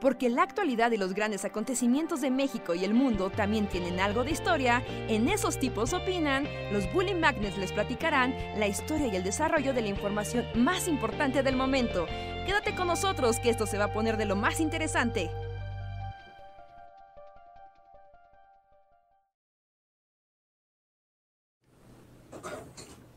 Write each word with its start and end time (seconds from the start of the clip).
Porque 0.00 0.30
la 0.30 0.42
actualidad 0.42 0.92
y 0.92 0.96
los 0.96 1.12
grandes 1.12 1.44
acontecimientos 1.44 2.22
de 2.22 2.30
México 2.30 2.74
y 2.74 2.84
el 2.84 2.94
mundo 2.94 3.28
también 3.30 3.68
tienen 3.68 4.00
algo 4.00 4.24
de 4.24 4.30
historia, 4.30 4.82
en 5.08 5.28
esos 5.28 5.58
tipos 5.58 5.92
opinan, 5.92 6.48
los 6.72 6.90
Bully 6.92 7.14
Magnets 7.14 7.58
les 7.58 7.72
platicarán 7.72 8.34
la 8.58 8.66
historia 8.66 9.08
y 9.08 9.16
el 9.16 9.24
desarrollo 9.24 9.74
de 9.74 9.82
la 9.82 9.88
información 9.88 10.46
más 10.54 10.88
importante 10.88 11.42
del 11.42 11.56
momento. 11.56 12.06
Quédate 12.46 12.74
con 12.74 12.86
nosotros 12.86 13.38
que 13.40 13.50
esto 13.50 13.66
se 13.66 13.76
va 13.76 13.84
a 13.84 13.92
poner 13.92 14.16
de 14.16 14.24
lo 14.24 14.36
más 14.36 14.58
interesante. 14.58 15.30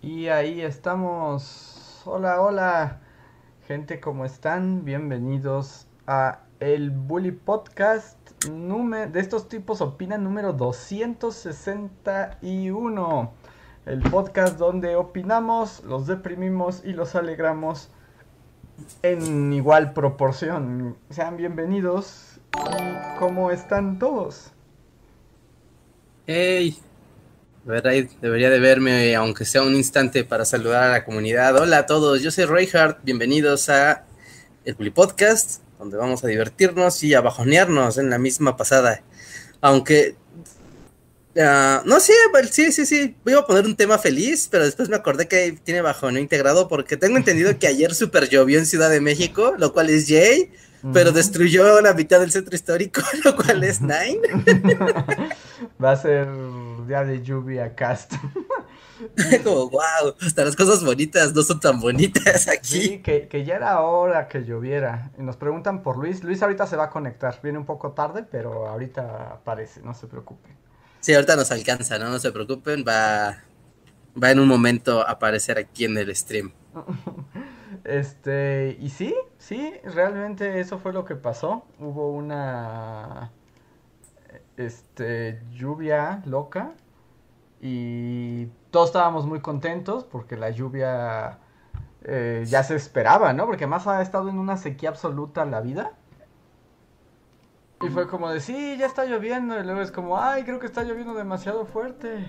Y 0.01 0.27
ahí 0.27 0.59
estamos. 0.59 2.01
Hola, 2.03 2.41
hola. 2.41 2.99
Gente, 3.67 4.01
¿cómo 4.01 4.25
están? 4.25 4.83
Bienvenidos 4.83 5.87
a 6.05 6.42
el 6.63 6.91
Bully 6.91 7.31
Podcast 7.31 8.17
número, 8.49 9.11
de 9.11 9.19
estos 9.19 9.49
tipos 9.49 9.81
opinan 9.81 10.23
número 10.23 10.53
261. 10.53 13.33
El 13.85 14.01
podcast 14.03 14.57
donde 14.57 14.95
opinamos, 14.95 15.83
los 15.83 16.07
deprimimos 16.07 16.81
y 16.85 16.93
los 16.93 17.15
alegramos 17.15 17.89
en 19.01 19.51
igual 19.51 19.91
proporción. 19.91 20.95
Sean 21.09 21.35
bienvenidos. 21.35 22.39
¿Cómo 23.19 23.51
están 23.51 23.99
todos? 23.99 24.53
Hey, 26.27 26.79
debería 27.65 28.49
de 28.49 28.61
verme, 28.61 29.13
aunque 29.17 29.43
sea 29.43 29.63
un 29.63 29.75
instante, 29.75 30.23
para 30.23 30.45
saludar 30.45 30.83
a 30.83 30.91
la 30.91 31.03
comunidad. 31.03 31.57
Hola 31.57 31.79
a 31.79 31.85
todos, 31.85 32.21
yo 32.21 32.31
soy 32.31 32.45
Reinhardt, 32.45 33.03
bienvenidos 33.03 33.67
a 33.67 34.05
el 34.63 34.75
Bully 34.75 34.91
Podcast 34.91 35.62
donde 35.83 35.97
vamos 35.97 36.23
a 36.23 36.27
divertirnos 36.27 37.03
y 37.03 37.13
a 37.13 37.19
bajonearnos 37.19 37.97
en 37.97 38.09
la 38.09 38.17
misma 38.17 38.55
pasada. 38.55 39.03
Aunque, 39.59 40.15
uh, 41.35 41.85
no 41.85 41.99
sé, 41.99 42.13
sí, 42.49 42.71
sí, 42.71 42.85
sí, 42.85 43.17
voy 43.25 43.33
a 43.33 43.41
poner 43.41 43.65
un 43.65 43.75
tema 43.75 43.97
feliz, 43.97 44.47
pero 44.49 44.63
después 44.63 44.87
me 44.87 44.95
acordé 44.95 45.27
que 45.27 45.59
tiene 45.61 45.81
bajoneo 45.81 46.21
integrado 46.21 46.69
porque 46.69 46.95
tengo 46.95 47.17
entendido 47.17 47.59
que 47.59 47.67
ayer 47.67 47.93
super 47.93 48.29
llovió 48.29 48.59
en 48.59 48.65
Ciudad 48.65 48.89
de 48.89 49.01
México, 49.01 49.55
lo 49.57 49.73
cual 49.73 49.89
es 49.89 50.07
Jay, 50.07 50.51
pero 50.93 51.11
destruyó 51.11 51.81
la 51.81 51.93
mitad 51.93 52.21
del 52.21 52.31
centro 52.31 52.55
histórico, 52.55 53.01
lo 53.25 53.35
cual 53.35 53.61
es 53.65 53.81
Nine. 53.81 54.21
Va 55.83 55.91
a 55.91 55.97
ser 55.97 56.29
día 56.87 57.03
de 57.03 57.21
lluvia 57.21 57.75
cast. 57.75 58.13
Como, 59.43 59.69
wow, 59.69 60.15
hasta 60.21 60.45
las 60.45 60.55
cosas 60.55 60.83
bonitas 60.83 61.33
no 61.33 61.41
son 61.41 61.59
tan 61.59 61.79
bonitas 61.79 62.47
aquí. 62.47 62.81
Sí, 62.81 62.99
que, 62.99 63.27
que, 63.27 63.45
ya 63.45 63.55
era 63.55 63.81
hora 63.81 64.27
que 64.27 64.43
lloviera. 64.43 65.11
Y 65.17 65.23
nos 65.23 65.37
preguntan 65.37 65.83
por 65.83 65.97
Luis. 65.97 66.23
Luis 66.23 66.41
ahorita 66.41 66.67
se 66.67 66.75
va 66.75 66.85
a 66.85 66.89
conectar. 66.89 67.39
Viene 67.41 67.57
un 67.57 67.65
poco 67.65 67.91
tarde, 67.91 68.23
pero 68.23 68.67
ahorita 68.67 69.33
aparece, 69.33 69.81
no 69.81 69.93
se 69.93 70.07
preocupen. 70.07 70.55
Sí, 70.99 71.13
ahorita 71.13 71.35
nos 71.35 71.51
alcanza, 71.51 71.99
¿no? 71.99 72.09
No 72.09 72.19
se 72.19 72.31
preocupen. 72.31 72.85
Va, 72.87 73.43
va 74.21 74.31
en 74.31 74.39
un 74.39 74.47
momento 74.47 75.01
a 75.01 75.11
aparecer 75.11 75.57
aquí 75.57 75.85
en 75.85 75.97
el 75.97 76.15
stream. 76.15 76.51
Este, 77.83 78.77
y 78.79 78.89
sí, 78.91 79.13
sí, 79.37 79.73
realmente 79.83 80.61
eso 80.61 80.79
fue 80.79 80.93
lo 80.93 81.03
que 81.03 81.15
pasó. 81.15 81.65
Hubo 81.79 82.11
una 82.11 83.31
este 84.55 85.41
lluvia 85.51 86.21
loca 86.25 86.73
y 87.61 88.47
todos 88.73 88.87
estábamos 88.89 89.27
muy 89.27 89.39
contentos 89.39 90.03
porque 90.03 90.35
la 90.35 90.49
lluvia 90.49 91.37
eh, 92.05 92.43
ya 92.47 92.63
se 92.63 92.75
esperaba, 92.75 93.31
¿no? 93.31 93.45
Porque 93.45 93.67
más 93.67 93.85
ha 93.85 94.01
estado 94.01 94.29
en 94.29 94.39
una 94.39 94.57
sequía 94.57 94.89
absoluta 94.89 95.45
la 95.45 95.61
vida. 95.61 95.93
Y 97.83 97.89
fue 97.89 98.07
como 98.07 98.31
de, 98.31 98.39
sí, 98.39 98.75
ya 98.79 98.87
está 98.87 99.05
lloviendo. 99.05 99.59
Y 99.59 99.63
luego 99.63 99.81
es 99.81 99.91
como, 99.91 100.19
ay, 100.19 100.43
creo 100.43 100.57
que 100.57 100.65
está 100.65 100.83
lloviendo 100.83 101.13
demasiado 101.13 101.67
fuerte. 101.67 102.25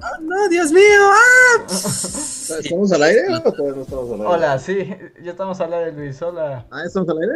¡Oh, 0.00 0.20
no, 0.22 0.48
Dios 0.48 0.72
mío! 0.72 0.82
¡Ah! 1.12 1.64
¿Estamos 1.68 2.90
al 2.92 3.02
aire 3.02 3.34
o 3.34 3.42
todavía 3.42 3.76
no 3.76 3.82
estamos 3.82 4.06
al 4.06 4.12
aire? 4.12 4.26
Hola, 4.26 4.58
sí, 4.58 4.88
ya 5.22 5.32
estamos 5.32 5.60
al 5.60 5.74
aire, 5.74 5.92
Luis. 5.92 6.22
Hola. 6.22 6.64
¿Ah, 6.70 6.82
estamos 6.86 7.10
al 7.10 7.18
aire? 7.18 7.34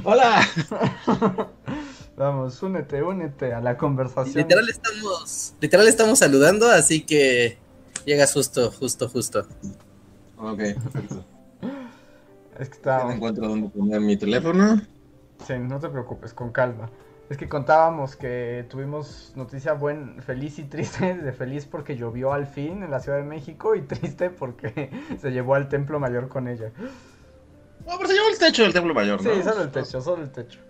¡Hola! 0.04 0.40
Vamos, 2.16 2.62
únete, 2.62 3.02
únete 3.02 3.52
a 3.52 3.60
la 3.60 3.76
conversación. 3.76 4.36
Literal 4.36 4.68
estamos, 4.68 5.54
literal 5.60 5.88
estamos 5.88 6.18
saludando, 6.20 6.70
así 6.70 7.04
que 7.04 7.58
llegas 8.04 8.32
justo, 8.32 8.70
justo, 8.70 9.08
justo. 9.08 9.46
Ok, 10.38 10.58
perfecto. 10.58 11.24
Es 12.58 12.68
que 12.68 12.76
estaba... 12.76 13.12
encuentro 13.12 13.48
dónde 13.48 13.68
poner 13.68 14.00
mi 14.00 14.16
teléfono. 14.16 14.80
Sí, 15.44 15.54
no 15.58 15.80
te 15.80 15.88
preocupes, 15.88 16.32
con 16.32 16.52
calma. 16.52 16.88
Es 17.30 17.36
que 17.36 17.48
contábamos 17.48 18.16
que 18.16 18.66
tuvimos 18.68 19.32
noticia 19.34 19.72
buen, 19.72 20.22
feliz 20.22 20.58
y 20.58 20.64
triste, 20.64 21.14
de 21.16 21.32
feliz 21.32 21.66
porque 21.66 21.96
llovió 21.96 22.32
al 22.32 22.46
fin 22.46 22.82
en 22.82 22.90
la 22.90 23.00
Ciudad 23.00 23.18
de 23.18 23.24
México 23.24 23.74
y 23.74 23.82
triste 23.82 24.30
porque 24.30 24.90
se 25.20 25.30
llevó 25.30 25.54
al 25.54 25.68
Templo 25.68 25.98
Mayor 25.98 26.28
con 26.28 26.46
ella. 26.46 26.70
No, 27.86 27.96
pero 27.96 28.08
se 28.08 28.14
llevó 28.14 28.28
el 28.28 28.38
techo 28.38 28.62
del 28.62 28.72
Templo 28.72 28.94
Mayor, 28.94 29.22
¿no? 29.22 29.34
Sí, 29.34 29.42
solo 29.42 29.62
el 29.62 29.70
techo, 29.70 30.00
solo 30.00 30.22
el 30.22 30.30
techo. 30.30 30.60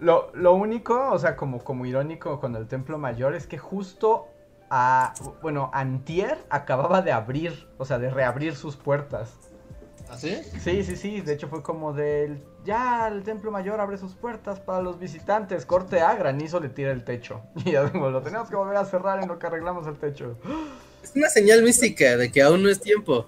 Lo, 0.00 0.30
lo 0.34 0.54
único, 0.54 1.10
o 1.10 1.18
sea, 1.18 1.36
como, 1.36 1.62
como 1.62 1.86
irónico 1.86 2.40
con 2.40 2.56
el 2.56 2.66
Templo 2.66 2.98
Mayor 2.98 3.34
es 3.34 3.46
que 3.46 3.58
justo 3.58 4.28
a, 4.70 5.14
bueno, 5.42 5.70
Antier 5.72 6.38
acababa 6.50 7.02
de 7.02 7.12
abrir, 7.12 7.68
o 7.78 7.84
sea, 7.84 7.98
de 7.98 8.10
reabrir 8.10 8.56
sus 8.56 8.76
puertas. 8.76 9.34
¿Ah, 10.08 10.16
sí? 10.18 10.36
Sí, 10.60 10.82
sí, 10.84 10.96
sí, 10.96 11.20
de 11.20 11.32
hecho 11.32 11.48
fue 11.48 11.62
como 11.62 11.92
del, 11.92 12.42
ya 12.64 13.08
el 13.08 13.22
Templo 13.22 13.50
Mayor 13.50 13.80
abre 13.80 13.96
sus 13.96 14.14
puertas 14.14 14.60
para 14.60 14.82
los 14.82 14.98
visitantes, 14.98 15.64
corte 15.64 16.00
a 16.00 16.14
granizo 16.14 16.60
le 16.60 16.68
tira 16.68 16.92
el 16.92 17.04
techo. 17.04 17.40
Y 17.64 17.72
ya 17.72 17.82
lo 17.82 18.22
tenemos 18.22 18.48
que 18.48 18.56
volver 18.56 18.76
a 18.76 18.84
cerrar 18.84 19.22
en 19.22 19.28
lo 19.28 19.38
que 19.38 19.46
arreglamos 19.46 19.86
el 19.86 19.96
techo. 19.96 20.36
Es 21.02 21.14
una 21.14 21.28
señal 21.28 21.62
mística 21.62 22.16
de 22.16 22.32
que 22.32 22.42
aún 22.42 22.62
no 22.62 22.68
es 22.68 22.80
tiempo. 22.80 23.26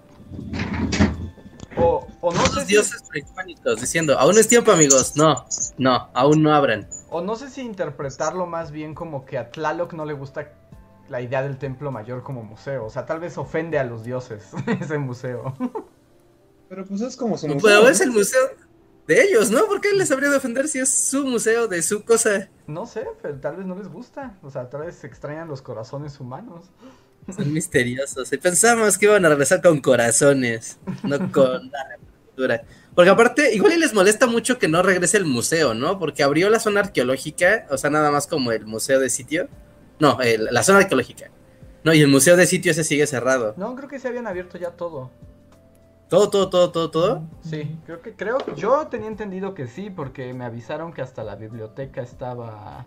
O, 1.77 2.07
o 2.21 2.33
no 2.33 2.41
Los 2.41 2.55
sé 2.55 2.61
si, 2.67 2.67
dioses 2.67 3.03
prehispánicos 3.09 3.81
diciendo, 3.81 4.19
aún 4.19 4.35
no 4.35 4.41
es 4.41 4.49
tiempo 4.49 4.73
amigos, 4.73 5.15
no, 5.17 5.45
no, 5.79 6.09
aún 6.15 6.43
no 6.43 6.55
abran. 6.55 6.89
o 7.09 7.21
no 7.21 7.37
sé 7.37 7.51
si 7.51 7.61
interpretarlo 7.63 8.47
más 8.47 8.71
bien 8.71 8.95
como 8.95 9.25
que 9.25 9.39
a 9.39 9.51
Tlaloc 9.51 9.93
no 9.93 10.05
le 10.07 10.15
gusta 10.15 10.53
la 11.09 11.21
idea 11.21 11.43
del 11.43 11.59
Templo 11.59 11.91
Mayor 11.93 12.23
como 12.23 12.43
museo. 12.43 12.87
O 12.87 12.91
sea, 12.91 13.07
tal 13.07 13.21
vez 13.21 13.39
ofende 13.39 13.79
a 13.79 13.85
los 13.85 14.05
dioses 14.05 14.51
ese 14.81 14.99
museo. 14.99 15.55
Pero 16.69 16.85
pues 16.85 17.01
es 17.03 17.17
como 17.17 17.39
su 17.39 17.47
museo, 17.47 17.61
Pero 17.63 17.89
es 17.89 18.01
el 18.01 18.11
museo 18.11 18.41
de 19.07 19.23
ellos, 19.23 19.51
¿no? 19.51 19.67
¿Por 19.67 19.81
qué 19.81 19.93
les 19.93 20.11
habría 20.11 20.31
de 20.31 20.37
ofender 20.39 20.67
si 20.67 20.81
es 20.81 20.89
su 20.89 21.25
museo 21.25 21.69
de 21.69 21.81
su 21.83 22.05
cosa? 22.05 22.49
No 22.67 22.87
sé, 22.87 23.07
pero 23.23 23.39
tal 23.39 23.57
vez 23.57 23.67
no 23.67 23.77
les 23.77 23.87
gusta. 23.89 24.37
O 24.43 24.51
sea, 24.51 24.69
tal 24.69 24.81
vez 24.81 24.97
se 24.97 25.07
extrañan 25.07 25.47
los 25.47 25.63
corazones 25.63 26.19
humanos. 26.19 26.67
Son 27.35 27.53
misteriosos. 27.53 28.33
Y 28.33 28.37
pensamos 28.39 28.97
que 28.99 29.07
iban 29.07 29.25
a 29.25 29.29
regresar 29.31 29.61
con 29.63 29.81
corazones, 29.81 30.79
no 31.03 31.31
con 31.33 31.71
la 31.71 31.89
reapertura. 31.89 32.63
Porque 32.95 33.11
aparte, 33.11 33.55
igual 33.55 33.73
y 33.75 33.79
les 33.79 33.93
molesta 33.95 34.27
mucho 34.27 34.59
que 34.59 34.69
no 34.69 34.83
regrese 34.83 35.17
el 35.17 35.25
museo, 35.27 35.75
¿no? 35.75 35.99
Porque 35.99 36.23
abrió 36.23 36.49
la 36.51 36.61
zona 36.61 36.81
arqueológica, 36.81 37.67
o 37.71 37.77
sea, 37.77 37.91
nada 37.91 38.11
más 38.11 38.27
como 38.27 38.53
el 38.53 38.65
museo 38.67 39.01
de 39.01 39.11
sitio. 39.11 39.49
No, 39.99 40.21
el- 40.21 40.45
la 40.51 40.63
zona 40.63 40.79
arqueológica. 40.79 41.31
No, 41.85 41.93
y 41.95 42.01
el 42.01 42.09
museo 42.09 42.37
de 42.37 42.47
sitio 42.47 42.71
ese 42.73 42.85
sigue 42.85 43.07
cerrado. 43.07 43.55
No, 43.57 43.75
creo 43.77 43.89
que 43.89 43.99
se 43.99 44.09
habían 44.09 44.27
abierto 44.27 44.59
ya 44.59 44.71
todo. 44.71 45.11
Todo, 46.09 46.31
todo, 46.31 46.49
todo, 46.51 46.71
todo, 46.71 46.91
todo. 46.91 47.23
Sí, 47.43 47.77
creo 47.85 48.01
que 48.01 48.15
creo. 48.15 48.39
Yo 48.57 48.87
tenía 48.87 49.09
entendido 49.09 49.55
que 49.55 49.67
sí, 49.67 49.91
porque 49.91 50.33
me 50.35 50.45
avisaron 50.45 50.93
que 50.93 51.03
hasta 51.03 51.25
la 51.25 51.35
biblioteca 51.37 52.01
estaba 52.01 52.87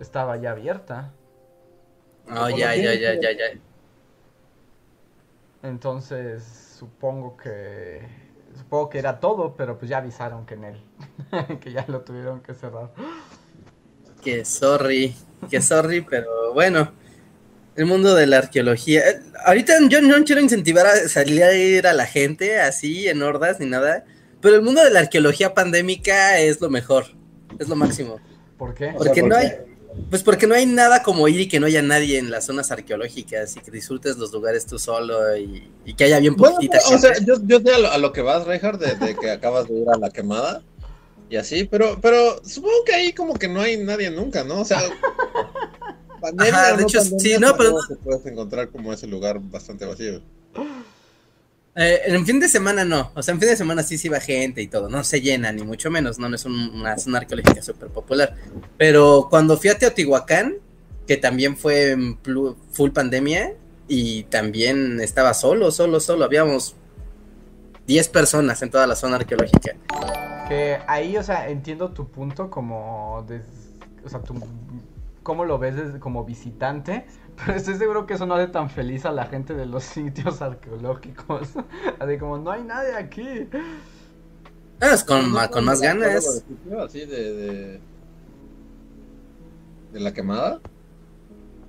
estaba 0.00 0.36
ya 0.36 0.50
abierta. 0.52 1.12
Oh, 2.30 2.48
ya, 2.48 2.74
ya, 2.74 2.94
ya, 2.94 3.14
ya, 3.20 3.30
ya. 3.32 3.48
Entonces 5.62 6.42
supongo 6.78 7.36
que 7.36 8.00
supongo 8.56 8.88
que 8.90 8.98
era 8.98 9.20
todo, 9.20 9.56
pero 9.56 9.78
pues 9.78 9.90
ya 9.90 9.98
avisaron 9.98 10.46
que 10.46 10.54
en 10.54 10.64
él 10.64 10.82
que 11.60 11.72
ya 11.72 11.84
lo 11.88 12.02
tuvieron 12.02 12.40
que 12.42 12.54
cerrar. 12.54 12.90
Que 14.22 14.44
sorry, 14.44 15.14
que 15.48 15.60
sorry, 15.60 16.02
pero 16.08 16.52
bueno. 16.54 16.92
El 17.76 17.86
mundo 17.86 18.14
de 18.14 18.26
la 18.26 18.38
arqueología. 18.38 19.00
eh, 19.08 19.20
Ahorita 19.46 19.74
yo 19.88 20.02
no 20.02 20.24
quiero 20.24 20.40
incentivar 20.42 20.86
a 20.86 21.08
salir 21.08 21.44
a 21.44 21.54
ir 21.54 21.86
a 21.86 21.94
la 21.94 22.06
gente 22.06 22.60
así 22.60 23.08
en 23.08 23.22
hordas 23.22 23.60
ni 23.60 23.66
nada. 23.66 24.04
Pero 24.40 24.56
el 24.56 24.62
mundo 24.62 24.84
de 24.84 24.90
la 24.90 25.00
arqueología 25.00 25.54
pandémica 25.54 26.38
es 26.40 26.60
lo 26.60 26.70
mejor. 26.70 27.06
Es 27.58 27.68
lo 27.68 27.76
máximo. 27.76 28.22
¿Por 28.56 28.74
qué? 28.74 28.94
O 28.94 29.00
sea, 29.00 29.16
Porque 29.16 29.18
¿por 29.18 29.30
no 29.30 29.34
qué? 29.34 29.38
hay. 29.38 29.52
Pues 30.08 30.22
porque 30.22 30.46
no 30.46 30.54
hay 30.54 30.66
nada 30.66 31.02
como 31.02 31.26
ir 31.28 31.40
y 31.40 31.48
que 31.48 31.60
no 31.60 31.66
haya 31.66 31.82
nadie 31.82 32.18
en 32.18 32.30
las 32.30 32.46
zonas 32.46 32.70
arqueológicas 32.70 33.56
y 33.56 33.60
que 33.60 33.70
disfrutes 33.70 34.16
los 34.16 34.32
lugares 34.32 34.66
tú 34.66 34.78
solo 34.78 35.36
y, 35.36 35.70
y 35.84 35.94
que 35.94 36.04
haya 36.04 36.18
bien 36.20 36.36
Bueno, 36.36 36.56
poquitita 36.56 36.78
o 36.94 36.98
sea, 36.98 37.12
yo, 37.24 37.34
yo 37.44 37.60
sé 37.60 37.74
a 37.74 37.78
lo, 37.78 37.90
a 37.90 37.98
lo 37.98 38.12
que 38.12 38.22
vas, 38.22 38.46
Reinhardt, 38.46 38.80
de, 38.80 38.94
de 38.94 39.16
que 39.16 39.30
acabas 39.30 39.68
de 39.68 39.74
ir 39.74 39.88
a 39.88 39.98
la 39.98 40.10
quemada 40.10 40.62
y 41.30 41.36
así, 41.36 41.64
pero, 41.64 41.98
pero 42.00 42.44
supongo 42.44 42.84
que 42.84 42.92
ahí 42.92 43.12
como 43.12 43.34
que 43.34 43.46
no 43.46 43.60
hay 43.60 43.76
nadie 43.76 44.10
nunca, 44.10 44.42
¿no? 44.42 44.60
O 44.60 44.64
sea, 44.64 44.80
pandemia 46.20 46.52
Ajá, 46.52 46.70
de 46.72 46.82
no 46.82 46.88
hecho, 46.88 46.98
pandemia, 46.98 47.20
sí, 47.20 47.38
no, 47.40 47.56
pero 47.56 47.78
puedes 48.02 48.26
encontrar 48.26 48.68
como 48.70 48.92
ese 48.92 49.06
lugar 49.06 49.38
bastante 49.40 49.86
vacío. 49.86 50.20
Eh, 51.76 52.00
en 52.06 52.26
fin 52.26 52.40
de 52.40 52.48
semana 52.48 52.84
no, 52.84 53.12
o 53.14 53.22
sea, 53.22 53.32
en 53.32 53.40
fin 53.40 53.48
de 53.48 53.56
semana 53.56 53.82
sí 53.84 53.96
sí 53.96 54.08
va 54.08 54.18
gente 54.18 54.60
y 54.60 54.66
todo, 54.66 54.88
no 54.88 55.04
se 55.04 55.20
llena 55.20 55.52
ni 55.52 55.62
mucho 55.62 55.88
menos, 55.90 56.18
no, 56.18 56.28
no 56.28 56.34
es 56.34 56.44
un- 56.44 56.70
una 56.74 56.98
zona 56.98 57.18
arqueológica 57.18 57.62
súper 57.62 57.88
popular. 57.88 58.34
Pero 58.76 59.28
cuando 59.30 59.56
fui 59.56 59.70
a 59.70 59.78
Teotihuacán, 59.78 60.56
que 61.06 61.16
también 61.16 61.56
fue 61.56 61.92
en 61.92 62.18
full 62.72 62.90
pandemia 62.90 63.54
y 63.88 64.24
también 64.24 65.00
estaba 65.00 65.32
solo, 65.32 65.70
solo, 65.70 66.00
solo, 66.00 66.24
habíamos 66.24 66.74
10 67.86 68.08
personas 68.08 68.60
en 68.62 68.70
toda 68.70 68.86
la 68.86 68.96
zona 68.96 69.16
arqueológica. 69.16 69.74
Que 70.48 70.78
ahí, 70.88 71.16
o 71.16 71.22
sea, 71.22 71.48
entiendo 71.48 71.90
tu 71.92 72.08
punto 72.10 72.50
como, 72.50 73.24
des- 73.28 73.42
o 74.04 74.08
sea, 74.08 74.20
tu, 74.22 74.34
cómo 75.22 75.44
lo 75.44 75.58
ves 75.58 75.74
como 76.00 76.24
visitante, 76.24 77.06
pero 77.44 77.58
estoy 77.58 77.74
seguro 77.76 78.06
que 78.06 78.14
eso 78.14 78.26
no 78.26 78.34
hace 78.34 78.48
tan 78.50 78.70
feliz 78.70 79.04
a 79.04 79.12
la 79.12 79.26
gente 79.26 79.54
de 79.54 79.66
los 79.66 79.84
sitios 79.96 80.42
arqueológicos. 80.42 81.48
Así 81.98 82.18
como, 82.18 82.38
no 82.38 82.50
hay 82.50 82.62
nadie 82.62 82.94
aquí. 82.94 83.48
Ah, 84.80 84.92
es 84.94 85.04
con, 85.04 85.32
¿No 85.32 85.50
con 85.50 85.60
un 85.60 85.64
más 85.66 85.82
arqueólogo 85.82 86.08
ganas. 86.10 86.24
de 86.24 86.40
sitio, 86.40 86.82
Así 86.82 87.06
de, 87.06 87.32
de. 87.32 87.80
de 89.92 90.00
la 90.00 90.12
quemada. 90.12 90.60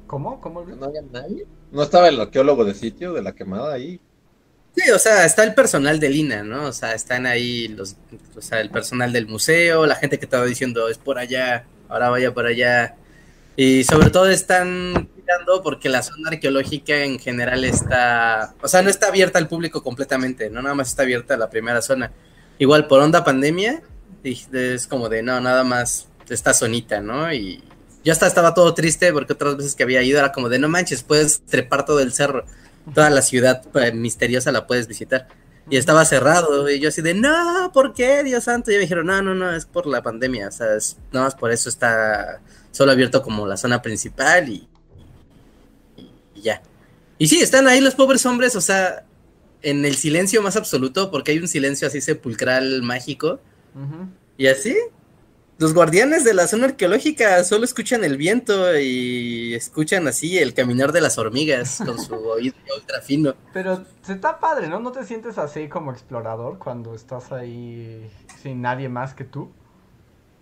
¿Cómo? 0.08 0.40
¿Cómo? 0.42 0.64
¿No 0.64 0.86
había 0.86 1.02
nadie? 1.02 1.46
¿No 1.72 1.84
estaba 1.84 2.10
el 2.10 2.20
arqueólogo 2.20 2.66
de 2.66 2.74
sitio 2.74 3.14
de 3.14 3.22
la 3.22 3.34
quemada 3.34 3.74
ahí? 3.74 4.00
Sí, 4.76 4.90
o 4.92 5.00
sea, 5.00 5.26
está 5.26 5.44
el 5.44 5.54
personal 5.54 6.00
de 6.00 6.10
Lina, 6.10 6.44
¿no? 6.44 6.68
O 6.68 6.72
sea, 6.72 6.94
están 6.94 7.26
ahí 7.26 7.68
los, 7.68 7.98
o 8.36 8.42
sea, 8.42 8.62
el 8.62 8.70
personal 8.70 9.12
del 9.12 9.28
museo, 9.28 9.86
la 9.86 9.96
gente 9.96 10.18
que 10.18 10.26
estaba 10.26 10.46
diciendo 10.46 10.88
es 10.88 10.98
por 10.98 11.18
allá, 11.18 11.66
ahora 11.90 12.10
vaya 12.10 12.34
por 12.34 12.46
allá. 12.46 12.96
Y 13.58 13.84
sobre 13.84 14.10
todo 14.12 14.30
están 14.30 15.10
porque 15.64 15.90
la 15.90 16.04
zona 16.04 16.30
arqueológica 16.30 17.04
en 17.04 17.20
general 17.20 17.64
está, 17.64 18.54
o 18.62 18.68
sea, 18.68 18.82
no 18.82 18.90
está 18.90 19.08
abierta 19.08 19.40
al 19.40 19.48
público 19.48 19.84
completamente, 19.84 20.50
no 20.50 20.62
nada 20.62 20.76
más 20.76 20.90
está 20.90 21.04
abierta 21.04 21.38
la 21.38 21.50
primera 21.50 21.82
zona. 21.82 22.12
Igual 22.60 22.88
por 22.88 23.02
onda 23.02 23.24
pandemia, 23.24 23.82
es 24.24 24.88
como 24.88 25.10
de 25.10 25.24
no, 25.24 25.40
nada 25.42 25.64
más 25.64 26.08
esta 26.30 26.54
zonita, 26.54 27.02
¿no? 27.02 27.34
Y 27.34 27.64
yo 28.04 28.14
hasta 28.14 28.28
estaba 28.28 28.54
todo 28.54 28.74
triste 28.74 29.12
porque 29.12 29.34
otras 29.34 29.58
veces 29.58 29.76
que 29.76 29.84
había 29.84 30.02
ido 30.04 30.20
era 30.20 30.32
como 30.32 30.50
de 30.50 30.60
no 30.60 30.70
manches, 30.70 31.04
puedes 31.04 31.42
trepar 31.42 31.86
todo 31.86 32.00
el 32.00 32.14
cerro 32.14 32.46
toda 32.94 33.10
la 33.10 33.22
ciudad 33.22 33.64
eh, 33.76 33.92
misteriosa 33.92 34.52
la 34.52 34.68
puedes 34.68 34.88
visitar. 34.88 35.28
Y 35.70 35.78
estaba 35.78 36.04
cerrado, 36.06 36.70
y 36.70 36.80
yo 36.80 36.90
así 36.90 37.02
de, 37.02 37.14
no, 37.14 37.72
¿por 37.74 37.94
qué, 37.94 38.24
Dios 38.24 38.46
santo? 38.46 38.72
Y 38.72 38.76
me 38.76 38.82
dijeron, 38.82 39.06
no, 39.06 39.22
no, 39.22 39.36
no, 39.36 39.56
es 39.56 39.66
por 39.66 39.86
la 39.86 40.02
pandemia, 40.02 40.48
o 40.48 40.52
sea, 40.52 40.76
es, 40.76 40.98
nada 41.12 41.28
más 41.28 41.36
por 41.36 41.52
eso 41.52 41.70
está 41.70 42.42
solo 42.72 42.92
abierto 42.92 43.22
como 43.22 43.46
la 43.48 43.58
zona 43.58 43.82
principal 43.82 44.50
y, 44.50 44.68
y- 46.42 46.44
ya. 46.44 46.62
Y 47.18 47.28
sí, 47.28 47.40
están 47.42 47.68
ahí 47.68 47.82
los 47.82 47.96
pobres 47.96 48.26
hombres, 48.26 48.56
o 48.56 48.62
sea, 48.62 49.06
en 49.62 49.86
el 49.86 49.96
silencio 49.96 50.42
más 50.42 50.56
absoluto, 50.56 51.12
porque 51.12 51.32
hay 51.32 51.38
un 51.40 51.48
silencio 51.48 51.88
así 51.88 52.02
sepulcral 52.02 52.82
mágico, 52.82 53.40
y 54.38 54.48
así, 54.48 54.76
los 55.60 55.74
guardianes 55.76 56.24
de 56.24 56.34
la 56.34 56.48
zona 56.48 56.66
arqueológica 56.66 57.44
solo 57.44 57.64
escuchan 57.64 58.04
el 58.04 58.18
viento 58.18 58.76
y 58.80 59.54
escuchan 59.54 60.08
así 60.08 60.40
el 60.40 60.56
caminar 60.56 60.92
de 60.92 61.02
las 61.02 61.20
hormigas 61.20 61.78
con 61.86 62.00
su 62.04 62.16
oído 62.28 62.56
ultra 62.76 63.02
fino. 63.02 63.36
Pero 63.54 63.86
se 64.02 64.14
está 64.14 64.40
padre, 64.40 64.68
¿no? 64.68 64.80
¿No 64.80 64.92
te 64.92 65.06
sientes 65.06 65.38
así 65.38 65.70
como 65.70 65.92
explorador 65.92 66.58
cuando 66.58 66.96
estás 66.96 67.32
ahí 67.32 68.10
sin 68.42 68.62
nadie 68.62 68.90
más 68.90 69.14
que 69.14 69.24
tú? 69.26 69.52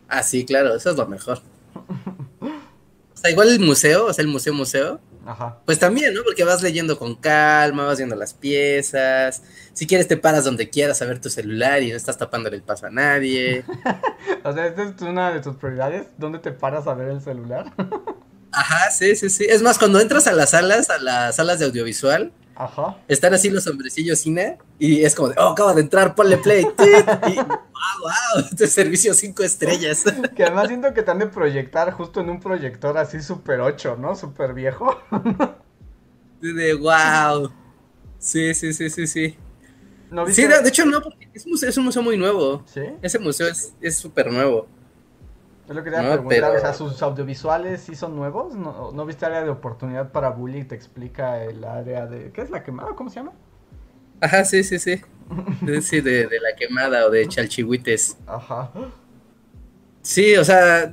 Ah, 0.07 0.23
sí, 0.23 0.45
claro, 0.45 0.73
eso 0.75 0.91
es 0.91 0.95
lo 0.95 1.05
mejor. 1.07 1.41
O 2.41 3.21
sea, 3.21 3.31
igual 3.31 3.49
el 3.49 3.59
museo, 3.59 4.05
o 4.05 4.13
sea, 4.13 4.23
el 4.23 4.29
museo 4.29 4.53
museo, 4.53 5.01
Ajá. 5.29 5.59
pues 5.63 5.77
también, 5.77 6.15
¿no? 6.15 6.23
Porque 6.23 6.43
vas 6.43 6.63
leyendo 6.63 6.97
con 6.97 7.15
calma, 7.15 7.85
vas 7.85 7.99
viendo 7.99 8.15
las 8.15 8.33
piezas. 8.33 9.43
Si 9.73 9.85
quieres 9.85 10.07
te 10.07 10.17
paras 10.17 10.43
donde 10.43 10.71
quieras 10.71 11.03
a 11.03 11.05
ver 11.05 11.21
tu 11.21 11.29
celular 11.29 11.83
y 11.83 11.91
no 11.91 11.97
estás 11.97 12.17
tapándole 12.17 12.55
el 12.55 12.63
paso 12.63 12.87
a 12.87 12.89
nadie. 12.89 13.63
O 14.43 14.53
sea, 14.53 14.67
esta 14.67 14.83
es 14.83 15.01
una 15.01 15.31
de 15.31 15.41
tus 15.41 15.57
prioridades. 15.57 16.07
¿Dónde 16.17 16.39
te 16.39 16.51
paras 16.51 16.87
a 16.87 16.93
ver 16.93 17.09
el 17.09 17.21
celular? 17.21 17.71
Ajá, 18.51 18.89
sí, 18.89 19.15
sí, 19.15 19.29
sí. 19.29 19.45
Es 19.47 19.61
más, 19.61 19.77
cuando 19.77 19.99
entras 19.99 20.27
a 20.27 20.31
las 20.31 20.51
salas, 20.51 20.89
a 20.89 20.97
las 20.97 21.35
salas 21.35 21.59
de 21.59 21.65
audiovisual, 21.65 22.31
Ajá. 22.59 22.97
están 23.07 23.33
así 23.33 23.49
los 23.49 23.65
hombrecillos 23.67 24.19
cine 24.19 24.57
y 24.77 25.03
es 25.05 25.15
como 25.15 25.29
de, 25.29 25.35
oh, 25.39 25.49
acaba 25.53 25.73
de 25.73 25.79
entrar, 25.81 26.13
ponle 26.13 26.37
play. 26.37 26.65
Y, 26.77 27.35
wow, 27.37 27.45
wow, 28.35 28.43
este 28.51 28.67
servicio 28.67 29.13
cinco 29.13 29.43
estrellas. 29.43 30.03
Que 30.35 30.43
además 30.43 30.67
siento 30.67 30.93
que 30.93 31.01
te 31.01 31.09
han 31.09 31.19
de 31.19 31.27
proyectar 31.27 31.91
justo 31.93 32.19
en 32.19 32.29
un 32.29 32.39
proyector 32.41 32.97
así 32.97 33.21
super 33.21 33.61
8, 33.61 33.95
¿no? 33.97 34.13
Súper 34.15 34.53
viejo. 34.53 34.99
De 36.41 36.73
wow. 36.73 37.51
Sí, 38.17 38.53
sí, 38.53 38.73
sí, 38.73 38.89
sí, 38.89 39.07
sí. 39.07 39.37
¿No 40.11 40.27
Sí, 40.27 40.43
de, 40.45 40.61
de 40.61 40.69
hecho 40.69 40.85
no, 40.85 41.01
porque 41.01 41.29
es, 41.33 41.45
un 41.45 41.51
museo- 41.51 41.69
es 41.69 41.77
un 41.77 41.85
museo 41.85 42.01
muy 42.01 42.17
nuevo. 42.17 42.63
¿Sí? 42.65 42.81
Ese 43.01 43.19
museo 43.19 43.47
es 43.47 43.73
es 43.81 43.97
súper 43.97 44.31
nuevo. 44.31 44.67
Es 45.69 45.75
lo 45.75 45.83
que 45.83 45.91
te 45.91 45.97
iba 45.97 45.99
a 45.99 46.03
No, 46.03 46.11
preguntar. 46.13 46.39
pero- 46.41 46.57
O 46.57 46.59
sea, 46.59 46.73
¿sus 46.73 47.01
audiovisuales 47.03 47.81
sí 47.81 47.95
son 47.95 48.15
nuevos? 48.15 48.55
¿No, 48.55 48.91
¿no 48.91 49.05
viste 49.05 49.25
área 49.25 49.43
de 49.43 49.49
oportunidad 49.49 50.11
para 50.11 50.29
bullying? 50.31 50.65
Te 50.65 50.73
explica 50.75 51.43
el 51.43 51.63
área 51.63 52.07
de... 52.07 52.31
¿Qué 52.31 52.41
es 52.41 52.49
la 52.49 52.63
quemada? 52.63 52.95
¿Cómo 52.95 53.09
se 53.11 53.17
llama? 53.17 53.33
Ajá, 54.19 54.43
sí, 54.45 54.63
sí, 54.63 54.79
sí. 54.79 54.99
Sí, 55.81 56.01
de, 56.01 56.25
de 56.27 56.39
la 56.39 56.55
quemada 56.57 57.05
o 57.05 57.11
de 57.11 57.27
chalchihuites. 57.27 58.17
Ajá. 58.25 58.71
Sí, 60.01 60.35
o 60.37 60.43
sea, 60.43 60.91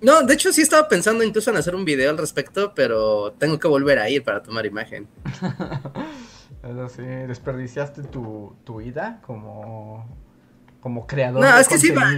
no, 0.00 0.22
de 0.22 0.32
hecho 0.34 0.50
sí 0.52 0.62
estaba 0.62 0.88
pensando 0.88 1.22
incluso 1.22 1.50
en 1.50 1.58
hacer 1.58 1.74
un 1.74 1.84
video 1.84 2.10
al 2.10 2.16
respecto, 2.16 2.72
pero 2.74 3.32
tengo 3.32 3.58
que 3.58 3.68
volver 3.68 3.98
a 3.98 4.08
ir 4.08 4.24
para 4.24 4.42
tomar 4.42 4.64
imagen. 4.64 5.08
Eso 6.62 6.88
sí, 6.88 7.02
desperdiciaste 7.02 8.02
tu, 8.04 8.56
tu 8.64 8.80
ida 8.80 9.20
como, 9.26 10.06
como 10.80 11.06
creador 11.06 11.44
No, 11.44 11.54
de 11.54 11.60
es 11.60 11.68
que 11.68 11.78
sí 11.78 11.90
va. 11.90 12.10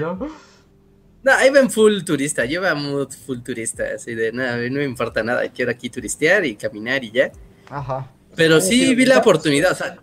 No, 1.23 1.33
ahí 1.33 1.51
ven 1.51 1.71
full 1.71 2.03
turista, 2.05 2.45
lleva 2.45 2.75
mood 2.75 3.11
full 3.11 3.41
turista, 3.41 3.85
así 3.95 4.15
de 4.15 4.33
nada, 4.33 4.57
mí 4.57 4.71
no 4.71 4.77
me 4.77 4.85
importa 4.85 5.23
nada, 5.23 5.49
quiero 5.49 5.71
aquí 5.71 5.91
turistear 5.91 6.45
y 6.47 6.55
caminar 6.55 7.03
y 7.03 7.11
ya. 7.11 7.33
Ajá. 7.69 8.11
Pero 8.37 8.57
¿Cómo 8.57 8.67
sí 8.67 8.95
vi 8.95 9.05
la 9.05 9.19
oportunidad, 9.19 9.73
o 9.73 9.75
sea, 9.75 9.99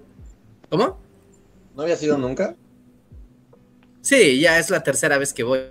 ¿cómo? 0.69 0.99
¿No 1.75 1.83
había 1.83 1.95
sido 1.95 2.17
nunca? 2.17 2.55
Sí, 4.01 4.39
ya 4.39 4.59
es 4.59 4.69
la 4.69 4.83
tercera 4.83 5.17
vez 5.17 5.33
que 5.33 5.43
voy. 5.43 5.61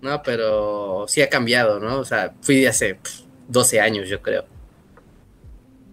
No, 0.00 0.22
pero 0.22 1.06
sí 1.06 1.22
ha 1.22 1.28
cambiado, 1.28 1.78
¿no? 1.78 2.00
O 2.00 2.04
sea, 2.04 2.34
fui 2.42 2.60
de 2.60 2.68
hace 2.68 2.96
pf, 2.96 3.24
12 3.48 3.80
años, 3.80 4.08
yo 4.08 4.20
creo. 4.20 4.44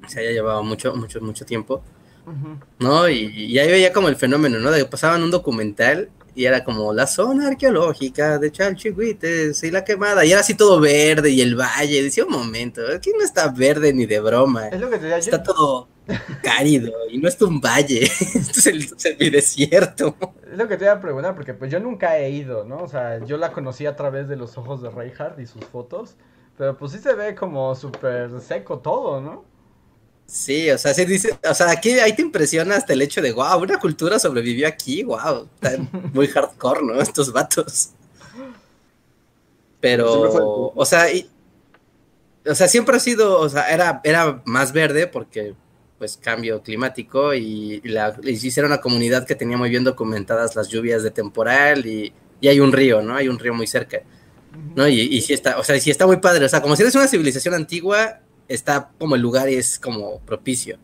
O 0.04 0.10
sea, 0.10 0.24
ya 0.24 0.32
llevaba 0.32 0.64
mucho, 0.64 0.96
mucho, 0.96 1.22
mucho 1.22 1.46
tiempo. 1.46 1.84
¿no? 2.80 3.10
Y, 3.10 3.26
y 3.26 3.60
ahí 3.60 3.70
veía 3.70 3.94
como 3.94 4.08
el 4.08 4.16
fenómeno, 4.16 4.60
¿no? 4.60 4.70
De 4.72 4.80
que 4.80 4.86
pasaban 4.86 5.24
un 5.24 5.32
documental 5.32 6.10
y 6.40 6.46
era 6.46 6.64
como 6.64 6.94
la 6.94 7.06
zona 7.06 7.50
arqueológica 7.50 8.38
de 8.38 8.50
Chalchihuites 8.50 9.62
y 9.62 9.72
la 9.72 9.84
quemada, 9.84 10.24
y 10.24 10.32
era 10.32 10.40
así 10.40 10.56
todo 10.56 10.80
verde 10.80 11.32
y 11.32 11.42
el 11.42 11.60
valle. 11.60 12.02
Decía 12.02 12.24
un 12.24 12.32
momento, 12.32 12.82
aquí 12.96 13.12
no 13.12 13.26
está 13.26 13.50
verde 13.50 13.92
ni 13.92 14.06
de 14.06 14.22
broma. 14.22 14.70
Es 14.70 14.80
lo 14.80 14.90
que 14.90 15.00
te 15.00 15.10
yo. 15.10 15.18
Está 15.18 15.44
todo 15.44 15.90
cálido 16.42 16.94
y 17.12 17.18
no 17.18 17.28
es 17.28 17.42
un 17.42 17.60
valle, 17.60 18.04
esto 18.36 18.60
es 18.60 18.68
el 18.68 18.98
semidesierto. 18.98 20.16
Es 20.50 20.58
lo 20.58 20.70
que 20.70 20.78
te 20.78 20.86
iba 20.86 20.94
a 20.94 21.02
preguntar, 21.02 21.36
porque 21.36 21.54
pues 21.54 21.70
yo 21.70 21.82
nunca 21.82 22.18
he 22.18 22.30
ido, 22.30 22.64
¿no? 22.64 22.78
O 22.78 22.88
sea, 22.88 23.20
yo 23.26 23.36
la 23.36 23.52
conocí 23.52 23.86
a 23.86 23.98
través 23.98 24.30
de 24.30 24.38
los 24.38 24.58
ojos 24.58 24.82
de 24.82 24.90
Reinhardt 24.90 25.42
y 25.42 25.46
sus 25.46 25.66
fotos. 25.66 26.16
Pero 26.58 26.78
pues 26.78 26.94
sí 26.94 27.00
se 27.00 27.16
ve 27.16 27.36
como 27.36 27.76
súper 27.76 28.40
seco 28.40 28.80
todo, 28.80 29.20
¿no? 29.20 29.44
Sí, 30.32 30.70
o 30.70 30.78
sea, 30.78 30.94
se 30.94 31.06
dice, 31.06 31.40
o 31.50 31.54
sea, 31.56 31.72
aquí 31.72 31.92
ahí 32.00 32.14
te 32.16 32.22
impresiona 32.22 32.76
hasta 32.76 32.94
el 32.94 33.02
hecho 33.02 33.20
de, 33.22 33.32
wow, 33.32 33.60
una 33.62 33.80
cultura 33.80 34.20
sobrevivió 34.20 34.68
aquí, 34.68 35.04
wow, 35.04 35.48
están 35.56 35.90
muy 36.14 36.28
hardcore, 36.28 36.84
¿no? 36.84 37.02
Estos 37.02 37.32
vatos. 37.34 37.90
Pero, 39.80 40.72
o 40.76 40.86
sea, 40.86 41.12
y- 41.14 41.30
o 42.46 42.56
sea, 42.56 42.68
siempre 42.68 42.96
ha 42.96 43.00
sido, 43.00 43.40
o 43.40 43.50
sea, 43.50 43.70
era, 43.74 44.02
era 44.04 44.42
más 44.46 44.72
verde 44.72 45.08
porque, 45.08 45.54
pues, 45.98 46.18
cambio 46.18 46.62
climático 46.64 47.34
y, 47.34 47.82
y 47.84 47.90
la, 47.90 48.16
y 48.24 48.32
hicieron 48.32 48.72
una 48.72 48.82
comunidad 48.82 49.26
que 49.26 49.36
tenía 49.36 49.58
muy 49.58 49.70
bien 49.70 49.84
documentadas 49.84 50.56
las 50.56 50.70
lluvias 50.70 51.04
de 51.04 51.12
temporal 51.12 51.86
y, 51.86 52.14
y 52.42 52.48
hay 52.48 52.60
un 52.60 52.72
río, 52.72 53.02
¿no? 53.02 53.16
Hay 53.16 53.28
un 53.28 53.40
río 53.40 53.54
muy 53.54 53.68
cerca. 53.68 54.02
¿no? 54.76 54.88
Y, 54.88 55.02
y 55.02 55.22
sí 55.22 55.34
está, 55.34 55.60
o 55.60 55.64
sea, 55.64 55.80
sí 55.80 55.92
está 55.92 56.08
muy 56.08 56.18
padre, 56.18 56.46
o 56.46 56.50
sea, 56.50 56.62
como 56.62 56.76
si 56.76 56.84
eres 56.84 56.96
una 56.96 57.08
civilización 57.08 57.54
antigua, 57.56 58.22
está 58.50 58.90
como 58.98 59.16
el 59.16 59.22
lugar 59.22 59.48
es 59.48 59.80
como 59.80 60.20
propicio, 60.22 60.78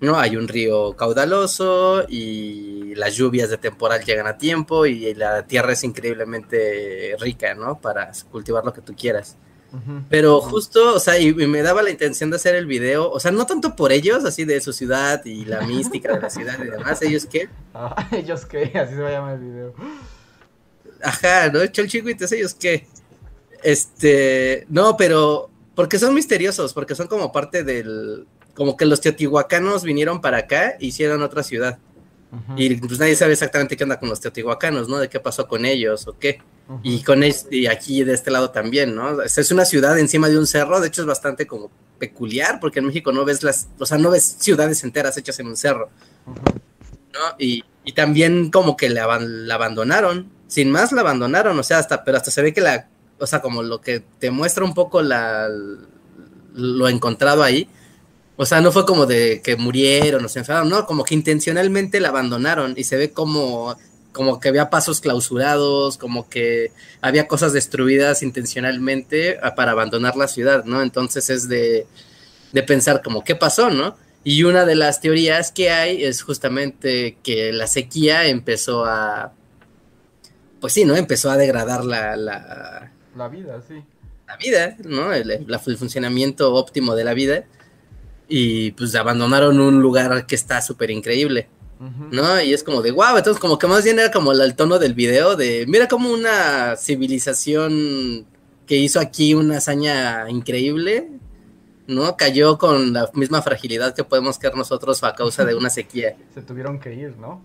¿no? 0.00 0.18
Hay 0.18 0.36
un 0.36 0.46
río 0.46 0.94
caudaloso 0.94 2.04
y 2.08 2.94
las 2.94 3.14
lluvias 3.14 3.50
de 3.50 3.58
temporal 3.58 4.04
llegan 4.04 4.26
a 4.26 4.38
tiempo 4.38 4.86
y 4.86 5.12
la 5.14 5.42
tierra 5.46 5.72
es 5.72 5.82
increíblemente 5.82 7.16
rica, 7.18 7.54
¿no? 7.54 7.80
Para 7.80 8.12
cultivar 8.30 8.64
lo 8.64 8.72
que 8.72 8.82
tú 8.82 8.94
quieras. 8.94 9.36
Pero 10.08 10.40
justo, 10.40 10.94
o 10.94 11.00
sea, 11.00 11.18
y, 11.18 11.28
y 11.28 11.46
me 11.46 11.60
daba 11.60 11.82
la 11.82 11.90
intención 11.90 12.30
de 12.30 12.36
hacer 12.36 12.54
el 12.54 12.64
video, 12.64 13.10
o 13.10 13.20
sea, 13.20 13.30
no 13.30 13.44
tanto 13.44 13.76
por 13.76 13.92
ellos, 13.92 14.24
así 14.24 14.46
de 14.46 14.58
su 14.62 14.72
ciudad 14.72 15.22
y 15.26 15.44
la 15.44 15.60
mística 15.66 16.14
de 16.14 16.20
la 16.20 16.30
ciudad 16.30 16.58
y 16.64 16.70
demás, 16.70 17.02
ellos 17.02 17.26
que, 17.26 17.50
Ah, 17.74 18.08
ellos 18.12 18.46
qué, 18.46 18.72
así 18.74 18.94
se 18.94 19.00
va 19.02 19.08
a 19.08 19.12
llamar 19.12 19.34
el 19.34 19.40
video. 19.40 19.74
Ajá, 21.02 21.50
¿no? 21.50 21.66
Cholchihuites, 21.66 22.32
ellos 22.32 22.54
qué. 22.54 22.86
Este, 23.62 24.64
no, 24.70 24.96
pero 24.96 25.50
porque 25.76 25.98
son 26.00 26.12
misteriosos, 26.14 26.72
porque 26.74 26.96
son 26.96 27.06
como 27.06 27.30
parte 27.30 27.62
del, 27.62 28.26
como 28.54 28.76
que 28.76 28.84
los 28.86 29.00
teotihuacanos 29.00 29.84
vinieron 29.84 30.20
para 30.20 30.38
acá 30.38 30.70
e 30.80 30.86
hicieron 30.86 31.22
otra 31.22 31.44
ciudad. 31.44 31.78
Y 32.56 32.74
pues 32.76 32.98
nadie 32.98 33.14
sabe 33.14 33.32
exactamente 33.34 33.76
qué 33.76 33.84
onda 33.84 33.98
con 34.00 34.08
los 34.10 34.20
teotihuacanos, 34.20 34.88
¿no? 34.88 34.98
De 34.98 35.08
qué 35.08 35.20
pasó 35.20 35.46
con 35.46 35.64
ellos 35.64 36.06
o 36.08 36.18
qué. 36.18 36.42
Y 36.82 37.02
con 37.04 37.22
es- 37.22 37.46
y 37.50 37.66
aquí 37.66 38.02
de 38.02 38.12
este 38.14 38.30
lado 38.32 38.50
también, 38.50 38.94
¿no? 38.96 39.22
Es 39.22 39.50
una 39.52 39.64
ciudad 39.64 39.96
encima 39.98 40.28
de 40.28 40.36
un 40.36 40.46
cerro, 40.46 40.80
de 40.80 40.88
hecho 40.88 41.02
es 41.02 41.06
bastante 41.06 41.46
como 41.46 41.70
peculiar, 41.98 42.58
porque 42.60 42.80
en 42.80 42.86
México 42.86 43.12
no 43.12 43.24
ves 43.24 43.42
las, 43.44 43.68
o 43.78 43.86
sea, 43.86 43.96
no 43.96 44.10
ves 44.10 44.36
ciudades 44.40 44.82
enteras 44.84 45.16
hechas 45.16 45.38
en 45.38 45.46
un 45.46 45.56
cerro. 45.56 45.88
¿no? 47.12 47.20
Y, 47.38 47.64
y 47.84 47.92
también 47.92 48.50
como 48.50 48.76
que 48.76 48.88
la, 48.90 49.18
la 49.20 49.54
abandonaron, 49.54 50.30
sin 50.48 50.70
más 50.70 50.92
la 50.92 51.00
abandonaron, 51.02 51.58
o 51.58 51.62
sea, 51.62 51.78
hasta, 51.78 52.04
pero 52.04 52.16
hasta 52.18 52.30
se 52.30 52.42
ve 52.42 52.52
que 52.52 52.60
la, 52.60 52.88
o 53.18 53.26
sea, 53.26 53.40
como 53.40 53.62
lo 53.62 53.80
que 53.80 54.00
te 54.18 54.30
muestra 54.30 54.64
un 54.64 54.74
poco 54.74 55.02
la, 55.02 55.48
lo 56.54 56.88
encontrado 56.88 57.42
ahí, 57.42 57.68
o 58.36 58.44
sea, 58.44 58.60
no 58.60 58.70
fue 58.70 58.84
como 58.84 59.06
de 59.06 59.40
que 59.42 59.56
murieron 59.56 60.24
o 60.24 60.28
se 60.28 60.40
enfermaron, 60.40 60.68
no, 60.68 60.86
como 60.86 61.04
que 61.04 61.14
intencionalmente 61.14 62.00
la 62.00 62.08
abandonaron 62.08 62.74
y 62.76 62.84
se 62.84 62.96
ve 62.96 63.10
como, 63.10 63.76
como 64.12 64.40
que 64.40 64.48
había 64.48 64.68
pasos 64.68 65.00
clausurados, 65.00 65.96
como 65.96 66.28
que 66.28 66.72
había 67.00 67.28
cosas 67.28 67.54
destruidas 67.54 68.22
intencionalmente 68.22 69.38
ah, 69.42 69.54
para 69.54 69.72
abandonar 69.72 70.16
la 70.16 70.28
ciudad, 70.28 70.64
¿no? 70.64 70.82
Entonces 70.82 71.30
es 71.30 71.48
de, 71.48 71.86
de 72.52 72.62
pensar 72.62 73.02
como, 73.02 73.24
¿qué 73.24 73.36
pasó, 73.36 73.70
no? 73.70 73.96
Y 74.22 74.42
una 74.42 74.66
de 74.66 74.74
las 74.74 75.00
teorías 75.00 75.52
que 75.52 75.70
hay 75.70 76.04
es 76.04 76.22
justamente 76.22 77.16
que 77.22 77.52
la 77.52 77.66
sequía 77.66 78.26
empezó 78.26 78.84
a, 78.84 79.32
pues 80.60 80.72
sí, 80.72 80.84
¿no? 80.84 80.96
Empezó 80.96 81.30
a 81.30 81.36
degradar 81.36 81.84
la, 81.84 82.16
la, 82.16 82.92
La 83.16 83.28
vida, 83.28 83.62
sí. 83.66 83.82
la 84.28 84.36
vida, 84.36 84.76
¿no? 84.84 85.12
El, 85.12 85.44
la- 85.46 85.60
el 85.66 85.76
funcionamiento 85.78 86.52
óptimo 86.54 86.94
de 86.94 87.04
la 87.04 87.14
vida. 87.14 87.44
Y 88.28 88.72
pues 88.72 88.94
abandonaron 88.96 89.60
un 89.60 89.80
lugar 89.80 90.26
que 90.26 90.34
está 90.34 90.60
súper 90.60 90.90
increíble. 90.90 91.48
¿no? 92.10 92.40
Y 92.40 92.54
es 92.54 92.62
como 92.64 92.80
de 92.80 92.90
wow, 92.90 93.18
entonces 93.18 93.38
como 93.38 93.58
que 93.58 93.66
más 93.66 93.84
bien 93.84 93.98
era 93.98 94.10
como 94.10 94.32
el, 94.32 94.40
el 94.40 94.56
tono 94.56 94.78
del 94.78 94.94
video 94.94 95.36
de 95.36 95.66
mira 95.68 95.86
como 95.88 96.10
una 96.10 96.74
civilización 96.76 98.26
que 98.66 98.76
hizo 98.76 98.98
aquí 98.98 99.34
una 99.34 99.58
hazaña 99.58 100.28
increíble, 100.30 101.08
¿no? 101.86 102.16
Cayó 102.16 102.56
con 102.58 102.92
la 102.94 103.10
misma 103.14 103.42
fragilidad 103.42 103.94
que 103.94 104.04
podemos 104.04 104.38
caer 104.38 104.56
nosotros 104.56 105.04
a 105.04 105.14
causa 105.14 105.44
de 105.44 105.54
una 105.56 105.68
sequía. 105.70 106.16
Se 106.34 106.40
tuvieron 106.42 106.80
que 106.80 106.94
ir, 106.94 107.16
¿no? 107.18 107.42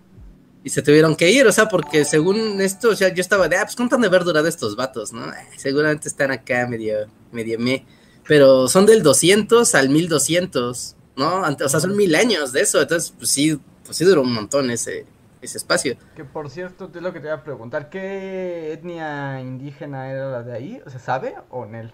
Y 0.64 0.70
se 0.70 0.80
tuvieron 0.82 1.16
que 1.16 1.30
ir, 1.30 1.44
o 1.46 1.52
sea, 1.52 1.68
porque 1.68 2.04
según 2.04 2.60
esto, 2.60 2.90
o 2.90 2.94
sea, 2.96 3.12
yo 3.12 3.20
estaba 3.20 3.48
de, 3.48 3.56
ah, 3.56 3.64
pues 3.64 3.74
cuánto 3.74 3.96
han 3.96 4.00
de 4.02 4.06
haber 4.08 4.22
durado 4.24 4.46
estos 4.46 4.76
vatos, 4.76 5.12
¿no? 5.12 5.26
Eh, 5.32 5.36
seguramente 5.56 6.08
están 6.08 6.30
acá 6.30 6.66
medio, 6.68 7.08
medio 7.32 7.58
me. 7.58 7.84
Pero 8.28 8.68
son 8.68 8.86
del 8.86 9.02
200 9.02 9.74
al 9.74 9.88
1200, 9.88 10.94
¿no? 11.16 11.44
Ante- 11.44 11.64
O 11.64 11.68
sea, 11.68 11.80
son 11.80 11.96
mil 11.96 12.14
años 12.14 12.52
de 12.52 12.60
eso, 12.60 12.80
entonces, 12.80 13.12
pues 13.18 13.30
sí, 13.30 13.60
pues 13.84 13.96
sí 13.96 14.04
duró 14.04 14.22
un 14.22 14.32
montón 14.32 14.70
ese, 14.70 15.04
ese 15.40 15.58
espacio. 15.58 15.96
Que 16.14 16.24
por 16.24 16.48
cierto, 16.48 16.88
es 16.94 17.02
lo 17.02 17.12
que 17.12 17.18
te 17.18 17.26
iba 17.26 17.34
a 17.34 17.42
preguntar. 17.42 17.90
¿Qué 17.90 18.72
etnia 18.72 19.40
indígena 19.40 20.08
era 20.12 20.30
la 20.30 20.42
de 20.44 20.52
ahí? 20.52 20.80
¿Se 20.86 21.00
sabe 21.00 21.34
o 21.50 21.66
no? 21.66 21.90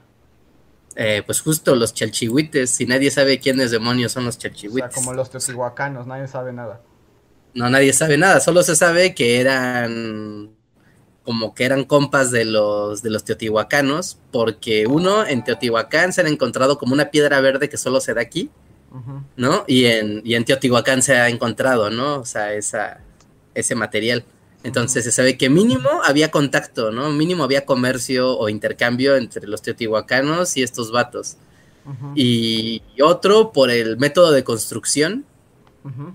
Eh, 0.96 1.22
pues 1.24 1.40
justo 1.40 1.74
los 1.74 1.94
chalchihuites, 1.94 2.80
y 2.82 2.86
nadie 2.86 3.10
sabe 3.10 3.38
quiénes 3.38 3.70
demonios 3.70 4.12
son 4.12 4.24
los 4.26 4.36
O 4.36 4.40
sea, 4.40 4.50
chalchihuites. 4.50 4.94
como 4.94 5.14
los 5.14 5.30
teotihuacanos, 5.30 6.06
nadie 6.06 6.26
sabe 6.28 6.52
nada. 6.52 6.80
No, 7.58 7.68
nadie 7.68 7.92
sabe 7.92 8.16
nada, 8.16 8.38
solo 8.38 8.62
se 8.62 8.76
sabe 8.76 9.16
que 9.16 9.40
eran 9.40 10.50
como 11.24 11.56
que 11.56 11.64
eran 11.64 11.84
compas 11.84 12.30
de 12.30 12.44
los 12.44 13.02
de 13.02 13.10
los 13.10 13.24
teotihuacanos, 13.24 14.16
porque 14.30 14.86
uno 14.86 15.26
en 15.26 15.42
Teotihuacán 15.42 16.12
se 16.12 16.20
han 16.20 16.28
encontrado 16.28 16.78
como 16.78 16.92
una 16.92 17.10
piedra 17.10 17.40
verde 17.40 17.68
que 17.68 17.76
solo 17.76 18.00
se 18.00 18.14
da 18.14 18.20
aquí. 18.20 18.48
¿no? 19.36 19.64
Y 19.66 19.86
en, 19.86 20.22
y 20.24 20.34
en 20.34 20.44
Teotihuacán 20.44 21.02
se 21.02 21.16
ha 21.16 21.28
encontrado, 21.28 21.90
¿no? 21.90 22.20
O 22.20 22.24
sea, 22.24 22.54
esa, 22.54 23.00
ese 23.54 23.74
material. 23.74 24.24
Entonces 24.62 25.02
se 25.02 25.10
sabe 25.10 25.36
que 25.36 25.50
mínimo 25.50 25.88
había 26.04 26.30
contacto, 26.30 26.92
¿no? 26.92 27.10
Mínimo 27.10 27.42
había 27.42 27.66
comercio 27.66 28.38
o 28.38 28.48
intercambio 28.48 29.16
entre 29.16 29.48
los 29.48 29.62
teotihuacanos 29.62 30.56
y 30.56 30.62
estos 30.62 30.92
vatos. 30.92 31.36
Y 32.14 32.82
otro 33.02 33.50
por 33.52 33.70
el 33.70 33.96
método 33.96 34.30
de 34.30 34.44
construcción, 34.44 35.24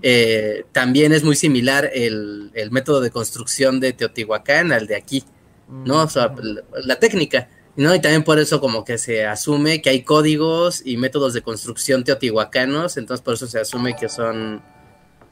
Eh, 0.02 0.64
también 0.72 1.12
es 1.12 1.24
muy 1.24 1.34
similar 1.36 1.90
el, 1.92 2.50
el 2.54 2.70
método 2.70 3.00
de 3.00 3.10
construcción 3.10 3.80
de 3.80 3.92
Teotihuacán 3.92 4.70
al 4.72 4.86
de 4.86 4.94
aquí, 4.96 5.24
¿no? 5.68 6.02
O 6.02 6.08
sea, 6.08 6.32
la, 6.40 6.62
la 6.84 6.98
técnica, 7.00 7.48
¿no? 7.76 7.92
Y 7.94 8.00
también 8.00 8.22
por 8.22 8.38
eso 8.38 8.60
como 8.60 8.84
que 8.84 8.98
se 8.98 9.26
asume 9.26 9.82
que 9.82 9.90
hay 9.90 10.02
códigos 10.02 10.82
y 10.84 10.96
métodos 10.96 11.34
de 11.34 11.42
construcción 11.42 12.04
teotihuacanos, 12.04 12.96
entonces 12.98 13.24
por 13.24 13.34
eso 13.34 13.46
se 13.48 13.58
asume 13.58 13.96
que 13.96 14.08
son, 14.08 14.62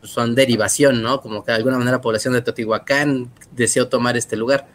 son 0.02 0.34
derivación, 0.34 1.02
¿no? 1.02 1.20
Como 1.20 1.44
que 1.44 1.52
de 1.52 1.58
alguna 1.58 1.78
manera 1.78 1.98
la 1.98 2.00
población 2.00 2.34
de 2.34 2.42
Teotihuacán 2.42 3.30
deseó 3.52 3.86
tomar 3.88 4.16
este 4.16 4.36
lugar. 4.36 4.66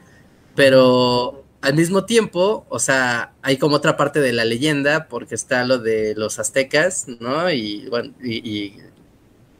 Pero 0.55 1.43
al 1.61 1.73
mismo 1.73 2.05
tiempo, 2.05 2.65
o 2.69 2.79
sea, 2.79 3.33
hay 3.41 3.57
como 3.57 3.75
otra 3.75 3.97
parte 3.97 4.21
de 4.21 4.31
la 4.31 4.45
leyenda, 4.45 5.07
porque 5.09 5.35
está 5.35 5.65
lo 5.65 5.77
de 5.79 6.13
los 6.15 6.39
aztecas, 6.39 7.07
¿no? 7.19 7.51
Y 7.51 7.87
bueno, 7.89 8.13
y, 8.23 8.35
y- 8.49 8.77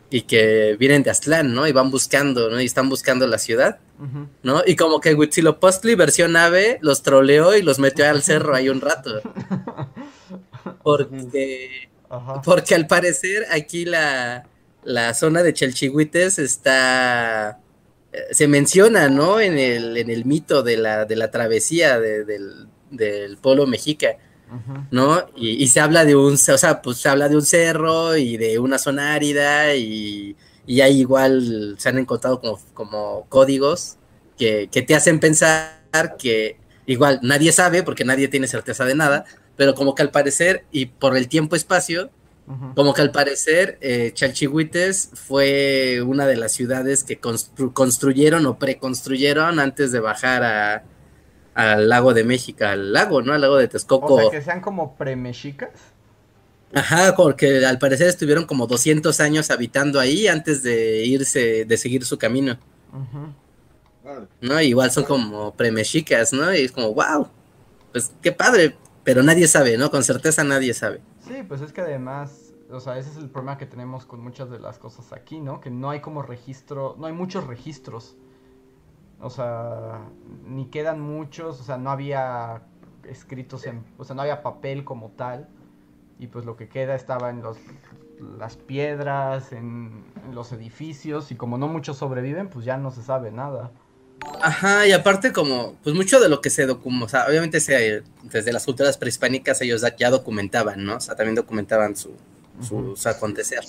y 0.10 0.22
que 0.22 0.76
vienen 0.80 1.04
de 1.04 1.10
Aztlán, 1.12 1.54
¿no? 1.54 1.68
Y 1.68 1.72
van 1.74 1.92
buscando, 1.92 2.50
¿no? 2.50 2.62
Y 2.62 2.66
están 2.66 2.88
buscando 2.90 3.28
la 3.28 3.38
ciudad. 3.38 3.80
¿no? 4.44 4.62
Y 4.66 4.76
como 4.76 5.02
que 5.02 5.16
Huitzilopochtli 5.16 5.96
versión 5.96 6.36
ave 6.38 6.78
los 6.82 7.02
troleó 7.02 7.56
y 7.58 7.64
los 7.64 7.80
metió 7.80 8.08
al 8.08 8.22
cerro 8.22 8.54
ahí 8.56 8.70
un 8.70 8.80
rato. 8.82 9.22
Porque, 10.84 11.90
porque 12.44 12.76
al 12.76 12.88
parecer 12.88 13.46
aquí 13.52 13.86
la, 13.86 14.48
la 14.84 15.14
zona 15.14 15.44
de 15.44 15.54
Chalchihuites 15.54 16.40
está 16.40 17.60
eh, 18.12 18.20
se 18.32 18.48
menciona, 18.48 19.10
¿no? 19.10 19.40
En 19.40 19.58
el, 19.58 19.98
en 19.98 20.10
el 20.10 20.26
mito 20.26 20.64
de 20.64 20.78
la, 20.78 21.06
de 21.06 21.16
la 21.16 21.32
travesía 21.32 22.00
de- 22.00 22.24
del, 22.26 22.68
del 22.92 23.38
pueblo 23.38 23.66
mexica, 23.68 24.18
¿no? 24.92 25.26
Y, 25.36 25.64
y 25.64 25.68
se 25.68 25.80
habla 25.80 26.06
de 26.06 26.16
un, 26.16 26.34
o 26.34 26.38
sea, 26.38 26.82
pues 26.82 26.98
se 26.98 27.10
habla 27.10 27.30
de 27.30 27.36
un 27.36 27.42
cerro 27.46 28.16
y 28.18 28.38
de 28.38 28.60
una 28.60 28.78
zona 28.78 29.14
árida 29.14 29.76
y, 29.76 30.36
y 30.66 30.82
ahí 30.82 31.00
igual 31.02 31.76
se 31.78 31.90
han 31.90 31.98
encontrado 31.98 32.40
como, 32.40 32.60
como 32.74 33.26
códigos 33.30 33.98
que, 34.38 34.70
que 34.72 34.82
te 34.82 34.96
hacen 34.96 35.20
pensar 35.20 35.72
que 36.18 36.58
igual 36.86 37.20
nadie 37.24 37.52
sabe 37.52 37.84
porque 37.84 38.06
nadie 38.06 38.28
tiene 38.28 38.48
certeza 38.48 38.86
de 38.86 38.96
nada, 38.96 39.26
pero 39.56 39.74
como 39.76 39.96
que 39.96 40.04
al 40.04 40.12
parecer 40.12 40.66
y 40.72 40.86
por 40.88 41.18
el 41.18 41.28
tiempo-espacio, 41.28 42.12
como 42.76 42.94
que 42.94 43.02
al 43.02 43.12
parecer 43.12 43.78
eh, 43.82 44.12
Chalchihuites 44.14 45.10
fue 45.14 46.02
una 46.06 46.26
de 46.26 46.38
las 46.38 46.54
ciudades 46.54 47.04
que 47.04 47.20
constru- 47.20 47.74
construyeron 47.74 48.46
o 48.46 48.58
preconstruyeron 48.58 49.60
antes 49.60 49.92
de 49.92 50.00
bajar 50.00 50.44
a, 50.44 50.84
al 51.58 51.90
lago 51.90 52.14
de 52.14 52.24
México, 52.24 52.66
al 52.66 52.94
lago, 52.94 53.24
¿no? 53.24 53.34
Al 53.34 53.42
lago 53.42 53.58
de 53.58 53.68
Texcoco. 53.68 54.14
O 54.14 54.20
sea, 54.22 54.30
que 54.30 54.42
sean 54.44 54.62
como 54.62 54.96
premexicas. 54.96 55.72
Ajá, 56.72 57.16
porque 57.16 57.66
al 57.66 57.80
parecer 57.80 58.08
estuvieron 58.08 58.46
como 58.46 58.68
200 58.68 59.20
años 59.22 59.50
habitando 59.50 60.00
ahí 60.00 60.28
antes 60.28 60.62
de 60.62 61.04
irse, 61.06 61.66
de 61.66 61.78
seguir 61.78 62.06
su 62.06 62.20
camino. 62.20 62.60
Órale. 64.04 64.28
¿no? 64.40 64.62
Igual 64.62 64.92
son 64.92 65.06
como 65.06 65.56
premexicas, 65.56 66.32
¿no? 66.32 66.54
Y 66.54 66.60
es 66.60 66.72
como, 66.72 66.94
wow, 66.94 67.28
pues 67.92 68.12
qué 68.22 68.32
padre, 68.32 68.78
pero 69.04 69.24
nadie 69.24 69.48
sabe, 69.48 69.78
¿no? 69.80 69.90
Con 69.90 70.04
certeza 70.04 70.44
nadie 70.44 70.76
sabe. 70.76 71.02
Sí, 71.28 71.42
pues 71.48 71.62
es 71.62 71.74
que 71.74 71.82
además, 71.82 72.54
o 72.70 72.80
sea, 72.80 73.00
ese 73.00 73.10
es 73.10 73.18
el 73.18 73.32
problema 73.32 73.58
que 73.58 73.66
tenemos 73.66 74.06
con 74.06 74.20
muchas 74.20 74.52
de 74.52 74.60
las 74.60 74.78
cosas 74.78 75.12
aquí, 75.12 75.40
¿no? 75.40 75.60
Que 75.60 75.72
no 75.72 75.90
hay 75.90 76.02
como 76.02 76.22
registro, 76.22 76.96
no 77.00 77.08
hay 77.08 77.14
muchos 77.14 77.48
registros. 77.48 78.16
O 79.20 79.30
sea, 79.30 80.02
ni 80.46 80.68
quedan 80.68 81.00
muchos, 81.00 81.60
o 81.60 81.64
sea, 81.64 81.78
no 81.78 81.90
había 81.90 82.62
escritos 83.10 83.66
en, 83.66 83.84
o 83.98 84.04
sea, 84.04 84.16
no 84.16 84.22
había 84.22 84.44
papel 84.44 84.84
como 84.84 85.10
tal. 85.12 85.48
Y 86.20 86.28
pues 86.28 86.46
lo 86.46 86.56
que 86.56 86.68
queda 86.68 86.96
estaba 86.96 87.30
en 87.30 87.42
los, 87.42 87.58
las 88.38 88.58
piedras, 88.58 89.52
en, 89.52 90.04
en 90.26 90.34
los 90.36 90.52
edificios, 90.52 91.32
y 91.32 91.36
como 91.36 91.58
no 91.58 91.68
muchos 91.68 91.98
sobreviven, 91.98 92.50
pues 92.50 92.66
ya 92.66 92.78
no 92.78 92.92
se 92.92 93.04
sabe 93.04 93.32
nada. 93.32 93.72
Ajá, 94.42 94.88
y 94.88 94.92
aparte 94.92 95.32
como, 95.32 95.76
pues 95.84 95.96
mucho 95.96 96.20
de 96.20 96.28
lo 96.28 96.42
que 96.42 96.50
se 96.50 96.66
documenta, 96.66 97.06
o 97.06 97.10
sea, 97.10 97.26
obviamente 97.28 97.60
se, 97.60 98.04
desde 98.24 98.52
las 98.52 98.66
culturas 98.66 98.98
prehispánicas 98.98 99.62
ellos 99.62 99.86
ya- 99.98 100.10
documentaban, 100.10 100.84
¿no? 100.84 100.96
O 100.96 101.00
sea, 101.00 101.16
también 101.16 101.36
documentaban 101.36 101.96
su, 101.96 102.10
Ujú. 102.60 102.96
sus 102.96 103.06
acontecer, 103.06 103.62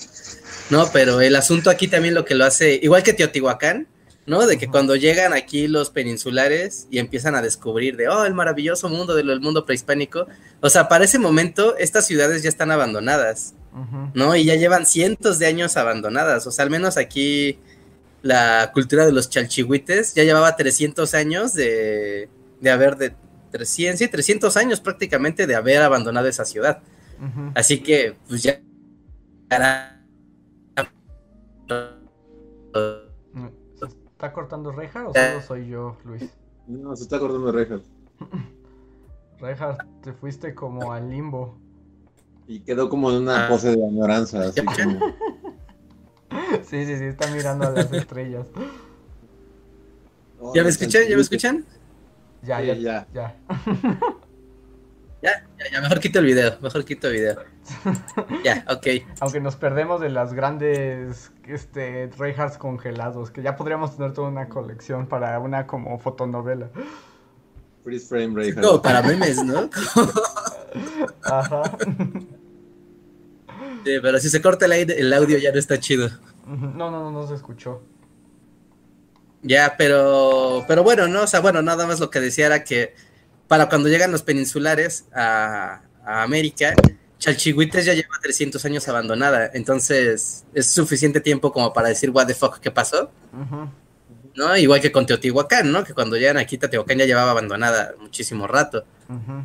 ¿no? 0.71 0.87
Pero 0.93 1.21
el 1.21 1.37
asunto 1.37 1.69
aquí 1.71 1.89
también 1.89 2.15
lo 2.15 2.25
que 2.25 2.35
lo 2.35 2.45
hace, 2.47 2.79
igual 2.83 3.03
que 3.03 3.13
Teotihuacán, 3.13 3.87
¿no? 4.29 4.47
De 4.47 4.59
que 4.59 4.69
cuando 4.69 4.95
llegan 4.95 5.33
aquí 5.33 5.67
los 5.67 5.91
peninsulares 5.91 6.87
y 6.91 6.99
empiezan 6.99 7.35
a 7.35 7.43
descubrir 7.43 7.97
de, 7.97 8.09
oh, 8.09 8.25
el 8.25 8.35
maravilloso 8.35 8.89
mundo 8.89 9.15
del 9.15 9.41
mundo 9.41 9.65
prehispánico, 9.65 10.27
o 10.61 10.71
sea, 10.71 10.87
para 10.89 11.05
ese 11.05 11.19
momento 11.19 11.77
estas 11.79 12.07
ciudades 12.07 12.43
ya 12.43 12.49
están 12.49 12.71
abandonadas. 12.71 13.55
¿no? 14.15 14.35
Y 14.35 14.45
ya 14.45 14.57
llevan 14.57 14.87
cientos 14.87 15.39
de 15.39 15.47
años 15.47 15.77
abandonadas, 15.77 16.47
o 16.47 16.51
sea, 16.51 16.65
al 16.65 16.71
menos 16.71 16.97
aquí 16.97 17.59
la 18.23 18.73
cultura 18.75 19.07
de 19.07 19.13
los 19.13 19.31
chalchihuites 19.31 20.15
ya 20.15 20.25
llevaba 20.25 20.57
300 20.57 21.15
años 21.15 21.55
de, 21.55 22.29
de 22.61 22.71
haber, 22.71 22.97
de 22.97 23.15
300, 23.53 23.99
sí, 23.99 24.09
300 24.09 24.57
años 24.57 24.81
prácticamente 24.81 25.47
de 25.47 25.55
haber 25.55 25.83
abandonado 25.83 26.27
esa 26.27 26.45
ciudad. 26.45 26.81
Así 27.55 27.81
que, 27.81 28.17
pues 28.29 28.43
ya, 28.43 28.61
¿Se 32.75 33.08
está 34.19 34.33
cortando 34.33 34.73
Reinhardt 34.73 35.11
o 35.11 35.15
solo 35.15 35.43
soy 35.43 35.69
yo, 35.69 35.97
Luis? 36.05 36.29
No, 36.67 36.97
se 36.97 37.05
está 37.05 37.21
cortando 37.21 37.53
Reinhardt. 37.53 37.85
Reinhardt, 39.41 39.81
te 40.03 40.13
fuiste 40.13 40.57
como 40.57 40.93
al 40.93 41.09
limbo. 41.09 41.57
Y 42.49 42.59
quedó 42.61 42.89
como 42.89 43.11
en 43.13 43.19
una 43.23 43.47
Ah. 43.47 43.49
pose 43.49 43.77
de 43.77 43.87
añoranza, 43.87 44.41
así 44.41 44.61
como... 44.65 44.99
Sí, 46.65 46.85
sí, 46.85 46.99
sí, 46.99 47.05
está 47.05 47.31
mirando 47.31 47.67
a 47.67 47.71
las 47.71 47.93
estrellas. 47.93 48.47
¿Ya 50.55 50.63
me 50.63 50.69
escuchan? 50.69 51.03
¿Ya 51.09 51.15
me 51.17 51.23
escuchan? 51.23 51.65
Ya, 52.43 52.61
Sí, 52.61 52.67
ya, 52.67 52.75
ya. 52.75 53.07
ya. 53.15 53.37
Ya, 55.23 55.47
ya, 55.59 55.71
ya, 55.73 55.81
mejor 55.81 56.01
quito 56.01 56.19
el 56.19 56.25
video, 56.27 56.59
mejor 56.61 56.85
quito 56.85 57.07
el 57.09 57.13
video. 57.15 57.37
Ya, 58.45 58.65
ok. 58.69 58.87
Aunque 59.21 59.41
nos 59.41 59.57
perdemos 59.57 60.01
de 60.01 60.09
las 60.11 60.33
grandes 60.33 61.33
este, 61.47 62.11
Reinhardts 62.19 62.59
congelados, 62.59 63.31
que 63.31 63.43
ya 63.43 63.57
podríamos 63.57 63.97
tener 63.97 64.13
toda 64.13 64.29
una 64.29 64.49
colección 64.49 65.07
para 65.07 65.39
una 65.39 65.67
como 65.67 65.99
fotonovela. 65.99 66.71
Freeze 67.85 68.07
frame 68.09 68.35
Reinhardt. 68.35 68.67
Como 68.67 68.83
para 68.83 69.03
memes, 69.03 69.43
¿no? 69.45 69.69
Ajá. 71.25 71.63
Sí, 73.85 73.99
pero 74.03 74.19
si 74.19 74.29
se 74.29 74.43
corta 74.43 74.67
el, 74.67 74.73
aire- 74.73 74.99
el 75.01 75.13
audio 75.13 75.39
ya 75.39 75.53
no 75.53 75.59
está 75.59 75.79
chido. 75.79 76.09
No, 76.47 76.91
no, 76.91 76.91
no, 76.91 77.11
no 77.11 77.27
se 77.27 77.35
escuchó. 77.35 77.83
Ya, 79.43 79.75
pero, 79.79 80.65
pero 80.67 80.83
bueno, 80.83 81.07
no, 81.07 81.23
o 81.23 81.27
sea, 81.27 81.41
bueno, 81.41 81.63
nada 81.63 81.87
más 81.87 82.01
lo 82.01 82.11
que 82.11 82.21
decía 82.21 82.47
era 82.47 82.65
que 82.65 82.95
para 83.47 83.69
cuando 83.69 83.89
llegan 83.89 84.11
los 84.11 84.23
peninsulares 84.23 85.07
a, 85.15 85.83
a 86.05 86.23
América, 86.23 86.75
Chalchihuites 87.19 87.85
ya 87.85 87.95
lleva 87.95 88.19
300 88.23 88.65
años 88.65 88.89
abandonada, 88.89 89.51
entonces 89.53 90.45
es 90.55 90.71
suficiente 90.71 91.21
tiempo 91.21 91.53
como 91.53 91.73
para 91.73 91.89
decir, 91.89 92.11
what 92.11 92.27
the 92.27 92.35
fuck, 92.35 92.59
¿qué 92.59 92.71
pasó? 92.71 93.11
¿No? 94.35 94.57
Igual 94.57 94.81
que 94.81 94.93
con 94.93 95.05
Teotihuacán, 95.05 95.73
¿no? 95.73 95.83
Que 95.83 95.95
cuando 95.95 96.17
llegan 96.17 96.37
aquí, 96.37 96.59
Teotihuacán 96.59 96.99
ya 96.99 97.07
llevaba 97.07 97.33
abandonada 97.33 97.95
muchísimo 97.99 98.47
rato. 98.47 98.85
Ujú. 99.09 99.45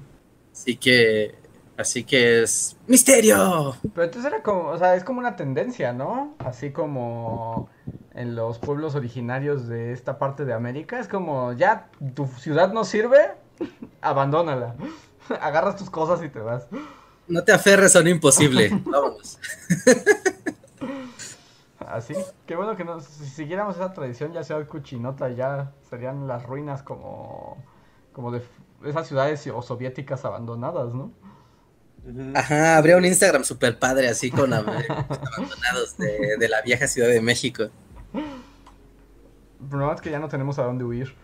Así 0.52 0.78
que, 0.78 1.34
así 1.76 2.04
que 2.04 2.44
es 2.44 2.78
misterio. 2.86 3.76
Pero 3.96 4.06
entonces 4.06 4.32
era 4.32 4.44
como, 4.44 4.70
o 4.70 4.78
sea, 4.78 4.96
es 4.96 5.04
como 5.04 5.20
una 5.20 5.36
tendencia, 5.36 5.94
¿no? 5.94 6.36
Así 6.38 6.72
como 6.72 7.70
en 8.14 8.36
los 8.36 8.60
pueblos 8.60 8.94
originarios 8.94 9.68
de 9.68 9.94
esta 9.94 10.20
parte 10.20 10.46
de 10.46 10.54
América, 10.54 11.00
es 11.00 11.08
como, 11.08 11.54
ya, 11.54 11.90
tu 12.14 12.28
ciudad 12.28 12.72
no 12.72 12.86
sirve, 12.86 13.32
abandónala. 14.02 14.76
Agarras 15.42 15.76
tus 15.76 15.90
cosas 15.90 16.24
y 16.24 16.30
te 16.30 16.40
vas. 16.40 16.68
No 17.28 17.44
te 17.44 17.52
aferres 17.52 17.96
a 17.96 18.00
un 18.02 18.08
imposible. 18.08 18.70
Vámonos. 18.86 19.40
Así, 21.80 22.14
qué 22.48 22.56
bueno 22.56 22.76
que 22.76 22.84
no, 22.84 23.00
si 23.02 23.26
siguiéramos 23.26 23.76
esa 23.76 23.94
tradición, 23.94 24.34
ya 24.34 24.44
sea 24.44 24.58
el 24.58 24.68
Cuchinota, 24.68 25.30
ya 25.30 25.72
serían 25.90 26.28
las 26.28 26.44
ruinas 26.44 26.82
como, 26.82 27.64
como 28.14 28.32
de 28.32 28.42
esas 28.86 29.08
ciudades 29.08 29.46
o 29.48 29.62
soviéticas 29.62 30.26
abandonadas, 30.26 30.94
¿no? 30.94 31.12
Ajá, 32.36 32.78
habría 32.78 32.98
un 32.98 33.06
Instagram 33.06 33.44
super 33.44 33.80
padre 33.80 34.10
así 34.10 34.30
con 34.32 34.52
ab- 34.52 34.68
abandonados 34.68 35.98
de, 35.98 36.36
de 36.38 36.50
la 36.50 36.62
vieja 36.62 36.88
Ciudad 36.88 37.08
de 37.10 37.22
México. 37.22 37.70
Problema 39.70 39.94
es 39.94 40.02
que 40.02 40.12
ya 40.12 40.20
no 40.20 40.28
tenemos 40.28 40.60
a 40.60 40.64
dónde 40.64 40.84
huir. 40.84 41.16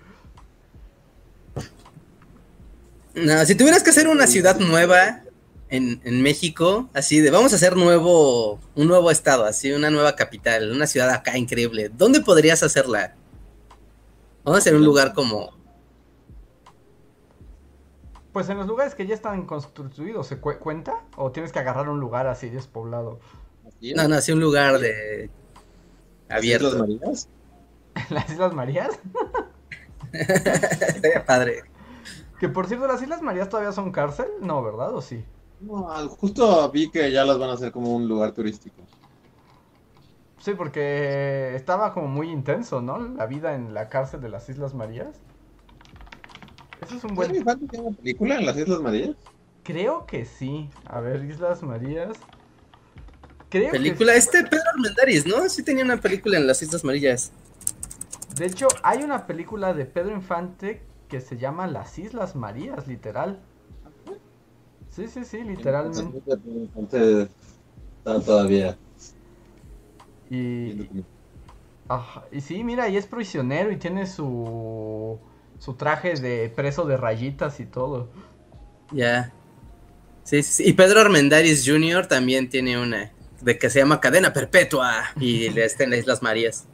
No, 3.16 3.46
si 3.46 3.56
tuvieras 3.56 3.84
que 3.84 3.90
hacer 3.90 4.08
una 4.08 4.28
ciudad 4.28 4.58
nueva 4.60 5.22
en, 5.70 6.02
en 6.04 6.22
México, 6.22 6.90
así 6.94 7.20
de 7.20 7.32
vamos 7.32 7.54
a 7.54 7.56
hacer 7.58 7.76
nuevo, 7.78 8.60
un 8.76 8.88
nuevo 8.88 9.12
estado, 9.12 9.46
así 9.46 9.72
una 9.72 9.90
nueva 9.90 10.16
capital, 10.16 10.72
una 10.72 10.88
ciudad 10.88 11.10
acá 11.12 11.38
increíble, 11.38 11.90
¿dónde 11.90 12.22
podrías 12.22 12.64
hacerla? 12.64 13.16
Vamos 14.44 14.58
a 14.58 14.62
hacer 14.62 14.76
un 14.76 14.84
lugar 14.86 15.14
como, 15.14 15.52
Pues 18.32 18.50
en 18.50 18.58
los 18.58 18.68
lugares 18.68 18.96
que 18.96 19.08
ya 19.08 19.16
están 19.16 19.46
construidos, 19.46 20.28
¿se 20.28 20.40
cu- 20.40 20.58
cuenta? 20.60 21.04
¿O 21.18 21.32
tienes 21.32 21.52
que 21.52 21.60
agarrar 21.60 21.90
un 21.90 22.00
lugar 22.00 22.28
así 22.28 22.50
despoblado? 22.50 23.20
No, 23.96 24.08
no, 24.08 24.16
así 24.16 24.32
un 24.32 24.40
lugar 24.40 24.80
de 24.80 25.32
Las 26.30 26.50
Islas 26.50 26.74
abierto. 26.74 26.78
Marías. 26.78 27.30
¿Las 28.10 28.30
Islas 28.30 28.54
Marías? 28.54 29.00
Estaría 30.14 31.26
padre. 31.26 31.64
Que 32.40 32.50
por 32.50 32.68
cierto, 32.68 32.88
¿las 32.88 33.02
Islas 33.02 33.22
Marías 33.22 33.50
todavía 33.50 33.72
son 33.72 33.92
cárcel? 33.92 34.28
No, 34.42 34.64
¿verdad? 34.64 34.94
¿O 34.96 35.02
sí? 35.02 35.26
No, 35.62 35.88
justo 36.10 36.72
vi 36.72 36.90
que 36.90 37.12
ya 37.12 37.26
las 37.26 37.38
van 37.38 37.50
a 37.50 37.54
hacer 37.54 37.72
como 37.72 37.96
un 37.96 38.08
lugar 38.08 38.32
turístico. 38.32 38.82
Sí, 40.40 40.54
porque 40.54 41.54
estaba 41.56 41.94
como 41.94 42.08
muy 42.08 42.30
intenso, 42.30 42.82
¿no? 42.82 42.98
La 43.00 43.26
vida 43.26 43.56
en 43.56 43.74
la 43.74 43.90
cárcel 43.90 44.22
de 44.22 44.30
las 44.30 44.48
Islas 44.48 44.74
Marías. 44.74 45.20
Eso 46.82 46.96
es 46.96 47.04
un 47.04 47.14
¿Buen... 47.14 47.32
tiene 47.32 47.86
una 47.86 47.98
película 47.98 48.38
en 48.38 48.46
las 48.46 48.58
Islas 48.58 48.80
Marías? 48.80 49.16
Creo 49.64 50.06
que 50.06 50.26
sí. 50.26 50.70
A 50.86 51.02
ver, 51.02 51.26
Islas 51.26 51.62
Marías. 51.62 52.18
Creo 53.50 53.72
Película, 53.72 54.14
que... 54.14 54.20
este 54.20 54.44
Pedro 54.44 54.64
Armendáriz, 54.74 55.26
¿no? 55.26 55.50
Sí 55.50 55.64
tenía 55.64 55.84
una 55.84 55.98
película 55.98 56.38
en 56.38 56.48
las 56.48 56.62
Islas 56.62 56.84
Marillas. 56.84 57.32
De 58.36 58.46
hecho, 58.46 58.68
hay 58.84 59.04
una 59.04 59.28
película 59.28 59.74
de 59.74 59.86
Pedro 59.86 60.12
Infante 60.12 60.82
que 61.10 61.20
se 61.20 61.38
llama 61.38 61.68
Las 61.68 62.00
Islas 62.00 62.36
Marías, 62.36 62.88
literal. 62.88 63.42
Sí, 64.90 65.08
sí, 65.08 65.24
sí, 65.24 65.44
literalmente. 65.44 66.22
Está 68.00 68.20
todavía. 68.26 68.78
Y, 70.30 70.90
ajá, 71.88 72.26
y 72.32 72.42
sí, 72.42 72.64
mira, 72.64 72.88
y 72.90 72.98
es 72.98 73.08
prisionero 73.08 73.72
y 73.72 73.78
tiene 73.78 74.06
su, 74.06 75.20
su 75.60 75.74
traje 75.74 76.16
de 76.16 76.50
preso 76.50 76.86
de 76.86 76.98
rayitas 76.98 77.60
y 77.60 77.66
todo. 77.66 78.10
Ya. 78.92 79.32
Sí, 80.24 80.44
sí, 80.44 80.52
sí. 80.64 80.70
Y 80.70 80.74
Pedro 80.74 81.02
Armendáriz 81.02 81.64
Jr. 81.66 82.08
también 82.08 82.50
tiene 82.50 82.80
una 82.80 83.12
de 83.42 83.58
que 83.58 83.70
se 83.70 83.80
llama 83.80 84.00
Cadena 84.00 84.34
Perpetua 84.34 85.06
y 85.20 85.50
le 85.52 85.66
está 85.66 85.84
en 85.84 85.92
las 85.92 86.00
Islas 86.00 86.22
Marías. 86.22 86.66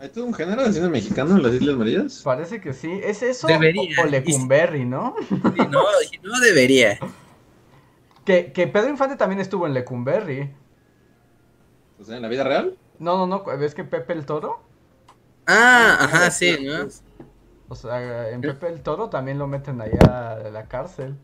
¿Hay 0.00 0.10
todo 0.10 0.26
un 0.26 0.34
género 0.34 0.62
de 0.62 0.72
cine 0.72 0.88
mexicano 0.88 1.36
en 1.36 1.42
las 1.42 1.54
Islas 1.54 1.76
Marías? 1.76 2.20
Parece 2.22 2.60
que 2.60 2.72
sí. 2.72 3.00
¿Es 3.02 3.22
eso 3.22 3.48
Debería. 3.48 4.00
o, 4.00 4.04
o 4.04 4.06
Lecumberri, 4.06 4.84
no? 4.84 5.16
Y 5.30 5.60
no, 5.66 5.82
y 6.12 6.18
no 6.22 6.38
debería. 6.40 6.98
Que, 8.28 8.52
que 8.52 8.66
Pedro 8.66 8.90
Infante 8.90 9.16
también 9.16 9.40
estuvo 9.40 9.66
en 9.66 9.72
Lecumberri. 9.72 10.52
O 11.98 12.04
sea, 12.04 12.16
en 12.16 12.20
la 12.20 12.28
vida 12.28 12.44
real. 12.44 12.76
No, 12.98 13.16
no, 13.16 13.26
no, 13.26 13.56
¿ves 13.56 13.74
que 13.74 13.84
Pepe 13.84 14.12
el 14.12 14.26
Toro? 14.26 14.60
Ah, 15.46 15.96
ajá, 15.98 16.30
sí, 16.30 16.58
¿no? 16.62 16.88
O 17.68 17.74
sea, 17.74 18.28
en 18.28 18.42
Pepe 18.42 18.68
el 18.68 18.82
Toro 18.82 19.08
también 19.08 19.38
lo 19.38 19.46
meten 19.46 19.80
allá 19.80 20.32
a 20.32 20.50
la 20.50 20.68
cárcel. 20.68 21.16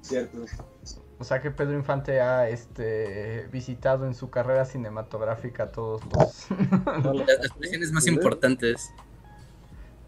Cierto. 0.00 0.38
O 1.18 1.24
sea 1.24 1.42
que 1.42 1.50
Pedro 1.50 1.74
Infante 1.74 2.22
ha 2.22 2.48
este 2.48 3.46
visitado 3.52 4.06
en 4.06 4.14
su 4.14 4.30
carrera 4.30 4.64
cinematográfica 4.64 5.70
todos 5.70 6.00
los 6.16 6.46
Las, 7.14 7.52
las 7.78 7.92
más 7.92 8.06
importantes. 8.06 8.90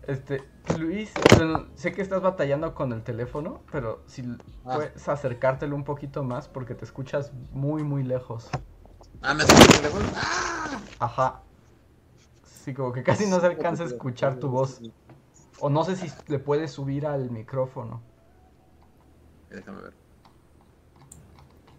Este, 0.06 0.42
Luis, 0.78 1.12
bueno, 1.36 1.66
sé 1.74 1.92
que 1.92 2.02
estás 2.02 2.20
batallando 2.22 2.74
con 2.74 2.92
el 2.92 3.02
teléfono, 3.04 3.60
pero 3.70 4.02
si 4.06 4.22
Ah. 4.64 4.74
puedes 4.74 5.08
acercártelo 5.08 5.76
un 5.76 5.84
poquito 5.84 6.24
más 6.24 6.48
porque 6.48 6.74
te 6.74 6.84
escuchas 6.84 7.32
muy 7.52 7.82
muy 7.84 8.02
lejos. 8.02 8.50
Ah, 9.22 9.34
me 9.34 9.44
acerqué 9.44 9.62
el 9.62 9.76
teléfono. 9.76 10.04
Ajá. 10.98 11.42
Sí, 12.44 12.74
como 12.74 12.92
que 12.92 13.02
casi 13.02 13.26
no 13.26 13.40
se 13.40 13.46
alcanza 13.46 13.84
a 13.84 13.86
escuchar 13.86 14.36
tu 14.36 14.48
voz. 14.48 14.80
O 15.60 15.70
no 15.70 15.84
sé 15.84 15.94
si 15.96 16.10
le 16.26 16.38
puedes 16.40 16.72
subir 16.72 17.06
al 17.06 17.30
micrófono. 17.30 18.00
Déjame 19.50 19.82
ver. 19.82 19.94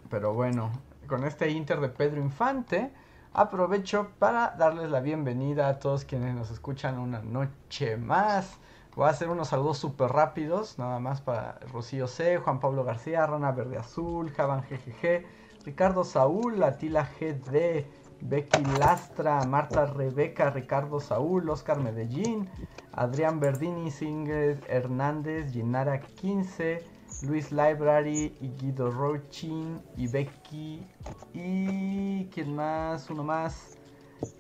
Pero 0.10 0.34
bueno, 0.34 0.72
con 1.08 1.26
este 1.26 1.50
inter 1.50 1.82
de 1.82 1.90
Pedro 1.90 2.22
Infante, 2.22 2.94
aprovecho 3.34 4.12
para 4.20 4.52
darles 4.52 4.92
la 4.92 5.00
bienvenida 5.00 5.68
a 5.68 5.80
todos 5.80 6.06
quienes 6.06 6.36
nos 6.36 6.52
escuchan 6.52 7.00
una 7.00 7.20
noche 7.20 7.98
más. 7.98 8.60
Voy 8.96 9.08
a 9.08 9.10
hacer 9.10 9.30
unos 9.30 9.48
saludos 9.48 9.80
súper 9.80 10.12
rápidos, 10.12 10.78
nada 10.78 11.00
más 11.00 11.22
para 11.22 11.58
Rocío 11.72 12.08
C, 12.08 12.38
Juan 12.38 12.60
Pablo 12.60 12.84
García, 12.84 13.26
Rana 13.26 13.52
Verde 13.52 13.80
Azul, 13.80 14.32
Javan 14.32 14.62
GGG, 14.62 15.26
Ricardo 15.66 16.04
Saúl, 16.04 16.62
Atila 16.62 17.10
GD, 17.20 17.88
Becky 18.22 18.64
Lastra, 18.78 19.44
Marta 19.46 19.88
Rebeca, 19.88 20.52
Ricardo 20.52 21.00
Saúl, 21.00 21.50
Oscar 21.50 21.80
Medellín, 21.80 22.48
Adrián 22.92 23.40
Verdini, 23.40 23.90
Singer 23.90 24.60
Hernández, 24.70 25.52
Ginara 25.52 26.00
15, 26.02 26.86
Luis 27.22 27.52
Library 27.52 28.36
y 28.42 28.50
Guido 28.50 28.90
Rochin 28.90 29.82
y 29.96 30.08
Becky 30.08 30.86
y 31.34 32.26
quién 32.26 32.56
más, 32.56 33.10
uno 33.10 33.24
más 33.24 33.78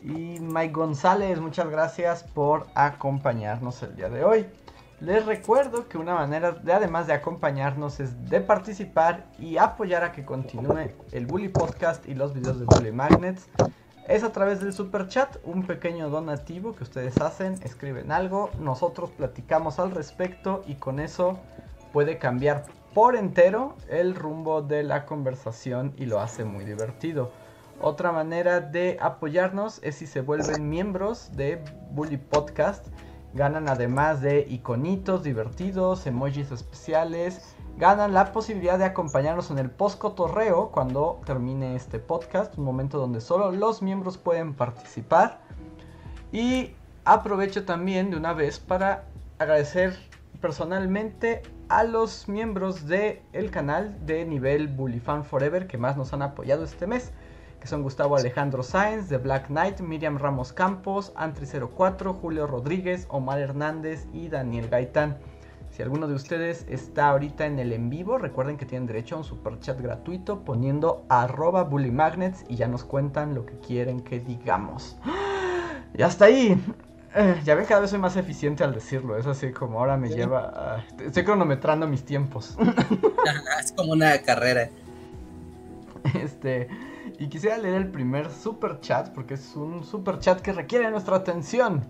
y 0.01 0.39
Mike 0.39 0.73
González, 0.73 1.39
muchas 1.39 1.69
gracias 1.69 2.23
por 2.23 2.67
acompañarnos 2.75 3.83
el 3.83 3.95
día 3.95 4.09
de 4.09 4.23
hoy. 4.23 4.47
Les 4.99 5.25
recuerdo 5.25 5.89
que 5.89 5.97
una 5.97 6.15
manera 6.15 6.53
de 6.53 6.71
además 6.71 7.07
de 7.07 7.13
acompañarnos 7.13 7.99
es 7.99 8.29
de 8.29 8.39
participar 8.39 9.25
y 9.37 9.57
apoyar 9.57 10.03
a 10.03 10.13
que 10.13 10.23
continúe 10.23 10.91
el 11.11 11.25
Bully 11.25 11.49
Podcast 11.49 12.07
y 12.07 12.13
los 12.13 12.33
videos 12.33 12.59
de 12.59 12.65
Bully 12.65 12.91
Magnets. 12.91 13.49
Es 14.07 14.23
a 14.23 14.31
través 14.31 14.61
del 14.61 14.73
super 14.73 15.07
chat, 15.07 15.37
un 15.43 15.65
pequeño 15.65 16.09
donativo 16.09 16.75
que 16.75 16.83
ustedes 16.83 17.19
hacen, 17.19 17.55
escriben 17.63 18.11
algo, 18.11 18.49
nosotros 18.59 19.11
platicamos 19.11 19.79
al 19.79 19.91
respecto 19.91 20.63
y 20.67 20.75
con 20.75 20.99
eso 20.99 21.39
puede 21.93 22.17
cambiar 22.17 22.65
por 22.93 23.15
entero 23.15 23.75
el 23.87 24.15
rumbo 24.15 24.61
de 24.61 24.83
la 24.83 25.05
conversación 25.05 25.93
y 25.95 26.05
lo 26.05 26.19
hace 26.19 26.43
muy 26.43 26.65
divertido. 26.65 27.31
Otra 27.79 28.11
manera 28.11 28.59
de 28.59 28.97
apoyarnos 28.99 29.79
es 29.83 29.95
si 29.95 30.07
se 30.07 30.21
vuelven 30.21 30.69
miembros 30.69 31.31
de 31.35 31.63
Bully 31.91 32.17
Podcast. 32.17 32.87
Ganan 33.33 33.67
además 33.67 34.21
de 34.21 34.45
iconitos 34.49 35.23
divertidos, 35.23 36.05
emojis 36.05 36.51
especiales. 36.51 37.55
Ganan 37.77 38.13
la 38.13 38.31
posibilidad 38.31 38.77
de 38.77 38.85
acompañarnos 38.85 39.49
en 39.49 39.57
el 39.57 39.69
post 39.71 39.99
cotorreo 39.99 40.69
cuando 40.71 41.19
termine 41.25 41.75
este 41.75 41.99
podcast. 41.99 42.57
Un 42.57 42.65
momento 42.65 42.99
donde 42.99 43.21
solo 43.21 43.51
los 43.51 43.81
miembros 43.81 44.17
pueden 44.17 44.53
participar. 44.53 45.41
Y 46.31 46.75
aprovecho 47.05 47.65
también 47.65 48.11
de 48.11 48.17
una 48.17 48.33
vez 48.33 48.59
para 48.59 49.05
agradecer 49.39 49.97
personalmente 50.39 51.41
a 51.73 51.83
los 51.83 52.29
miembros 52.29 52.87
del 52.87 53.19
el 53.33 53.49
canal 53.49 53.97
de 54.05 54.25
nivel 54.25 54.67
Bullifan 54.67 55.25
Forever 55.25 55.65
que 55.65 55.79
más 55.79 55.97
nos 55.97 56.13
han 56.13 56.21
apoyado 56.21 56.63
este 56.63 56.85
mes 56.85 57.11
que 57.59 57.67
son 57.67 57.81
Gustavo 57.81 58.15
Alejandro 58.15 58.61
Sáenz, 58.61 59.09
de 59.09 59.17
Black 59.17 59.47
Knight, 59.47 59.79
Miriam 59.79 60.19
Ramos 60.19 60.53
Campos, 60.53 61.13
Antri04, 61.15 62.13
Julio 62.13 62.45
Rodríguez, 62.45 63.07
Omar 63.09 63.39
Hernández 63.39 64.05
y 64.13 64.27
Daniel 64.27 64.67
Gaitán. 64.67 65.17
Si 65.71 65.81
alguno 65.81 66.07
de 66.07 66.13
ustedes 66.13 66.65
está 66.69 67.07
ahorita 67.07 67.47
en 67.47 67.57
el 67.57 67.71
en 67.71 67.89
vivo, 67.89 68.19
recuerden 68.19 68.57
que 68.57 68.65
tienen 68.65 68.85
derecho 68.85 69.15
a 69.15 69.19
un 69.19 69.23
super 69.23 69.57
chat 69.59 69.81
gratuito 69.81 70.41
poniendo 70.41 71.05
arroba 71.09 71.63
bullymagnets 71.63 72.45
y 72.49 72.57
ya 72.57 72.67
nos 72.67 72.83
cuentan 72.83 73.33
lo 73.33 73.45
que 73.47 73.57
quieren 73.59 74.01
que 74.01 74.19
digamos. 74.19 74.97
Y 75.97 76.03
hasta 76.03 76.25
ahí. 76.25 76.61
Eh, 77.15 77.41
ya 77.43 77.53
ven, 77.55 77.65
cada 77.65 77.81
vez 77.81 77.91
soy 77.91 77.99
más 77.99 78.15
eficiente 78.15 78.63
al 78.63 78.73
decirlo. 78.73 79.17
Es 79.17 79.27
así 79.27 79.51
como 79.51 79.79
ahora 79.79 79.97
me 79.97 80.09
lleva. 80.09 80.51
A... 80.55 80.85
Estoy 81.03 81.23
cronometrando 81.23 81.87
mis 81.87 82.03
tiempos. 82.03 82.57
es 83.59 83.71
como 83.71 83.93
una 83.93 84.17
carrera. 84.21 84.69
Este. 86.15 86.67
Y 87.19 87.27
quisiera 87.27 87.57
leer 87.57 87.75
el 87.75 87.87
primer 87.87 88.31
super 88.31 88.79
chat 88.79 89.09
porque 89.09 89.35
es 89.35 89.55
un 89.55 89.85
super 89.85 90.19
chat 90.19 90.41
que 90.41 90.53
requiere 90.53 90.89
nuestra 90.89 91.17
atención. 91.17 91.85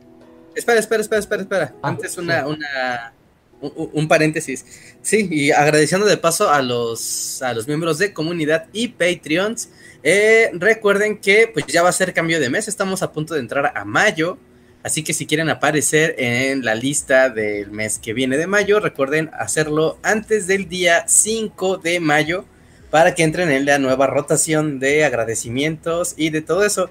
Espera, 0.56 0.80
espera, 0.80 1.02
espera, 1.02 1.20
espera, 1.20 1.42
espera. 1.42 1.74
Ah, 1.82 1.88
Antes 1.90 2.18
una, 2.18 2.46
una 2.46 3.14
un, 3.62 4.08
paréntesis. 4.08 4.66
Sí, 5.02 5.28
y 5.32 5.52
agradeciendo 5.52 6.06
de 6.06 6.18
paso 6.18 6.50
a 6.50 6.62
los, 6.62 7.42
a 7.42 7.54
los 7.54 7.68
miembros 7.68 7.98
de 7.98 8.14
comunidad 8.14 8.68
y 8.74 8.90
Patreons. 8.90 9.70
Eh, 10.04 10.52
recuerden 10.54 11.18
que 11.18 11.50
pues 11.52 11.66
ya 11.68 11.82
va 11.82 11.90
a 11.90 11.94
ser 11.94 12.14
cambio 12.14 12.40
de 12.40 12.50
mes. 12.50 12.68
Estamos 12.68 13.02
a 13.02 13.12
punto 13.12 13.34
de 13.34 13.40
entrar 13.40 13.72
a 13.76 13.86
mayo. 13.86 14.38
Así 14.84 15.04
que 15.04 15.14
si 15.14 15.26
quieren 15.26 15.50
aparecer 15.50 16.16
en 16.18 16.66
la 16.66 16.76
lista 16.76 17.30
del 17.30 17.72
mes 17.72 18.00
que 18.00 18.14
viene 18.14 18.38
de 18.38 18.48
mayo, 18.48 18.82
recuerden 18.82 19.30
hacerlo 19.34 19.98
antes 20.04 20.46
del 20.46 20.68
día 20.68 21.06
5 21.08 21.78
de 21.78 22.02
mayo 22.02 22.46
para 22.90 23.16
que 23.16 23.24
entren 23.24 23.50
en 23.50 23.66
la 23.66 23.80
nueva 23.80 24.08
rotación 24.08 24.80
de 24.80 25.06
agradecimientos 25.06 26.14
y 26.18 26.32
de 26.32 26.42
todo 26.42 26.66
eso. 26.66 26.90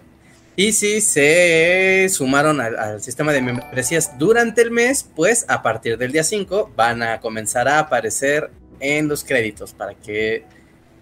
Y 0.56 0.72
si 0.72 1.00
se 1.00 2.08
sumaron 2.10 2.60
al, 2.60 3.02
sistema 3.02 3.32
de 3.32 3.42
membresías 3.42 4.18
durante 4.18 4.62
el 4.62 4.70
mes, 4.70 5.08
pues 5.14 5.44
a 5.48 5.62
partir 5.62 5.98
del 5.98 6.12
día 6.12 6.24
5 6.24 6.72
van 6.74 7.02
a 7.02 7.20
comenzar 7.20 7.68
a 7.68 7.78
aparecer 7.78 8.50
en 8.80 9.06
los 9.06 9.22
créditos 9.22 9.74
para 9.74 9.94
que 9.94 10.44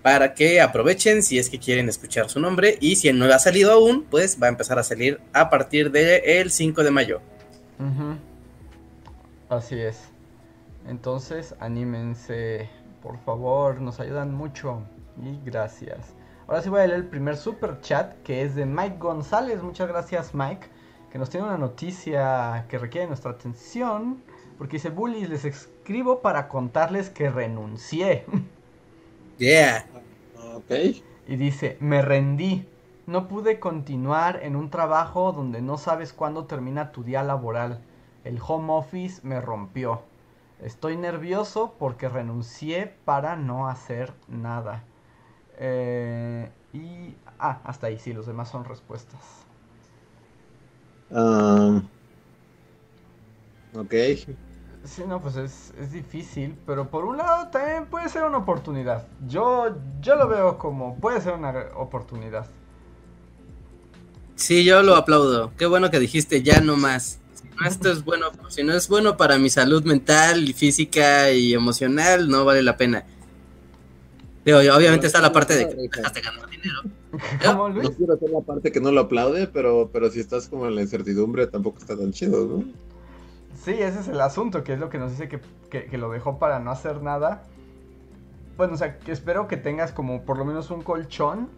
para 0.03 0.35
que 0.35 0.61
aprovechen 0.61 1.23
si 1.23 1.39
es 1.39 1.51
que 1.51 1.59
quieren 1.59 1.89
escuchar 1.89 2.29
su 2.29 2.41
nombre 2.41 2.79
y 2.81 2.97
si 2.97 3.13
no 3.13 3.27
ha 3.27 3.39
salido 3.39 3.73
aún, 3.73 4.05
pues 4.11 4.39
va 4.43 4.47
a 4.47 4.51
empezar 4.51 4.79
a 4.79 4.83
salir 4.83 5.21
a 5.33 5.51
partir 5.51 5.91
del 5.91 6.51
5 6.51 6.83
de 6.83 6.91
mayo. 6.91 7.21
Así 9.49 9.79
es. 9.79 9.99
Entonces, 10.87 11.55
anímense 11.61 12.69
por 13.03 13.19
favor, 13.19 13.81
nos 13.81 14.01
ayudan 14.01 14.35
mucho. 14.35 14.83
Y 15.23 15.41
gracias. 15.45 16.15
Ahora 16.47 16.63
sí 16.63 16.69
voy 16.69 16.81
a 16.81 16.87
leer 16.87 17.01
el 17.01 17.07
primer 17.07 17.37
super 17.37 17.81
chat 17.81 18.15
que 18.23 18.43
es 18.43 18.55
de 18.55 18.67
Mike 18.67 18.97
González. 18.99 19.63
Muchas 19.63 19.89
gracias 19.89 20.35
Mike. 20.35 20.67
Que 21.11 21.19
nos 21.19 21.31
tiene 21.31 21.47
una 21.47 21.59
noticia 21.59 22.67
que 22.69 22.79
requiere 22.79 23.07
nuestra 23.07 23.33
atención. 23.33 24.23
Porque 24.59 24.77
dice, 24.77 24.91
Bullies, 24.91 25.29
les 25.29 25.45
escribo 25.45 26.21
para 26.21 26.49
contarles 26.49 27.11
que 27.11 27.31
renuncié. 27.31 28.25
Yeah. 29.41 29.87
Ok. 30.55 30.71
Y 31.27 31.37
dice, 31.37 31.77
me 31.81 32.03
rendí. 32.03 32.69
No 33.07 33.27
pude 33.27 33.59
continuar 33.59 34.41
en 34.43 34.55
un 34.55 34.71
trabajo 34.71 35.33
donde 35.33 35.63
no 35.63 35.79
sabes 35.79 36.13
cuándo 36.13 36.45
termina 36.45 36.93
tu 36.93 37.03
día 37.03 37.25
laboral. 37.25 37.81
El 38.23 38.39
home 38.47 38.73
office 38.73 39.21
me 39.25 39.41
rompió. 39.41 40.03
Estoy 40.63 40.97
nervioso 40.97 41.75
porque 41.79 42.09
renuncié 42.09 42.95
para 43.05 43.35
no 43.35 43.67
hacer 43.67 44.13
nada. 44.29 44.85
Eh, 45.59 46.51
y... 46.73 47.17
Ah, 47.39 47.61
hasta 47.65 47.87
ahí, 47.87 47.99
sí, 47.99 48.13
los 48.13 48.27
demás 48.27 48.51
son 48.51 48.67
respuestas. 48.67 49.21
Um, 51.11 51.79
ok. 53.75 53.95
Sí, 54.85 55.03
no, 55.07 55.21
pues 55.21 55.37
es, 55.37 55.73
es, 55.79 55.93
difícil, 55.93 56.57
pero 56.67 56.89
por 56.89 57.05
un 57.05 57.19
lado 57.19 57.49
también 57.49 57.87
puede 57.87 58.09
ser 58.09 58.25
una 58.25 58.39
oportunidad. 58.39 59.07
Yo, 59.29 59.77
yo 60.01 60.17
lo 60.17 60.27
veo 60.27 60.59
como 60.59 60.97
puede 60.97 61.21
ser 61.21 61.35
una 61.35 61.53
oportunidad. 61.77 62.47
Sí, 64.37 64.65
yo 64.65 64.83
lo 64.83 64.97
aplaudo. 64.97 65.53
Qué 65.59 65.67
bueno 65.67 65.91
que 65.91 65.99
dijiste 65.99 66.43
ya 66.43 66.61
no 66.61 66.77
más 66.77 67.21
esto 67.67 67.91
es 67.91 68.05
bueno, 68.05 68.27
si 68.49 68.63
no 68.63 68.75
es 68.75 68.89
bueno 68.89 69.17
para 69.17 69.39
mi 69.39 69.51
salud 69.51 69.85
mental 69.85 70.49
y 70.49 70.53
física 70.53 71.31
y 71.33 71.53
emocional, 71.53 72.29
no 72.29 72.45
vale 72.45 72.63
la 72.63 72.77
pena. 72.77 73.05
obviamente 74.47 75.07
está 75.07 75.21
la 75.21 75.33
parte 75.33 75.57
de 75.57 75.69
que 75.69 75.75
dejaste 75.75 76.21
ganar 76.21 76.49
dinero. 76.49 76.81
No 77.45 77.91
quiero 77.97 78.15
hacer 78.15 78.31
la 78.31 78.41
parte 78.41 78.71
que 78.71 78.81
no 78.81 78.93
lo 78.93 79.01
aplaude, 79.01 79.49
pero, 79.49 79.91
pero 79.93 80.11
si 80.11 80.21
estás 80.21 80.49
como 80.49 80.69
en 80.69 80.77
la 80.77 80.83
incertidumbre 80.83 81.49
tampoco 81.49 81.79
está 81.79 81.97
tan 81.97 82.13
chido, 82.13 82.47
¿no? 82.47 82.65
Sí, 83.55 83.73
ese 83.73 84.01
es 84.01 84.09
el 84.09 84.21
asunto, 84.21 84.65
que 84.65 84.75
es 84.75 84.79
lo 84.79 84.89
que 84.89 84.99
nos 84.99 85.11
dice 85.11 85.29
que, 85.29 85.41
que 85.71 85.99
lo 85.99 86.11
dejó 86.11 86.39
para 86.39 86.59
no 86.59 86.71
hacer 86.71 87.03
nada. 87.03 87.43
Bueno, 88.57 88.75
o 88.75 88.77
sea, 88.77 88.99
que 88.99 89.13
espero 89.13 89.49
que 89.49 89.57
tengas 89.57 89.93
como 89.93 90.23
por 90.23 90.39
lo 90.39 90.45
menos 90.45 90.71
un 90.71 90.83
colchón. 90.83 91.49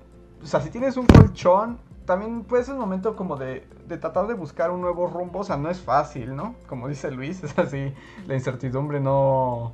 O 0.43 0.47
sea, 0.47 0.61
si 0.61 0.71
tienes 0.71 0.97
un 0.97 1.07
colchón, 1.07 1.79
también 2.05 2.45
puede 2.45 2.65
ser 2.65 2.75
un 2.75 2.81
momento 2.81 3.17
como 3.17 3.37
de, 3.37 3.67
de, 3.87 3.97
tratar 3.97 4.27
de 4.27 4.35
buscar 4.35 4.71
un 4.71 4.81
nuevo 4.81 5.07
rumbo, 5.07 5.41
o 5.41 5.45
sea, 5.45 5.57
no 5.57 5.71
es 5.71 5.81
fácil, 5.81 6.35
¿no? 6.35 6.55
Como 6.67 6.89
dice 6.89 7.11
Luis, 7.11 7.43
es 7.45 7.59
así, 7.59 7.93
la 8.27 8.35
incertidumbre 8.35 9.01
no, 9.01 9.73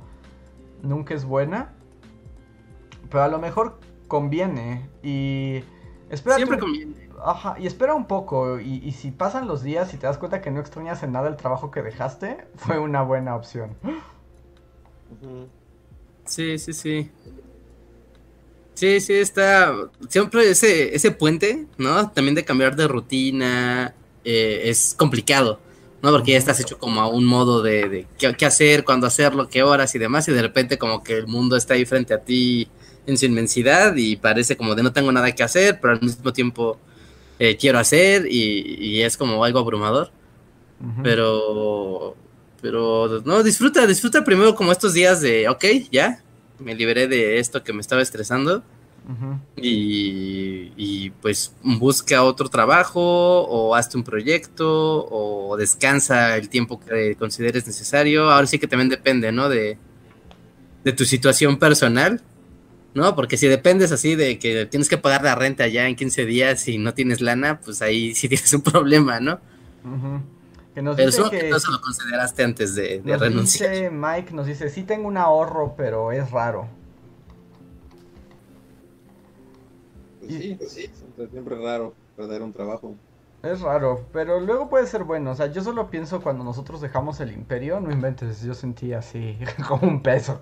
nunca 0.81 1.13
es 1.13 1.25
buena, 1.25 1.73
pero 3.09 3.23
a 3.23 3.27
lo 3.27 3.39
mejor 3.39 3.79
conviene 4.07 4.89
y 5.03 5.63
espera 6.09 6.35
Siempre 6.35 6.59
conviene. 6.59 6.98
Ajá, 7.23 7.55
y 7.59 7.67
espera 7.67 7.93
un 7.95 8.05
poco, 8.05 8.59
y, 8.59 8.81
y, 8.83 8.91
si 8.91 9.11
pasan 9.11 9.47
los 9.47 9.61
días 9.61 9.93
y 9.93 9.97
te 9.97 10.07
das 10.07 10.17
cuenta 10.17 10.41
que 10.41 10.51
no 10.51 10.59
extrañas 10.59 11.03
en 11.03 11.11
nada 11.11 11.27
el 11.27 11.35
trabajo 11.35 11.71
que 11.71 11.81
dejaste, 11.81 12.37
fue 12.55 12.79
una 12.79 13.01
buena 13.01 13.35
opción. 13.35 13.75
Sí, 16.25 16.57
sí, 16.59 16.73
sí. 16.73 17.11
Sí, 18.75 19.01
sí, 19.01 19.13
está. 19.13 19.75
Siempre 20.07 20.49
ese, 20.49 20.95
ese 20.95 21.11
puente, 21.11 21.67
¿no? 21.77 22.11
También 22.11 22.35
de 22.35 22.45
cambiar 22.45 22.77
de 22.77 22.87
rutina 22.87 23.93
eh, 24.23 24.61
es 24.65 24.95
complicado, 24.97 25.59
¿no? 26.01 26.11
Porque 26.11 26.31
ya 26.31 26.37
estás 26.37 26.59
hecho 26.61 26.77
como 26.77 27.01
a 27.01 27.07
un 27.07 27.25
modo 27.25 27.61
de, 27.61 28.07
qué, 28.17 28.45
hacer, 28.45 28.85
cuándo 28.85 29.07
hacerlo, 29.07 29.49
qué 29.49 29.63
horas 29.63 29.95
y 29.95 29.99
demás, 29.99 30.27
y 30.29 30.31
de 30.31 30.41
repente 30.41 30.77
como 30.77 31.03
que 31.03 31.17
el 31.17 31.27
mundo 31.27 31.57
está 31.57 31.73
ahí 31.73 31.83
frente 31.83 32.13
a 32.13 32.19
ti 32.19 32.69
en 33.05 33.17
su 33.17 33.25
inmensidad 33.25 33.95
y 33.97 34.15
parece 34.15 34.55
como 34.55 34.75
de 34.75 34.83
no 34.83 34.93
tengo 34.93 35.11
nada 35.11 35.33
que 35.33 35.43
hacer, 35.43 35.79
pero 35.81 35.93
al 35.93 36.01
mismo 36.01 36.31
tiempo 36.31 36.79
eh, 37.39 37.55
quiero 37.57 37.79
hacer 37.79 38.27
y, 38.29 39.01
es 39.01 39.17
como 39.17 39.43
algo 39.43 39.59
abrumador. 39.59 40.11
Pero, 41.03 42.15
pero, 42.61 43.21
no, 43.25 43.43
disfruta, 43.43 43.85
disfruta 43.85 44.23
primero 44.23 44.55
como 44.55 44.71
estos 44.71 44.93
días 44.93 45.19
de, 45.19 45.49
ok, 45.49 45.65
ya, 45.91 46.21
me 46.57 46.73
liberé 46.73 47.07
de 47.07 47.39
esto 47.39 47.63
que 47.63 47.73
me 47.73 47.81
estaba 47.81 48.01
estresando. 48.01 48.63
y, 49.57 51.09
pues 51.21 51.53
busca 51.63 52.23
otro 52.23 52.47
trabajo 52.49 53.01
o 53.01 53.75
hazte 53.75 53.97
un 53.97 54.03
proyecto 54.03 55.07
o 55.09 55.57
descansa 55.57 56.37
el 56.37 56.47
tiempo 56.49 56.79
que 56.79 57.15
consideres 57.15 57.65
necesario. 57.65 58.29
Ahora 58.29 58.47
sí 58.47 58.59
que 58.59 58.67
también 58.67 58.89
depende, 58.89 59.31
¿no? 59.31 59.49
De, 59.49 59.77
de 60.83 60.93
tu 60.93 61.05
situación 61.05 61.57
personal, 61.57 62.21
¿no? 62.93 63.15
Porque 63.15 63.37
si 63.37 63.47
dependes 63.47 63.91
así 63.91 64.15
de 64.15 64.39
que 64.39 64.65
tienes 64.65 64.89
que 64.89 64.97
pagar 64.97 65.23
la 65.23 65.35
renta 65.35 65.67
ya 65.67 65.87
en 65.87 65.95
15 65.95 66.25
días 66.25 66.67
y 66.67 66.77
no 66.77 66.93
tienes 66.93 67.21
lana, 67.21 67.59
pues 67.61 67.81
ahí 67.81 68.15
sí 68.15 68.27
tienes 68.29 68.53
un 68.53 68.61
problema, 68.61 69.19
¿no? 69.19 69.39
Que 70.73 70.81
nos 70.81 70.95
Pero 70.95 71.11
dice 71.11 71.11
supongo 71.11 71.29
que 71.29 71.45
que 71.45 71.49
no 71.49 71.59
se 71.59 71.71
lo 71.71 71.81
consideraste 71.81 72.43
antes 72.43 72.75
de, 72.75 73.01
de 73.01 73.17
nos 73.17 73.19
renunciar. 73.19 73.69
dice 73.69 73.89
Mike 73.91 74.33
nos 74.33 74.47
dice, 74.47 74.69
sí 74.69 74.83
tengo 74.83 75.07
un 75.07 75.17
ahorro, 75.17 75.75
pero 75.75 76.11
es 76.11 76.31
raro. 76.31 76.67
Pues 80.19 80.33
sí, 80.33 80.55
pues 80.57 80.71
sí, 80.71 80.89
siempre, 80.93 81.27
siempre 81.29 81.55
es 81.55 81.61
raro 81.61 81.95
perder 82.15 82.41
un 82.41 82.53
trabajo. 82.53 82.95
Es 83.41 83.61
raro, 83.61 84.05
pero 84.11 84.41
luego 84.41 84.69
puede 84.69 84.85
ser 84.85 85.05
bueno. 85.05 85.31
O 85.31 85.35
sea, 85.35 85.47
yo 85.47 85.63
solo 85.63 85.89
pienso 85.89 86.21
cuando 86.21 86.43
nosotros 86.43 86.81
dejamos 86.81 87.21
el 87.21 87.31
imperio, 87.31 87.79
no 87.79 87.89
inventes, 87.91 88.41
yo 88.41 88.53
sentí 88.53 88.93
así 88.93 89.39
como 89.67 89.87
un 89.87 90.01
peso. 90.01 90.41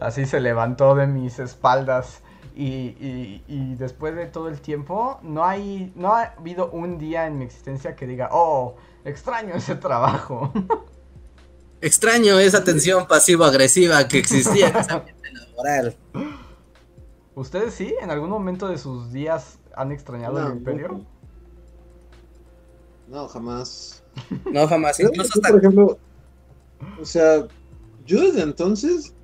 Así 0.00 0.26
se 0.26 0.40
levantó 0.40 0.94
de 0.94 1.06
mis 1.06 1.38
espaldas. 1.38 2.22
Y, 2.56 2.94
y, 3.00 3.44
y 3.48 3.74
después 3.74 4.14
de 4.14 4.26
todo 4.26 4.48
el 4.48 4.60
tiempo, 4.60 5.18
no 5.22 5.44
hay, 5.44 5.92
no 5.96 6.14
ha 6.14 6.34
habido 6.38 6.70
un 6.70 6.98
día 6.98 7.26
en 7.26 7.38
mi 7.38 7.44
existencia 7.44 7.96
que 7.96 8.06
diga, 8.06 8.28
oh, 8.30 8.76
extraño 9.04 9.54
ese 9.54 9.74
trabajo. 9.74 10.52
Extraño 11.80 12.38
esa 12.38 12.64
tensión 12.64 13.06
pasivo-agresiva 13.06 14.08
que 14.08 14.18
existía 14.18 14.68
en 14.68 14.76
ese 14.76 14.92
ambiente 14.92 15.32
laboral. 15.32 15.96
¿Ustedes 17.34 17.74
sí? 17.74 17.94
¿En 18.00 18.10
algún 18.10 18.30
momento 18.30 18.68
de 18.68 18.78
sus 18.78 19.12
días 19.12 19.58
han 19.76 19.92
extrañado 19.92 20.40
No, 20.40 20.46
el 20.46 20.56
imperio? 20.58 21.04
No, 23.14 23.28
jamás. 23.28 24.02
No, 24.52 24.66
jamás. 24.66 24.98
Incluso 24.98 25.30
hasta 25.36 25.50
por 25.50 25.60
ejemplo, 25.60 25.98
o 27.00 27.04
sea, 27.04 27.46
yo 28.04 28.20
desde 28.20 28.42
entonces 28.42 29.14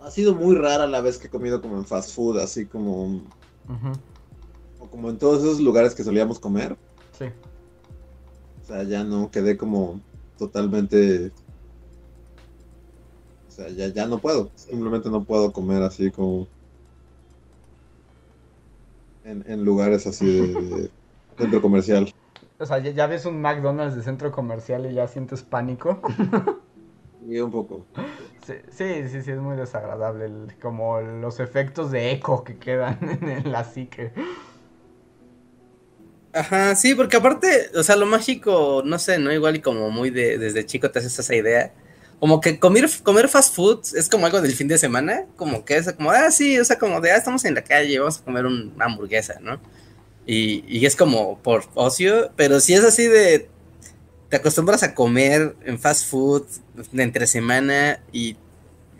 ha 0.00 0.08
sido 0.12 0.36
muy 0.36 0.54
rara 0.54 0.86
la 0.86 1.00
vez 1.00 1.18
que 1.18 1.26
he 1.26 1.30
comido 1.30 1.60
como 1.60 1.76
en 1.76 1.84
fast 1.84 2.14
food, 2.14 2.38
así 2.38 2.64
como, 2.64 3.20
o 4.78 4.86
como 4.88 5.10
en 5.10 5.18
todos 5.18 5.42
esos 5.42 5.58
lugares 5.58 5.92
que 5.96 6.04
solíamos 6.04 6.38
comer. 6.38 6.76
Sí. 7.18 7.24
O 8.62 8.66
sea, 8.68 8.84
ya 8.84 9.02
no 9.02 9.28
quedé 9.32 9.56
como 9.56 10.00
totalmente. 10.38 11.32
O 13.48 13.50
sea, 13.50 13.68
ya, 13.68 13.88
ya 13.88 14.06
no 14.06 14.20
puedo. 14.20 14.52
Simplemente 14.54 15.10
no 15.10 15.24
puedo 15.24 15.52
comer 15.52 15.82
así 15.82 16.12
como. 16.12 16.46
En, 19.24 19.44
en 19.48 19.64
lugares 19.64 20.06
así 20.06 20.24
de, 20.24 20.52
de 20.54 20.90
centro 21.40 21.60
comercial. 21.62 22.12
O 22.58 22.66
sea, 22.66 22.78
ya, 22.78 22.90
ya 22.90 23.06
ves 23.06 23.24
un 23.26 23.40
McDonald's 23.40 23.96
de 23.96 24.02
centro 24.02 24.30
comercial 24.30 24.86
y 24.90 24.94
ya 24.94 25.08
sientes 25.08 25.42
pánico. 25.42 26.00
Y 27.28 27.38
un 27.38 27.50
poco. 27.50 27.86
Sí, 28.46 28.54
sí, 28.70 29.08
sí, 29.08 29.22
sí, 29.22 29.30
es 29.32 29.38
muy 29.38 29.56
desagradable. 29.56 30.24
el- 30.26 30.54
como 30.60 31.00
los 31.00 31.40
efectos 31.40 31.90
de 31.90 32.12
eco 32.12 32.44
que 32.44 32.58
quedan 32.58 32.98
en 33.22 33.52
la 33.52 33.64
psique. 33.64 34.12
Ajá, 36.32 36.76
sí, 36.76 36.94
porque 36.94 37.16
aparte, 37.16 37.70
o 37.74 37.82
sea, 37.82 37.96
lo 37.96 38.06
mágico, 38.06 38.82
no 38.84 38.98
sé, 39.00 39.18
¿no? 39.18 39.32
Igual 39.32 39.56
y 39.56 39.60
como 39.60 39.90
muy 39.90 40.10
de, 40.10 40.38
desde 40.38 40.64
chico 40.64 40.90
te 40.90 41.00
haces 41.00 41.18
esa 41.18 41.34
idea. 41.34 41.72
Como 42.20 42.40
que 42.40 42.58
comer, 42.60 42.88
comer 43.02 43.28
fast 43.28 43.54
food 43.54 43.80
es 43.96 44.08
como 44.08 44.26
algo 44.26 44.40
del 44.40 44.52
fin 44.52 44.68
de 44.68 44.78
semana, 44.78 45.24
como 45.36 45.64
que 45.64 45.76
es 45.76 45.92
como, 45.94 46.10
ah, 46.12 46.30
sí, 46.30 46.58
o 46.58 46.64
sea, 46.64 46.78
como 46.78 47.00
de, 47.00 47.10
ah, 47.12 47.16
estamos 47.16 47.44
en 47.44 47.54
la 47.54 47.62
calle, 47.64 47.98
vamos 47.98 48.18
a 48.20 48.24
comer 48.24 48.46
un- 48.46 48.72
una 48.76 48.84
hamburguesa, 48.84 49.40
¿no? 49.40 49.60
Y, 50.32 50.64
y 50.68 50.86
es 50.86 50.94
como 50.94 51.38
por 51.38 51.64
ocio, 51.74 52.30
pero 52.36 52.60
si 52.60 52.72
es 52.74 52.84
así 52.84 53.08
de, 53.08 53.48
te 54.28 54.36
acostumbras 54.36 54.84
a 54.84 54.94
comer 54.94 55.56
en 55.64 55.76
fast 55.76 56.06
food 56.08 56.44
de 56.92 57.02
entre 57.02 57.26
semana 57.26 58.00
y, 58.12 58.36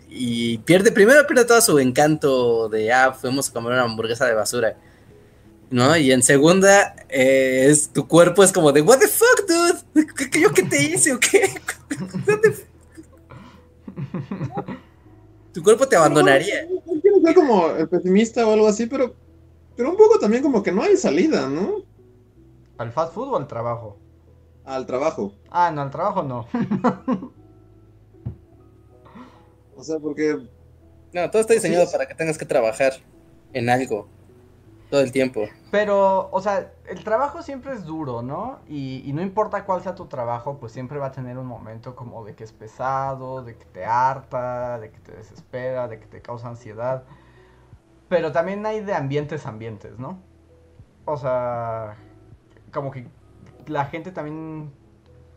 y 0.09 0.57
pierde, 0.57 0.91
primero 0.91 1.25
pierde 1.25 1.45
todo 1.45 1.61
su 1.61 1.79
encanto 1.79 2.67
de, 2.67 2.91
ah, 2.91 3.13
fuimos 3.13 3.47
a 3.47 3.53
comer 3.53 3.71
una 3.71 3.83
hamburguesa 3.83 4.25
de 4.25 4.33
basura. 4.33 4.75
¿no? 5.69 5.95
Y 5.95 6.11
en 6.11 6.21
segunda, 6.21 6.97
eh, 7.07 7.67
es, 7.69 7.87
tu 7.93 8.09
cuerpo 8.09 8.43
es 8.43 8.51
como 8.51 8.73
de, 8.73 8.81
what 8.81 8.99
the 8.99 9.07
fuck, 9.07 9.47
dude? 9.47 9.79
¿Qué, 10.29 10.41
yo 10.41 10.51
qué 10.51 10.63
te 10.63 10.83
hice 10.83 11.13
o 11.13 11.19
qué? 11.19 11.49
Tu 15.53 15.61
cuerpo 15.63 15.87
te 15.87 15.95
abandonaría. 15.97 16.65
No 16.65 17.01
quiero 17.01 17.21
ser 17.21 17.35
como 17.35 17.71
el 17.71 17.87
pesimista 17.87 18.45
o 18.45 18.53
algo 18.53 18.67
así, 18.67 18.85
pero, 18.85 19.15
pero 19.75 19.89
un 19.89 19.97
poco 19.97 20.19
también 20.19 20.43
como 20.43 20.63
que 20.63 20.71
no 20.71 20.81
hay 20.83 20.97
salida, 20.97 21.47
¿no? 21.49 21.83
¿Al 22.77 22.91
fast 22.91 23.13
food 23.13 23.29
o 23.29 23.37
al 23.37 23.47
trabajo? 23.47 23.97
Al 24.63 24.85
trabajo. 24.87 25.33
Ah, 25.49 25.71
no, 25.71 25.81
al 25.81 25.91
trabajo 25.91 26.23
no. 26.23 26.47
O 29.75 29.83
sea, 29.83 29.99
porque 29.99 30.37
No, 31.13 31.29
todo 31.31 31.41
está 31.41 31.53
diseñado 31.53 31.85
Sí. 31.85 31.91
para 31.91 32.07
que 32.07 32.15
tengas 32.15 32.37
que 32.37 32.45
trabajar 32.45 32.93
en 33.53 33.69
algo 33.69 34.07
todo 34.89 35.01
el 35.01 35.11
tiempo. 35.11 35.53
Pero, 35.69 36.29
o 36.31 36.41
sea, 36.41 36.73
el 36.85 37.03
trabajo 37.03 37.41
siempre 37.41 37.71
es 37.73 37.85
duro, 37.85 38.21
¿no? 38.21 38.59
Y, 38.67 39.03
y 39.05 39.13
no 39.13 39.21
importa 39.21 39.63
cuál 39.65 39.81
sea 39.81 39.95
tu 39.95 40.07
trabajo, 40.07 40.57
pues 40.59 40.73
siempre 40.73 40.99
va 40.99 41.07
a 41.07 41.11
tener 41.13 41.37
un 41.37 41.45
momento 41.47 41.95
como 41.95 42.25
de 42.25 42.35
que 42.35 42.43
es 42.43 42.51
pesado, 42.51 43.41
de 43.43 43.55
que 43.57 43.65
te 43.65 43.85
harta, 43.85 44.79
de 44.79 44.91
que 44.91 44.99
te 44.99 45.13
desespera, 45.13 45.87
de 45.87 45.99
que 45.99 46.07
te 46.07 46.21
causa 46.21 46.49
ansiedad. 46.49 47.03
Pero 48.11 48.31
también 48.31 48.65
hay 48.65 48.81
de 48.81 48.93
ambientes 48.93 49.45
a 49.45 49.49
ambientes, 49.49 49.97
¿no? 49.97 50.19
O 51.05 51.15
sea, 51.17 51.95
como 52.73 52.91
que 52.91 53.07
la 53.67 53.85
gente 53.85 54.11
también 54.11 54.69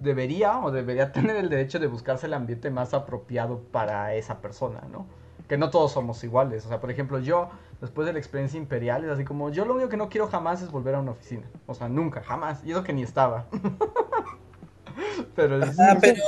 debería 0.01 0.59
o 0.59 0.71
debería 0.71 1.13
tener 1.13 1.37
el 1.37 1.49
derecho 1.49 1.79
de 1.79 1.87
buscarse 1.87 2.27
el 2.27 2.35
ambiente 2.35 2.71
más 2.71 2.93
apropiado 2.93 3.61
para 3.71 4.15
esa 4.15 4.41
persona, 4.43 4.83
¿no? 4.93 5.07
Que 5.49 5.57
no 5.57 5.71
todos 5.71 5.93
somos 5.93 6.23
iguales. 6.25 6.67
O 6.67 6.69
sea, 6.69 6.81
por 6.81 6.91
ejemplo, 6.91 7.19
yo, 7.21 7.49
después 7.81 8.07
de 8.07 8.13
la 8.13 8.19
experiencia 8.19 8.59
imperial, 8.59 9.05
es 9.05 9.11
así 9.11 9.25
como, 9.25 9.51
yo 9.51 9.65
lo 9.65 9.75
único 9.75 9.89
que 9.91 9.97
no 9.97 10.09
quiero 10.09 10.27
jamás 10.27 10.61
es 10.63 10.71
volver 10.71 10.95
a 10.97 11.01
una 11.01 11.13
oficina. 11.13 11.45
O 11.67 11.75
sea, 11.75 11.89
nunca, 11.89 12.23
jamás. 12.23 12.65
Y 12.65 12.73
eso 12.73 12.83
que 12.83 12.93
ni 12.93 13.03
estaba. 13.03 13.47
Pero 15.35 15.63
es- 15.65 15.79
Ah, 15.79 15.97
pero 16.01 16.23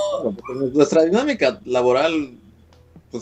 nuestra 0.74 1.02
dinámica 1.04 1.60
laboral 1.64 2.38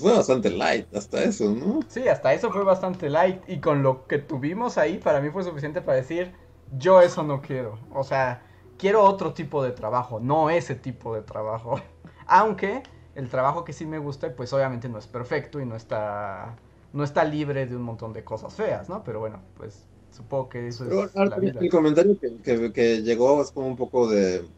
pues 0.01 0.03
fue 0.03 0.13
bastante 0.13 0.51
light 0.51 0.93
hasta 0.95 1.25
eso, 1.25 1.55
¿no? 1.55 1.89
sí, 1.89 2.09
hasta 2.09 2.33
eso 2.35 2.51
fue 2.53 2.65
bastante 2.65 3.09
light. 3.11 3.43
Y 3.49 3.61
con 3.61 3.83
lo 3.83 4.07
que 4.07 4.19
tuvimos 4.19 4.79
ahí, 4.79 4.99
para 4.99 5.21
mí 5.21 5.31
fue 5.31 5.45
suficiente 5.45 5.81
para 5.83 5.97
decir, 5.99 6.35
yo 6.79 7.01
eso 7.01 7.23
no 7.23 7.41
quiero. 7.41 7.79
O 7.93 8.05
sea, 8.05 8.47
quiero 8.79 9.03
otro 9.05 9.35
tipo 9.35 9.63
de 9.63 9.73
trabajo, 9.73 10.21
no 10.21 10.51
ese 10.51 10.75
tipo 10.75 11.15
de 11.15 11.23
trabajo. 11.23 11.81
Aunque 12.27 12.83
el 13.15 13.29
trabajo 13.29 13.65
que 13.65 13.73
sí 13.73 13.87
me 13.87 13.99
gusta, 13.99 14.35
pues 14.35 14.53
obviamente 14.53 14.89
no 14.89 14.99
es 14.99 15.07
perfecto 15.07 15.61
y 15.61 15.67
no 15.67 15.77
está, 15.77 16.57
no 16.93 17.05
está 17.05 17.25
libre 17.25 17.67
de 17.67 17.77
un 17.77 17.83
montón 17.83 18.13
de 18.13 18.25
cosas 18.25 18.55
feas, 18.55 18.89
¿no? 18.89 19.05
Pero 19.05 19.21
bueno, 19.21 19.43
pues 19.57 19.87
supongo 20.11 20.49
que 20.49 20.69
eso 20.69 20.87
Pero 20.87 21.11
es 21.15 21.17
la 21.25 21.39
vida. 21.39 21.65
el 21.65 21.71
comentario 21.71 22.19
que, 22.19 22.41
que- 22.43 22.73
que 22.73 23.03
llegó 23.03 23.43
es 23.43 23.51
como 23.53 23.67
un 23.69 23.77
poco 23.77 24.09
de... 24.11 24.49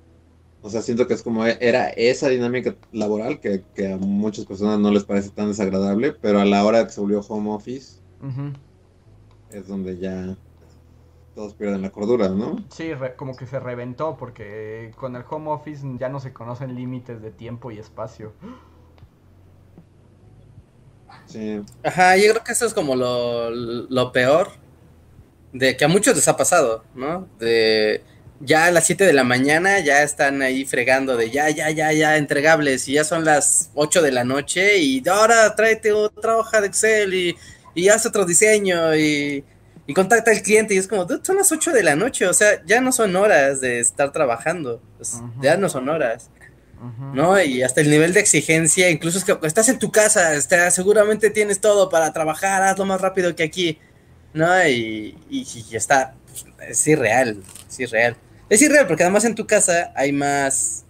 O 0.67 0.71
sea, 0.71 0.83
siento 0.83 1.07
que 1.07 1.15
es 1.15 1.23
como 1.23 1.47
era 1.47 1.91
esa 1.91 2.29
dinámica 2.29 2.75
laboral 2.91 3.39
que, 3.41 3.63
que 3.73 3.93
a 3.93 3.99
muchas 3.99 4.47
personas 4.47 4.81
no 4.81 4.91
les 4.91 5.05
parece 5.05 5.31
tan 5.31 5.47
desagradable, 5.49 6.13
pero 6.13 6.41
a 6.41 6.45
la 6.45 6.65
hora 6.65 6.85
que 6.85 6.91
se 6.93 7.01
volvió 7.01 7.21
home 7.21 7.51
office 7.53 8.01
es 9.51 9.67
donde 9.67 9.99
ya 9.99 10.37
todos 11.35 11.55
pierden 11.55 11.83
la 11.83 11.91
cordura, 11.91 12.29
¿no? 12.31 12.57
Sí, 12.71 12.93
re- 12.95 13.17
como 13.17 13.37
que 13.37 13.47
se 13.47 13.61
reventó 13.61 14.17
porque 14.17 14.93
con 14.97 15.17
el 15.17 15.25
home 15.29 15.51
office 15.51 15.87
ya 15.99 16.09
no 16.09 16.21
se 16.21 16.33
conocen 16.33 16.75
límites 16.75 17.23
de 17.23 17.31
tiempo 17.31 17.71
y 17.71 17.79
espacio. 17.79 18.33
Sí. 21.27 21.63
Ajá, 21.83 22.17
yo 22.17 22.31
creo 22.33 22.45
que 22.45 22.53
eso 22.53 22.67
es 22.67 22.75
como 22.75 22.95
lo, 22.97 23.51
lo 23.51 24.13
peor 24.13 24.49
de 25.53 25.77
que 25.77 25.85
a 25.85 25.89
muchos 25.89 26.15
les 26.17 26.29
ha 26.29 26.37
pasado, 26.37 26.85
¿no? 26.95 27.27
De 27.39 28.03
ya 28.41 28.67
a 28.67 28.71
las 28.71 28.87
7 28.87 29.05
de 29.05 29.13
la 29.13 29.25
mañana 29.25 29.81
ya 29.81 30.03
están 30.03 30.43
ahí 30.43 30.65
fregando 30.65 31.17
de 31.17 31.31
ya, 31.31 31.49
ya, 31.51 31.71
ya, 31.71 31.93
ya, 31.93 32.17
entregables 32.17 32.89
y 32.89 32.95
ya 32.95 33.05
son 33.05 33.25
las 33.25 33.71
8 33.75 34.03
de 34.03 34.13
la 34.13 34.25
noche 34.25 34.79
y 34.79 35.03
ahora 35.09 35.55
tráete 35.55 35.93
otra 35.93 36.37
hoja 36.37 36.61
de 36.61 36.67
Excel 36.67 37.15
y, 37.15 37.37
y 37.75 37.89
haz 37.89 38.05
otro 38.07 38.25
diseño 38.25 38.95
y, 38.95 39.45
y 39.87 39.95
contacta 39.95 40.31
al 40.31 40.43
cliente 40.43 40.75
y 40.75 40.79
es 40.79 40.87
como, 40.87 41.05
"Dude, 41.05 41.25
son 41.25 41.37
las 41.37 41.51
8 41.51 41.73
de 41.73 41.83
la 41.83 41.97
noche, 41.97 42.27
o 42.27 42.35
sea, 42.35 42.63
ya 42.67 42.81
no 42.81 42.93
son 42.93 43.17
horas 43.17 43.61
de 43.61 43.81
estar 43.81 44.13
trabajando, 44.13 44.83
pues, 44.99 45.21
ya 45.41 45.57
no 45.57 45.69
son 45.69 45.89
horas. 45.89 46.31
¿no? 47.15 47.41
Y 47.43 47.63
hasta 47.63 47.81
el 47.81 47.89
nivel 47.91 48.13
de 48.13 48.21
exigencia, 48.21 48.91
incluso 48.91 49.19
es 49.19 49.25
que 49.25 49.37
estás 49.47 49.69
en 49.71 49.79
tu 49.79 49.91
casa, 49.91 50.35
está, 50.35 50.71
seguramente 50.71 51.31
tienes 51.31 51.59
todo 51.61 51.89
para 51.89 52.13
trabajar, 52.13 52.63
hazlo 52.63 52.85
más 52.85 53.01
rápido 53.01 53.35
que 53.35 53.43
aquí, 53.45 53.79
¿no? 54.35 54.47
Y, 54.69 55.17
y, 55.31 55.47
y 55.71 55.75
está, 55.75 56.15
es 56.69 56.87
irreal, 56.87 57.43
es 57.69 57.81
irreal. 57.81 58.17
Es 58.49 58.63
irreal 58.63 58.87
porque 58.87 59.03
además 59.03 59.25
en 59.25 59.35
tu 59.35 59.47
casa 59.47 59.93
hay 59.95 60.13
más, 60.13 60.85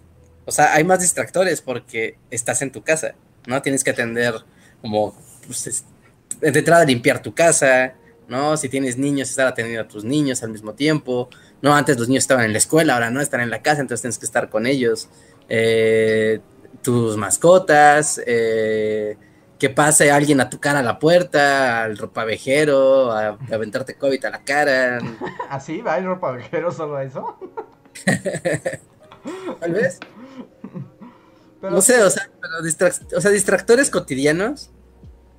o 0.45 0.51
sea, 0.51 0.73
hay 0.73 0.83
más 0.83 0.99
distractores 1.01 1.61
porque 1.61 2.17
estás 2.29 2.61
en 2.61 2.71
tu 2.71 2.83
casa, 2.83 3.15
¿no? 3.47 3.61
Tienes 3.61 3.83
que 3.83 3.91
atender 3.91 4.35
como, 4.81 5.15
pues, 5.45 5.67
es- 5.67 5.85
de 6.39 6.59
entrada 6.59 6.85
limpiar 6.85 7.21
tu 7.21 7.33
casa, 7.33 7.95
¿no? 8.27 8.55
Si 8.57 8.69
tienes 8.69 8.97
niños, 8.97 9.29
estar 9.29 9.47
atendiendo 9.47 9.81
a 9.83 9.87
tus 9.87 10.03
niños 10.03 10.43
al 10.43 10.51
mismo 10.51 10.73
tiempo, 10.73 11.29
¿no? 11.61 11.75
Antes 11.75 11.97
los 11.97 12.07
niños 12.07 12.23
estaban 12.25 12.45
en 12.45 12.51
la 12.51 12.59
escuela, 12.59 12.93
ahora 12.93 13.09
no, 13.09 13.21
están 13.21 13.41
en 13.41 13.49
la 13.49 13.61
casa, 13.63 13.81
entonces 13.81 14.01
tienes 14.01 14.19
que 14.19 14.25
estar 14.25 14.49
con 14.49 14.67
ellos 14.67 15.09
eh, 15.49 16.39
tus 16.83 17.17
mascotas, 17.17 18.21
eh, 18.27 19.17
que 19.59 19.69
pase 19.69 20.11
alguien 20.11 20.39
a 20.41 20.49
tocar 20.49 20.75
a 20.75 20.83
la 20.83 20.99
puerta, 20.99 21.83
al 21.83 21.97
ropavejero, 21.97 23.11
a, 23.11 23.27
a 23.29 23.37
aventarte 23.51 23.95
COVID 23.95 24.25
a 24.25 24.29
la 24.29 24.43
cara. 24.43 24.99
¿Así? 25.49 25.81
¿Va 25.81 25.97
el 25.97 26.05
ropavejero 26.05 26.71
solo 26.71 26.97
a 26.97 27.03
eso? 27.03 27.37
Tal 29.59 29.73
vez. 29.73 29.99
no 31.61 31.81
sé, 31.81 32.01
o 32.03 32.09
sea, 32.09 32.29
o 33.15 33.21
sea, 33.21 33.31
distractores 33.31 33.89
cotidianos 33.89 34.71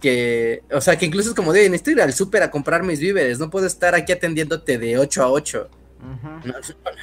que, 0.01 0.63
o 0.73 0.81
sea, 0.81 0.97
que 0.97 1.07
incluso 1.07 1.31
es 1.31 1.35
como 1.35 1.53
de, 1.53 1.69
necesito 1.69 1.91
ir 1.93 2.03
al 2.03 2.13
súper 2.13 2.43
a 2.43 2.51
comprar 2.51 2.83
mis 2.83 3.01
víveres, 3.01 3.39
no 3.39 3.51
puedo 3.51 3.67
estar 3.67 3.95
aquí 3.95 4.13
atendiéndote 4.13 4.79
de 4.79 4.99
8 4.99 5.23
a 5.23 5.31
8. 5.31 5.71
no, 6.45 6.55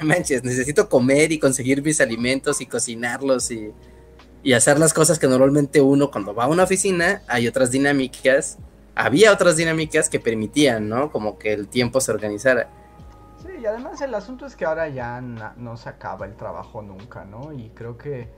manches, 0.03 0.43
necesito 0.43 0.87
comer 0.87 1.31
y 1.31 1.39
conseguir 1.39 1.81
mis 1.81 1.99
alimentos 1.99 2.61
y 2.61 2.65
cocinarlos 2.65 3.51
y, 3.51 3.71
y, 4.45 4.53
hacer 4.53 4.79
las 4.79 4.93
cosas 4.93 5.19
que 5.19 5.27
normalmente 5.27 5.81
uno 5.81 6.11
cuando 6.11 6.33
va 6.33 6.45
a 6.45 6.47
una 6.47 6.63
oficina, 6.63 7.21
hay 7.27 7.47
otras 7.47 7.71
dinámicas, 7.71 8.57
había 8.95 9.33
otras 9.33 9.57
dinámicas 9.57 10.09
que 10.09 10.19
permitían, 10.19 10.87
¿no? 10.87 11.11
Como 11.11 11.37
que 11.37 11.53
el 11.53 11.67
tiempo 11.67 11.99
se 11.99 12.11
organizara. 12.11 12.69
Sí, 13.41 13.49
y 13.61 13.65
además 13.65 13.99
el 14.01 14.13
asunto 14.13 14.45
es 14.45 14.55
que 14.55 14.65
ahora 14.65 14.87
ya 14.87 15.19
no 15.21 15.77
se 15.77 15.89
acaba 15.89 16.25
el 16.25 16.35
trabajo 16.35 16.81
nunca, 16.81 17.25
¿no? 17.25 17.51
Y 17.51 17.71
creo 17.71 17.97
que 17.97 18.29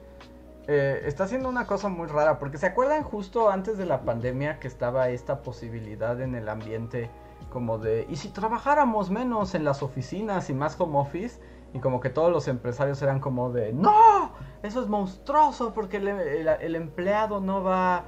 eh, 0.67 1.03
está 1.05 1.23
haciendo 1.23 1.47
una 1.47 1.65
cosa 1.65 1.87
muy 1.87 2.07
rara, 2.07 2.39
porque 2.39 2.57
se 2.57 2.65
acuerdan 2.65 3.03
justo 3.03 3.49
antes 3.49 3.77
de 3.77 3.85
la 3.85 4.01
pandemia 4.01 4.59
que 4.59 4.67
estaba 4.67 5.09
esta 5.09 5.41
posibilidad 5.41 6.19
en 6.21 6.35
el 6.35 6.49
ambiente 6.49 7.09
como 7.49 7.77
de, 7.77 8.05
¿y 8.09 8.17
si 8.17 8.29
trabajáramos 8.29 9.09
menos 9.09 9.55
en 9.55 9.63
las 9.63 9.81
oficinas 9.81 10.49
y 10.49 10.53
más 10.53 10.79
home 10.79 10.97
office? 10.97 11.39
Y 11.77 11.79
como 11.79 11.99
que 11.99 12.09
todos 12.09 12.31
los 12.31 12.47
empresarios 12.47 12.99
eran 13.03 13.19
como 13.19 13.51
de, 13.51 13.71
no, 13.71 14.31
eso 14.63 14.81
es 14.81 14.87
monstruoso 14.87 15.75
porque 15.75 15.97
el, 15.97 16.75
empleado 16.75 17.39
no 17.39 17.63
va 17.63 18.05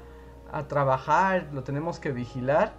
a 0.52 0.68
trabajar, 0.68 1.50
lo 1.54 1.64
tenemos 1.64 2.00
que 2.00 2.12
vigilar. 2.12 2.74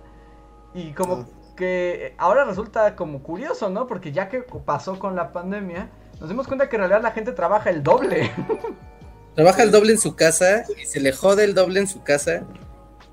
Y 0.75 0.93
como 0.93 1.27
que 1.55 2.17
ahora 2.19 2.45
resulta 2.45 2.97
como 2.97 3.23
curioso, 3.23 3.71
¿no? 3.71 3.87
Porque 3.87 4.11
ya 4.11 4.29
que 4.29 4.41
pasó 4.41 4.99
con 4.99 5.15
la 5.15 5.33
pandemia, 5.33 5.91
nos 6.19 6.29
dimos 6.29 6.49
cuenta 6.49 6.69
que 6.69 6.75
en 6.75 6.81
realidad 6.81 7.03
la 7.03 7.13
gente 7.13 7.31
trabaja 7.31 7.71
el 7.71 7.85
doble. 7.85 8.33
Trabaja 9.37 9.63
el 9.63 9.71
doble 9.71 9.93
en 9.93 9.99
su 10.01 10.17
casa 10.17 10.65
y 10.77 10.87
se 10.87 10.99
le 10.99 11.13
jode 11.13 11.45
el 11.45 11.55
doble 11.55 11.79
en 11.79 11.87
su 11.87 12.03
casa. 12.03 12.43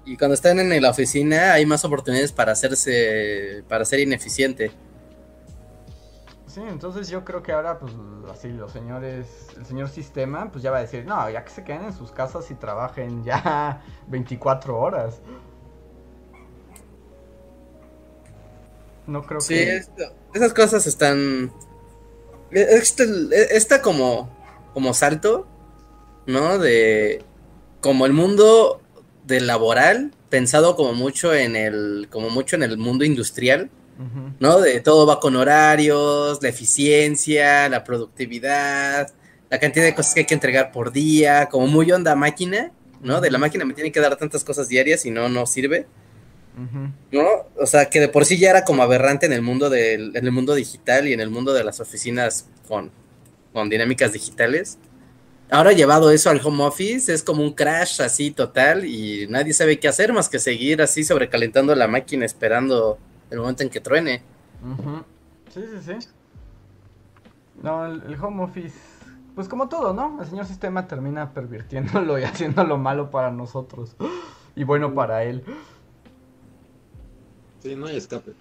Y 0.03 0.17
cuando 0.17 0.33
están 0.33 0.59
en 0.59 0.81
la 0.81 0.89
oficina 0.89 1.53
hay 1.53 1.67
más 1.67 1.85
oportunidades 1.85 2.31
para 2.31 2.53
hacerse, 2.53 3.63
para 3.69 3.85
ser 3.85 3.99
ineficiente. 3.99 4.71
Sí, 6.57 6.63
entonces 6.67 7.07
yo 7.07 7.23
creo 7.23 7.43
que 7.43 7.51
ahora, 7.51 7.77
pues 7.77 7.93
así, 8.33 8.47
los 8.47 8.71
señores, 8.71 9.27
el 9.57 9.65
señor 9.67 9.89
sistema, 9.89 10.51
pues 10.51 10.63
ya 10.63 10.71
va 10.71 10.77
a 10.77 10.81
decir, 10.81 11.05
no, 11.05 11.29
ya 11.29 11.43
que 11.43 11.51
se 11.51 11.63
queden 11.63 11.83
en 11.83 11.93
sus 11.93 12.11
casas 12.11 12.49
y 12.49 12.55
trabajen 12.55 13.23
ya 13.23 13.83
24 14.07 14.75
horas. 14.75 15.21
No 19.05 19.21
creo 19.21 19.39
sí, 19.39 19.53
que... 19.53 19.83
Sí, 19.83 19.91
esas 20.33 20.51
cosas 20.55 20.87
están... 20.87 21.53
Este, 22.49 23.05
esta 23.55 23.83
como, 23.83 24.27
como 24.73 24.95
salto 24.95 25.45
¿no? 26.25 26.57
De 26.57 27.23
como 27.81 28.07
el 28.07 28.13
mundo 28.13 28.81
del 29.27 29.45
laboral, 29.45 30.11
pensado 30.31 30.75
como 30.75 30.93
mucho 30.93 31.35
en 31.35 31.55
el, 31.55 32.07
como 32.09 32.31
mucho 32.31 32.55
en 32.55 32.63
el 32.63 32.79
mundo 32.79 33.05
industrial, 33.05 33.69
¿no? 34.39 34.59
De 34.59 34.79
todo 34.81 35.05
va 35.05 35.19
con 35.19 35.35
horarios, 35.35 36.41
la 36.41 36.49
eficiencia, 36.49 37.67
la 37.69 37.83
productividad, 37.83 39.11
la 39.49 39.59
cantidad 39.59 39.85
de 39.85 39.95
cosas 39.95 40.13
que 40.13 40.21
hay 40.21 40.25
que 40.25 40.33
entregar 40.33 40.71
por 40.71 40.91
día, 40.91 41.47
como 41.49 41.67
muy 41.67 41.91
onda 41.91 42.15
máquina, 42.15 42.71
¿no? 43.01 43.21
De 43.21 43.31
la 43.31 43.37
máquina 43.37 43.65
me 43.65 43.73
tiene 43.73 43.91
que 43.91 43.99
dar 43.99 44.15
tantas 44.15 44.43
cosas 44.43 44.67
diarias 44.67 45.05
y 45.05 45.11
no, 45.11 45.29
no 45.29 45.45
sirve. 45.45 45.87
¿No? 47.11 47.27
O 47.55 47.67
sea, 47.67 47.87
que 47.87 47.99
de 47.99 48.07
por 48.07 48.25
sí 48.25 48.39
ya 48.39 48.49
era 48.49 48.63
como 48.63 48.81
aberrante 48.81 49.27
en 49.27 49.33
el 49.33 49.43
mundo 49.43 49.69
del, 49.69 50.15
en 50.15 50.25
el 50.25 50.31
mundo 50.31 50.55
digital 50.55 51.07
y 51.07 51.13
en 51.13 51.19
el 51.19 51.29
mundo 51.29 51.53
de 51.53 51.63
las 51.63 51.79
oficinas 51.79 52.47
con, 52.67 52.89
con 53.53 53.69
dinámicas 53.69 54.11
digitales. 54.11 54.79
Ahora 55.51 55.71
llevado 55.71 56.09
eso 56.09 56.29
al 56.29 56.41
home 56.43 56.63
office 56.63 57.13
es 57.13 57.21
como 57.21 57.43
un 57.43 57.53
crash 57.53 58.01
así 58.01 58.31
total 58.31 58.85
y 58.85 59.27
nadie 59.29 59.53
sabe 59.53 59.79
qué 59.79 59.87
hacer 59.87 60.11
más 60.11 60.29
que 60.29 60.39
seguir 60.39 60.81
así 60.81 61.03
sobrecalentando 61.03 61.73
la 61.75 61.87
máquina 61.87 62.25
esperando 62.25 62.97
el 63.29 63.39
momento 63.39 63.63
en 63.63 63.69
que 63.69 63.81
truene. 63.81 64.21
Sí, 65.53 65.61
sí, 65.61 65.99
sí. 65.99 66.07
No, 67.61 67.85
el, 67.85 68.17
home 68.21 68.43
office, 68.43 68.77
pues 69.35 69.47
como 69.47 69.67
todo, 69.67 69.93
¿no? 69.93 70.21
El 70.21 70.27
señor 70.27 70.45
sistema 70.45 70.87
termina 70.87 71.33
pervirtiéndolo 71.33 72.19
y 72.19 72.23
haciéndolo 72.25 72.77
malo 72.77 73.09
para 73.09 73.31
nosotros 73.31 73.95
y 74.55 74.63
bueno 74.63 74.93
para 74.93 75.23
él. 75.23 75.43
Sí, 77.61 77.75
no 77.75 77.87
hay 77.87 77.97
escape. 77.97 78.33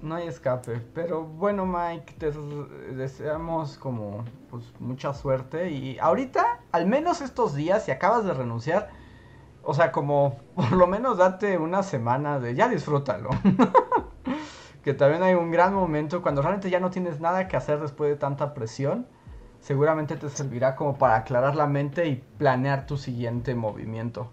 No 0.00 0.16
hay 0.16 0.26
escape. 0.26 0.80
Pero 0.94 1.24
bueno, 1.24 1.66
Mike, 1.66 2.14
te 2.18 2.32
deseamos 2.94 3.76
como 3.78 4.24
pues 4.50 4.64
mucha 4.80 5.14
suerte. 5.14 5.70
Y 5.70 5.98
ahorita, 5.98 6.60
al 6.72 6.86
menos 6.86 7.20
estos 7.20 7.54
días, 7.54 7.84
si 7.84 7.90
acabas 7.90 8.24
de 8.24 8.34
renunciar, 8.34 8.90
o 9.62 9.74
sea, 9.74 9.92
como 9.92 10.38
por 10.54 10.72
lo 10.72 10.86
menos 10.86 11.18
date 11.18 11.58
una 11.58 11.82
semana 11.82 12.38
de 12.40 12.54
ya 12.54 12.68
disfrútalo. 12.68 13.30
que 14.84 14.94
también 14.94 15.22
hay 15.22 15.34
un 15.34 15.50
gran 15.50 15.74
momento 15.74 16.22
cuando 16.22 16.42
realmente 16.42 16.70
ya 16.70 16.80
no 16.80 16.90
tienes 16.90 17.20
nada 17.20 17.48
que 17.48 17.56
hacer 17.56 17.80
después 17.80 18.10
de 18.10 18.16
tanta 18.16 18.54
presión. 18.54 19.06
Seguramente 19.60 20.16
te 20.16 20.28
servirá 20.28 20.74
como 20.74 20.98
para 20.98 21.16
aclarar 21.16 21.54
la 21.54 21.68
mente 21.68 22.08
y 22.08 22.22
planear 22.36 22.86
tu 22.86 22.96
siguiente 22.96 23.54
movimiento. 23.54 24.30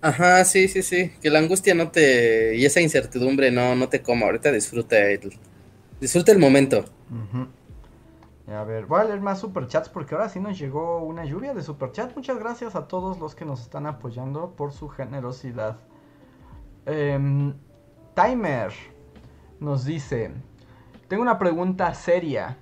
Ajá, 0.00 0.44
sí, 0.44 0.68
sí, 0.68 0.82
sí. 0.82 1.12
Que 1.20 1.30
la 1.30 1.40
angustia 1.40 1.74
no 1.74 1.90
te. 1.90 2.56
y 2.56 2.64
esa 2.64 2.80
incertidumbre 2.80 3.50
no, 3.50 3.74
no 3.74 3.88
te 3.88 4.02
coma. 4.02 4.26
Ahorita 4.26 4.50
disfruta 4.52 4.98
el. 5.10 5.38
Disfruta 6.00 6.32
el 6.32 6.38
momento. 6.38 6.84
A 8.46 8.62
ver, 8.64 8.86
voy 8.86 9.00
a 9.00 9.04
leer 9.04 9.20
más 9.20 9.40
superchats 9.40 9.88
porque 9.88 10.14
ahora 10.14 10.28
sí 10.28 10.38
nos 10.38 10.58
llegó 10.58 11.00
una 11.00 11.24
lluvia 11.24 11.52
de 11.52 11.62
superchats. 11.62 12.14
Muchas 12.14 12.38
gracias 12.38 12.76
a 12.76 12.86
todos 12.86 13.18
los 13.18 13.34
que 13.34 13.44
nos 13.44 13.60
están 13.60 13.86
apoyando 13.86 14.52
por 14.52 14.72
su 14.72 14.88
generosidad. 14.88 15.78
Em, 16.86 17.52
Timer 18.14 18.72
nos 19.60 19.84
dice: 19.84 20.30
Tengo 21.08 21.22
una 21.22 21.38
pregunta 21.38 21.92
seria. 21.94 22.58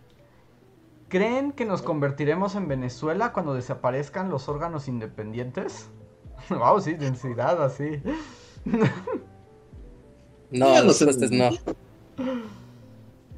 ¿Creen 1.09 1.53
que 1.53 1.65
nos 1.65 1.83
convertiremos 1.83 2.57
en 2.57 2.67
Venezuela 2.67 3.33
cuando 3.33 3.55
desaparezcan 3.55 4.31
los 4.31 4.49
órganos 4.49 4.89
independientes? 4.89 5.91
wow, 6.51 6.81
sí, 6.81 6.95
densidad 6.95 7.63
así. 7.63 8.03
no, 10.51 10.69
la 10.69 10.81
respuesta 10.81 11.25
es 11.27 11.31
no. 11.31 11.51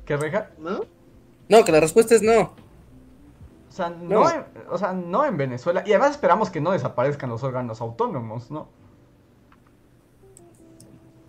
¿Qué 0.05 0.17
reja? 0.17 0.51
¿No? 0.59 0.81
No, 1.49 1.65
que 1.65 1.73
la 1.73 1.81
respuesta 1.81 2.15
es 2.15 2.23
no. 2.23 2.41
O 3.69 3.73
sea, 3.73 3.91
no, 3.91 4.31
En, 4.31 4.45
o 4.71 4.79
sea, 4.79 4.93
no 4.93 5.25
en 5.25 5.37
Venezuela. 5.37 5.83
Y 5.85 5.91
además 5.91 6.13
esperamos 6.13 6.49
que 6.49 6.61
no 6.61 6.71
desaparezcan 6.71 7.29
los 7.29 7.43
órganos 7.43 7.81
autónomos, 7.81 8.51
¿no? 8.51 8.69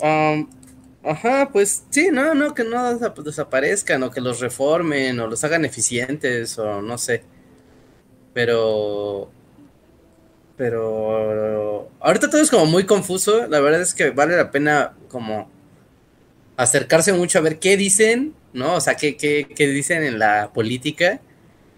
Um, 0.02 0.50
ajá, 1.04 1.50
pues 1.52 1.84
sí, 1.90 2.10
no, 2.12 2.36
no, 2.36 2.54
que 2.54 2.64
no 2.64 2.98
desaparezcan 2.98 4.04
o 4.04 4.12
que 4.12 4.22
los 4.22 4.40
reformen 4.40 5.20
o 5.20 5.28
los 5.28 5.44
hagan 5.44 5.66
eficientes 5.66 6.58
o 6.60 6.82
no 6.82 6.98
sé. 6.98 7.24
Pero 8.34 9.32
pero 10.58 11.92
ahorita 12.00 12.30
todo 12.30 12.42
es 12.42 12.50
como 12.50 12.66
muy 12.66 12.86
confuso. 12.86 13.48
La 13.48 13.60
verdad 13.60 13.82
es 13.82 13.94
que 13.94 14.10
vale 14.10 14.36
la 14.36 14.52
pena 14.52 14.94
como 15.08 15.50
acercarse 16.58 17.14
mucho 17.14 17.38
a 17.38 17.42
ver 17.42 17.60
qué 17.60 17.78
dicen, 17.78 18.34
¿no? 18.54 18.76
O 18.76 18.82
sea, 18.82 18.96
qué, 18.96 19.16
qué, 19.16 19.48
qué 19.56 19.68
dicen 19.68 20.04
en 20.04 20.18
la 20.20 20.52
política. 20.54 21.22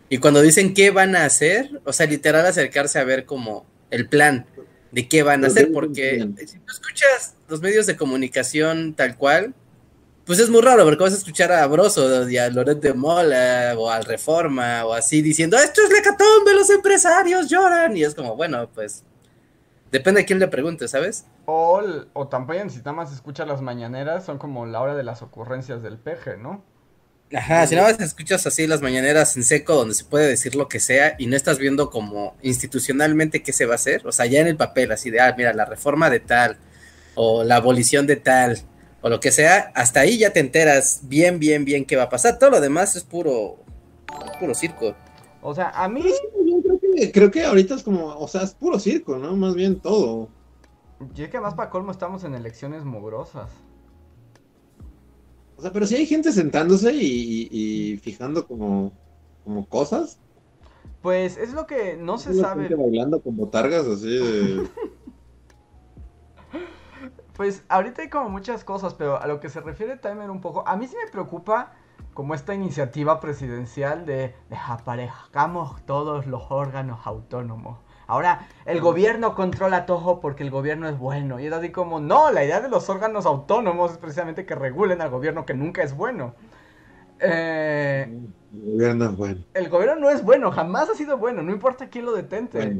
Y 0.10 0.20
cuando 0.20 0.42
dicen 0.42 0.74
qué 0.74 0.92
van 0.92 1.16
a 1.16 1.26
hacer, 1.26 1.82
o 1.84 1.94
sea, 1.94 2.08
literal 2.08 2.46
acercarse 2.46 3.00
a 3.00 3.04
ver 3.04 3.26
como 3.26 3.66
el 3.92 4.08
plan 4.08 4.46
de 4.92 5.08
qué 5.08 5.24
van 5.24 5.44
a 5.44 5.48
hacer, 5.48 5.72
porque 5.72 6.28
si 6.46 6.58
tú 6.60 6.72
escuchas 6.72 7.36
los 7.48 7.62
medios 7.62 7.86
de 7.86 7.96
comunicación 7.96 8.94
tal 8.94 9.18
cual, 9.18 9.54
pues 10.26 10.38
es 10.40 10.50
muy 10.50 10.62
raro, 10.62 10.84
porque 10.84 11.04
vas 11.04 11.14
a 11.14 11.18
escuchar 11.18 11.52
a 11.52 11.66
Broso 11.66 12.30
y 12.30 12.38
a 12.38 12.50
Loret 12.50 12.80
de 12.80 12.94
Mola 12.94 13.74
o 13.76 13.90
al 13.90 14.06
Reforma 14.06 14.86
o 14.86 14.94
así 14.94 15.24
diciendo, 15.24 15.58
esto 15.58 15.82
es 15.82 15.90
de 15.90 16.54
los 16.54 16.70
empresarios 16.70 17.50
lloran. 17.50 17.98
Y 17.98 18.04
es 18.04 18.14
como, 18.14 18.36
bueno, 18.36 18.70
pues 18.74 19.04
depende 19.92 20.22
de 20.22 20.26
quién 20.26 20.38
le 20.38 20.48
pregunte, 20.48 20.88
¿sabes? 20.88 21.26
O, 21.46 21.82
o 22.14 22.28
también, 22.28 22.70
si 22.70 22.78
nada 22.78 22.94
más 22.94 23.12
escuchas 23.12 23.48
las 23.48 23.62
mañaneras, 23.62 24.24
son 24.24 24.38
como 24.38 24.68
la 24.68 24.82
hora 24.82 24.96
de 24.96 25.04
las 25.04 25.24
ocurrencias 25.24 25.82
del 25.82 25.98
peje, 25.98 26.38
¿no? 26.38 26.64
Ajá, 27.32 27.68
si 27.68 27.76
nada 27.76 27.92
más 27.92 28.00
escuchas 28.02 28.48
así 28.48 28.66
las 28.66 28.82
mañaneras 28.82 29.38
en 29.38 29.44
seco, 29.44 29.76
donde 29.76 29.94
se 29.94 30.04
puede 30.04 30.28
decir 30.28 30.56
lo 30.56 30.68
que 30.68 30.80
sea 30.80 31.16
y 31.20 31.28
no 31.28 31.36
estás 31.36 31.60
viendo 31.60 31.92
como 31.92 32.36
institucionalmente 32.42 33.44
qué 33.44 33.54
se 33.54 33.68
va 33.68 33.74
a 33.74 33.76
hacer, 33.76 34.08
o 34.08 34.12
sea, 34.12 34.26
ya 34.26 34.40
en 34.40 34.48
el 34.48 34.58
papel, 34.58 34.92
así 34.92 35.12
de, 35.12 35.20
ah, 35.20 35.36
mira, 35.38 35.54
la 35.54 35.66
reforma 35.66 36.10
de 36.10 36.20
tal, 36.20 36.58
o 37.14 37.44
la 37.44 37.58
abolición 37.58 38.08
de 38.08 38.16
tal, 38.16 38.58
o 39.02 39.10
lo 39.10 39.20
que 39.20 39.32
sea, 39.32 39.72
hasta 39.76 40.00
ahí 40.00 40.18
ya 40.18 40.34
te 40.34 40.40
enteras 40.40 41.02
bien, 41.04 41.38
bien, 41.38 41.66
bien 41.66 41.86
qué 41.86 41.96
va 41.96 42.04
a 42.04 42.10
pasar. 42.10 42.40
Todo 42.40 42.50
lo 42.50 42.62
demás 42.62 42.96
es 42.96 43.04
puro, 43.04 43.58
puro 44.40 44.56
circo. 44.56 44.96
O 45.42 45.54
sea, 45.54 45.70
a 45.70 45.88
mí... 45.88 46.04
creo, 47.14 47.30
que, 47.30 47.44
ahorita 47.44 47.76
es 47.76 47.84
como, 47.84 48.08
o 48.08 48.28
sea, 48.28 48.42
es 48.42 48.54
puro 48.56 48.80
circo, 48.80 49.18
¿no? 49.18 49.36
Más 49.36 49.54
bien 49.54 49.80
todo. 49.80 50.30
Y 51.16 51.24
es 51.24 51.30
que 51.30 51.40
más 51.40 51.54
para 51.54 51.70
colmo 51.70 51.92
estamos 51.92 52.24
en 52.24 52.34
elecciones 52.34 52.84
mugrosas. 52.84 53.50
O 55.60 55.62
sea, 55.62 55.74
pero 55.74 55.86
si 55.86 55.96
hay 55.96 56.06
gente 56.06 56.32
sentándose 56.32 56.94
y, 56.94 58.00
fijando 58.02 58.48
como 58.48 58.94
como 59.44 59.68
cosas. 59.68 60.18
Pues 61.02 61.38
es 61.38 61.52
lo 61.52 61.68
que 61.68 61.98
no 61.98 62.18
se 62.18 62.34
sabe. 62.34 62.70
gente 62.70 62.82
bailando 62.82 63.22
con 63.22 63.36
botargas 63.36 63.86
así 63.86 64.10
de... 64.10 64.70
Pues 67.36 67.64
ahorita 67.70 68.02
hay 68.02 68.10
como 68.10 68.30
muchas 68.30 68.64
cosas, 68.64 68.94
pero 68.94 69.22
a 69.22 69.26
lo 69.26 69.40
que 69.40 69.50
se 69.50 69.62
refiere 69.62 69.98
Timer 69.98 70.30
un 70.30 70.42
poco, 70.42 70.66
a 70.68 70.76
mí 70.76 70.88
sí 70.88 70.96
me 71.04 71.10
preocupa 71.10 71.74
como 72.14 72.34
esta 72.36 72.54
iniciativa 72.54 73.20
presidencial 73.22 74.06
de 74.06 74.36
desaparezcamos 74.50 75.86
todos 75.86 76.26
los 76.26 76.44
órganos 76.50 77.00
autónomos. 77.06 77.80
Ahora, 78.10 78.48
el 78.66 78.82
gobierno 78.82 79.36
controla 79.36 79.86
todo 79.86 80.20
porque 80.20 80.44
el 80.44 80.52
gobierno 80.52 80.88
es 80.90 80.98
bueno. 80.98 81.40
Y 81.40 81.48
es 81.48 81.54
así 81.54 81.72
como, 81.72 82.00
no, 82.00 82.32
la 82.32 82.44
idea 82.44 82.62
de 82.62 82.70
los 82.70 82.90
órganos 82.90 83.26
autónomos 83.26 83.92
es 83.94 83.98
precisamente 84.00 84.46
que 84.46 84.56
regulen 84.56 85.02
al 85.02 85.10
gobierno 85.12 85.46
que 85.46 85.54
nunca 85.54 85.84
es 85.84 85.96
bueno. 85.96 86.36
Eh, 87.20 88.14
El 88.52 88.62
gobierno 88.72 89.06
es 89.06 89.16
bueno. 89.18 89.46
el 89.54 89.70
gobierno 89.70 89.96
no 90.02 90.10
es 90.10 90.24
bueno, 90.24 90.52
jamás 90.52 90.90
ha 90.90 90.96
sido 90.96 91.18
bueno, 91.18 91.44
no 91.44 91.52
importa 91.52 91.90
quién 91.90 92.06
lo 92.06 92.14
detente. 92.14 92.78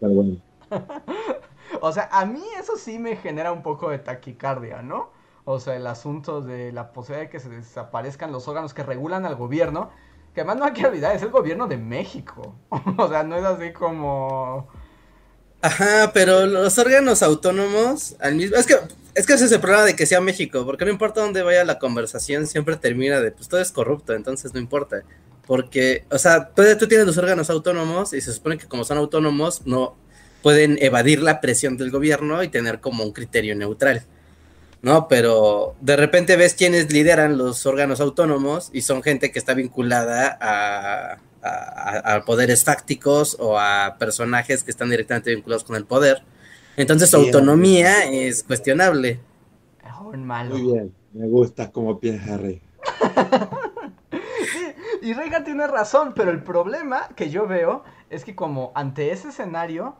bueno. 0.00 0.40
O 1.80 1.92
sea, 1.92 2.08
a 2.12 2.24
mí 2.26 2.42
eso 2.60 2.76
sí 2.76 2.98
me 2.98 3.16
genera 3.16 3.52
un 3.52 3.62
poco 3.62 3.90
de 3.90 3.98
taquicardia, 3.98 4.82
¿no? 4.82 5.10
O 5.44 5.60
sea, 5.60 5.76
el 5.76 5.86
asunto 5.86 6.40
de 6.42 6.72
la 6.72 6.92
posibilidad 6.92 7.26
de 7.26 7.30
que 7.30 7.40
se 7.40 7.48
desaparezcan 7.50 8.32
los 8.32 8.48
órganos 8.48 8.74
que 8.74 8.82
regulan 8.82 9.26
al 9.26 9.36
gobierno, 9.36 9.90
que 10.36 10.42
además 10.42 10.58
no 10.58 10.64
hay 10.66 10.72
que 10.74 10.86
olvidar, 10.86 11.16
es 11.16 11.22
el 11.22 11.30
gobierno 11.30 11.66
de 11.66 11.78
México. 11.78 12.54
O 12.98 13.08
sea, 13.08 13.22
no 13.22 13.38
es 13.38 13.44
así 13.44 13.72
como... 13.72 14.68
Ajá, 15.62 16.10
pero 16.12 16.44
los 16.44 16.76
órganos 16.76 17.22
autónomos, 17.22 18.16
al 18.20 18.34
mismo, 18.34 18.58
es 18.58 18.66
que, 18.66 18.74
es 19.14 19.26
que 19.26 19.32
ese 19.32 19.46
es 19.46 19.52
el 19.52 19.60
problema 19.60 19.84
de 19.86 19.96
que 19.96 20.04
sea 20.04 20.20
México, 20.20 20.66
porque 20.66 20.84
no 20.84 20.90
importa 20.90 21.22
dónde 21.22 21.42
vaya 21.42 21.64
la 21.64 21.78
conversación, 21.78 22.46
siempre 22.46 22.76
termina 22.76 23.22
de, 23.22 23.32
pues 23.32 23.48
todo 23.48 23.62
es 23.62 23.72
corrupto, 23.72 24.12
entonces 24.12 24.52
no 24.52 24.60
importa. 24.60 25.04
Porque, 25.46 26.04
o 26.10 26.18
sea, 26.18 26.50
tú, 26.50 26.62
tú 26.78 26.86
tienes 26.86 27.06
los 27.06 27.16
órganos 27.16 27.48
autónomos 27.48 28.12
y 28.12 28.20
se 28.20 28.34
supone 28.34 28.58
que 28.58 28.68
como 28.68 28.84
son 28.84 28.98
autónomos, 28.98 29.66
no 29.66 29.96
pueden 30.42 30.76
evadir 30.82 31.22
la 31.22 31.40
presión 31.40 31.78
del 31.78 31.90
gobierno 31.90 32.42
y 32.42 32.48
tener 32.48 32.80
como 32.80 33.04
un 33.04 33.14
criterio 33.14 33.56
neutral. 33.56 34.04
¿No? 34.86 35.08
Pero 35.08 35.74
de 35.80 35.96
repente 35.96 36.36
ves 36.36 36.54
quienes 36.54 36.92
lideran 36.92 37.36
los 37.36 37.66
órganos 37.66 38.00
autónomos 38.00 38.70
y 38.72 38.82
son 38.82 39.02
gente 39.02 39.32
que 39.32 39.40
está 39.40 39.52
vinculada 39.52 40.38
a, 40.40 41.18
a, 41.42 42.14
a 42.14 42.24
poderes 42.24 42.62
fácticos 42.62 43.36
o 43.40 43.58
a 43.58 43.96
personajes 43.98 44.62
que 44.62 44.70
están 44.70 44.88
directamente 44.88 45.34
vinculados 45.34 45.64
con 45.64 45.74
el 45.74 45.86
poder. 45.86 46.22
Entonces 46.76 47.10
su 47.10 47.16
autonomía 47.16 48.04
es 48.04 48.44
cuestionable. 48.44 49.18
Malo. 50.16 50.56
Muy 50.56 50.72
bien. 50.72 50.94
Me 51.12 51.26
gusta 51.26 51.72
como 51.72 51.98
piensa 51.98 52.36
Rey. 52.36 52.62
Sí, 54.52 54.72
y 55.02 55.12
Reagan 55.14 55.42
tiene 55.42 55.66
razón, 55.66 56.12
pero 56.14 56.30
el 56.30 56.44
problema 56.44 57.08
que 57.16 57.28
yo 57.28 57.48
veo 57.48 57.82
es 58.08 58.24
que 58.24 58.36
como 58.36 58.70
ante 58.76 59.10
ese 59.10 59.30
escenario, 59.30 59.96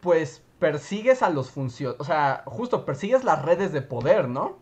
pues 0.00 0.42
persigues 0.62 1.22
a 1.22 1.28
los 1.28 1.50
funcionarios, 1.50 2.00
o 2.00 2.04
sea, 2.04 2.44
justo 2.46 2.84
persigues 2.86 3.24
las 3.24 3.42
redes 3.42 3.72
de 3.72 3.82
poder, 3.82 4.28
¿no? 4.28 4.60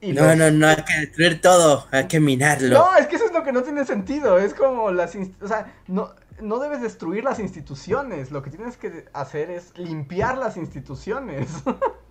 Y 0.00 0.12
No, 0.12 0.26
los- 0.26 0.36
no, 0.36 0.50
no, 0.52 0.68
hay 0.68 0.76
que 0.76 1.00
destruir 1.00 1.40
todo, 1.40 1.88
hay 1.90 2.06
que 2.06 2.20
minarlo. 2.20 2.78
No, 2.78 2.96
es 2.96 3.08
que 3.08 3.16
eso 3.16 3.24
es 3.24 3.32
lo 3.32 3.42
que 3.42 3.50
no 3.50 3.64
tiene 3.64 3.84
sentido. 3.84 4.38
Es 4.38 4.54
como 4.54 4.92
las. 4.92 5.16
O 5.42 5.48
sea, 5.48 5.74
no, 5.88 6.14
no 6.40 6.60
debes 6.60 6.80
destruir 6.82 7.24
las 7.24 7.40
instituciones. 7.40 8.30
Lo 8.30 8.42
que 8.42 8.50
tienes 8.50 8.76
que 8.76 9.06
hacer 9.12 9.50
es 9.50 9.76
limpiar 9.76 10.38
las 10.38 10.56
instituciones. 10.56 11.48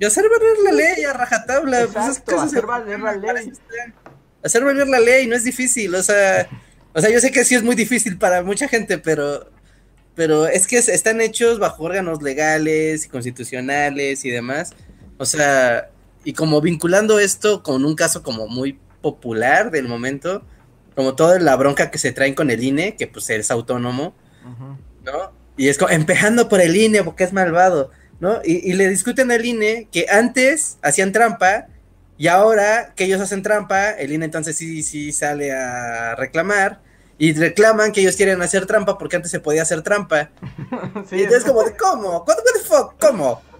Y 0.00 0.04
hacer 0.04 0.26
valer 0.30 0.56
la 0.62 0.70
ley 0.70 1.02
a 1.02 1.12
rajatabla. 1.12 1.88
pues 1.92 2.06
es 2.06 2.20
que 2.20 2.32
hacer 2.36 2.66
valer 2.66 3.00
la 3.00 3.14
ley. 3.14 3.52
Hacer 4.44 4.62
valer 4.62 4.86
la 4.86 5.00
ley 5.00 5.26
no 5.26 5.34
es 5.34 5.42
difícil, 5.42 5.92
o 5.96 6.02
sea, 6.04 6.48
o 6.94 7.00
sea, 7.00 7.10
yo 7.10 7.18
sé 7.18 7.32
que 7.32 7.44
sí 7.44 7.56
es 7.56 7.64
muy 7.64 7.74
difícil 7.74 8.16
para 8.16 8.44
mucha 8.44 8.68
gente, 8.68 8.98
pero, 8.98 9.50
pero 10.18 10.48
es 10.48 10.66
que 10.66 10.78
es- 10.78 10.88
están 10.88 11.20
hechos 11.20 11.60
bajo 11.60 11.84
órganos 11.84 12.20
legales 12.22 13.04
y 13.04 13.08
constitucionales 13.08 14.24
y 14.24 14.30
demás, 14.30 14.72
o 15.16 15.24
sea, 15.24 15.90
y 16.24 16.32
como 16.32 16.60
vinculando 16.60 17.20
esto 17.20 17.62
con 17.62 17.84
un 17.84 17.94
caso 17.94 18.24
como 18.24 18.48
muy 18.48 18.80
popular 19.00 19.70
del 19.70 19.86
momento, 19.86 20.42
como 20.96 21.14
toda 21.14 21.38
la 21.38 21.54
bronca 21.54 21.92
que 21.92 21.98
se 21.98 22.10
traen 22.10 22.34
con 22.34 22.50
el 22.50 22.64
INE, 22.64 22.96
que 22.96 23.06
pues 23.06 23.30
es 23.30 23.52
autónomo, 23.52 24.12
¿no? 25.04 25.32
Y 25.56 25.68
es 25.68 25.78
como, 25.78 25.90
empezando 25.92 26.48
por 26.48 26.60
el 26.60 26.74
INE 26.76 27.04
porque 27.04 27.22
es 27.22 27.32
malvado, 27.32 27.92
¿no? 28.18 28.40
Y, 28.44 28.68
y 28.68 28.72
le 28.72 28.88
discuten 28.88 29.30
al 29.30 29.46
INE 29.46 29.86
que 29.92 30.06
antes 30.10 30.78
hacían 30.82 31.12
trampa 31.12 31.68
y 32.16 32.26
ahora 32.26 32.92
que 32.96 33.04
ellos 33.04 33.20
hacen 33.20 33.44
trampa, 33.44 33.90
el 33.90 34.10
INE 34.12 34.24
entonces 34.24 34.56
sí, 34.56 34.82
sí 34.82 35.12
sale 35.12 35.52
a 35.52 36.16
reclamar 36.16 36.80
y 37.18 37.32
reclaman 37.34 37.92
que 37.92 38.00
ellos 38.00 38.16
quieren 38.16 38.40
hacer 38.42 38.66
trampa 38.66 38.96
porque 38.96 39.16
antes 39.16 39.30
se 39.30 39.40
podía 39.40 39.62
hacer 39.62 39.82
trampa. 39.82 40.30
Sí, 41.08 41.16
y 41.16 41.22
entonces 41.22 41.44
es- 41.44 41.44
como 41.44 41.62
de, 41.64 41.76
¿cómo? 41.76 42.24
What, 42.26 42.36
the 42.36 42.60
fuck? 42.60 42.94
¿Cómo? 43.00 43.42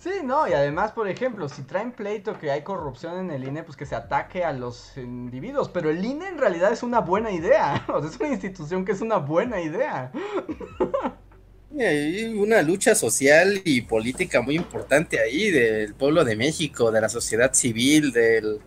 Sí, 0.00 0.10
no, 0.24 0.48
y 0.48 0.52
además, 0.52 0.92
por 0.92 1.08
ejemplo, 1.08 1.48
si 1.48 1.62
traen 1.62 1.90
pleito 1.92 2.38
que 2.38 2.50
hay 2.52 2.62
corrupción 2.62 3.18
en 3.18 3.30
el 3.32 3.44
INE, 3.44 3.64
pues 3.64 3.76
que 3.76 3.84
se 3.84 3.96
ataque 3.96 4.44
a 4.44 4.52
los 4.52 4.96
individuos. 4.96 5.68
Pero 5.68 5.90
el 5.90 6.02
INE 6.02 6.28
en 6.28 6.38
realidad 6.38 6.72
es 6.72 6.82
una 6.84 7.00
buena 7.00 7.30
idea. 7.32 7.84
O 7.92 8.00
sea, 8.00 8.08
es 8.08 8.16
una 8.18 8.28
institución 8.28 8.84
que 8.84 8.92
es 8.92 9.00
una 9.00 9.16
buena 9.16 9.60
idea. 9.60 10.10
Hay 11.78 12.24
una 12.38 12.62
lucha 12.62 12.94
social 12.94 13.60
y 13.64 13.82
política 13.82 14.40
muy 14.40 14.54
importante 14.56 15.20
ahí 15.20 15.50
del 15.50 15.94
pueblo 15.94 16.24
de 16.24 16.36
México, 16.36 16.90
de 16.90 17.00
la 17.00 17.08
sociedad 17.08 17.52
civil, 17.52 18.12
del... 18.12 18.60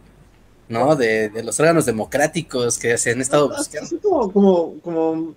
¿no? 0.72 0.96
De, 0.96 1.30
de 1.30 1.44
los 1.44 1.60
órganos 1.60 1.86
democráticos 1.86 2.80
que 2.80 2.98
se 2.98 3.12
han 3.12 3.22
estado 3.22 3.50
buscando. 3.50 3.86
Así 3.86 3.98
como, 3.98 4.32
como, 4.32 4.80
como, 4.80 5.36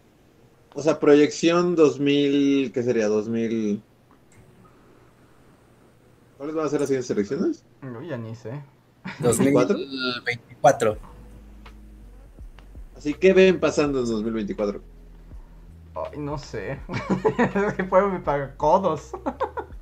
o 0.75 0.83
sea, 0.83 0.99
proyección 0.99 1.75
2000, 1.75 2.73
¿qué 2.73 2.83
sería? 2.83 3.09
2000. 3.09 3.83
¿Cuáles 6.39 6.55
van 6.55 6.67
a 6.67 6.69
ser 6.69 6.81
las 6.81 6.89
siguientes 6.89 7.11
elecciones? 7.11 7.65
Yo 7.83 8.03
ya 8.03 8.17
ni 8.17 8.35
sé. 8.35 8.63
2024. 9.19 10.97
Así 12.97 13.13
que 13.15 13.33
ven 13.33 13.61
pasando 13.61 14.01
en 14.01 14.07
2024. 14.07 14.81
Ay, 15.95 16.19
no 16.19 16.39
sé. 16.39 16.79
es 17.67 17.75
que 17.75 17.85
puede 17.85 18.19
para 18.21 18.57
codos. 18.57 19.11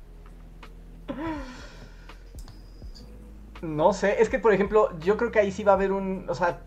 no 3.63 3.93
sé, 3.93 4.21
es 4.21 4.29
que 4.29 4.39
por 4.39 4.53
ejemplo, 4.53 4.97
yo 4.99 5.17
creo 5.17 5.31
que 5.31 5.39
ahí 5.39 5.51
sí 5.51 5.63
va 5.63 5.73
a 5.73 5.75
haber 5.75 5.91
un, 5.91 6.25
o 6.29 6.35
sea, 6.35 6.61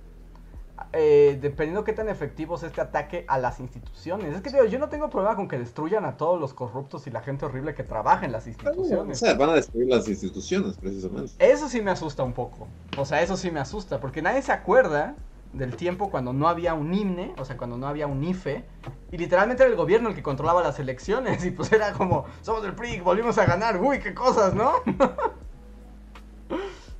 eh, 0.93 1.39
dependiendo 1.41 1.85
qué 1.85 1.93
tan 1.93 2.09
efectivo 2.09 2.57
es 2.57 2.63
este 2.63 2.81
ataque 2.81 3.25
a 3.29 3.39
las 3.39 3.61
instituciones. 3.61 4.35
Es 4.35 4.43
que 4.43 4.51
digo, 4.51 4.65
yo 4.65 4.79
no 4.79 4.89
tengo 4.89 5.11
problema 5.11 5.37
con 5.37 5.49
que 5.49 5.59
destruyan 5.59 6.05
a 6.05 6.17
todos 6.17 6.41
los 6.41 6.55
corruptos 6.55 7.07
y 7.07 7.11
la 7.11 7.23
gente 7.23 7.45
horrible 7.47 7.75
que 7.75 7.83
trabaja 7.83 8.25
en 8.27 8.33
las 8.33 8.47
O 8.47 8.49
instituciones. 8.49 9.19
sea, 9.19 9.35
van 9.35 9.51
a 9.51 9.55
destruir 9.55 9.89
las 9.89 10.09
instituciones, 10.09 10.77
precisamente. 10.79 11.33
Eso 11.39 11.69
sí 11.69 11.81
me 11.83 11.91
asusta 11.91 12.23
un 12.23 12.33
poco. 12.33 12.69
O 12.97 13.05
sea, 13.05 13.23
eso 13.23 13.37
sí 13.37 13.51
me 13.51 13.61
asusta. 13.61 14.01
Porque 14.01 14.23
nadie 14.23 14.43
se 14.43 14.53
acuerda 14.53 15.17
del 15.53 15.77
tiempo 15.77 16.11
cuando 16.11 16.33
no 16.33 16.49
había 16.49 16.75
un 16.75 16.93
himne, 16.93 17.35
o 17.39 17.45
sea, 17.45 17.57
cuando 17.57 17.79
no 17.79 17.87
había 17.89 18.07
un 18.07 18.23
IFE. 18.23 18.65
Y 19.13 19.19
literalmente 19.19 19.63
era 19.63 19.71
el 19.71 19.77
gobierno 19.77 20.11
el 20.11 20.15
que 20.15 20.23
controlaba 20.23 20.63
las 20.63 20.79
elecciones. 20.79 21.45
Y 21.45 21.51
pues 21.51 21.73
era 21.73 21.93
como, 21.93 22.25
somos 22.43 22.65
el 22.65 22.75
PRI, 22.75 23.01
volvimos 23.01 23.39
a 23.39 23.47
ganar. 23.47 23.81
Uy, 23.81 23.99
qué 24.01 24.15
cosas, 24.15 24.55
¿no? 24.55 24.73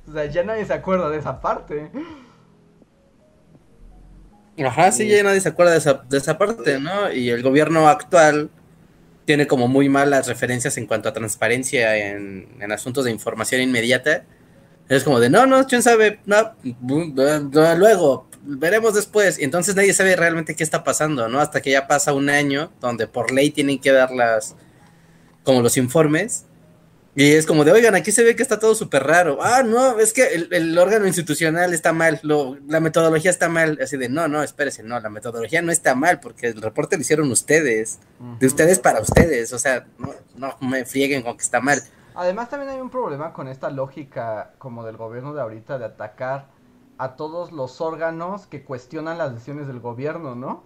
o 0.07 0.11
sea, 0.11 0.25
ya 0.25 0.43
nadie 0.43 0.65
se 0.65 0.73
acuerda 0.73 1.09
de 1.09 1.17
esa 1.19 1.41
parte. 1.41 1.91
Ajá, 4.65 4.91
sí, 4.91 5.07
ya 5.07 5.21
nadie 5.23 5.39
se 5.41 5.49
acuerda 5.49 5.71
de 5.73 5.77
esa, 5.77 5.93
de 6.09 6.17
esa 6.17 6.37
parte, 6.37 6.79
¿no? 6.79 7.11
Y 7.11 7.29
el 7.29 7.43
gobierno 7.43 7.87
actual 7.87 8.49
tiene 9.25 9.47
como 9.47 9.67
muy 9.67 9.89
malas 9.89 10.27
referencias 10.27 10.77
en 10.77 10.87
cuanto 10.87 11.09
a 11.09 11.13
transparencia 11.13 11.95
en, 11.97 12.57
en 12.59 12.71
asuntos 12.71 13.05
de 13.05 13.11
información 13.11 13.61
inmediata. 13.61 14.25
Es 14.89 15.03
como 15.03 15.19
de, 15.19 15.29
no, 15.29 15.45
no, 15.45 15.67
quién 15.67 15.83
sabe, 15.83 16.21
no, 16.25 16.55
bu- 16.63 17.77
luego, 17.77 18.27
veremos 18.43 18.95
después. 18.95 19.37
Y 19.37 19.43
entonces 19.43 19.75
nadie 19.75 19.93
sabe 19.93 20.15
realmente 20.15 20.55
qué 20.55 20.63
está 20.63 20.83
pasando, 20.83 21.27
¿no? 21.29 21.39
Hasta 21.39 21.61
que 21.61 21.71
ya 21.71 21.87
pasa 21.87 22.13
un 22.13 22.29
año 22.29 22.71
donde 22.81 23.05
por 23.07 23.31
ley 23.31 23.51
tienen 23.51 23.79
que 23.79 23.91
dar 23.91 24.11
las, 24.11 24.55
como 25.43 25.61
los 25.61 25.77
informes. 25.77 26.46
Y 27.19 27.33
es 27.33 27.47
como 27.47 27.63
de, 27.63 27.71
oigan, 27.71 27.95
aquí 27.95 28.11
se 28.11 28.23
ve 28.23 28.35
que 28.35 28.43
está 28.43 28.59
todo 28.59 28.75
súper 28.75 29.03
raro. 29.03 29.39
Ah, 29.41 29.63
no, 29.63 29.97
es 29.97 30.13
que 30.13 30.27
el, 30.35 30.53
el 30.53 30.77
órgano 30.77 31.07
institucional 31.07 31.73
está 31.73 31.91
mal, 31.91 32.19
lo- 32.21 32.57
la 32.67 32.79
metodología 32.79 33.31
está 33.31 33.49
mal. 33.49 33.79
Así 33.81 33.97
de, 33.97 34.07
no, 34.07 34.27
no, 34.27 34.43
espérese, 34.43 34.83
no, 34.83 34.99
la 34.99 35.09
metodología 35.09 35.63
no 35.63 35.71
está 35.71 35.95
mal 35.95 36.19
porque 36.19 36.45
el 36.45 36.61
reporte 36.61 36.95
lo 36.95 37.01
hicieron 37.01 37.31
ustedes, 37.31 37.97
de 38.39 38.45
ustedes 38.45 38.77
para 38.77 39.01
ustedes. 39.01 39.51
O 39.51 39.57
sea, 39.57 39.87
no, 39.97 40.13
no 40.35 40.55
me 40.69 40.85
frieguen 40.85 41.23
con 41.23 41.35
que 41.37 41.41
está 41.43 41.59
mal. 41.59 41.79
Además 42.13 42.49
también 42.51 42.69
hay 42.71 42.79
un 42.81 42.91
problema 42.91 43.33
con 43.33 43.47
esta 43.47 43.71
lógica 43.71 44.51
como 44.59 44.85
del 44.85 44.97
gobierno 44.97 45.33
de 45.33 45.41
ahorita 45.41 45.79
de 45.79 45.85
atacar 45.85 46.45
a 46.99 47.15
todos 47.15 47.51
los 47.51 47.81
órganos 47.81 48.45
que 48.45 48.63
cuestionan 48.63 49.17
las 49.17 49.33
decisiones 49.33 49.65
del 49.65 49.79
gobierno, 49.79 50.35
¿no? 50.35 50.63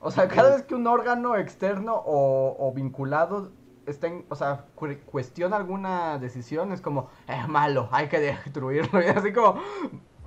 O 0.00 0.10
sea, 0.10 0.26
cada 0.26 0.54
vez 0.56 0.62
que 0.64 0.74
un 0.74 0.88
órgano 0.88 1.36
externo 1.36 1.94
o, 1.94 2.56
o 2.58 2.72
vinculado 2.72 3.52
está 3.88 4.06
en- 4.08 4.26
o 4.28 4.34
sea, 4.36 4.66
cu- 4.74 4.98
cuestiona 5.06 5.56
alguna 5.56 6.18
decisión, 6.18 6.72
es 6.72 6.80
como, 6.80 7.08
es 7.26 7.48
malo, 7.48 7.88
hay 7.92 8.08
que 8.08 8.20
destruirlo. 8.20 9.00
Y 9.02 9.06
así 9.08 9.32
como, 9.32 9.60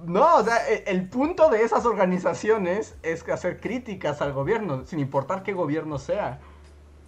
No, 0.05 0.37
o 0.37 0.43
sea, 0.43 0.67
e- 0.69 0.83
el 0.87 1.09
punto 1.09 1.49
de 1.49 1.63
esas 1.63 1.85
organizaciones 1.85 2.97
es 3.03 3.27
hacer 3.29 3.59
críticas 3.61 4.21
al 4.21 4.33
gobierno, 4.33 4.85
sin 4.85 4.99
importar 4.99 5.43
qué 5.43 5.53
gobierno 5.53 5.97
sea. 5.99 6.39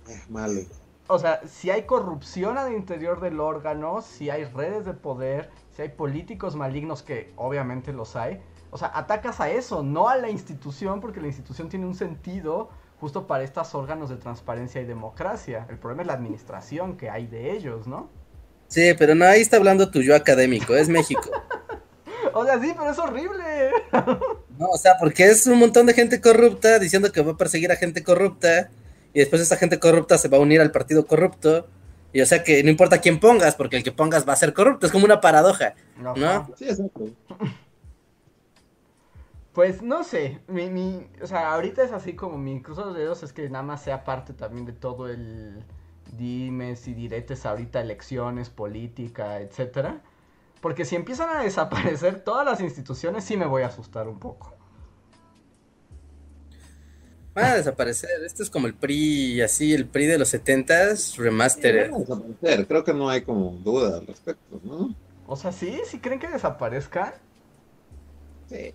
Eh, 0.08 0.22
malo. 0.30 0.62
O 1.08 1.20
sea, 1.20 1.42
si 1.48 1.70
hay 1.70 1.86
corrupción 1.86 2.58
al 2.58 2.74
interior 2.74 3.20
del 3.20 3.40
órgano, 3.40 4.02
si 4.02 4.30
hay 4.30 4.46
redes 4.46 4.86
de 4.86 4.94
poder, 4.94 5.52
si 5.72 5.82
hay 5.82 5.90
políticos 5.90 6.56
malignos, 6.56 7.04
que 7.04 7.34
obviamente 7.36 7.94
los 7.94 8.16
hay, 8.16 8.42
o 8.70 8.78
sea, 8.78 8.92
atacas 8.94 9.40
a 9.42 9.50
eso, 9.50 9.84
no 9.84 10.08
a 10.10 10.16
la 10.18 10.30
institución, 10.30 11.02
porque 11.02 11.22
la 11.22 11.28
institución 11.28 11.70
tiene 11.70 11.86
un 11.86 11.96
sentido 11.96 12.70
justo 13.04 13.28
para 13.28 13.44
estos 13.44 13.76
órganos 13.76 14.10
de 14.10 14.16
transparencia 14.16 14.80
y 14.80 14.86
democracia. 14.86 15.68
El 15.70 15.78
problema 15.78 16.04
es 16.04 16.08
la 16.08 16.14
administración 16.14 16.96
que 16.96 17.10
hay 17.10 17.28
de 17.28 17.52
ellos, 17.52 17.86
¿no? 17.86 18.10
Sí, 18.70 18.94
pero 18.98 19.14
no, 19.14 19.26
ahí 19.26 19.42
está 19.42 19.58
hablando 19.58 19.92
tu 19.92 20.02
yo 20.02 20.16
académico, 20.16 20.74
es 20.74 20.88
México. 20.88 21.30
O 22.36 22.46
sea, 22.46 22.60
sí, 22.60 22.74
pero 22.76 22.90
es 22.90 22.98
horrible. 22.98 23.72
No, 24.58 24.68
o 24.68 24.78
sea, 24.78 24.94
porque 25.00 25.26
es 25.26 25.46
un 25.46 25.60
montón 25.60 25.86
de 25.86 25.94
gente 25.94 26.22
corrupta 26.22 26.80
diciendo 26.80 27.12
que 27.12 27.22
va 27.22 27.34
a 27.34 27.38
perseguir 27.38 27.72
a 27.72 27.76
gente 27.76 28.04
corrupta 28.04 28.70
y 29.14 29.20
después 29.20 29.42
esa 29.42 29.58
gente 29.58 29.80
corrupta 29.80 30.18
se 30.18 30.30
va 30.30 30.38
a 30.38 30.40
unir 30.40 30.62
al 30.62 30.72
partido 30.72 31.06
corrupto. 31.06 31.68
Y 32.14 32.22
o 32.22 32.26
sea 32.26 32.44
que 32.44 32.64
no 32.64 32.70
importa 32.70 33.02
quién 33.02 33.20
pongas, 33.20 33.56
porque 33.56 33.78
el 33.78 33.84
que 33.84 33.92
pongas 33.92 34.28
va 34.28 34.34
a 34.34 34.38
ser 34.38 34.54
corrupto, 34.54 34.86
es 34.86 34.92
como 34.92 35.06
una 35.06 35.20
paradoja, 35.20 35.76
¿no? 35.98 36.50
Sí, 36.56 36.70
exacto. 36.70 37.10
Pues 39.54 39.84
no 39.84 40.04
sé, 40.04 40.40
mi, 40.48 40.70
mi, 40.70 41.08
o 41.22 41.28
sea, 41.28 41.54
ahorita 41.54 41.84
es 41.84 41.92
así 41.92 42.14
como 42.14 42.38
mi 42.40 42.62
cruzo 42.62 42.86
los 42.86 42.96
dedos 42.96 43.22
es 43.22 43.34
que 43.34 43.50
nada 43.50 43.64
más 43.64 43.84
sea 43.84 44.04
parte 44.04 44.34
también 44.34 44.66
de 44.66 44.74
todo 44.74 45.08
el 45.10 45.64
dimes 46.18 46.88
y 46.88 46.94
diretes 46.94 47.46
ahorita, 47.46 47.82
elecciones, 47.82 48.50
política, 48.50 49.40
etcétera. 49.40 50.02
Porque 50.62 50.86
si 50.86 50.96
empiezan 50.96 51.30
a 51.30 51.44
desaparecer 51.44 52.24
todas 52.24 52.46
las 52.46 52.62
instituciones, 52.62 53.24
sí 53.26 53.38
me 53.38 53.46
voy 53.46 53.64
a 53.64 53.68
asustar 53.68 54.08
un 54.08 54.20
poco. 54.20 54.54
Van 57.36 57.46
a 57.46 57.56
desaparecer. 57.56 58.24
Esto 58.24 58.44
es 58.44 58.50
como 58.50 58.68
el 58.68 58.74
PRI, 58.76 59.42
así, 59.42 59.74
el 59.74 59.88
PRI 59.88 60.06
de 60.06 60.18
los 60.20 60.34
70s, 60.34 61.18
remastered. 61.18 61.92
Van 61.92 61.96
a 61.96 62.00
desaparecer, 62.00 62.68
Creo 62.68 62.84
que 62.84 62.94
no 62.94 63.10
hay 63.10 63.22
como 63.22 63.52
duda 63.64 63.98
al 63.98 64.08
respecto, 64.08 64.60
¿no? 64.64 64.96
O 65.28 65.36
sea, 65.36 65.52
sí, 65.52 65.80
si 65.86 66.00
creen 66.00 66.20
que 66.20 66.28
desaparezcan, 66.28 67.14
Sí. 68.50 68.74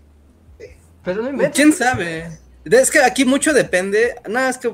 Pero 1.08 1.22
no 1.22 1.30
inventen. 1.30 1.52
¿Quién 1.52 1.72
sabe? 1.72 2.38
Es 2.64 2.90
que 2.90 2.98
aquí 3.00 3.24
mucho 3.24 3.52
depende. 3.52 4.14
No, 4.28 4.40
es 4.48 4.58
que. 4.58 4.68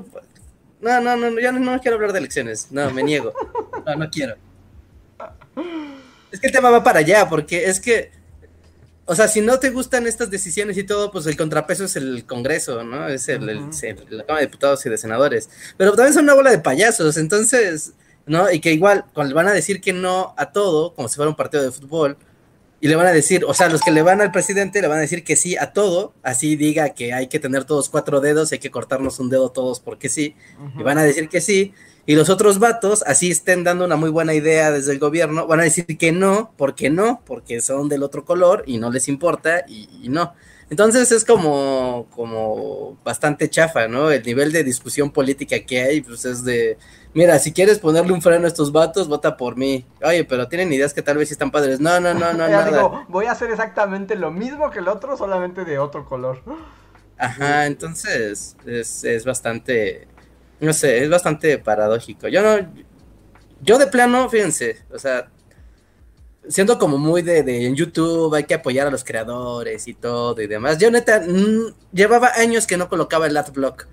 No, 0.81 1.01
no, 1.01 1.17
no, 1.17 1.39
ya 1.41 1.53
no, 1.53 1.61
no 1.61 1.81
quiero 1.81 1.95
hablar 1.97 2.13
de 2.13 2.19
elecciones. 2.19 2.69
No, 2.71 2.91
me 2.91 3.03
niego. 3.03 3.33
No, 3.87 3.95
no 3.97 4.11
quiero. 4.11 4.35
Es 6.31 6.41
que 6.41 6.49
el 6.49 6.53
tema 6.53 6.71
va 6.71 6.83
para 6.83 6.99
allá, 7.01 7.29
porque 7.29 7.67
es 7.67 7.81
que. 7.81 8.11
O 9.07 9.15
sea, 9.15 9.29
si 9.29 9.43
no 9.43 9.59
te 9.61 9.69
gustan 9.71 10.07
estas 10.07 10.31
decisiones 10.31 10.79
y 10.79 10.85
todo, 10.85 11.13
pues 11.13 11.27
el 11.27 11.37
contrapeso 11.37 11.85
es 11.85 11.95
el 11.97 12.25
Congreso, 12.25 12.83
¿no? 12.85 13.07
Es 13.07 13.29
el- 13.29 13.47
la 13.47 14.25
Cámara 14.25 14.41
de 14.41 14.47
Diputados 14.47 14.85
y 14.87 14.89
de 14.91 14.97
Senadores. 14.97 15.51
Pero 15.77 15.93
también 15.95 16.15
son 16.15 16.25
una 16.25 16.33
bola 16.35 16.51
de 16.51 16.59
payasos, 16.59 17.19
entonces, 17.19 17.93
¿no? 18.27 18.51
Y 18.51 18.61
que 18.61 18.73
igual, 18.73 19.05
cuando 19.13 19.29
le 19.29 19.35
van 19.35 19.49
a 19.49 19.53
decir 19.53 19.83
que 19.83 19.93
no 19.93 20.35
a 20.39 20.53
todo, 20.53 20.95
como 20.95 21.09
si 21.09 21.17
fuera 21.17 21.29
un 21.29 21.37
partido 21.37 21.63
de 21.63 21.71
fútbol, 21.71 22.17
y 22.85 22.89
le 22.89 22.97
van 22.97 23.07
a 23.07 23.13
decir, 23.13 23.47
o 23.47 23.55
sea, 23.55 23.71
los 23.71 23.81
que 23.81 23.91
le 23.91 24.03
van 24.03 24.21
al 24.21 24.31
presidente 24.31 24.83
le 24.83 24.89
van 24.89 24.99
a 24.99 25.01
decir 25.01 25.25
que 25.25 25.37
sí 25.37 25.57
a 25.57 25.73
todo, 25.73 26.13
así 26.23 26.55
diga 26.55 26.91
que 26.91 27.15
hay 27.15 27.29
que 27.29 27.39
tener 27.39 27.65
todos 27.65 27.89
cuatro 27.89 28.21
dedos, 28.21 28.53
hay 28.53 28.59
que 28.59 28.71
cortarnos 28.71 29.19
un 29.21 29.31
dedo 29.31 29.51
todos 29.51 29.81
porque 29.81 30.11
sí, 30.11 30.37
y 30.79 30.83
van 30.83 30.99
a 30.99 31.03
decir 31.03 31.31
que 31.31 31.41
sí, 31.41 31.73
y 32.05 32.15
los 32.15 32.29
otros 32.29 32.59
vatos, 32.59 33.03
así 33.07 33.31
estén 33.31 33.65
dando 33.65 33.87
una 33.87 33.97
muy 33.97 34.11
buena 34.11 34.35
idea 34.35 34.71
desde 34.71 34.93
el 34.93 34.99
gobierno, 34.99 35.47
van 35.47 35.61
a 35.61 35.63
decir 35.63 35.87
que 35.87 36.13
no, 36.13 36.53
porque 36.59 36.91
no, 36.91 37.23
porque 37.25 37.63
son 37.63 37.89
del 37.89 38.03
otro 38.03 38.27
color 38.27 38.65
y 38.67 38.77
no 38.77 38.91
les 38.91 39.09
importa 39.09 39.65
y, 39.67 39.89
y 40.03 40.11
no. 40.11 40.35
Entonces 40.69 41.11
es 41.11 41.25
como, 41.25 42.09
como 42.11 42.99
bastante 43.03 43.49
chafa, 43.49 43.89
¿no? 43.89 44.11
El 44.11 44.23
nivel 44.25 44.53
de 44.53 44.63
discusión 44.63 45.11
política 45.11 45.59
que 45.61 45.81
hay, 45.81 46.01
pues 46.03 46.27
es 46.27 46.45
de, 46.45 46.77
mira, 47.15 47.39
si 47.39 47.53
quieres 47.53 47.79
ponerle 47.79 48.13
un 48.13 48.23
freno 48.23 48.45
a 48.45 48.49
estos 48.49 48.73
vatos, 48.73 49.09
vota 49.09 49.37
por 49.37 49.57
mí. 49.57 49.87
Oye, 50.03 50.25
pero 50.25 50.49
tienen 50.49 50.73
ideas 50.73 50.95
que 50.95 51.03
tal 51.03 51.17
vez 51.19 51.29
sí 51.29 51.35
están 51.35 51.51
padres. 51.51 51.81
No, 51.81 52.01
no, 52.01 52.15
no, 52.15 52.33
no, 52.35 52.49
Ya 52.49 52.63
nada. 52.63 52.67
digo, 52.67 53.05
voy 53.09 53.27
a 53.27 53.33
hacer 53.33 53.51
exactamente 53.51 54.17
lo 54.17 54.31
mismo 54.31 54.71
que 54.71 54.81
el 54.81 54.89
otro, 54.89 55.17
solamente 55.17 55.65
de 55.65 55.79
otro 55.79 56.05
color. 56.05 56.43
Ajá, 57.17 57.67
entonces 57.67 58.57
es, 58.67 59.05
es 59.05 59.25
bastante, 59.25 60.09
no 60.61 60.73
sé, 60.73 61.03
es 61.05 61.11
bastante 61.11 61.59
paradójico. 61.59 62.29
Yo 62.29 62.43
no, 62.43 62.69
yo 63.61 63.79
de 63.79 63.87
plano, 63.87 64.29
fíjense, 64.29 64.85
o 64.93 64.99
sea, 64.99 65.31
siendo 66.49 66.79
como 66.79 66.99
muy 66.99 67.23
de, 67.23 67.43
de 67.43 67.67
en 67.67 67.75
YouTube, 67.77 68.35
hay 68.35 68.45
que 68.45 68.55
apoyar 68.55 68.87
a 68.87 68.91
los 68.91 69.05
creadores 69.05 69.89
y 69.89 69.95
todo 69.95 70.41
y 70.43 70.47
demás. 70.47 70.79
Yo 70.79 70.91
neta, 70.91 71.21
mm, 71.21 71.75
llevaba 71.93 72.33
años 72.37 72.67
que 72.67 72.77
no 72.77 72.89
colocaba 72.89 73.27
el 73.27 73.37
adblock 73.37 73.87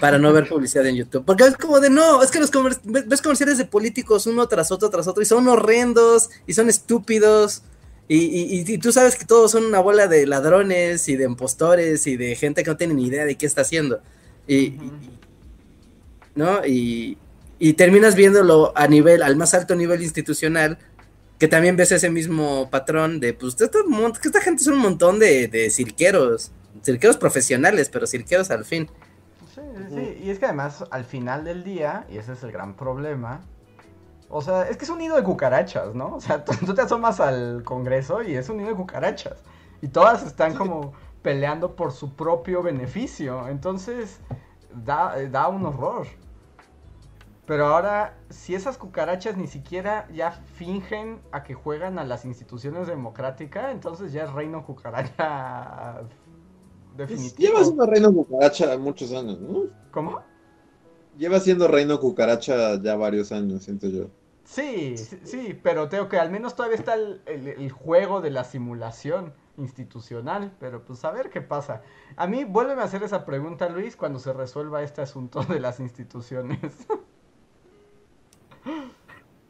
para 0.00 0.18
no 0.18 0.32
ver 0.32 0.48
publicidad 0.48 0.86
en 0.86 0.96
YouTube, 0.96 1.24
porque 1.24 1.44
es 1.44 1.56
como 1.56 1.80
de 1.80 1.88
no, 1.90 2.22
es 2.22 2.30
que 2.30 2.40
los 2.40 2.50
comer- 2.50 2.78
ves 2.84 3.22
comerciales 3.22 3.58
de 3.58 3.64
políticos 3.64 4.26
uno 4.26 4.46
tras 4.46 4.70
otro 4.70 4.90
tras 4.90 5.06
otro 5.08 5.22
y 5.22 5.26
son 5.26 5.48
horrendos 5.48 6.30
y 6.46 6.52
son 6.54 6.68
estúpidos. 6.68 7.62
Y, 8.10 8.60
y- 8.72 8.78
tú 8.78 8.90
sabes 8.90 9.16
que 9.16 9.26
todos 9.26 9.50
son 9.50 9.66
una 9.66 9.80
bola 9.80 10.06
de 10.06 10.26
ladrones 10.26 11.08
y 11.08 11.16
de 11.16 11.24
impostores 11.24 12.06
y 12.06 12.16
de 12.16 12.36
gente 12.36 12.62
que 12.64 12.70
no 12.70 12.76
tiene 12.76 12.94
ni 12.94 13.06
idea 13.06 13.24
de 13.26 13.36
qué 13.36 13.44
está 13.44 13.60
haciendo. 13.62 14.00
Y, 14.46 14.74
¿no? 16.34 16.64
Y, 16.66 17.18
y 17.58 17.72
terminas 17.74 18.14
viéndolo 18.14 18.72
a 18.76 18.86
nivel, 18.86 19.22
al 19.22 19.36
más 19.36 19.54
alto 19.54 19.74
nivel 19.74 20.02
institucional, 20.02 20.78
que 21.38 21.48
también 21.48 21.76
ves 21.76 21.92
ese 21.92 22.10
mismo 22.10 22.68
patrón 22.70 23.20
de, 23.20 23.34
pues, 23.34 23.60
esta, 23.60 23.78
esta 24.24 24.40
gente 24.40 24.64
son 24.64 24.74
un 24.74 24.80
montón 24.80 25.18
de, 25.18 25.48
de 25.48 25.70
cirqueros, 25.70 26.50
cirqueros 26.84 27.16
profesionales, 27.16 27.88
pero 27.92 28.06
cirqueros 28.06 28.50
al 28.50 28.64
fin. 28.64 28.88
Sí. 29.88 30.20
Y 30.22 30.30
es 30.30 30.38
que 30.38 30.46
además, 30.46 30.84
al 30.90 31.04
final 31.04 31.44
del 31.44 31.64
día, 31.64 32.06
y 32.08 32.18
ese 32.18 32.32
es 32.32 32.42
el 32.42 32.52
gran 32.52 32.74
problema, 32.74 33.40
o 34.30 34.42
sea, 34.42 34.68
es 34.68 34.76
que 34.76 34.84
es 34.84 34.90
un 34.90 34.98
nido 34.98 35.16
de 35.16 35.22
cucarachas, 35.22 35.94
¿no? 35.94 36.16
O 36.16 36.20
sea, 36.20 36.44
tú, 36.44 36.52
tú 36.64 36.74
te 36.74 36.82
asomas 36.82 37.20
al 37.20 37.62
Congreso 37.64 38.22
y 38.22 38.34
es 38.34 38.48
un 38.48 38.58
nido 38.58 38.70
de 38.70 38.76
cucarachas. 38.76 39.42
Y 39.80 39.88
todas 39.88 40.24
están 40.24 40.54
como 40.54 40.92
peleando 41.22 41.76
por 41.76 41.92
su 41.92 42.14
propio 42.14 42.62
beneficio. 42.62 43.48
Entonces, 43.48 44.20
da, 44.74 45.14
da 45.30 45.48
un 45.48 45.66
horror. 45.66 46.06
Pero 47.46 47.66
ahora, 47.66 48.14
si 48.28 48.54
esas 48.54 48.76
cucarachas 48.76 49.38
ni 49.38 49.46
siquiera 49.46 50.06
ya 50.12 50.32
fingen 50.32 51.20
a 51.32 51.44
que 51.44 51.54
juegan 51.54 51.98
a 51.98 52.04
las 52.04 52.26
instituciones 52.26 52.86
democráticas, 52.86 53.72
entonces 53.72 54.12
ya 54.12 54.24
es 54.24 54.32
reino 54.32 54.64
cucaracha 54.66 56.02
definitivo. 56.98 57.48
lleva 57.48 57.64
siendo 57.64 57.86
reino 57.86 58.12
cucaracha 58.12 58.76
muchos 58.78 59.12
años, 59.12 59.40
¿no? 59.40 59.64
¿Cómo? 59.90 60.20
Lleva 61.18 61.40
siendo 61.40 61.68
reino 61.68 62.00
cucaracha 62.00 62.80
ya 62.80 62.96
varios 62.96 63.32
años, 63.32 63.64
siento 63.64 63.88
yo. 63.88 64.08
Sí, 64.44 64.96
sí, 64.96 65.18
sí, 65.24 65.60
pero 65.62 65.88
tengo 65.88 66.08
que 66.08 66.18
al 66.18 66.30
menos 66.30 66.56
todavía 66.56 66.78
está 66.78 66.94
el, 66.94 67.20
el- 67.26 67.48
el 67.48 67.70
juego 67.70 68.20
de 68.22 68.30
la 68.30 68.44
simulación 68.44 69.34
institucional, 69.58 70.52
pero 70.58 70.84
pues 70.84 71.04
a 71.04 71.10
ver 71.10 71.28
qué 71.30 71.40
pasa. 71.42 71.82
A 72.16 72.26
mí, 72.26 72.44
vuélveme 72.44 72.80
a 72.82 72.84
hacer 72.86 73.02
esa 73.02 73.24
pregunta, 73.26 73.68
Luis, 73.68 73.96
cuando 73.96 74.18
se 74.18 74.32
resuelva 74.32 74.82
este 74.82 75.02
asunto 75.02 75.42
de 75.44 75.60
las 75.60 75.80
instituciones. 75.80 76.58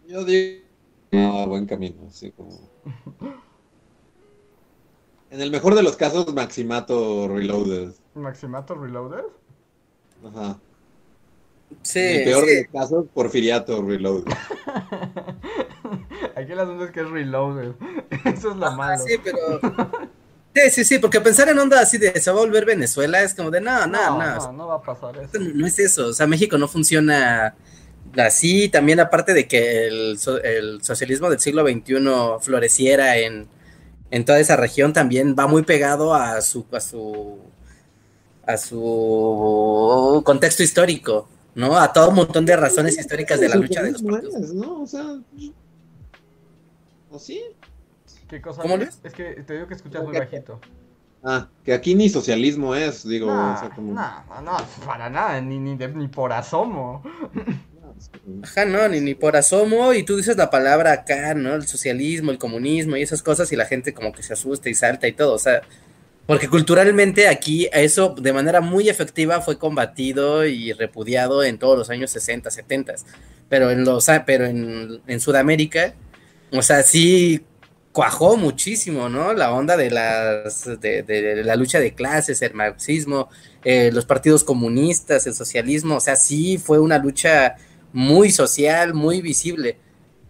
Yo 0.06 0.24
digo, 0.24 0.64
no, 1.12 1.46
buen 1.48 1.66
camino, 1.66 2.06
así 2.08 2.32
como... 2.32 2.70
En 5.30 5.42
el 5.42 5.50
mejor 5.50 5.74
de 5.74 5.82
los 5.82 5.96
casos, 5.96 6.32
Maximato 6.32 7.28
Reloaded. 7.28 7.90
Maximato 8.14 8.74
Reloaded. 8.74 9.24
Ajá. 10.24 10.58
Sí, 11.82 11.98
en 12.00 12.16
el 12.16 12.24
peor 12.24 12.44
sí. 12.44 12.46
de 12.46 12.62
los 12.62 12.72
casos, 12.72 13.04
Porfiriato 13.12 13.82
Reloaded. 13.82 14.24
Aquí 16.36 16.52
el 16.52 16.60
asunto 16.60 16.84
es 16.84 16.90
que 16.92 17.00
es 17.00 17.10
Reloaded. 17.10 17.72
Eso 18.24 18.50
es 18.52 18.56
lo 18.56 18.66
Ah, 18.66 18.70
malo. 18.70 19.04
sí, 19.06 19.16
pero... 19.22 19.60
Sí, 20.54 20.70
sí, 20.70 20.84
sí, 20.84 20.98
porque 20.98 21.20
pensar 21.20 21.48
en 21.50 21.58
onda 21.58 21.80
así 21.80 21.98
de 21.98 22.18
se 22.20 22.30
va 22.32 22.38
a 22.38 22.40
volver 22.40 22.64
Venezuela 22.64 23.22
es 23.22 23.34
como 23.34 23.50
de 23.50 23.60
no, 23.60 23.86
no, 23.86 24.18
no, 24.18 24.34
no, 24.34 24.52
no 24.52 24.66
va 24.66 24.76
a 24.76 24.82
pasar 24.82 25.16
eso. 25.18 25.38
No 25.38 25.66
es 25.66 25.78
eso, 25.78 26.08
o 26.08 26.12
sea, 26.12 26.26
México 26.26 26.58
no 26.58 26.66
funciona 26.66 27.54
así, 28.16 28.68
también 28.68 28.98
aparte 28.98 29.34
de 29.34 29.46
que 29.46 29.86
el, 29.86 30.18
el 30.42 30.82
socialismo 30.82 31.30
del 31.30 31.38
siglo 31.38 31.62
XXI 31.64 31.94
floreciera 32.40 33.18
en, 33.18 33.46
en 34.10 34.24
toda 34.24 34.40
esa 34.40 34.56
región, 34.56 34.92
también 34.92 35.34
va 35.38 35.46
muy 35.46 35.62
pegado 35.62 36.14
a 36.14 36.40
su, 36.40 36.66
a 36.72 36.80
su, 36.80 37.38
a 38.46 38.56
su 38.56 40.22
contexto 40.24 40.62
histórico, 40.62 41.28
¿no? 41.54 41.76
A 41.78 41.92
todo 41.92 42.10
un 42.10 42.14
montón 42.16 42.46
de 42.46 42.56
razones 42.56 42.98
históricas 42.98 43.40
de 43.40 43.48
la 43.48 43.56
lucha 43.56 43.82
de 43.82 43.92
los 43.92 44.02
es, 44.02 44.54
¿no? 44.54 44.82
O 44.82 44.86
sea... 44.86 45.18
¿O 47.10 47.18
sí? 47.18 47.42
¿Qué 48.28 48.40
cosa? 48.42 48.62
¿Cómo? 48.62 48.76
Luis? 48.76 48.98
Es 49.02 49.12
que 49.12 49.42
te 49.42 49.54
digo 49.54 49.66
que 49.66 49.74
escuchas 49.74 50.04
muy 50.04 50.16
bajito. 50.18 50.60
Ah, 51.24 51.48
que 51.64 51.72
aquí 51.72 51.94
ni 51.94 52.08
socialismo 52.08 52.74
es, 52.74 53.06
digo, 53.06 53.26
No, 53.26 53.54
o 53.54 53.58
sea, 53.58 53.70
como... 53.70 53.92
no, 53.92 54.56
para 54.86 55.10
nada, 55.10 55.40
ni, 55.40 55.58
ni, 55.58 55.76
de- 55.76 55.88
ni 55.88 56.08
por 56.08 56.32
asomo. 56.32 57.02
Ajá, 58.42 58.64
no, 58.64 58.88
ni, 58.88 59.00
ni 59.00 59.14
por 59.14 59.36
asomo, 59.36 59.92
y 59.94 60.02
tú 60.02 60.16
dices 60.16 60.36
la 60.36 60.50
palabra 60.50 60.92
acá, 60.92 61.34
¿no? 61.34 61.54
El 61.54 61.66
socialismo, 61.66 62.30
el 62.30 62.38
comunismo 62.38 62.96
y 62.96 63.02
esas 63.02 63.22
cosas, 63.22 63.52
y 63.52 63.56
la 63.56 63.66
gente 63.66 63.94
como 63.94 64.12
que 64.12 64.22
se 64.22 64.32
asusta 64.32 64.68
y 64.68 64.74
salta 64.74 65.08
y 65.08 65.12
todo, 65.12 65.34
o 65.34 65.38
sea, 65.38 65.62
porque 66.26 66.48
culturalmente 66.48 67.26
aquí 67.26 67.70
eso 67.72 68.14
de 68.20 68.32
manera 68.34 68.60
muy 68.60 68.90
efectiva 68.90 69.40
fue 69.40 69.58
combatido 69.58 70.44
y 70.44 70.74
repudiado 70.74 71.42
en 71.42 71.58
todos 71.58 71.78
los 71.78 71.88
años 71.88 72.10
60, 72.10 72.50
70, 72.50 72.96
pero 73.48 73.70
en 73.70 73.84
los 73.84 74.06
pero 74.26 74.44
en, 74.44 75.00
en 75.06 75.20
Sudamérica, 75.20 75.94
o 76.52 76.60
sea, 76.60 76.82
sí 76.82 77.46
cuajó 77.92 78.36
muchísimo, 78.36 79.08
¿no? 79.08 79.32
La 79.32 79.52
onda 79.52 79.76
de 79.76 79.90
las 79.90 80.66
de, 80.80 81.42
la 81.44 81.56
lucha 81.56 81.80
de 81.80 81.94
clases, 81.94 82.42
el 82.42 82.54
marxismo, 82.54 83.28
eh, 83.64 83.90
los 83.92 84.04
partidos 84.04 84.44
comunistas, 84.44 85.26
el 85.26 85.34
socialismo, 85.34 85.96
o 85.96 86.00
sea, 86.00 86.14
sí 86.14 86.58
fue 86.58 86.78
una 86.78 86.98
lucha 86.98 87.56
muy 87.92 88.30
social, 88.30 88.94
muy 88.94 89.20
visible, 89.20 89.78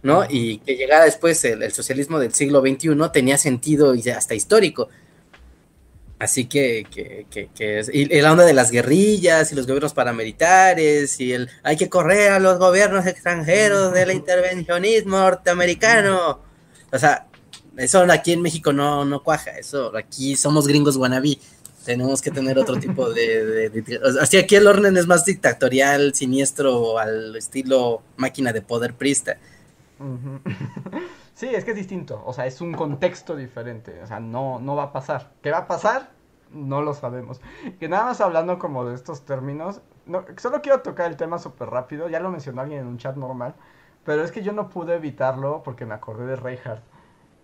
¿no? 0.01 0.25
Y 0.29 0.59
que 0.59 0.75
llegara 0.75 1.05
después 1.05 1.43
el, 1.45 1.63
el 1.63 1.71
socialismo 1.71 2.19
del 2.19 2.33
siglo 2.33 2.61
XXI 2.61 2.89
tenía 3.11 3.37
sentido 3.37 3.95
y 3.95 4.07
hasta 4.09 4.35
histórico. 4.35 4.89
Así 6.19 6.45
que, 6.47 6.85
que, 6.91 7.27
que, 7.31 7.49
que 7.55 7.79
es, 7.79 7.89
y, 7.93 8.05
la 8.19 8.33
onda 8.33 8.43
de 8.43 8.51
las 8.53 8.71
guerrillas 8.71 9.53
y 9.53 9.55
los 9.55 9.65
gobiernos 9.65 9.93
paramilitares 9.93 11.17
y 11.21 11.31
el 11.31 11.49
hay 11.63 11.77
que 11.77 11.87
correr 11.87 12.33
a 12.33 12.39
los 12.39 12.59
gobiernos 12.59 13.07
extranjeros 13.07 13.93
del 13.93 14.11
intervencionismo 14.11 15.17
norteamericano. 15.17 16.41
O 16.91 16.99
sea, 16.99 17.27
eso 17.77 18.05
aquí 18.11 18.33
en 18.33 18.41
México 18.41 18.73
no, 18.73 19.05
no 19.05 19.23
cuaja, 19.23 19.51
eso 19.51 19.95
aquí 19.95 20.35
somos 20.35 20.67
gringos 20.67 20.97
wannabe. 20.97 21.39
Tenemos 21.89 22.21
que 22.21 22.29
tener 22.29 22.59
otro 22.59 22.77
tipo 22.79 23.09
de, 23.09 23.71
de, 23.71 23.99
así 24.21 24.37
aquí 24.37 24.55
el 24.55 24.67
orden 24.67 24.95
es 24.95 25.07
más 25.07 25.25
dictatorial, 25.25 26.13
siniestro, 26.13 26.99
al 26.99 27.35
estilo 27.35 28.03
máquina 28.15 28.53
de 28.53 28.61
poder 28.61 28.93
prista. 28.93 29.37
Sí, 31.33 31.47
es 31.47 31.63
que 31.63 31.71
es 31.71 31.77
distinto, 31.77 32.21
o 32.25 32.33
sea, 32.33 32.45
es 32.45 32.59
un 32.59 32.73
contexto 32.73 33.33
diferente, 33.33 34.03
o 34.03 34.05
sea, 34.05 34.19
no, 34.19 34.59
no 34.59 34.75
va 34.75 34.83
a 34.83 34.91
pasar. 34.91 35.31
¿Qué 35.41 35.51
va 35.51 35.59
a 35.59 35.67
pasar? 35.67 36.11
No 36.51 36.81
lo 36.81 36.93
sabemos. 36.93 37.39
Que 37.79 37.87
nada 37.87 38.03
más 38.03 38.19
hablando 38.19 38.59
como 38.59 38.83
de 38.83 38.93
estos 38.93 39.23
términos, 39.23 39.81
no, 40.05 40.25
solo 40.35 40.61
quiero 40.61 40.81
tocar 40.81 41.09
el 41.09 41.15
tema 41.15 41.39
súper 41.39 41.69
rápido, 41.69 42.09
ya 42.09 42.19
lo 42.19 42.29
mencionó 42.29 42.61
alguien 42.61 42.81
en 42.81 42.87
un 42.87 42.97
chat 42.97 43.15
normal, 43.15 43.55
pero 44.03 44.21
es 44.23 44.33
que 44.33 44.43
yo 44.43 44.51
no 44.51 44.69
pude 44.69 44.95
evitarlo 44.95 45.63
porque 45.63 45.85
me 45.85 45.93
acordé 45.95 46.25
de 46.25 46.35
Reinhardt. 46.35 46.83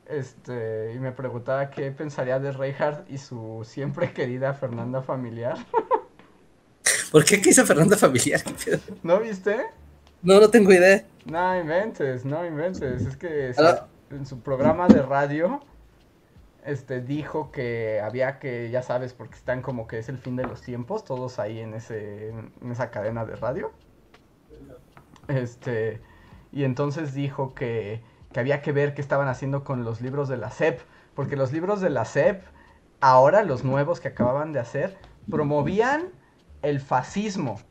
Este, 0.08 0.94
y 0.96 1.00
me 1.00 1.12
preguntaba 1.12 1.70
qué 1.72 1.92
pensaría 1.92 2.40
de 2.40 2.52
Reinhardt 2.52 3.10
y 3.10 3.18
su 3.18 3.62
siempre 3.66 4.14
querida 4.14 4.54
Fernanda 4.54 5.02
familiar. 5.02 5.58
¿Por 7.12 7.26
qué 7.26 7.42
qué 7.42 7.50
hizo 7.50 7.66
Fernanda 7.66 7.98
familiar? 7.98 8.42
¿No 9.04 9.20
viste? 9.20 9.66
No, 10.22 10.40
no 10.40 10.50
tengo 10.50 10.72
idea. 10.72 11.06
No 11.26 11.60
inventes, 11.60 12.26
no 12.26 12.46
inventes. 12.46 13.06
Es 13.06 13.18
que 13.18 13.54
¿Aló? 13.58 13.88
en 14.12 14.26
su 14.26 14.40
programa 14.42 14.88
de 14.88 15.02
radio 15.02 15.62
este 16.66 17.00
dijo 17.00 17.52
que 17.52 18.02
había 18.02 18.40
que, 18.40 18.70
ya 18.72 18.82
sabes, 18.82 19.14
porque 19.14 19.36
están 19.36 19.62
como 19.62 19.88
que 19.88 20.00
es 20.00 20.10
el 20.10 20.18
fin 20.18 20.36
de 20.36 20.44
los 20.44 20.62
tiempos, 20.62 21.04
todos 21.04 21.38
ahí 21.40 21.60
en 21.60 21.76
ese 21.76 22.30
en 22.30 22.72
esa 22.72 22.90
cadena 22.90 23.26
de 23.26 23.36
radio. 23.36 23.72
Este, 25.28 26.02
y 26.52 26.64
entonces 26.64 27.14
dijo 27.14 27.54
que, 27.54 28.02
que 28.36 28.42
había 28.42 28.62
que 28.62 28.74
ver 28.74 28.94
qué 28.94 29.00
estaban 29.00 29.30
haciendo 29.30 29.64
con 29.64 29.86
los 29.86 30.02
libros 30.02 30.28
de 30.28 30.36
la 30.36 30.52
SEP, 30.52 30.82
porque 31.14 31.38
los 31.38 31.54
libros 31.54 31.80
de 31.80 31.90
la 31.90 32.04
SEP, 32.04 32.44
ahora 33.00 33.44
los 33.44 33.64
nuevos 33.64 34.02
que 34.02 34.10
acababan 34.10 34.52
de 34.52 34.60
hacer, 34.60 34.98
promovían 35.32 36.10
el 36.62 36.82
fascismo, 36.82 37.62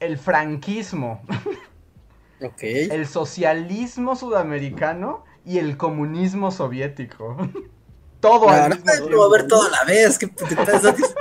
el 0.00 0.18
franquismo, 0.18 1.22
okay. 2.42 2.90
el 2.90 3.06
socialismo 3.06 4.16
sudamericano 4.16 5.24
y 5.46 5.60
el 5.60 5.78
comunismo 5.78 6.50
soviético. 6.50 7.38
todo 8.20 8.50
al 8.50 8.68
mismo 8.68 8.84
tiempo. 8.84 9.08
promover 9.08 9.46
todo 9.46 9.66
a 9.66 9.70
la 9.70 9.84
vez. 9.84 10.18
¿Qué 10.18 10.26
te 10.26 10.44
estás 10.44 10.82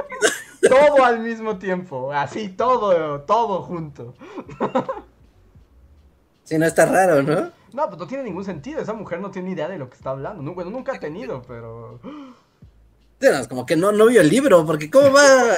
todo 0.69 1.05
al 1.05 1.21
mismo 1.21 1.57
tiempo. 1.59 2.11
Así, 2.11 2.49
todo, 2.49 3.21
todo 3.21 3.61
junto. 3.61 4.15
Sí, 6.45 6.57
no 6.57 6.65
está 6.65 6.85
raro, 6.85 7.21
¿no? 7.21 7.51
No, 7.73 7.87
pues 7.87 7.99
no 7.99 8.07
tiene 8.07 8.23
ningún 8.23 8.45
sentido. 8.45 8.79
Esa 8.79 8.93
mujer 8.93 9.19
no 9.19 9.31
tiene 9.31 9.51
idea 9.51 9.67
de 9.67 9.77
lo 9.77 9.89
que 9.89 9.97
está 9.97 10.11
hablando. 10.11 10.41
No, 10.41 10.53
bueno, 10.53 10.71
nunca 10.71 10.93
ha 10.93 10.99
tenido, 10.99 11.41
pero. 11.41 11.99
Sí, 13.19 13.27
no, 13.31 13.49
como 13.49 13.65
que 13.65 13.75
no, 13.75 13.91
no 13.91 14.05
vio 14.05 14.21
el 14.21 14.29
libro, 14.29 14.65
porque 14.65 14.89
¿cómo 14.89 15.11
va 15.11 15.55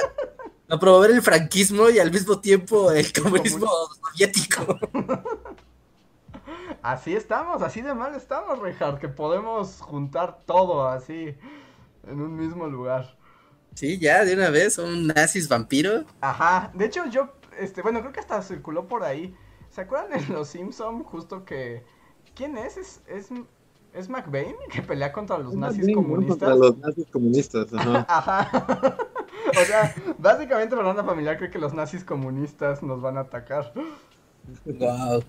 a 0.68 0.80
promover 0.80 1.12
el 1.12 1.22
franquismo 1.22 1.90
y 1.90 1.98
al 1.98 2.10
mismo 2.10 2.40
tiempo 2.40 2.90
el 2.90 3.12
comunismo 3.12 3.68
soviético? 4.10 4.78
Así 6.82 7.14
estamos, 7.14 7.60
así 7.62 7.82
de 7.82 7.92
mal 7.92 8.14
estamos, 8.14 8.60
Richard, 8.60 8.98
que 8.98 9.08
podemos 9.08 9.80
juntar 9.80 10.38
todo 10.46 10.86
así 10.86 11.34
en 12.06 12.20
un 12.20 12.36
mismo 12.36 12.66
lugar. 12.68 13.16
Sí, 13.74 13.98
ya, 13.98 14.24
de 14.24 14.34
una 14.34 14.50
vez, 14.50 14.78
un 14.78 15.08
nazis 15.08 15.48
vampiro. 15.48 16.04
Ajá, 16.20 16.70
de 16.74 16.86
hecho 16.86 17.06
yo, 17.06 17.34
este, 17.58 17.82
bueno, 17.82 18.00
creo 18.00 18.12
que 18.12 18.20
hasta 18.20 18.42
circuló 18.42 18.86
por 18.86 19.02
ahí. 19.02 19.34
¿Se 19.78 19.82
acuerdan 19.82 20.20
en 20.20 20.34
Los 20.34 20.48
Simpson 20.48 21.04
justo 21.04 21.44
que... 21.44 21.84
¿Quién 22.34 22.58
es? 22.58 22.76
¿Es, 22.76 23.00
es, 23.06 23.28
es 23.94 24.08
McBain 24.08 24.56
que 24.72 24.82
pelea 24.82 25.12
contra 25.12 25.38
los 25.38 25.52
Es 25.52 25.56
nazis 25.56 25.94
comunistas? 25.94 26.36
Contra 26.36 26.56
los 26.56 26.78
nazis 26.78 27.06
comunistas, 27.12 27.72
ajá. 27.72 28.04
Ajá. 28.08 28.96
o 29.50 29.64
sea, 29.64 29.94
básicamente 30.18 30.74
Fernanda 30.74 31.04
Familiar 31.04 31.38
cree 31.38 31.50
que 31.50 31.60
los 31.60 31.74
nazis 31.74 32.02
comunistas 32.02 32.82
nos 32.82 33.00
van 33.00 33.18
a 33.18 33.20
atacar. 33.20 33.72
Wow. 34.64 35.22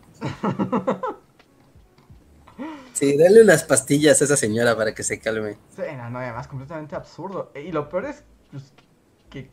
Sí, 2.93 3.17
dale 3.17 3.43
unas 3.43 3.63
pastillas 3.63 4.19
a 4.19 4.25
esa 4.25 4.35
señora 4.35 4.75
para 4.75 4.95
que 4.95 5.03
se 5.03 5.19
calme. 5.19 5.57
Sí, 5.75 5.83
no, 5.95 6.09
no, 6.09 6.17
además 6.17 6.47
completamente 6.47 6.95
absurdo. 6.95 7.51
Y 7.53 7.71
lo 7.71 7.87
peor 7.87 8.05
es 8.05 8.23
pues, 8.49 8.73
que 9.29 9.51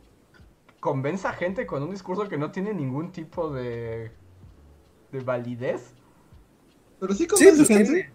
convenza 0.79 1.29
a 1.29 1.33
gente 1.33 1.67
con 1.67 1.83
un 1.83 1.91
discurso 1.91 2.27
que 2.27 2.39
no 2.39 2.49
tiene 2.49 2.73
ningún 2.73 3.11
tipo 3.11 3.53
de, 3.53 4.11
de 5.11 5.19
validez. 5.21 5.81
Pero 6.99 7.13
sí 7.13 7.19
Sí, 7.23 7.27
convence 7.27 7.55
pues 7.57 7.67
gente. 7.67 7.83
tiene, 7.85 8.11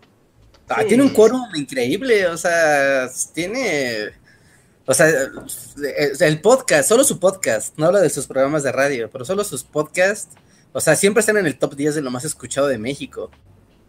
ah, 0.69 0.81
Sí. 0.83 0.89
tiene 0.89 1.03
un 1.05 1.11
quórum 1.11 1.43
increíble, 1.55 2.27
o 2.27 2.37
sea, 2.37 3.09
tiene, 3.35 4.11
o 4.87 4.95
sea, 4.95 5.09
el 6.21 6.41
podcast, 6.41 6.89
solo 6.89 7.05
su 7.05 7.19
podcast, 7.21 7.79
no 7.79 7.87
habla 7.87 8.01
de 8.01 8.11
sus 8.11 8.27
programas 8.27 8.63
de 8.63 8.73
radio, 8.73 9.09
pero 9.11 9.25
solo 9.25 9.45
sus 9.45 9.63
podcasts, 9.63 10.35
o 10.73 10.81
sea, 10.81 10.97
siempre 10.97 11.21
están 11.21 11.37
en 11.37 11.47
el 11.47 11.59
top 11.59 11.75
10 11.75 11.95
de 11.95 12.03
lo 12.03 12.11
más 12.11 12.25
escuchado 12.25 12.67
de 12.67 12.79
México. 12.79 13.31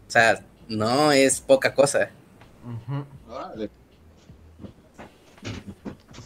O 0.06 0.10
sea, 0.10 0.44
no 0.68 1.12
es 1.12 1.40
poca 1.40 1.74
cosa. 1.74 2.10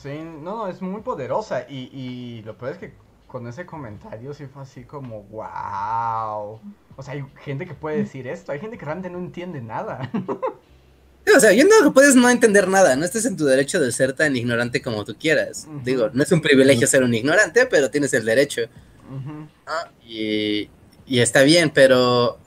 Sí, 0.03 0.19
no, 0.43 0.69
es 0.69 0.81
muy 0.83 1.01
poderosa. 1.03 1.67
Y, 1.69 1.91
y 1.93 2.43
lo 2.43 2.57
peor 2.57 2.73
es 2.73 2.79
que 2.79 2.93
con 3.29 3.47
ese 3.47 3.67
comentario 3.67 4.35
sí 4.35 4.47
fue 4.47 4.63
así 4.63 4.83
como, 4.85 5.23
wow. 5.25 6.61
O 6.97 7.03
sea, 7.03 7.15
hay 7.15 7.25
gente 7.45 7.67
que 7.67 7.75
puede 7.75 7.99
decir 7.99 8.27
esto, 8.27 8.51
hay 8.51 8.59
gente 8.59 8.77
que 8.77 8.85
realmente 8.85 9.11
no 9.11 9.19
entiende 9.19 9.61
nada. 9.61 10.11
O 11.37 11.41
sea, 11.41 11.53
yo 11.53 11.65
no 11.65 11.93
puedes 11.93 12.15
no 12.15 12.31
entender 12.31 12.69
nada, 12.69 12.97
no 12.97 13.05
estés 13.05 13.27
en 13.27 13.37
tu 13.37 13.45
derecho 13.45 13.79
de 13.79 13.93
ser 13.93 14.15
tan 14.15 14.35
ignorante 14.35 14.81
como 14.81 15.05
tú 15.05 15.15
quieras. 15.15 15.69
Digo, 15.85 16.09
no 16.15 16.23
es 16.23 16.33
un 16.33 16.41
privilegio 16.41 16.87
ser 16.87 17.03
un 17.03 17.13
ignorante, 17.13 17.67
pero 17.67 17.91
tienes 17.91 18.15
el 18.15 18.25
derecho. 18.25 18.63
Ah, 19.67 19.91
y, 20.03 20.71
y 21.07 21.21
está 21.21 21.43
bien, 21.43 21.71
pero, 21.71 22.39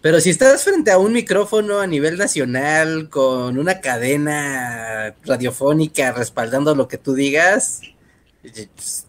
pero 0.00 0.20
si 0.20 0.30
estás 0.30 0.64
frente 0.64 0.90
a 0.90 0.96
un 0.96 1.12
micrófono 1.12 1.80
a 1.80 1.86
nivel 1.86 2.16
nacional 2.16 3.10
con 3.10 3.58
una 3.58 3.80
cadena 3.80 5.14
radiofónica 5.22 6.12
respaldando 6.12 6.74
lo 6.74 6.88
que 6.88 6.96
tú 6.96 7.12
digas, 7.12 7.82
pues, 8.40 9.06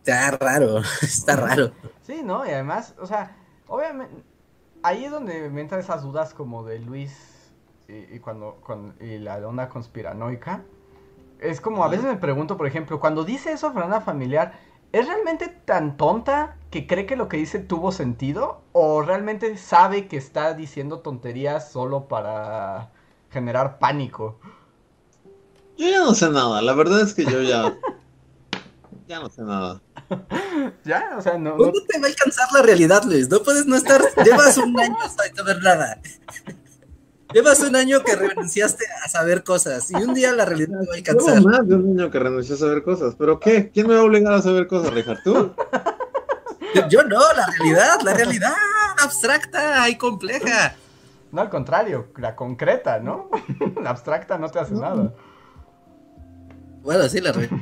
está 0.00 0.32
raro, 0.32 0.78
está 1.02 1.36
raro. 1.36 1.72
Sí, 2.02 2.22
¿no? 2.24 2.46
Y 2.46 2.50
además, 2.50 2.94
o 3.00 3.06
sea, 3.06 3.36
obviamente, 3.68 4.22
ahí 4.82 5.04
es 5.04 5.10
donde 5.10 5.48
me 5.50 5.60
entran 5.60 5.80
esas 5.80 6.02
dudas 6.02 6.34
como 6.34 6.64
de 6.64 6.78
Luis 6.80 7.52
y, 7.88 8.16
y 8.16 8.18
cuando, 8.18 8.56
con, 8.62 8.94
y 9.00 9.18
la 9.18 9.36
onda 9.46 9.68
conspiranoica. 9.68 10.62
Es 11.40 11.60
como, 11.60 11.84
a 11.84 11.88
veces 11.88 12.04
me 12.04 12.16
pregunto, 12.16 12.56
por 12.56 12.66
ejemplo, 12.66 13.00
cuando 13.00 13.24
dice 13.24 13.52
eso 13.52 13.72
Fernanda 13.72 14.02
Familiar, 14.02 14.52
¿es 14.92 15.06
realmente 15.06 15.48
tan 15.48 15.96
tonta 15.96 16.56
que 16.70 16.86
cree 16.86 17.06
que 17.06 17.16
lo 17.16 17.28
que 17.28 17.38
dice 17.38 17.58
tuvo 17.58 17.92
sentido? 17.92 18.62
¿O 18.72 19.02
realmente 19.02 19.56
sabe 19.56 20.06
que 20.06 20.16
está 20.16 20.52
diciendo 20.54 21.00
tonterías 21.00 21.70
solo 21.70 22.08
para 22.08 22.90
generar 23.30 23.78
pánico? 23.78 24.38
Yo 25.78 25.88
ya 25.88 26.00
no 26.00 26.14
sé 26.14 26.28
nada, 26.28 26.60
la 26.60 26.74
verdad 26.74 27.00
es 27.00 27.14
que 27.14 27.24
yo 27.24 27.42
ya. 27.42 27.78
Ya 29.08 29.18
no 29.18 29.28
sé 29.28 29.42
nada. 29.42 29.80
Ya, 30.84 31.14
o 31.16 31.20
sea, 31.22 31.38
no... 31.38 31.50
no- 31.50 31.56
¿Cuándo 31.56 31.80
te 31.86 31.98
va 31.98 32.06
a 32.06 32.10
alcanzar 32.10 32.48
la 32.52 32.62
realidad, 32.62 33.02
Luis? 33.04 33.28
No 33.28 33.42
puedes 33.42 33.66
no 33.66 33.76
estar, 33.76 34.02
llevas 34.24 34.56
un 34.58 34.78
año 34.78 34.96
sin 35.08 35.36
saber 35.36 35.62
nada. 35.62 36.00
Llevas 37.32 37.60
un 37.60 37.76
año 37.76 38.02
que 38.02 38.16
renunciaste 38.16 38.84
a 39.04 39.08
saber 39.08 39.44
cosas 39.44 39.88
y 39.90 39.94
un 39.94 40.14
día 40.14 40.32
la 40.32 40.44
realidad 40.44 40.80
te 40.80 40.86
va 40.88 40.94
a 40.94 40.96
Llevo 40.96 41.28
alcanzar. 41.28 41.42
más 41.42 41.68
de 41.68 41.76
un 41.76 41.86
niño 41.94 42.10
que 42.10 42.18
renunció 42.18 42.56
a 42.56 42.58
saber 42.58 42.82
cosas. 42.82 43.14
¿Pero 43.16 43.38
qué? 43.38 43.70
¿Quién 43.72 43.86
me 43.86 43.94
va 43.94 44.00
a 44.00 44.04
obligar 44.04 44.32
a 44.32 44.42
saber 44.42 44.66
cosas, 44.66 44.92
Richard? 44.92 45.22
¿Tú? 45.22 45.54
Yo 46.88 47.02
no, 47.04 47.20
la 47.36 47.46
realidad, 47.46 48.00
la 48.04 48.14
realidad 48.14 48.52
abstracta 49.02 49.88
y 49.88 49.96
compleja. 49.96 50.74
No, 51.30 51.42
al 51.42 51.50
contrario, 51.50 52.08
la 52.16 52.34
concreta, 52.34 52.98
¿no? 52.98 53.30
la 53.80 53.90
abstracta 53.90 54.36
no 54.38 54.48
te 54.50 54.58
hace 54.58 54.74
nada. 54.74 55.12
Bueno, 56.82 57.08
sí, 57.08 57.20
la 57.20 57.30
realidad. 57.32 57.58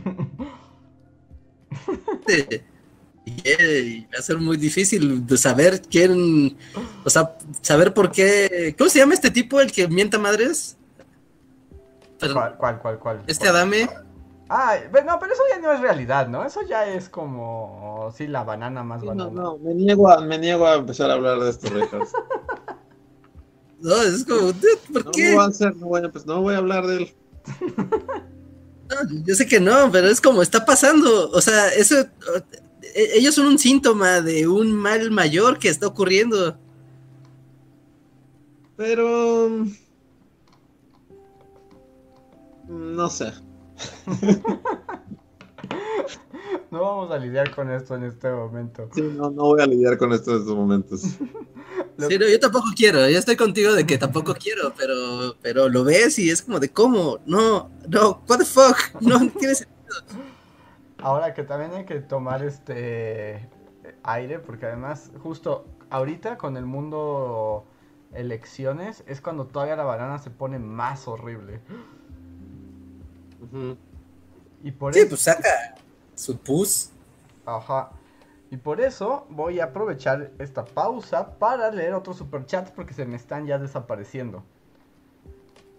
y 3.24 4.00
va 4.06 4.18
a 4.18 4.22
ser 4.22 4.38
muy 4.38 4.56
difícil 4.56 5.26
de 5.26 5.36
saber 5.36 5.82
quién, 5.82 6.56
o 7.04 7.10
sea, 7.10 7.36
saber 7.60 7.92
por 7.92 8.10
qué. 8.10 8.74
¿Cómo 8.76 8.90
se 8.90 8.98
llama 8.98 9.14
este 9.14 9.30
tipo, 9.30 9.60
el 9.60 9.72
que 9.72 9.88
mienta 9.88 10.18
madres? 10.18 10.76
¿Cuál, 12.20 12.56
cuál, 12.56 12.78
cuál, 12.80 12.98
cuál? 12.98 13.22
Este 13.26 13.48
Adame. 13.48 13.88
Ah, 14.50 14.76
no, 15.06 15.18
pero 15.18 15.32
eso 15.32 15.42
ya 15.50 15.60
no 15.60 15.72
es 15.72 15.80
realidad, 15.80 16.26
¿no? 16.28 16.44
Eso 16.44 16.62
ya 16.62 16.86
es 16.86 17.10
como, 17.10 18.10
sí, 18.16 18.26
la 18.26 18.44
banana 18.44 18.82
más 18.82 19.04
banana. 19.04 19.30
No, 19.30 19.42
no, 19.42 19.58
me 19.58 19.74
niego 19.74 20.10
a, 20.10 20.22
me 20.22 20.38
niego 20.38 20.66
a 20.66 20.76
empezar 20.76 21.10
a 21.10 21.14
hablar 21.14 21.38
de 21.38 21.50
esto, 21.50 21.68
Richard. 21.68 22.08
no, 23.80 24.02
es 24.02 24.24
como, 24.24 24.52
¿por 24.92 25.10
qué? 25.10 25.30
No 25.30 25.36
voy 25.36 25.44
a 25.44 25.48
hacer, 25.48 25.76
no 25.76 25.86
voy 25.86 26.02
a, 26.02 26.08
pues 26.10 26.24
no 26.24 26.40
voy 26.40 26.54
a 26.54 26.58
hablar 26.58 26.86
de 26.86 26.96
él. 26.96 27.14
yo 29.24 29.34
sé 29.34 29.46
que 29.46 29.60
no, 29.60 29.90
pero 29.90 30.08
es 30.08 30.20
como 30.20 30.42
está 30.42 30.64
pasando. 30.64 31.30
O 31.30 31.40
sea, 31.40 31.68
eso. 31.68 32.06
E, 32.94 33.18
ellos 33.18 33.34
son 33.34 33.46
un 33.46 33.58
síntoma 33.58 34.20
de 34.20 34.48
un 34.48 34.74
mal 34.74 35.10
mayor 35.10 35.58
que 35.58 35.68
está 35.68 35.86
ocurriendo. 35.86 36.58
Pero. 38.76 39.66
No 42.68 43.08
sé. 43.08 43.32
no 46.70 46.80
vamos 46.82 47.10
a 47.10 47.18
lidiar 47.18 47.54
con 47.54 47.70
esto 47.70 47.94
en 47.94 48.04
este 48.04 48.30
momento. 48.30 48.88
Sí, 48.94 49.02
no, 49.02 49.30
no 49.30 49.44
voy 49.44 49.60
a 49.60 49.66
lidiar 49.66 49.96
con 49.96 50.12
esto 50.12 50.32
en 50.32 50.38
estos 50.38 50.54
momentos. 50.54 51.02
Sí, 52.08 52.16
no, 52.16 52.28
yo 52.28 52.38
tampoco 52.38 52.68
quiero, 52.76 53.08
yo 53.08 53.18
estoy 53.18 53.36
contigo 53.36 53.72
de 53.72 53.84
que 53.84 53.98
tampoco 53.98 54.32
quiero, 54.34 54.72
pero, 54.76 55.36
pero 55.42 55.68
lo 55.68 55.82
ves 55.82 56.18
y 56.20 56.30
es 56.30 56.42
como 56.42 56.60
de 56.60 56.68
cómo, 56.68 57.18
no, 57.26 57.70
no, 57.88 58.22
what 58.28 58.38
the 58.38 58.44
fuck, 58.44 58.76
no 59.00 59.18
tiene 59.38 59.56
sentido. 59.56 59.96
Ahora 60.98 61.34
que 61.34 61.42
también 61.42 61.72
hay 61.72 61.84
que 61.84 61.96
tomar 62.00 62.44
este 62.44 63.48
aire, 64.04 64.38
porque 64.38 64.66
además, 64.66 65.10
justo 65.22 65.66
ahorita 65.90 66.38
con 66.38 66.56
el 66.56 66.66
mundo 66.66 67.64
elecciones, 68.12 69.02
es 69.06 69.20
cuando 69.20 69.46
todavía 69.46 69.74
la 69.74 69.84
banana 69.84 70.18
se 70.18 70.30
pone 70.30 70.60
más 70.60 71.08
horrible. 71.08 71.60
Y 74.62 74.70
por 74.70 74.94
sí, 74.94 75.04
pues 75.08 75.20
saca 75.20 75.74
su 76.18 76.36
pus. 76.36 76.90
Ajá. 77.46 77.90
Y 78.50 78.56
por 78.56 78.80
eso 78.80 79.26
voy 79.30 79.60
a 79.60 79.64
aprovechar 79.64 80.32
esta 80.38 80.64
pausa 80.64 81.38
para 81.38 81.70
leer 81.70 81.94
otros 81.94 82.16
superchats 82.16 82.70
porque 82.70 82.94
se 82.94 83.04
me 83.04 83.16
están 83.16 83.46
ya 83.46 83.58
desapareciendo. 83.58 84.42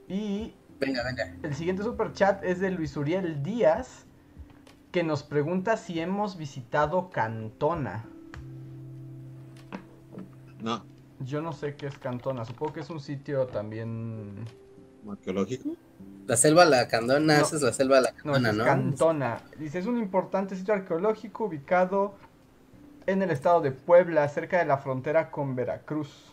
Y 0.07 0.53
venga, 0.79 1.03
venga. 1.03 1.35
El 1.43 1.55
siguiente 1.55 1.83
superchat 1.83 2.43
es 2.43 2.59
de 2.59 2.71
Luis 2.71 2.95
Uriel 2.95 3.43
Díaz 3.43 4.05
que 4.91 5.03
nos 5.03 5.23
pregunta 5.23 5.77
si 5.77 5.99
hemos 5.99 6.37
visitado 6.37 7.09
Cantona. 7.09 8.05
No. 10.61 10.83
Yo 11.19 11.41
no 11.41 11.53
sé 11.53 11.75
qué 11.75 11.87
es 11.87 11.97
Cantona, 11.97 12.45
supongo 12.45 12.73
que 12.73 12.79
es 12.79 12.89
un 12.89 13.01
sitio 13.01 13.47
también 13.47 14.45
arqueológico. 15.09 15.75
La 16.29 16.37
selva 16.37 16.63
La 16.63 16.87
Candona, 16.87 17.39
esa 17.39 17.55
es 17.55 17.63
la 17.63 17.73
selva 17.73 17.99
La 18.01 18.11
Candona, 18.11 18.51
¿no? 18.51 18.63
Cantona. 18.63 19.41
Dice, 19.57 19.79
es 19.79 19.87
un 19.87 19.97
importante 19.97 20.55
sitio 20.55 20.75
arqueológico 20.75 21.45
ubicado 21.45 22.13
en 23.07 23.23
el 23.23 23.31
estado 23.31 23.61
de 23.61 23.71
Puebla, 23.71 24.29
cerca 24.29 24.59
de 24.59 24.65
la 24.65 24.77
frontera 24.77 25.31
con 25.31 25.55
Veracruz. 25.55 26.31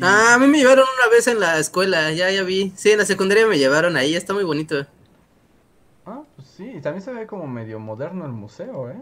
Ah, 0.00 0.32
a 0.32 0.38
mí 0.38 0.46
me 0.46 0.56
llevaron 0.56 0.86
una 0.98 1.14
vez 1.14 1.26
en 1.26 1.38
la 1.38 1.58
escuela, 1.58 2.10
ya, 2.12 2.30
ya 2.30 2.44
vi. 2.44 2.72
Sí, 2.76 2.92
en 2.92 2.98
la 3.00 3.04
secundaria 3.04 3.46
me 3.46 3.58
llevaron 3.58 3.98
ahí, 3.98 4.16
está 4.16 4.32
muy 4.32 4.44
bonito. 4.44 4.86
Ah, 6.06 6.22
pues 6.34 6.48
sí, 6.48 6.80
también 6.80 7.02
se 7.02 7.12
ve 7.12 7.26
como 7.26 7.46
medio 7.46 7.78
moderno 7.78 8.24
el 8.24 8.32
museo, 8.32 8.88
¿eh? 8.88 8.96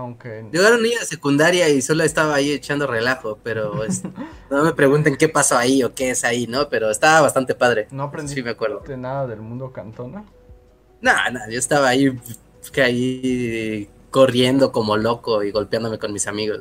Aunque... 0.00 0.46
Llegaron 0.50 0.82
niños 0.82 1.00
de 1.00 1.06
secundaria 1.06 1.68
y 1.68 1.82
solo 1.82 2.04
estaba 2.04 2.34
ahí 2.34 2.52
echando 2.52 2.86
relajo, 2.86 3.38
pero 3.42 3.82
no 4.50 4.64
me 4.64 4.72
pregunten 4.72 5.16
qué 5.16 5.28
pasó 5.28 5.56
ahí 5.56 5.82
o 5.82 5.94
qué 5.94 6.10
es 6.10 6.24
ahí, 6.24 6.46
¿no? 6.46 6.68
Pero 6.68 6.90
estaba 6.90 7.20
bastante 7.20 7.54
padre. 7.54 7.88
¿No 7.90 8.04
aprendí 8.04 8.34
sí, 8.34 8.42
me 8.42 8.50
acuerdo. 8.50 8.82
nada 8.96 9.26
del 9.26 9.40
mundo 9.40 9.72
cantona? 9.72 10.24
No, 11.00 11.12
no, 11.32 11.40
yo 11.50 11.58
estaba 11.58 11.88
ahí, 11.88 12.18
que 12.72 12.82
ahí 12.82 13.88
corriendo 14.10 14.72
como 14.72 14.96
loco 14.96 15.42
y 15.42 15.50
golpeándome 15.50 15.98
con 15.98 16.12
mis 16.12 16.26
amigos. 16.26 16.60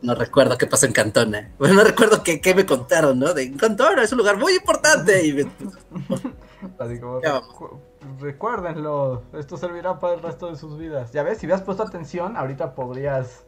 No, 0.00 0.14
recuerdo 0.14 0.56
qué 0.56 0.66
pasó 0.66 0.86
en 0.86 0.92
Cantona. 0.92 1.50
Bueno, 1.58 1.74
no 1.74 1.84
recuerdo 1.84 2.22
qué, 2.22 2.40
qué 2.40 2.54
me 2.54 2.64
contaron, 2.64 3.18
¿no? 3.18 3.34
De 3.34 3.52
Cantona 3.56 4.04
es 4.04 4.12
un 4.12 4.18
lugar 4.18 4.38
muy 4.38 4.54
importante. 4.54 5.26
Y 5.26 5.40
Así 6.78 7.00
como, 7.00 7.20
recuérdenlo, 8.18 9.22
esto 9.32 9.56
servirá 9.56 9.98
para 9.98 10.14
el 10.14 10.22
resto 10.22 10.50
de 10.50 10.56
sus 10.56 10.78
vidas. 10.78 11.12
Ya 11.12 11.22
ves, 11.22 11.38
si 11.38 11.46
hubieras 11.46 11.62
puesto 11.62 11.82
atención, 11.82 12.36
ahorita 12.36 12.74
podrías... 12.74 13.44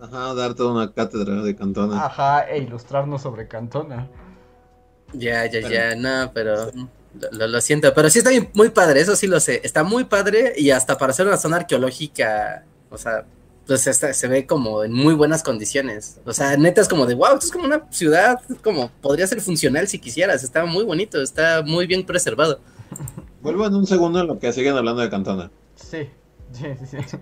Ajá, 0.00 0.34
dar 0.34 0.54
toda 0.54 0.72
una 0.72 0.92
cátedra 0.92 1.42
de 1.42 1.56
Cantona. 1.56 2.04
Ajá, 2.04 2.48
e 2.48 2.58
ilustrarnos 2.58 3.22
sobre 3.22 3.48
Cantona. 3.48 4.08
Ya, 5.12 5.46
ya, 5.46 5.60
ya, 5.60 5.94
no, 5.94 6.32
pero 6.34 6.70
lo, 7.30 7.60
siento, 7.60 7.94
pero 7.94 8.10
sí 8.10 8.18
está 8.18 8.30
muy 8.52 8.70
padre, 8.70 9.00
eso 9.00 9.14
sí 9.14 9.26
lo 9.26 9.38
sé, 9.38 9.60
está 9.62 9.84
muy 9.84 10.04
padre 10.04 10.52
y 10.56 10.70
hasta 10.70 10.98
para 10.98 11.12
ser 11.12 11.26
una 11.26 11.36
zona 11.36 11.58
arqueológica, 11.58 12.64
o 12.90 12.98
sea, 12.98 13.24
pues 13.66 13.80
se 13.82 14.28
ve 14.28 14.46
como 14.46 14.84
en 14.84 14.92
muy 14.92 15.14
buenas 15.14 15.42
condiciones. 15.42 16.18
O 16.26 16.32
sea, 16.32 16.56
neta 16.56 16.80
es 16.80 16.88
como 16.88 17.06
de, 17.06 17.14
wow, 17.14 17.34
esto 17.34 17.46
es 17.46 17.52
como 17.52 17.64
una 17.64 17.86
ciudad, 17.90 18.40
como 18.62 18.90
podría 19.00 19.26
ser 19.26 19.40
funcional 19.40 19.88
si 19.88 19.98
quisieras, 19.98 20.44
está 20.44 20.66
muy 20.66 20.84
bonito, 20.84 21.22
está 21.22 21.62
muy 21.62 21.86
bien 21.86 22.04
preservado. 22.04 22.60
Vuelvo 23.44 23.66
en 23.66 23.74
un 23.74 23.86
segundo 23.86 24.20
en 24.20 24.26
lo 24.26 24.38
que 24.38 24.52
siguen 24.54 24.74
hablando 24.74 25.02
de 25.02 25.10
Cantona. 25.10 25.50
Sí, 25.76 26.08
sí, 26.50 26.74
sí, 26.86 26.98
sí. 27.02 27.18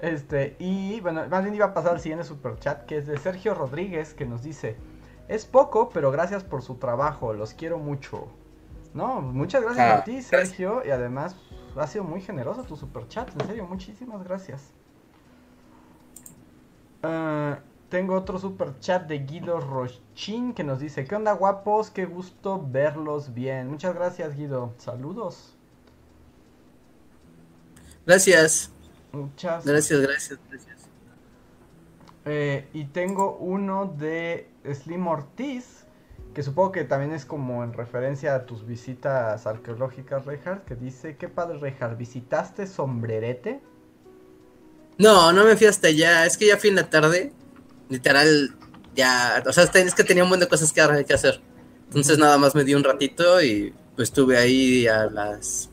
Este, 0.00 0.56
y 0.58 1.00
bueno, 1.00 1.26
más 1.28 1.42
bien 1.42 1.54
iba 1.54 1.66
a 1.66 1.74
pasar 1.74 1.92
al 1.92 2.00
siguiente 2.00 2.24
superchat 2.24 2.86
que 2.86 2.98
es 2.98 3.06
de 3.06 3.18
Sergio 3.18 3.54
Rodríguez 3.54 4.14
que 4.14 4.24
nos 4.24 4.42
dice, 4.42 4.76
es 5.28 5.46
poco, 5.46 5.90
pero 5.90 6.10
gracias 6.10 6.44
por 6.44 6.62
su 6.62 6.76
trabajo, 6.76 7.32
los 7.34 7.54
quiero 7.54 7.78
mucho. 7.78 8.28
No, 8.94 9.20
muchas 9.20 9.62
gracias 9.62 9.86
a 9.86 9.98
ah, 9.98 10.04
ti, 10.04 10.22
Sergio, 10.22 10.82
y 10.84 10.90
además 10.90 11.36
ha 11.76 11.86
sido 11.86 12.04
muy 12.04 12.20
generoso 12.20 12.62
tu 12.62 12.76
superchat, 12.76 13.28
en 13.40 13.46
serio, 13.46 13.66
muchísimas 13.66 14.22
gracias. 14.24 14.72
Uh, 17.02 17.56
tengo 17.90 18.14
otro 18.14 18.38
super 18.38 18.78
chat 18.78 19.06
de 19.06 19.18
Guido 19.18 19.60
Rochin 19.60 20.54
que 20.54 20.64
nos 20.64 20.78
dice, 20.78 21.04
¿qué 21.04 21.16
onda 21.16 21.32
guapos? 21.32 21.90
Qué 21.90 22.06
gusto 22.06 22.64
verlos 22.70 23.34
bien. 23.34 23.68
Muchas 23.68 23.94
gracias 23.94 24.36
Guido. 24.36 24.72
Saludos. 24.78 25.54
Gracias. 28.06 28.70
Muchas 29.12 29.66
gracias. 29.66 30.00
Gracias, 30.00 30.38
gracias, 30.48 30.80
eh, 32.26 32.68
y 32.72 32.84
tengo 32.84 33.36
uno 33.38 33.86
de 33.98 34.48
Slim 34.72 35.06
Ortiz, 35.06 35.84
que 36.32 36.42
supongo 36.42 36.70
que 36.70 36.84
también 36.84 37.12
es 37.12 37.24
como 37.24 37.64
en 37.64 37.72
referencia 37.72 38.34
a 38.36 38.46
tus 38.46 38.66
visitas 38.66 39.46
arqueológicas, 39.46 40.26
Reinhardt, 40.26 40.64
que 40.64 40.76
dice, 40.76 41.16
qué 41.16 41.28
padre, 41.28 41.58
Reinhardt, 41.58 41.96
¿visitaste 41.96 42.66
Sombrerete? 42.66 43.60
No, 44.98 45.32
no 45.32 45.44
me 45.44 45.56
fui 45.56 45.66
hasta 45.66 45.88
allá, 45.88 46.26
es 46.26 46.36
que 46.36 46.46
ya 46.46 46.56
fui 46.56 46.68
en 46.68 46.76
la 46.76 46.88
tarde 46.90 47.32
literal, 47.90 48.56
ya, 48.94 49.42
o 49.46 49.52
sea, 49.52 49.64
es 49.64 49.94
que 49.94 50.04
tenía 50.04 50.22
un 50.22 50.30
montón 50.30 50.46
de 50.46 50.48
cosas 50.48 50.72
que, 50.72 51.04
que 51.04 51.12
hacer. 51.12 51.40
Entonces 51.88 52.18
nada 52.18 52.38
más 52.38 52.54
me 52.54 52.64
di 52.64 52.74
un 52.74 52.84
ratito 52.84 53.42
y 53.42 53.74
pues 53.96 54.08
estuve 54.08 54.38
ahí 54.38 54.86
a 54.86 55.06
las 55.06 55.68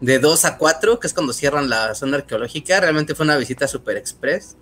de 0.00 0.18
2 0.18 0.44
a 0.46 0.58
4, 0.58 0.98
que 0.98 1.06
es 1.06 1.14
cuando 1.14 1.32
cierran 1.32 1.68
la 1.68 1.94
zona 1.94 2.16
arqueológica. 2.16 2.80
Realmente 2.80 3.14
fue 3.14 3.24
una 3.24 3.36
visita 3.36 3.68
super 3.68 3.96
express. 3.96 4.56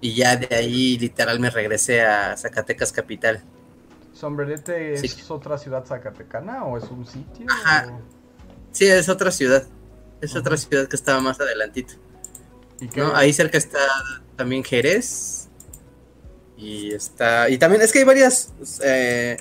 Y 0.00 0.14
ya 0.14 0.36
de 0.36 0.54
ahí 0.56 0.98
literal 0.98 1.38
me 1.38 1.50
regresé 1.50 2.02
a 2.02 2.36
Zacatecas 2.36 2.90
capital. 2.90 3.42
¿Sombrerete 4.14 4.94
es 4.94 5.30
otra 5.30 5.58
ciudad 5.58 5.84
zacatecana 5.84 6.64
o 6.64 6.78
es 6.78 6.84
un 6.84 7.04
sitio? 7.06 7.46
Sí, 8.72 8.86
es 8.86 9.08
otra 9.08 9.30
ciudad. 9.30 9.64
Es 10.20 10.34
otra 10.34 10.56
ciudad 10.56 10.88
que 10.88 10.96
estaba 10.96 11.20
más 11.20 11.38
adelantito. 11.40 11.94
Ahí 13.14 13.32
cerca 13.32 13.58
está 13.58 13.78
también 14.36 14.64
Jerez. 14.64 15.48
Y 16.56 16.94
está. 16.94 17.48
Y 17.48 17.58
también 17.58 17.82
es 17.82 17.92
que 17.92 18.00
hay 18.00 18.04
varias. 18.04 18.52
Eh, 18.82 19.36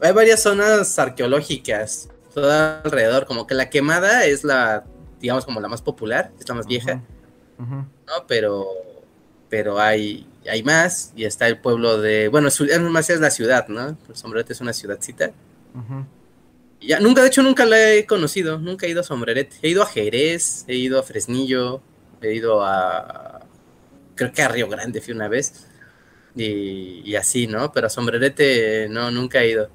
hay 0.00 0.12
varias 0.12 0.42
zonas 0.42 0.98
arqueológicas. 0.98 2.08
Todo 2.34 2.50
alrededor. 2.84 3.26
Como 3.26 3.46
que 3.46 3.54
la 3.54 3.70
quemada 3.70 4.24
es 4.24 4.44
la. 4.44 4.84
digamos 5.20 5.44
como 5.44 5.60
la 5.60 5.68
más 5.68 5.82
popular. 5.82 6.32
Es 6.38 6.48
la 6.48 6.54
más 6.54 6.66
vieja. 6.66 7.02
¿No? 7.58 8.26
Pero. 8.26 8.66
Pero 9.48 9.80
hay. 9.80 10.26
Hay 10.50 10.62
más. 10.62 11.12
Y 11.16 11.24
está 11.24 11.46
el 11.46 11.58
pueblo 11.58 12.00
de. 12.00 12.28
Bueno, 12.28 12.48
es 12.48 12.80
más 12.80 13.10
es 13.10 13.20
la 13.20 13.30
ciudad, 13.30 13.68
¿no? 13.68 13.96
El 14.08 14.16
Sombrerete 14.16 14.52
es 14.52 14.60
una 14.60 14.72
ciudadcita. 14.72 15.32
ya, 16.80 17.00
nunca, 17.00 17.22
de 17.22 17.28
hecho, 17.28 17.42
nunca 17.42 17.64
la 17.64 17.92
he 17.92 18.06
conocido. 18.06 18.58
Nunca 18.58 18.86
he 18.86 18.90
ido 18.90 19.00
a 19.00 19.04
Sombrerete. 19.04 19.56
He 19.62 19.68
ido 19.68 19.82
a 19.82 19.86
Jerez, 19.86 20.64
he 20.66 20.74
ido 20.74 20.98
a 20.98 21.02
Fresnillo, 21.02 21.80
he 22.22 22.34
ido 22.34 22.64
a. 22.64 23.40
Creo 24.14 24.32
que 24.32 24.42
a 24.42 24.48
Río 24.48 24.68
Grande 24.68 25.00
fui 25.00 25.14
una 25.14 25.28
vez. 25.28 25.66
Y, 26.34 27.02
y 27.04 27.16
así, 27.16 27.46
¿no? 27.46 27.72
Pero 27.72 27.86
a 27.86 27.90
Sombrerete 27.90 28.88
no, 28.88 29.10
nunca 29.10 29.42
he 29.42 29.50
ido. 29.50 29.70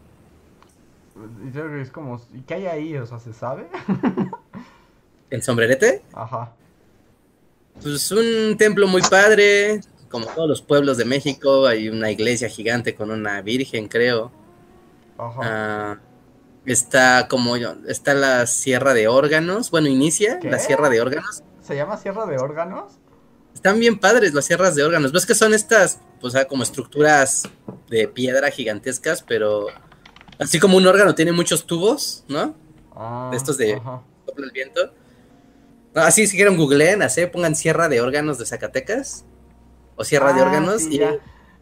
Es 1.81 1.91
como, 1.91 2.21
¿y 2.33 2.41
qué 2.41 2.55
hay 2.55 2.65
ahí? 2.65 2.97
O 2.97 3.05
sea, 3.05 3.19
¿se 3.19 3.33
sabe? 3.33 3.67
¿En 5.29 5.41
Sombrerete? 5.41 6.03
Ajá. 6.13 6.53
Pues 7.81 8.11
un 8.11 8.55
templo 8.57 8.87
muy 8.87 9.01
padre, 9.01 9.81
como 10.09 10.25
todos 10.27 10.47
los 10.47 10.61
pueblos 10.61 10.97
de 10.97 11.05
México. 11.05 11.65
Hay 11.65 11.89
una 11.89 12.11
iglesia 12.11 12.49
gigante 12.49 12.95
con 12.95 13.11
una 13.11 13.41
virgen, 13.41 13.87
creo. 13.87 14.31
Ajá. 15.17 15.39
Ah, 15.43 15.99
está 16.65 17.27
como 17.27 17.55
está 17.55 18.13
la 18.13 18.45
Sierra 18.47 18.93
de 18.93 19.07
Órganos. 19.07 19.71
Bueno, 19.71 19.87
inicia 19.87 20.39
¿Qué? 20.39 20.49
la 20.49 20.59
Sierra 20.59 20.89
de 20.89 21.01
Órganos. 21.01 21.43
¿Se 21.63 21.75
llama 21.75 21.97
Sierra 21.97 22.25
de 22.25 22.37
Órganos? 22.37 22.93
Están 23.53 23.79
bien 23.79 23.99
padres 23.99 24.33
las 24.33 24.45
sierras 24.45 24.75
de 24.75 24.83
órganos. 24.83 25.11
¿Ves 25.11 25.25
que 25.25 25.35
son 25.35 25.53
estas, 25.53 25.99
pues, 26.19 26.35
ah, 26.35 26.45
como 26.45 26.63
estructuras 26.63 27.43
de 27.89 28.07
piedra 28.07 28.49
gigantescas, 28.49 29.21
pero 29.23 29.67
así 30.39 30.59
como 30.59 30.77
un 30.77 30.87
órgano 30.87 31.13
tiene 31.15 31.31
muchos 31.31 31.65
tubos, 31.65 32.25
¿no? 32.27 32.55
Ah, 32.95 33.29
De 33.31 33.37
estos 33.37 33.57
de- 33.57 33.75
Ajá. 33.75 34.01
El 34.35 34.51
viento. 34.51 34.91
Así 35.93 36.25
si 36.25 36.35
quieren 36.35 36.57
googleen, 36.57 37.03
así 37.03 37.23
pongan 37.27 37.55
Sierra 37.55 37.87
de 37.87 38.01
Órganos 38.01 38.39
de 38.39 38.47
Zacatecas 38.47 39.25
o 39.95 40.03
Sierra 40.03 40.33
de 40.33 40.41
Ah, 40.41 40.45
Órganos 40.45 40.81
sí, 40.81 40.95
y 40.95 40.97
ya. 40.97 41.15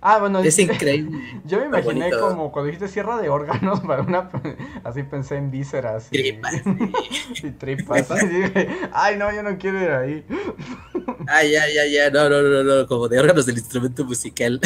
Ah, 0.04 0.18
bueno, 0.18 0.40
es 0.40 0.58
increíble. 0.58 1.20
Yo 1.46 1.60
me 1.60 1.66
imaginé 1.68 2.10
bonito. 2.10 2.20
como 2.20 2.52
cuando 2.52 2.68
dijiste 2.68 2.88
Sierra 2.88 3.22
de 3.22 3.30
Órganos 3.30 3.80
para 3.88 4.02
una... 4.02 4.32
Así 4.84 5.04
pensé 5.04 5.36
en 5.36 5.52
vísceras 5.52 6.08
y, 6.10 6.18
Tripas. 6.18 6.54
y 7.44 7.52
tripas. 7.52 8.24
Y 8.24 8.28
dije, 8.28 8.68
ay, 8.92 9.18
no, 9.18 9.32
yo 9.32 9.44
no 9.44 9.58
quiero 9.60 9.80
ir 9.80 9.92
ahí. 9.92 10.26
Ah, 11.28 11.44
ya, 11.44 11.70
ya, 11.70 11.86
ya, 11.86 12.10
no, 12.10 12.30
no, 12.30 12.42
no, 12.42 12.64
no, 12.64 12.88
como 12.88 13.08
de 13.08 13.20
órganos 13.20 13.46
del 13.46 13.60
instrumento 13.60 14.04
musical. 14.04 14.60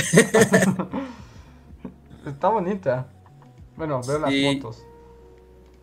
Está 2.25 2.47
bonita. 2.47 3.07
Bueno, 3.75 4.01
veo 4.07 4.19
las 4.19 4.31
fotos. 4.31 4.85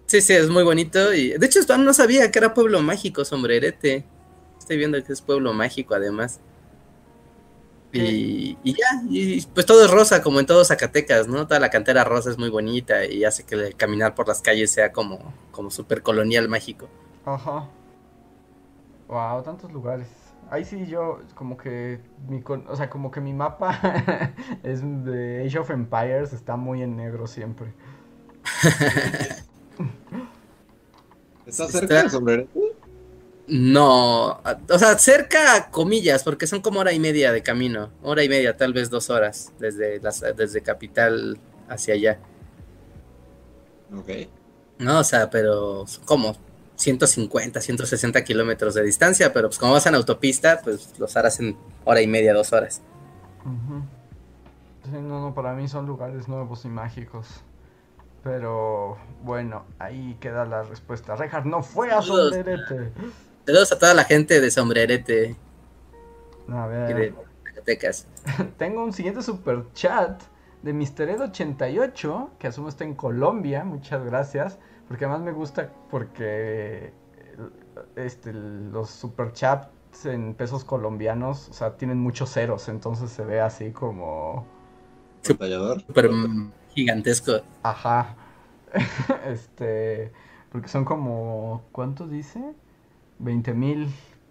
Sí, 0.07 0.23
sí, 0.23 0.33
es 0.33 0.49
muy 0.49 0.63
bonito. 0.63 1.13
Y 1.13 1.37
de 1.37 1.47
hecho, 1.47 1.61
no 1.77 1.93
sabía 1.93 2.31
que 2.31 2.39
era 2.39 2.55
pueblo 2.55 2.81
mágico, 2.81 3.25
sombrerete. 3.25 4.05
Estoy 4.59 4.79
viendo 4.79 5.03
que 5.05 5.13
es 5.13 5.21
pueblo 5.21 5.53
mágico, 5.53 5.95
además. 5.95 6.41
Y, 7.95 8.57
y 8.64 8.72
ya, 8.72 8.86
y 9.11 9.43
pues 9.55 9.66
todo 9.66 9.84
es 9.84 9.90
rosa, 9.90 10.22
como 10.22 10.40
en 10.40 10.47
todo 10.47 10.64
Zacatecas, 10.64 11.28
¿no? 11.28 11.47
Toda 11.47 11.61
la 11.61 11.68
cantera 11.70 12.05
rosa 12.05 12.30
es 12.30 12.38
muy 12.38 12.49
bonita 12.49 13.05
y 13.05 13.24
hace 13.24 13.45
que 13.45 13.55
el 13.57 13.76
caminar 13.76 14.14
por 14.14 14.28
las 14.28 14.40
calles 14.40 14.70
sea 14.72 14.93
como, 14.93 15.34
como 15.51 15.70
súper 15.70 16.03
colonial 16.03 16.49
mágico. 16.49 16.88
Ajá. 17.24 17.68
Wow, 19.09 19.43
tantos 19.43 19.72
lugares. 19.72 20.09
Ahí 20.51 20.64
sí 20.64 20.86
yo, 20.86 21.20
como 21.34 21.57
que 21.57 22.01
mi, 22.28 22.43
con- 22.43 22.66
o 22.68 22.76
sea, 22.76 22.90
como 22.90 23.11
que 23.11 23.20
mi 23.20 23.32
mapa 23.32 23.78
es 24.62 24.80
de 25.05 25.45
Age 25.47 25.59
of 25.59 25.70
Empires, 25.70 26.32
está 26.32 26.57
muy 26.57 26.82
en 26.82 26.97
negro 26.97 27.26
siempre. 27.26 27.72
¿Está 31.47 31.66
Está- 31.66 31.68
cerca 31.68 31.95
del 31.99 32.11
sombrero? 32.11 32.47
No, 33.49 34.40
o 34.70 34.78
sea, 34.78 34.97
cerca 34.99 35.70
comillas, 35.70 36.22
porque 36.22 36.47
son 36.47 36.61
como 36.61 36.80
hora 36.80 36.93
y 36.93 37.01
media 37.01 37.32
de 37.32 37.43
camino, 37.43 37.90
hora 38.03 38.22
y 38.22 38.28
media, 38.28 38.57
tal 38.57 38.72
vez 38.72 38.88
dos 38.88 39.11
horas, 39.11 39.53
desde, 39.59 40.01
las, 40.01 40.24
desde 40.36 40.62
capital 40.62 41.38
hacia 41.68 41.95
allá. 41.95 42.18
Ok. 43.97 44.09
No, 44.78 45.01
o 45.01 45.05
sea, 45.05 45.28
pero 45.28 45.86
son 45.86 46.05
como 46.05 46.36
150, 46.76 47.61
160 47.61 48.24
kilómetros 48.24 48.74
de 48.74 48.82
distancia, 48.82 49.32
pero 49.32 49.49
pues 49.49 49.59
como 49.59 49.72
vas 49.72 49.86
en 49.86 49.97
autopista, 49.97 50.61
pues 50.62 50.95
los 50.99 51.16
harás 51.16 51.40
en 51.40 51.57
hora 51.84 52.01
y 52.01 52.07
media, 52.07 52.34
dos 52.34 52.53
horas. 52.53 52.80
Sí, 54.84 54.90
no, 54.93 55.20
no, 55.20 55.34
para 55.34 55.55
mí 55.55 55.68
son 55.68 55.86
lugares 55.86 56.28
nuevos 56.28 56.64
y 56.64 56.68
mágicos. 56.68 57.43
Pero 58.22 58.99
bueno, 59.22 59.64
ahí 59.78 60.16
queda 60.20 60.45
la 60.45 60.62
respuesta. 60.62 61.16
Reinhardt 61.16 61.47
no 61.47 61.62
fue 61.62 61.90
a 61.90 62.03
Saludos. 62.03 62.36
Saludos 63.45 63.72
a 63.72 63.78
toda 63.78 63.95
la 63.95 64.05
gente 64.05 64.40
de 64.40 64.51
Sombrerete 64.51 65.36
A 66.49 66.66
y 66.66 66.70
ver. 66.70 66.97
de 66.97 67.14
Zacatecas. 67.45 68.07
Tengo 68.59 68.84
un 68.84 68.93
siguiente 68.93 69.22
super 69.22 69.64
chat 69.74 70.22
de 70.62 70.72
Mr. 70.72 71.09
Ed 71.11 71.20
88, 71.20 72.30
que 72.38 72.47
asumo 72.47 72.68
está 72.68 72.84
en 72.84 72.95
Colombia. 72.95 73.64
Muchas 73.64 74.05
gracias. 74.05 74.59
Porque 74.86 75.07
además 75.07 75.22
me 75.22 75.32
gusta 75.32 75.72
porque 75.90 76.93
este, 77.97 78.32
los 78.32 78.90
super 78.90 79.32
chats 79.32 80.07
en 80.07 80.34
pesos 80.34 80.64
colombianos, 80.64 81.49
o 81.49 81.53
sea, 81.53 81.76
tienen 81.76 81.99
muchos 81.99 82.32
ceros, 82.32 82.68
entonces 82.68 83.11
se 83.11 83.24
ve 83.24 83.40
así 83.40 83.72
como... 83.72 84.47
Mm, 85.28 86.51
gigantesco. 86.74 87.40
Ajá. 87.62 88.16
este, 89.26 90.12
porque 90.51 90.68
son 90.68 90.84
como, 90.84 91.62
¿cuánto 91.72 92.07
dice? 92.07 92.40
20 93.23 93.55
mil 93.55 93.89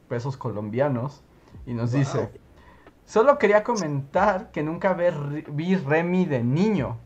pesos 0.07 0.37
colombianos. 0.37 1.23
Y 1.65 1.73
nos 1.73 1.91
Wow. 1.91 1.99
dice, 1.99 2.29
solo 3.05 3.37
quería 3.37 3.63
comentar 3.63 4.51
que 4.51 4.63
nunca 4.63 4.93
ver- 4.93 5.45
vi 5.51 5.75
Remy 5.75 6.25
de 6.25 6.43
niño. 6.43 6.97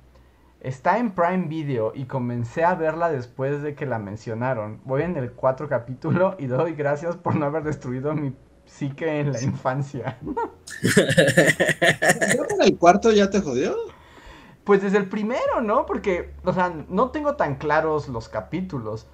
Está 0.62 0.98
en 0.98 1.12
Prime 1.12 1.48
Video 1.48 1.92
y 1.94 2.06
comencé 2.06 2.64
a 2.64 2.74
verla 2.74 3.10
después 3.10 3.62
de 3.62 3.76
que 3.76 3.86
la 3.86 4.00
mencionaron. 4.00 4.82
Voy 4.84 5.04
en 5.04 5.16
el 5.16 5.32
4 5.32 5.70
capítulo 5.70 6.36
y 6.40 6.48
doy 6.48 6.74
gracias 6.74 7.16
por 7.18 7.36
no 7.36 7.46
haber 7.46 7.64
destruido 7.64 8.14
mi 8.16 8.34
psique 8.66 9.20
en 9.20 9.32
la 9.32 9.42
infancia. 9.44 10.18
Que 10.82 12.54
en 12.56 12.62
el 12.62 12.78
cuarto 12.78 13.12
ya 13.12 13.30
te 13.30 13.42
jodió. 13.42 13.76
Pues 14.64 14.82
desde 14.82 14.98
el 14.98 15.08
primero, 15.08 15.62
¿no? 15.62 15.86
Porque, 15.86 16.34
o 16.44 16.52
sea, 16.52 16.74
no 16.90 17.12
tengo 17.12 17.36
tan 17.36 17.56
claros 17.56 18.08
los 18.10 18.28
capítulos. 18.30 19.08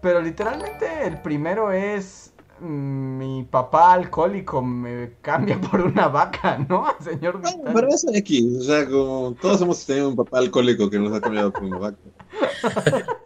Pero 0.00 0.20
literalmente 0.22 1.06
el 1.06 1.20
primero 1.20 1.72
es. 1.72 2.32
mm, 2.60 3.18
Mi 3.18 3.44
papá 3.44 3.92
alcohólico 3.92 4.62
me 4.62 5.14
cambia 5.22 5.60
por 5.70 5.80
una 5.80 6.08
vaca, 6.08 6.58
¿no? 6.68 6.86
Señor 7.00 7.40
pero 7.72 7.88
es 7.88 8.06
X, 8.12 8.58
o 8.60 8.62
sea, 8.62 8.86
como 8.86 9.34
todos 9.40 9.60
hemos 9.62 9.84
tenido 9.84 10.08
un 10.08 10.16
papá 10.16 10.38
alcohólico 10.38 10.88
que 10.90 10.98
nos 10.98 11.12
ha 11.12 11.20
cambiado 11.20 11.52
por 11.52 11.64
un 11.64 11.78
vaca. 11.78 11.98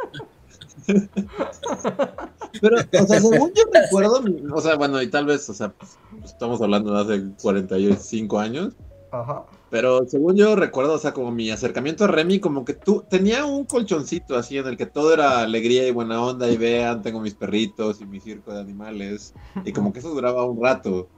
Pero, 2.60 2.76
o 2.76 3.06
sea, 3.06 3.20
según 3.20 3.52
yo 3.54 3.62
recuerdo, 3.72 4.22
o 4.52 4.60
sea, 4.60 4.76
bueno, 4.76 5.00
y 5.00 5.08
tal 5.08 5.26
vez, 5.26 5.48
o 5.48 5.54
sea, 5.54 5.70
pues, 5.70 5.96
estamos 6.24 6.60
hablando 6.60 6.92
de 6.92 7.14
hace 7.14 7.24
45 7.40 8.38
años, 8.38 8.74
Ajá. 9.10 9.44
Pero 9.72 10.06
según 10.06 10.36
yo 10.36 10.54
recuerdo, 10.54 10.92
o 10.92 10.98
sea, 10.98 11.14
como 11.14 11.30
mi 11.32 11.50
acercamiento 11.50 12.04
a 12.04 12.06
Remy, 12.06 12.40
como 12.40 12.62
que 12.62 12.74
tú, 12.74 13.04
tenía 13.08 13.46
un 13.46 13.64
colchoncito 13.64 14.36
así 14.36 14.58
en 14.58 14.66
el 14.66 14.76
que 14.76 14.84
todo 14.84 15.14
era 15.14 15.40
alegría 15.40 15.88
y 15.88 15.90
buena 15.92 16.22
onda, 16.22 16.46
y 16.50 16.58
vean, 16.58 17.00
tengo 17.00 17.20
mis 17.22 17.32
perritos 17.32 18.02
y 18.02 18.04
mi 18.04 18.20
circo 18.20 18.52
de 18.52 18.60
animales, 18.60 19.32
y 19.64 19.72
como 19.72 19.90
que 19.90 20.00
eso 20.00 20.10
duraba 20.10 20.44
un 20.44 20.62
rato. 20.62 21.08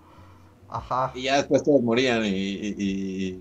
Ajá. 0.69 1.11
Y 1.17 1.23
ya 1.23 1.39
después 1.39 1.65
todos 1.65 1.83
morían 1.83 2.25
y, 2.25 2.29
y, 2.29 2.75
y- 2.79 3.41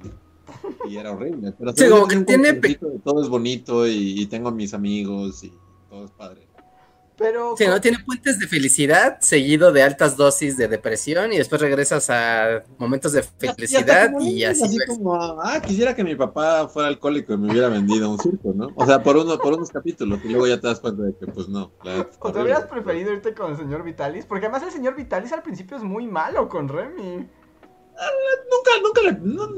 y 0.90 0.98
era 0.98 1.12
horrible. 1.12 1.54
Pero 1.60 1.74
Sí, 1.76 1.88
como 1.90 2.08
que 2.08 2.18
tiene 2.22 2.54
todo 3.04 3.22
es 3.22 3.30
bonito 3.30 3.88
y, 3.88 4.20
y 4.20 4.26
tengo 4.26 4.50
mis 4.50 4.74
amigos 4.74 5.44
y 5.44 5.54
todo 5.90 6.06
es 6.06 6.12
padre. 6.12 6.48
Pero. 7.24 7.56
Sí, 7.56 7.66
¿no? 7.66 7.80
Tiene 7.80 8.00
puentes 8.00 8.38
de 8.38 8.48
felicidad 8.48 9.18
seguido 9.22 9.72
de 9.72 9.82
altas 9.82 10.18
dosis 10.18 10.58
de 10.58 10.68
depresión 10.68 11.32
y 11.32 11.38
después 11.38 11.62
regresas 11.62 12.10
a 12.10 12.64
momentos 12.78 13.14
de 13.14 13.24
felicidad 13.24 14.12
como 14.12 14.26
y 14.26 14.44
así. 14.44 14.66
así 14.66 14.78
como, 14.86 15.16
ah, 15.42 15.62
quisiera 15.66 15.96
que 15.96 16.04
mi 16.04 16.16
papá 16.16 16.68
fuera 16.68 16.90
alcohólico 16.90 17.32
y 17.32 17.38
me 17.38 17.50
hubiera 17.50 17.70
vendido 17.70 18.12
un 18.12 18.20
circo, 18.20 18.52
¿no? 18.54 18.68
O 18.76 18.86
sea, 18.86 19.02
por, 19.02 19.16
uno, 19.16 19.38
por 19.38 19.54
unos 19.54 19.70
capítulos 19.70 20.20
y 20.26 20.28
luego 20.28 20.48
ya 20.48 20.60
te 20.60 20.68
das 20.68 20.82
cuenta 20.82 21.04
de 21.04 21.16
que, 21.16 21.28
pues 21.28 21.48
no. 21.48 21.72
la 21.84 22.10
¿O 22.20 22.32
te 22.34 22.42
hubieras 22.42 22.66
preferido 22.66 23.14
irte 23.14 23.34
con 23.34 23.52
el 23.52 23.58
señor 23.58 23.84
Vitalis? 23.84 24.26
Porque 24.26 24.48
además 24.48 24.64
el 24.64 24.72
señor 24.72 24.98
Vitalis 24.98 25.32
al 25.32 25.44
principio 25.44 25.78
es 25.78 25.84
muy 25.84 26.06
malo 26.06 26.50
con 26.50 26.68
Remy. 26.68 27.26
Nunca, 28.50 28.72
nunca 28.82 29.02
le. 29.02 29.12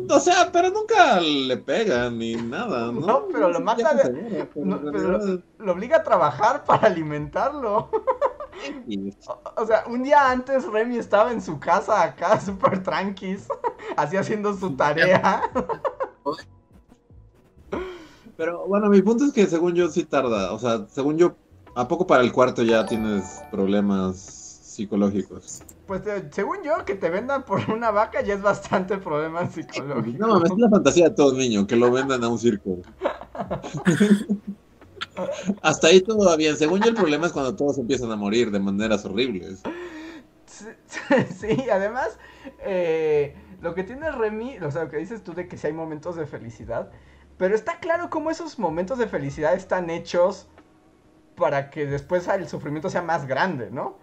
no, 0.08 0.16
o 0.16 0.20
sea, 0.20 0.50
pero 0.52 0.70
nunca 0.70 1.20
le 1.22 1.58
pegan 1.58 2.18
ni 2.20 2.36
nada, 2.36 2.92
¿no? 2.92 3.00
No, 3.00 3.28
pero 3.32 3.50
lo 3.50 3.60
mata 3.62 3.94
de- 3.94 4.48
no, 4.56 4.80
pero- 4.92 5.42
Lo 5.60 5.72
obliga 5.72 5.98
a 5.98 6.04
trabajar 6.04 6.64
para 6.66 6.88
alimentarlo. 6.88 7.90
O- 9.28 9.62
O 9.62 9.66
sea, 9.68 9.84
un 9.88 10.02
día 10.04 10.32
antes 10.32 10.66
Remy 10.66 10.98
estaba 10.98 11.32
en 11.34 11.42
su 11.42 11.60
casa 11.60 12.02
acá, 12.02 12.40
súper 12.42 12.82
tranquis, 12.82 13.48
así 13.98 14.16
haciendo 14.16 14.54
su 14.56 14.76
tarea. 14.78 15.42
Pero 18.38 18.66
bueno, 18.68 18.90
mi 18.90 19.02
punto 19.02 19.26
es 19.26 19.34
que 19.34 19.46
según 19.48 19.74
yo 19.76 19.90
sí 19.90 20.04
tarda. 20.04 20.52
O 20.54 20.60
sea, 20.60 20.86
según 20.90 21.18
yo, 21.18 21.36
¿a 21.76 21.88
poco 21.88 22.08
para 22.08 22.24
el 22.24 22.32
cuarto 22.32 22.64
ya 22.64 22.86
tienes 22.86 23.42
problemas 23.52 24.45
psicológicos? 24.76 25.64
Pues 25.86 26.08
eh, 26.08 26.30
según 26.32 26.64
yo, 26.64 26.86
que 26.86 26.96
te 26.96 27.10
vendan 27.10 27.44
por 27.44 27.70
una 27.72 27.92
vaca 27.92 28.22
ya 28.22 28.36
es 28.36 28.42
bastante 28.42 28.98
problema 28.98 29.50
psicológico. 29.50 30.26
No 30.26 30.44
es 30.44 30.58
la 30.58 30.70
fantasía 30.70 31.10
de 31.10 31.16
todo 31.16 31.34
niño, 31.34 31.68
que 31.68 31.76
lo 31.76 31.92
vendan 31.92 32.24
a 32.24 32.30
un 32.30 32.40
circo. 32.40 32.80
Hasta 35.62 35.88
ahí 35.88 36.02
todo 36.02 36.28
va 36.28 36.36
bien. 36.36 36.58
Según 36.58 36.82
yo, 36.82 36.90
el 36.90 36.96
problema 36.96 37.28
es 37.28 37.34
cuando 37.34 37.56
todos 37.56 37.78
empiezan 37.78 38.12
a 38.12 38.16
morir 38.16 38.52
de 38.52 38.60
maneras 38.60 39.06
horribles. 39.06 39.62
Sí, 41.38 41.70
además, 41.70 42.18
eh, 42.62 43.36
lo 43.62 43.76
que 43.76 43.84
tiene 43.84 44.10
Remy, 44.10 44.60
o 44.60 44.72
sea, 44.72 44.86
lo 44.86 44.90
que 44.90 44.98
dices 44.98 45.24
tú 45.24 45.34
de 45.34 45.48
que 45.48 45.58
sí 45.58 45.68
hay 45.68 45.74
momentos 45.74 46.16
de 46.16 46.26
felicidad, 46.26 46.92
pero 47.38 47.56
está 47.56 47.80
claro 47.80 48.10
cómo 48.10 48.32
esos 48.32 48.58
momentos 48.58 48.98
de 48.98 49.08
felicidad 49.08 49.54
están 49.54 49.90
hechos 49.90 50.48
para 51.36 51.70
que 51.70 51.86
después 51.86 52.28
el 52.28 52.48
sufrimiento 52.48 52.90
sea 52.90 53.02
más 53.02 53.28
grande, 53.28 53.70
¿no? 53.72 53.98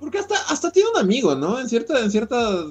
Porque 0.00 0.18
hasta, 0.18 0.34
hasta 0.48 0.70
tiene 0.72 0.90
un 0.90 0.96
amigo, 0.98 1.34
¿no? 1.34 1.60
En 1.60 1.68
cierta, 1.68 2.00
en 2.00 2.10
cierta 2.10 2.64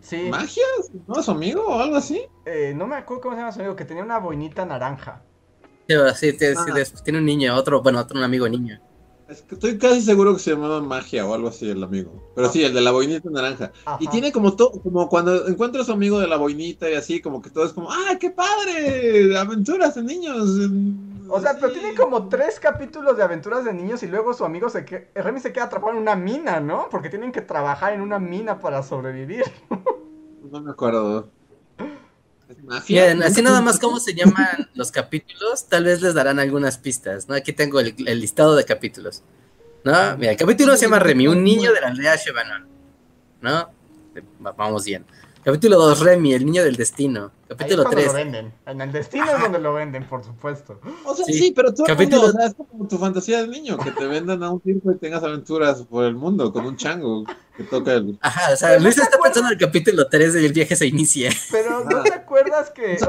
Sí. 0.00 0.28
magia, 0.30 0.64
¿no? 1.06 1.22
¿Su 1.22 1.30
amigo 1.30 1.64
o 1.66 1.78
algo 1.80 1.96
así? 1.96 2.22
Eh, 2.46 2.72
no 2.74 2.86
me 2.86 2.96
acuerdo 2.96 3.22
cómo 3.22 3.34
se 3.34 3.40
llama 3.40 3.52
su 3.52 3.60
amigo, 3.60 3.76
que 3.76 3.84
tenía 3.84 4.02
una 4.02 4.18
boinita 4.18 4.64
naranja. 4.64 5.22
Sí, 5.88 5.94
sí, 6.14 6.32
tiene, 6.38 6.54
sí, 6.56 6.94
Ah. 6.96 7.00
tiene 7.04 7.18
un 7.18 7.26
niño, 7.26 7.54
otro, 7.54 7.82
bueno, 7.82 8.00
otro 8.00 8.16
un 8.18 8.24
amigo 8.24 8.48
niño. 8.48 8.80
Es 9.26 9.40
que 9.40 9.54
estoy 9.54 9.78
casi 9.78 10.02
seguro 10.02 10.34
que 10.34 10.38
se 10.38 10.50
llamaba 10.50 10.82
magia 10.82 11.26
o 11.26 11.32
algo 11.32 11.48
así 11.48 11.70
el 11.70 11.82
amigo. 11.82 12.12
Pero 12.34 12.48
Ah. 12.48 12.50
sí, 12.50 12.62
el 12.62 12.74
de 12.74 12.80
la 12.82 12.90
boinita 12.92 13.30
naranja. 13.30 13.72
Y 13.98 14.06
tiene 14.08 14.30
como 14.32 14.54
todo, 14.54 14.72
como 14.82 15.08
cuando 15.08 15.48
encuentra 15.48 15.80
a 15.80 15.84
su 15.84 15.92
amigo 15.92 16.20
de 16.20 16.26
la 16.28 16.36
boinita 16.36 16.90
y 16.90 16.94
así, 16.94 17.22
como 17.22 17.40
que 17.40 17.48
todo 17.48 17.64
es 17.64 17.72
como, 17.72 17.90
¡ah, 17.90 18.18
qué 18.20 18.30
padre! 18.30 19.36
Aventuras 19.38 19.94
de 19.94 20.02
niños. 20.02 20.36
O 21.30 21.40
sea, 21.40 21.56
pero 21.58 21.72
tiene 21.72 21.94
como 21.94 22.28
tres 22.28 22.60
capítulos 22.60 23.16
de 23.16 23.22
aventuras 23.22 23.64
de 23.64 23.72
niños 23.72 24.02
y 24.02 24.08
luego 24.08 24.34
su 24.34 24.44
amigo 24.44 24.68
se 24.68 24.84
queda, 24.84 25.06
Remy 25.14 25.40
se 25.40 25.54
queda 25.54 25.64
atrapado 25.64 25.92
en 25.94 25.98
una 25.98 26.16
mina, 26.16 26.60
¿no? 26.60 26.88
Porque 26.90 27.08
tienen 27.08 27.32
que 27.32 27.40
trabajar 27.40 27.94
en 27.94 28.02
una 28.02 28.18
mina 28.18 28.58
para 28.60 28.82
sobrevivir. 28.82 29.44
No 30.50 30.60
me 30.60 30.70
acuerdo. 30.70 31.30
Bien, 32.88 33.22
así 33.22 33.42
nada 33.42 33.60
más 33.62 33.78
cómo 33.78 33.98
se 33.98 34.14
llaman 34.14 34.68
los 34.74 34.90
capítulos, 34.92 35.66
tal 35.68 35.84
vez 35.84 36.02
les 36.02 36.14
darán 36.14 36.38
algunas 36.38 36.78
pistas, 36.78 37.28
¿no? 37.28 37.34
Aquí 37.34 37.52
tengo 37.52 37.80
el, 37.80 37.94
listado 38.20 38.54
de 38.56 38.64
capítulos, 38.64 39.22
¿no? 39.82 40.16
Mira, 40.16 40.32
el 40.32 40.36
capítulo 40.36 40.76
se 40.76 40.82
llama 40.82 40.98
Remy, 40.98 41.26
un 41.28 41.42
niño 41.42 41.72
de 41.72 41.80
la 41.80 41.88
aldea 41.88 42.16
Shevanon, 42.16 42.66
¿no? 43.40 43.70
Va- 44.44 44.52
Vamos 44.52 44.84
bien. 44.84 45.04
Capítulo 45.44 45.76
2, 45.78 46.00
Remy, 46.00 46.32
el 46.32 46.46
niño 46.46 46.64
del 46.64 46.74
destino. 46.76 47.30
Capítulo 47.48 47.82
cuando 47.82 48.00
3, 48.00 48.06
lo 48.06 48.12
venden. 48.14 48.52
En 48.66 48.80
el 48.80 48.90
destino 48.92 49.26
es 49.30 49.40
donde 49.42 49.58
lo 49.58 49.74
venden, 49.74 50.06
por 50.08 50.24
supuesto. 50.24 50.80
O 51.04 51.14
sea, 51.14 51.26
Sí. 51.26 51.34
sí, 51.34 51.52
pero 51.54 51.68
el 51.68 51.74
Capítulo- 51.84 52.22
mundo, 52.22 52.36
o 52.36 52.40
sea, 52.40 52.46
es 52.46 52.54
como 52.54 52.88
tu 52.88 52.96
fantasía 52.96 53.42
de 53.42 53.48
niño, 53.48 53.76
que 53.76 53.90
te 53.90 54.06
vendan 54.06 54.42
a 54.42 54.50
un 54.50 54.62
circo 54.62 54.90
y 54.92 54.96
tengas 54.96 55.22
aventuras 55.22 55.82
por 55.82 56.04
el 56.04 56.14
mundo 56.14 56.50
con 56.50 56.64
un 56.64 56.76
chango 56.78 57.24
que 57.58 57.62
toca 57.64 57.92
el... 57.92 58.18
Ajá, 58.22 58.54
o 58.54 58.56
sea, 58.56 58.78
Luis 58.78 58.96
está 58.96 59.04
acuerdas- 59.16 59.22
pensando 59.34 59.48
en 59.48 59.52
el 59.52 59.66
capítulo 59.66 60.08
3 60.08 60.32
del 60.32 60.52
viaje 60.54 60.76
se 60.76 60.86
inicia. 60.86 61.30
Pero 61.50 61.84
¿no 61.90 62.02
te 62.02 62.14
acuerdas 62.14 62.70
que... 62.70 62.94
o 62.94 62.98
sea, 62.98 63.08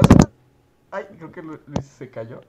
Ay, 0.90 1.04
creo 1.16 1.32
que 1.32 1.40
Lu- 1.42 1.60
Luis 1.66 1.86
se 1.98 2.10
cayó. 2.10 2.42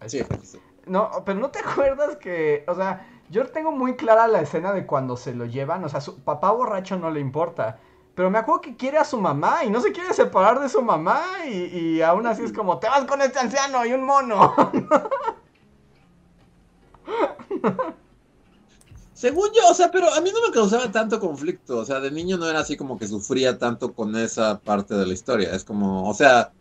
Ahí 0.00 0.08
Sí, 0.08 0.18
está. 0.18 0.38
sí. 0.42 0.58
No, 0.86 1.10
pero 1.26 1.38
no 1.38 1.50
te 1.50 1.58
acuerdas 1.58 2.16
que, 2.16 2.64
o 2.66 2.74
sea, 2.74 3.06
yo 3.28 3.46
tengo 3.48 3.70
muy 3.70 3.96
clara 3.96 4.26
la 4.28 4.40
escena 4.40 4.72
de 4.72 4.86
cuando 4.86 5.16
se 5.18 5.34
lo 5.34 5.44
llevan, 5.44 5.84
o 5.84 5.88
sea, 5.90 6.00
su 6.00 6.18
papá 6.20 6.50
borracho 6.52 6.96
no 6.96 7.10
le 7.10 7.20
importa, 7.20 7.78
pero 8.20 8.30
me 8.30 8.36
acuerdo 8.36 8.60
que 8.60 8.76
quiere 8.76 8.98
a 8.98 9.04
su 9.06 9.18
mamá 9.18 9.64
y 9.64 9.70
no 9.70 9.80
se 9.80 9.92
quiere 9.92 10.12
separar 10.12 10.60
de 10.60 10.68
su 10.68 10.82
mamá 10.82 11.22
y, 11.50 11.54
y 11.54 12.02
aún 12.02 12.26
así 12.26 12.42
es 12.42 12.52
como, 12.52 12.78
te 12.78 12.86
vas 12.86 13.06
con 13.06 13.22
este 13.22 13.38
anciano 13.38 13.86
y 13.86 13.94
un 13.94 14.04
mono. 14.04 14.54
Según 19.14 19.48
yo, 19.54 19.70
o 19.70 19.74
sea, 19.74 19.90
pero 19.90 20.12
a 20.12 20.20
mí 20.20 20.30
no 20.34 20.46
me 20.46 20.52
causaba 20.52 20.92
tanto 20.92 21.18
conflicto, 21.18 21.78
o 21.78 21.84
sea, 21.86 21.98
de 21.98 22.10
niño 22.10 22.36
no 22.36 22.46
era 22.46 22.60
así 22.60 22.76
como 22.76 22.98
que 22.98 23.08
sufría 23.08 23.56
tanto 23.56 23.94
con 23.94 24.14
esa 24.14 24.58
parte 24.58 24.94
de 24.94 25.06
la 25.06 25.14
historia, 25.14 25.54
es 25.54 25.64
como, 25.64 26.06
o 26.06 26.12
sea, 26.12 26.52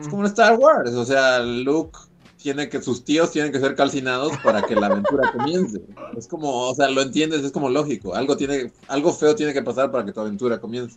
es 0.00 0.06
como 0.06 0.22
en 0.22 0.28
Star 0.28 0.56
Wars, 0.56 0.92
o 0.92 1.04
sea, 1.04 1.40
Luke 1.40 1.98
tiene 2.46 2.68
que, 2.68 2.80
sus 2.80 3.04
tíos 3.04 3.32
tienen 3.32 3.50
que 3.50 3.58
ser 3.58 3.74
calcinados 3.74 4.36
para 4.38 4.62
que 4.62 4.76
la 4.76 4.86
aventura 4.86 5.32
comience, 5.36 5.80
es 6.16 6.28
como, 6.28 6.68
o 6.68 6.74
sea, 6.76 6.88
lo 6.88 7.02
entiendes, 7.02 7.42
es 7.42 7.50
como 7.50 7.68
lógico, 7.68 8.14
algo 8.14 8.36
tiene, 8.36 8.70
algo 8.86 9.12
feo 9.12 9.34
tiene 9.34 9.52
que 9.52 9.62
pasar 9.62 9.90
para 9.90 10.04
que 10.04 10.12
tu 10.12 10.20
aventura 10.20 10.60
comience. 10.60 10.96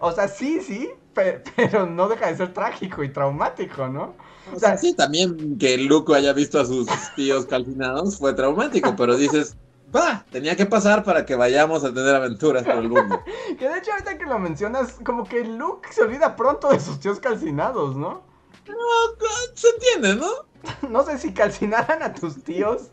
O 0.00 0.10
sea, 0.10 0.26
sí, 0.26 0.58
sí, 0.62 0.88
pe- 1.12 1.42
pero 1.54 1.84
no 1.84 2.08
deja 2.08 2.28
de 2.28 2.36
ser 2.38 2.54
trágico 2.54 3.04
y 3.04 3.12
traumático, 3.12 3.88
¿no? 3.88 4.14
O 4.54 4.58
sea, 4.58 4.78
sí, 4.78 4.94
también 4.94 5.58
que 5.58 5.76
Luke 5.76 6.14
haya 6.14 6.32
visto 6.32 6.58
a 6.58 6.64
sus 6.64 6.86
tíos 7.14 7.44
calcinados 7.44 8.16
fue 8.16 8.32
traumático, 8.32 8.96
pero 8.96 9.18
dices, 9.18 9.58
va, 9.94 10.24
tenía 10.30 10.56
que 10.56 10.64
pasar 10.64 11.04
para 11.04 11.26
que 11.26 11.34
vayamos 11.34 11.84
a 11.84 11.92
tener 11.92 12.14
aventuras 12.14 12.64
por 12.64 12.76
el 12.76 12.88
mundo. 12.88 13.20
Que 13.58 13.68
de 13.68 13.78
hecho 13.80 13.92
ahorita 13.92 14.16
que 14.16 14.24
lo 14.24 14.38
mencionas, 14.38 14.96
como 15.04 15.24
que 15.24 15.44
Luke 15.44 15.92
se 15.92 16.04
olvida 16.04 16.36
pronto 16.36 16.70
de 16.70 16.80
sus 16.80 16.98
tíos 17.00 17.20
calcinados, 17.20 17.96
¿no? 17.96 18.22
Se 19.54 19.68
entiende, 19.68 20.16
¿no? 20.16 20.49
No 20.88 21.04
sé 21.04 21.18
si 21.18 21.32
calcinaran 21.32 22.02
a 22.02 22.12
tus 22.12 22.42
tíos 22.42 22.90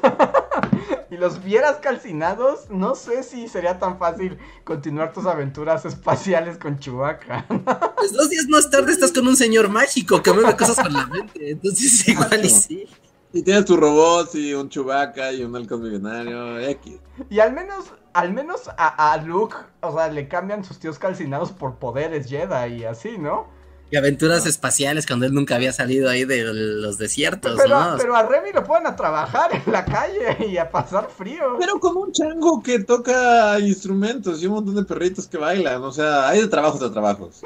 y 1.10 1.16
los 1.16 1.42
vieras 1.42 1.76
calcinados, 1.76 2.70
no 2.70 2.94
sé 2.94 3.22
si 3.22 3.48
sería 3.48 3.78
tan 3.78 3.98
fácil 3.98 4.38
continuar 4.64 5.12
tus 5.12 5.26
aventuras 5.26 5.84
espaciales 5.84 6.58
con 6.58 6.78
Chewbacca. 6.78 7.46
Pues 8.00 8.14
dos 8.14 8.30
días 8.30 8.46
más 8.48 8.70
tarde 8.70 8.92
estás 8.92 9.12
con 9.12 9.28
un 9.28 9.36
señor 9.36 9.68
mágico 9.68 10.22
que 10.22 10.32
mueve 10.32 10.56
cosas 10.56 10.76
con 10.82 10.92
la 10.92 11.06
mente, 11.06 11.50
entonces 11.50 12.08
igual 12.08 12.44
y 12.44 12.48
sí. 12.48 12.88
Y 13.32 13.42
tienes 13.42 13.66
tu 13.66 13.76
robot 13.76 14.34
y 14.34 14.54
un 14.54 14.70
Chewbacca 14.70 15.32
y 15.32 15.44
un 15.44 15.54
halcón 15.54 15.82
millonario, 15.82 16.58
X. 16.60 16.98
Y 17.28 17.40
al 17.40 17.52
menos, 17.52 17.92
al 18.14 18.32
menos 18.32 18.68
a, 18.68 19.12
a 19.12 19.16
Luke, 19.18 19.54
o 19.80 19.94
sea, 19.94 20.08
le 20.08 20.28
cambian 20.28 20.64
sus 20.64 20.78
tíos 20.78 20.98
calcinados 20.98 21.52
por 21.52 21.76
poderes 21.76 22.28
Jedi 22.28 22.80
y 22.80 22.84
así, 22.84 23.18
¿no? 23.18 23.46
Y 23.90 23.96
aventuras 23.96 24.46
espaciales 24.46 25.06
cuando 25.06 25.26
él 25.26 25.34
nunca 25.34 25.56
había 25.56 25.72
salido 25.72 26.08
ahí 26.08 26.24
de 26.24 26.44
los 26.44 26.96
desiertos, 26.96 27.58
Pero, 27.60 27.80
¿no? 27.80 27.96
pero 27.96 28.14
a 28.14 28.22
Remy 28.22 28.52
lo 28.52 28.62
pueden 28.62 28.86
a 28.86 28.94
trabajar 28.94 29.50
en 29.52 29.72
la 29.72 29.84
calle 29.84 30.46
y 30.48 30.58
a 30.58 30.70
pasar 30.70 31.08
frío. 31.10 31.56
Pero 31.58 31.80
como 31.80 32.00
un 32.00 32.12
chango 32.12 32.62
que 32.62 32.78
toca 32.78 33.58
instrumentos 33.58 34.42
y 34.42 34.46
un 34.46 34.54
montón 34.54 34.76
de 34.76 34.84
perritos 34.84 35.26
que 35.26 35.38
bailan, 35.38 35.82
o 35.82 35.90
sea, 35.90 36.28
hay 36.28 36.40
de 36.40 36.46
trabajos 36.48 36.80
de 36.80 36.90
trabajos. 36.90 37.42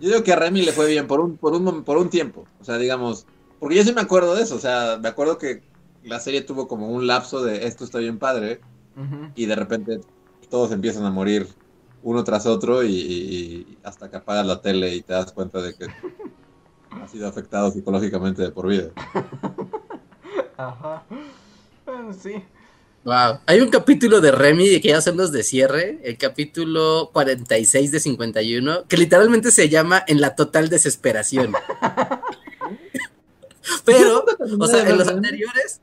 Yo 0.00 0.08
digo 0.08 0.22
que 0.22 0.32
a 0.32 0.36
Remy 0.36 0.62
le 0.62 0.72
fue 0.72 0.88
bien 0.88 1.06
por 1.06 1.20
un, 1.20 1.36
por 1.36 1.52
un, 1.52 1.84
por 1.84 1.98
un 1.98 2.08
tiempo, 2.08 2.46
o 2.60 2.64
sea, 2.64 2.78
digamos, 2.78 3.26
porque 3.60 3.76
yo 3.76 3.84
sí 3.84 3.92
me 3.92 4.00
acuerdo 4.00 4.34
de 4.34 4.42
eso, 4.42 4.56
o 4.56 4.60
sea, 4.60 4.98
me 5.00 5.08
acuerdo 5.08 5.38
que 5.38 5.62
la 6.02 6.20
serie 6.20 6.42
tuvo 6.42 6.66
como 6.68 6.88
un 6.88 7.06
lapso 7.06 7.42
de 7.42 7.66
esto 7.66 7.84
está 7.84 7.98
bien 7.98 8.18
padre, 8.18 8.60
y 9.34 9.46
de 9.46 9.56
repente 9.56 10.00
todos 10.50 10.70
empiezan 10.72 11.04
a 11.04 11.10
morir 11.10 11.48
uno 12.04 12.22
tras 12.22 12.46
otro 12.46 12.84
y, 12.84 13.78
hasta 13.82 14.08
que 14.10 14.16
apagas 14.18 14.46
la 14.46 14.60
tele 14.60 14.94
y 14.94 15.02
te 15.02 15.14
das 15.14 15.32
cuenta 15.32 15.60
de 15.60 15.74
que 15.74 15.86
has 17.02 17.10
sido 17.10 17.26
afectado 17.26 17.70
psicológicamente 17.72 18.42
de 18.42 18.50
por 18.50 18.68
vida. 18.68 18.90
Ajá. 20.56 21.02
Bueno, 21.84 22.12
sí. 22.12 22.44
Wow. 23.04 23.40
Hay 23.46 23.60
un 23.60 23.68
capítulo 23.68 24.20
de 24.20 24.30
Remy 24.32 24.80
que 24.80 24.88
ya 24.88 25.00
son 25.00 25.16
los 25.16 25.32
de 25.32 25.42
cierre, 25.42 25.98
el 26.04 26.16
capítulo 26.16 27.10
46 27.12 27.90
de 27.90 28.00
51, 28.00 28.84
que 28.86 28.96
literalmente 28.96 29.50
se 29.50 29.68
llama 29.68 30.02
En 30.06 30.20
la 30.20 30.36
total 30.36 30.68
desesperación. 30.68 31.52
Pero, 33.84 34.24
o 34.58 34.66
sea, 34.66 34.88
en 34.88 34.98
los 34.98 35.08
anteriores, 35.08 35.80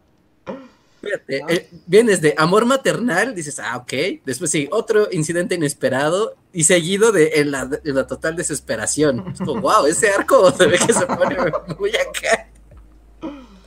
fíjate, 1.02 1.43
eh, 1.49 1.70
vienes 1.88 2.22
de 2.22 2.34
amor 2.38 2.66
maternal, 2.66 3.36
dices, 3.36 3.60
ah, 3.60 3.78
ok, 3.78 4.24
después 4.26 4.52
sigue 4.52 4.70
otro 4.72 5.08
incidente 5.12 5.56
inesperado 5.56 6.36
y 6.54 6.64
seguido 6.66 7.12
de 7.12 7.32
en 7.36 7.52
la, 7.52 7.70
en 7.84 7.95
la 7.95 8.08
total 8.08 8.36
desesperación. 8.36 9.26
Es 9.34 9.39
como, 9.39 9.62
wow, 9.62 9.86
ese 9.86 10.10
arco 10.10 10.52
se 10.58 10.68
ve 10.68 10.78
que 10.78 10.93
se 10.93 11.06
pone 11.06 11.36
muy 11.80 11.91
acá. 11.91 12.49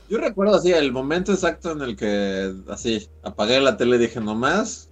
Yo 0.07 0.19
recuerdo 0.19 0.55
así 0.55 0.71
el 0.71 0.91
momento 0.91 1.33
exacto 1.33 1.71
en 1.71 1.81
el 1.81 1.95
que 1.95 2.53
así 2.69 3.09
apagué 3.23 3.59
la 3.59 3.75
tele 3.75 3.95
y 3.95 3.99
dije 3.99 4.21
no 4.21 4.35
más, 4.35 4.89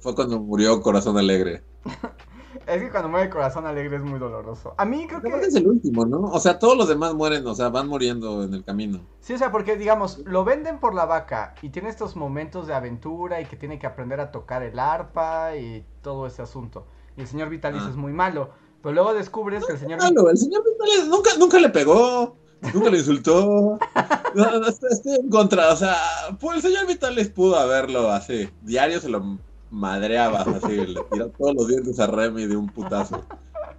fue 0.00 0.14
cuando 0.14 0.38
murió 0.38 0.82
Corazón 0.82 1.16
Alegre. 1.16 1.62
Es 2.68 2.82
que 2.82 2.90
cuando 2.90 3.08
muere 3.08 3.26
el 3.26 3.32
corazón 3.32 3.66
alegre 3.66 3.96
es 3.96 4.02
muy 4.02 4.18
doloroso. 4.18 4.74
A 4.76 4.84
mí 4.84 5.06
creo 5.08 5.22
que... 5.22 5.28
es 5.28 5.54
el 5.54 5.66
último, 5.66 6.04
¿no? 6.04 6.20
O 6.20 6.38
sea, 6.38 6.58
todos 6.58 6.76
los 6.76 6.86
demás 6.86 7.14
mueren, 7.14 7.46
o 7.46 7.54
sea, 7.54 7.70
van 7.70 7.88
muriendo 7.88 8.42
en 8.44 8.52
el 8.52 8.62
camino. 8.62 9.00
Sí, 9.20 9.32
o 9.32 9.38
sea, 9.38 9.50
porque 9.50 9.76
digamos, 9.76 10.18
lo 10.26 10.44
venden 10.44 10.78
por 10.78 10.94
la 10.94 11.06
vaca 11.06 11.54
y 11.62 11.70
tiene 11.70 11.88
estos 11.88 12.14
momentos 12.14 12.66
de 12.66 12.74
aventura 12.74 13.40
y 13.40 13.46
que 13.46 13.56
tiene 13.56 13.78
que 13.78 13.86
aprender 13.86 14.20
a 14.20 14.30
tocar 14.30 14.62
el 14.62 14.78
arpa 14.78 15.56
y 15.56 15.84
todo 16.02 16.26
ese 16.26 16.42
asunto. 16.42 16.86
Y 17.16 17.22
el 17.22 17.26
señor 17.26 17.48
Vitalis 17.48 17.82
Ah. 17.84 17.88
es 17.90 17.96
muy 17.96 18.12
malo. 18.12 18.50
Pero 18.82 18.94
luego 18.94 19.14
descubres 19.14 19.64
que 19.64 19.72
el 19.72 19.78
señor... 19.78 19.98
Malo, 20.00 20.28
el 20.30 20.36
señor 20.36 20.62
Vitales 20.62 21.08
nunca, 21.08 21.30
nunca 21.38 21.58
le 21.58 21.70
pegó, 21.70 22.36
nunca 22.74 22.90
le 22.90 22.98
insultó. 22.98 23.78
No, 24.34 24.44
estoy 24.68 25.16
en 25.16 25.30
contra, 25.30 25.72
o 25.72 25.76
sea, 25.76 25.96
pues 26.38 26.56
el 26.56 26.62
señor 26.62 26.86
Vitales 26.86 27.30
pudo 27.30 27.56
haberlo 27.56 28.10
así, 28.10 28.50
diario 28.60 29.00
se 29.00 29.08
lo 29.08 29.38
madreaba, 29.70 30.40
así, 30.40 30.76
le 30.76 31.00
tiró 31.10 31.28
todos 31.30 31.54
los 31.54 31.68
dientes 31.68 31.98
a 32.00 32.06
Remy 32.06 32.46
de 32.46 32.56
un 32.56 32.68
putazo. 32.68 33.24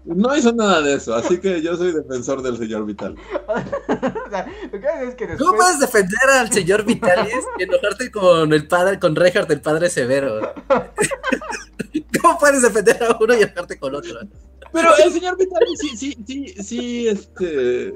No 0.05 0.35
hizo 0.35 0.51
nada 0.53 0.81
de 0.81 0.95
eso, 0.95 1.13
así 1.13 1.39
que 1.39 1.61
yo 1.61 1.75
soy 1.75 1.91
defensor 1.91 2.41
del 2.41 2.57
señor 2.57 2.85
Vital. 2.85 3.15
o 3.47 4.29
sea, 4.29 4.47
lo 4.63 4.71
que 4.71 4.77
voy 4.79 4.87
a 4.87 4.93
decir 4.93 5.09
es 5.09 5.15
que 5.15 5.27
después... 5.27 5.39
¿Cómo 5.39 5.57
puedes 5.57 5.79
defender 5.79 6.29
al 6.31 6.51
señor 6.51 6.83
Vitalis 6.83 7.45
y 7.57 7.63
enojarte 7.63 8.11
con 8.11 8.53
el 8.53 8.67
padre, 8.67 8.99
con 8.99 9.15
Reinhardt, 9.15 9.51
el 9.51 9.61
padre 9.61 9.89
severo? 9.89 10.53
¿Cómo 12.21 12.39
puedes 12.39 12.61
defender 12.61 13.03
a 13.03 13.17
uno 13.19 13.33
y 13.35 13.43
enojarte 13.43 13.77
con 13.77 13.95
otro? 13.95 14.19
Pero 14.71 14.89
el 15.03 15.11
señor 15.11 15.37
Vitali 15.37 15.75
sí, 15.75 15.97
sí, 15.97 16.17
sí, 16.25 16.47
sí, 16.63 17.07
este. 17.07 17.95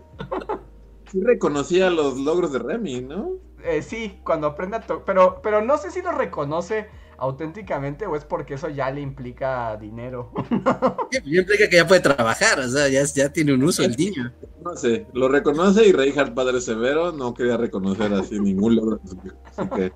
sí 1.11 1.21
reconocía 1.21 1.89
los 1.89 2.17
logros 2.17 2.51
de 2.51 2.59
Remy, 2.59 3.01
¿no? 3.01 3.31
Eh, 3.63 3.81
sí, 3.81 4.19
cuando 4.23 4.47
aprende 4.47 4.77
a 4.77 4.81
tocar. 4.81 5.05
Pero, 5.05 5.41
pero 5.41 5.61
no 5.61 5.77
sé 5.77 5.91
si 5.91 6.01
lo 6.01 6.11
reconoce 6.11 6.89
auténticamente 7.23 8.05
o 8.05 8.15
es 8.15 8.25
porque 8.25 8.55
eso 8.55 8.69
ya 8.69 8.91
le 8.91 9.01
implica 9.01 9.77
dinero. 9.77 10.31
Ya 11.11 11.39
implica 11.39 11.69
que 11.69 11.77
ya 11.77 11.87
puede 11.87 12.01
trabajar, 12.01 12.59
o 12.59 12.67
sea, 12.67 12.89
ya, 12.89 13.03
ya 13.03 13.31
tiene 13.31 13.53
un 13.53 13.63
uso 13.63 13.83
el 13.83 13.95
niño. 13.95 14.33
No 14.63 14.75
sé, 14.75 15.05
lo 15.13 15.27
reconoce 15.29 15.85
y 15.87 15.91
Reinhardt 15.91 16.33
Padre 16.33 16.59
Severo 16.59 17.11
no 17.11 17.33
quería 17.33 17.55
reconocer 17.55 18.13
así 18.13 18.39
ningún 18.39 18.75
logro. 18.75 18.99
Así 19.03 19.69
que, 19.69 19.93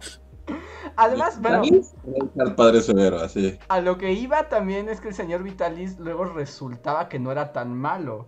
Además, 0.96 1.42
bueno, 1.42 1.62
Reinhardt 1.64 2.56
Padre 2.56 2.82
Severo, 2.82 3.20
así. 3.20 3.58
a 3.68 3.82
lo 3.82 3.98
que 3.98 4.14
iba 4.14 4.48
también 4.48 4.90
es 4.90 5.02
que 5.02 5.10
el 5.10 5.16
señor 5.16 5.44
Vitalis 5.44 6.00
luego 6.00 6.26
resultaba 6.26 7.10
que 7.10 7.20
no 7.20 7.32
era 7.32 7.52
tan 7.52 7.74
malo. 7.74 8.28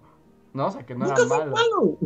¿No? 0.51 0.67
O 0.67 0.71
sea, 0.71 0.85
que 0.85 0.95
no 0.95 1.05
era 1.05 1.15
malo. 1.25 1.51
malo. 1.51 1.97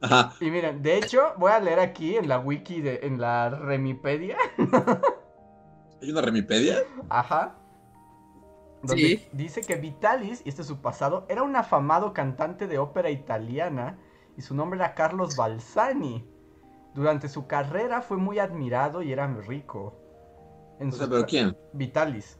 Ajá. 0.00 0.32
Y 0.40 0.50
miren, 0.50 0.82
de 0.82 0.98
hecho, 0.98 1.32
voy 1.38 1.52
a 1.52 1.60
leer 1.60 1.80
aquí 1.80 2.16
en 2.16 2.28
la 2.28 2.38
wiki, 2.38 2.80
de, 2.80 3.00
en 3.02 3.20
la 3.20 3.50
Remipedia. 3.50 4.36
¿Hay 6.00 6.10
una 6.10 6.22
remipedia? 6.22 6.78
Ajá. 7.08 7.56
Donde 8.82 8.96
Sí. 8.96 9.28
dice 9.32 9.64
que 9.66 9.76
Vitalis, 9.76 10.42
y 10.44 10.48
este 10.48 10.62
es 10.62 10.68
su 10.68 10.80
pasado, 10.80 11.26
era 11.28 11.42
un 11.42 11.56
afamado 11.56 12.12
cantante 12.12 12.66
de 12.68 12.78
ópera 12.78 13.10
italiana 13.10 13.98
y 14.36 14.42
su 14.42 14.54
nombre 14.54 14.78
era 14.78 14.94
Carlos 14.94 15.34
Balsani. 15.34 16.24
Durante 16.94 17.28
su 17.28 17.46
carrera 17.46 18.02
fue 18.02 18.16
muy 18.16 18.38
admirado 18.38 19.02
y 19.02 19.12
era 19.12 19.26
muy 19.28 19.42
rico. 19.42 20.00
En 20.78 20.88
O 20.88 20.92
su 20.92 20.98
sea, 20.98 21.08
¿pero 21.08 21.26
quién? 21.26 21.56
Vitalis. 21.72 22.38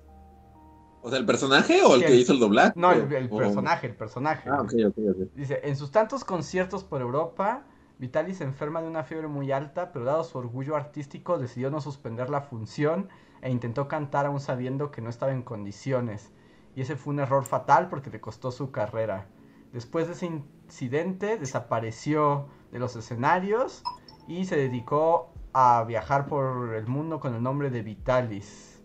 O 1.03 1.11
sea, 1.11 1.19
¿el 1.19 1.27
personaje 1.27 1.81
o 1.83 1.95
el 1.95 2.05
que 2.05 2.17
hizo 2.17 2.33
el 2.33 2.41
doblaje? 2.41 2.73
No, 2.77 2.93
el, 2.93 3.13
el 3.13 3.29
O- 3.31 3.37
personaje, 3.39 3.87
el 3.87 3.95
personaje. 3.95 4.49
Ah, 4.51 4.63
ok, 4.63 4.73
ok, 4.89 4.99
ok. 5.11 5.29
Dice, 5.35 5.61
en 5.65 5.77
sus 5.77 5.91
tantos 5.91 6.25
conciertos 6.25 6.85
por 6.85 7.01
Europa, 7.01 7.63
Vitalis 7.99 8.39
se 8.39 8.45
enferma 8.45 8.81
de 8.83 8.89
una 8.89 9.05
fiebre 9.05 9.29
muy 9.29 9.53
alta, 9.53 9.93
pero 9.93 10.05
dado 10.05 10.25
su 10.25 10.39
orgullo 10.39 10.77
artístico 10.77 11.39
decidió 11.39 11.71
no 11.71 11.81
suspender 11.81 12.31
la 12.31 12.41
función 12.41 13.09
e 13.41 13.51
intentó 13.51 13.89
cantar 13.89 14.27
aún 14.27 14.41
sabiendo 14.41 14.91
que 14.91 15.01
no 15.03 15.11
estaba 15.11 15.33
en 15.33 15.43
condiciones. 15.43 16.31
Y 16.75 16.83
ese 16.83 16.97
fue 16.97 17.13
un 17.15 17.21
error 17.21 17.45
fatal 17.45 17.89
porque 17.89 18.11
le 18.11 18.21
costó 18.21 18.51
su 18.51 18.71
carrera. 18.71 19.27
Después 19.73 20.07
de 20.07 20.15
ese 20.15 20.27
incidente 20.27 21.37
desapareció 21.39 22.47
de 22.73 22.79
los 22.79 22.97
escenarios 22.97 23.87
y 24.27 24.45
se 24.45 24.57
dedicó 24.57 25.33
a 25.53 25.85
viajar 25.87 26.27
por 26.27 26.75
el 26.75 26.87
mundo 26.87 27.21
con 27.21 27.35
el 27.35 27.43
nombre 27.43 27.71
de 27.71 27.83
Vitalis. 27.83 28.78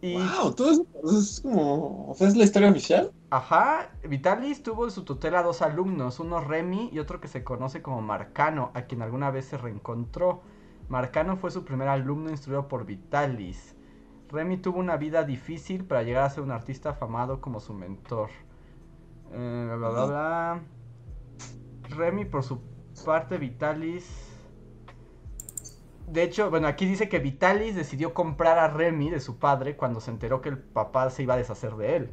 Y 0.00 0.14
Wow, 0.14 0.54
todo 0.54 0.70
eso 0.70 0.86
es 1.18 1.40
como. 1.40 2.10
O 2.10 2.14
sea, 2.14 2.28
es 2.28 2.36
la 2.36 2.44
historia 2.44 2.70
oficial. 2.70 3.12
Ajá, 3.30 3.90
Vitalis 4.04 4.62
tuvo 4.62 4.84
en 4.84 4.90
su 4.90 5.04
tutela 5.04 5.42
dos 5.42 5.60
alumnos, 5.60 6.20
uno 6.20 6.40
Remy 6.40 6.90
y 6.92 6.98
otro 6.98 7.20
que 7.20 7.28
se 7.28 7.44
conoce 7.44 7.82
como 7.82 8.00
Marcano, 8.00 8.70
a 8.74 8.82
quien 8.82 9.02
alguna 9.02 9.30
vez 9.30 9.46
se 9.46 9.58
reencontró. 9.58 10.42
Marcano 10.88 11.36
fue 11.36 11.50
su 11.50 11.64
primer 11.64 11.88
alumno 11.88 12.30
instruido 12.30 12.68
por 12.68 12.86
Vitalis. 12.86 13.74
Remy 14.30 14.58
tuvo 14.58 14.78
una 14.78 14.96
vida 14.96 15.24
difícil 15.24 15.84
para 15.84 16.02
llegar 16.02 16.24
a 16.24 16.30
ser 16.30 16.42
un 16.42 16.50
artista 16.50 16.90
afamado 16.90 17.40
como 17.40 17.60
su 17.60 17.74
mentor. 17.74 18.30
Eh, 19.32 19.74
bla, 19.76 19.88
bla, 19.90 20.04
bla. 20.06 20.60
Remy, 21.90 22.24
por 22.24 22.44
su 22.44 22.60
parte, 23.04 23.38
Vitalis. 23.38 24.27
De 26.10 26.22
hecho, 26.22 26.48
bueno, 26.48 26.68
aquí 26.68 26.86
dice 26.86 27.08
que 27.08 27.18
Vitalis 27.18 27.74
decidió 27.74 28.14
comprar 28.14 28.58
a 28.58 28.68
Remy 28.68 29.10
de 29.10 29.20
su 29.20 29.38
padre 29.38 29.76
cuando 29.76 30.00
se 30.00 30.10
enteró 30.10 30.40
que 30.40 30.48
el 30.48 30.58
papá 30.58 31.10
se 31.10 31.22
iba 31.22 31.34
a 31.34 31.36
deshacer 31.36 31.76
de 31.76 31.96
él. 31.96 32.10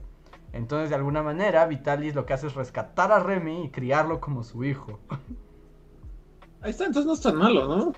Entonces, 0.52 0.90
de 0.90 0.96
alguna 0.96 1.24
manera, 1.24 1.66
Vitalis 1.66 2.14
lo 2.14 2.26
que 2.26 2.34
hace 2.34 2.48
es 2.48 2.56
rescatar 2.56 3.12
a 3.12 3.20
Remy 3.20 3.66
y 3.66 3.70
criarlo 3.72 4.20
como 4.20 4.44
su 4.44 4.64
hijo. 4.66 5.00
Ahí 6.62 6.72
está, 6.72 6.86
entonces 6.86 7.06
no 7.08 7.14
es 7.14 7.22
tan 7.22 7.38
malo, 7.38 7.68
¿no? 7.68 7.94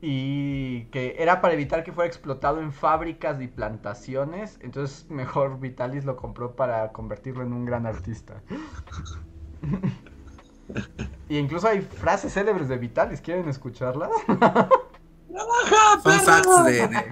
Y 0.00 0.84
que 0.86 1.16
era 1.18 1.40
para 1.40 1.54
evitar 1.54 1.84
que 1.84 1.92
fuera 1.92 2.08
explotado 2.08 2.60
en 2.60 2.72
fábricas 2.72 3.40
y 3.40 3.48
plantaciones. 3.48 4.58
Entonces, 4.60 5.08
mejor 5.08 5.60
Vitalis 5.60 6.04
lo 6.04 6.16
compró 6.16 6.56
para 6.56 6.92
convertirlo 6.92 7.42
en 7.42 7.52
un 7.52 7.64
gran 7.64 7.86
artista. 7.86 8.42
y 11.28 11.38
incluso 11.38 11.68
hay 11.68 11.80
frases 11.80 12.32
célebres 12.32 12.68
de 12.68 12.78
Vitalis. 12.78 13.20
¿Quieren 13.20 13.48
escucharlas? 13.48 14.10
Fun 16.02 16.12
facts 16.20 16.64
de, 16.64 16.88
de- 16.88 17.04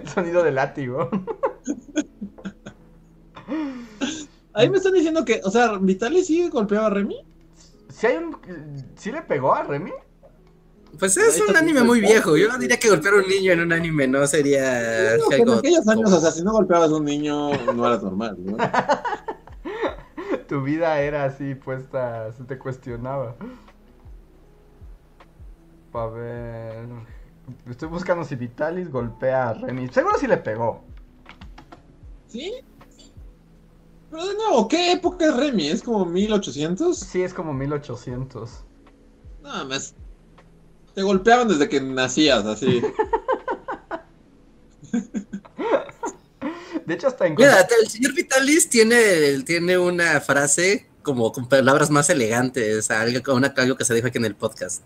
El 0.00 0.08
sonido 0.14 0.42
de 0.42 0.50
látigo. 0.50 1.08
Ahí 4.54 4.68
me 4.68 4.76
están 4.78 4.92
diciendo 4.92 5.24
que, 5.24 5.40
o 5.44 5.50
sea, 5.50 5.78
Vitali 5.78 6.24
sí 6.24 6.48
golpeaba 6.48 6.86
a 6.86 6.90
Remy. 6.90 7.24
¿Sí, 7.88 8.06
hay 8.06 8.16
un... 8.16 8.36
¿Sí 8.96 9.10
le 9.12 9.22
pegó 9.22 9.54
a 9.54 9.62
Remy? 9.62 9.92
Pues 10.98 11.16
es 11.16 11.40
un 11.40 11.56
anime 11.56 11.82
muy 11.82 12.00
viejo. 12.00 12.36
Yo 12.36 12.48
diría 12.58 12.78
que 12.78 12.90
golpear 12.90 13.14
a 13.14 13.18
un 13.18 13.28
niño 13.28 13.52
en 13.52 13.60
un 13.60 13.72
anime 13.72 14.06
no 14.06 14.26
sería 14.26 15.16
No, 15.16 15.32
en 15.32 15.50
aquellos 15.50 15.88
años, 15.88 16.12
o 16.12 16.20
sea, 16.20 16.30
si 16.30 16.42
no 16.42 16.52
golpeabas 16.52 16.90
a 16.90 16.96
un 16.96 17.04
niño, 17.04 17.50
no 17.74 17.86
era 17.86 17.96
normal, 17.96 18.36
¿no? 18.38 18.56
Tu 20.52 20.60
vida 20.60 21.00
era 21.00 21.24
así 21.24 21.54
puesta, 21.54 22.30
se 22.32 22.44
te 22.44 22.58
cuestionaba. 22.58 23.34
A 25.94 26.06
ver. 26.08 26.88
Estoy 27.70 27.88
buscando 27.88 28.22
si 28.22 28.36
Vitalis 28.36 28.90
golpea 28.90 29.48
a 29.48 29.54
Remy. 29.54 29.88
Seguro 29.88 30.18
si 30.18 30.26
le 30.26 30.36
pegó. 30.36 30.84
¿Sí? 32.26 32.52
Pero 34.10 34.26
de 34.26 34.34
nuevo, 34.34 34.68
¿qué 34.68 34.92
época 34.92 35.24
es 35.24 35.34
Remy? 35.34 35.68
¿Es 35.68 35.82
como 35.82 36.04
1800? 36.04 36.98
Sí, 36.98 37.22
es 37.22 37.32
como 37.32 37.54
1800. 37.54 38.62
Nada 39.42 39.64
más. 39.64 39.94
Te 40.94 41.00
golpeaban 41.00 41.48
desde 41.48 41.66
que 41.70 41.80
nacías, 41.80 42.44
así. 42.44 42.82
De 46.86 46.94
hecho, 46.94 47.06
hasta 47.08 47.26
en. 47.26 47.34
Mira, 47.36 47.66
el 47.80 47.88
señor 47.88 48.14
Vitalis 48.14 48.68
tiene, 48.68 49.42
tiene 49.44 49.78
una 49.78 50.20
frase 50.20 50.86
como 51.02 51.32
con 51.32 51.48
palabras 51.48 51.90
más 51.90 52.08
elegantes, 52.10 52.90
algo, 52.90 53.22
con 53.22 53.36
una- 53.36 53.52
algo 53.56 53.76
que 53.76 53.84
se 53.84 53.94
dijo 53.94 54.06
aquí 54.06 54.18
en 54.18 54.24
el 54.24 54.34
podcast. 54.36 54.82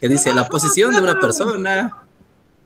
Que 0.00 0.08
dice, 0.08 0.32
la 0.34 0.48
posición 0.48 0.92
de 0.94 1.00
una 1.00 1.18
persona... 1.20 1.96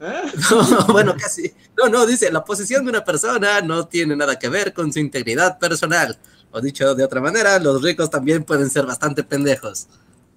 ¿Eh? 0.01 0.23
No, 0.51 0.87
bueno, 0.87 1.15
casi. 1.19 1.53
No, 1.77 1.89
no, 1.89 2.07
dice, 2.07 2.31
la 2.33 2.45
posición 2.45 2.85
de 2.85 2.91
una 2.91 3.05
persona 3.05 3.61
no 3.61 3.87
tiene 3.87 4.17
nada 4.17 4.39
que 4.39 4.49
ver 4.49 4.73
con 4.73 4.93
su 4.93 4.99
integridad 5.01 5.59
personal. 5.59 6.19
O 6.51 6.61
dicho 6.61 6.95
de 6.95 7.05
otra 7.05 7.21
manera, 7.21 7.59
los 7.59 7.83
ricos 7.83 8.09
también 8.11 8.45
pueden 8.45 8.71
ser 8.71 8.87
bastante 8.87 9.25
pendejos. 9.25 9.89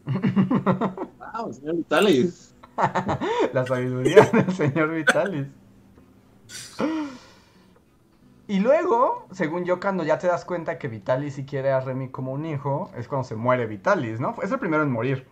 Wow, 0.05 1.53
señor 1.53 1.75
Vitali. 1.75 2.31
La 3.53 3.65
sabiduría 3.65 4.29
del 4.31 4.55
señor 4.55 4.93
Vitalis. 4.93 5.47
Y 8.47 8.59
luego, 8.59 9.27
según 9.31 9.65
yo, 9.65 9.79
cuando 9.79 10.05
ya 10.05 10.17
te 10.17 10.27
das 10.27 10.45
cuenta 10.45 10.77
que 10.77 10.87
Vitalis 10.87 11.35
sí 11.35 11.45
quiere 11.45 11.71
a 11.71 11.81
Remy 11.81 12.09
como 12.09 12.31
un 12.31 12.45
hijo, 12.45 12.89
es 12.97 13.07
cuando 13.07 13.27
se 13.27 13.35
muere 13.35 13.65
Vitalis, 13.65 14.21
¿no? 14.21 14.35
Es 14.41 14.51
el 14.51 14.59
primero 14.59 14.83
en 14.83 14.91
morir. 14.91 15.27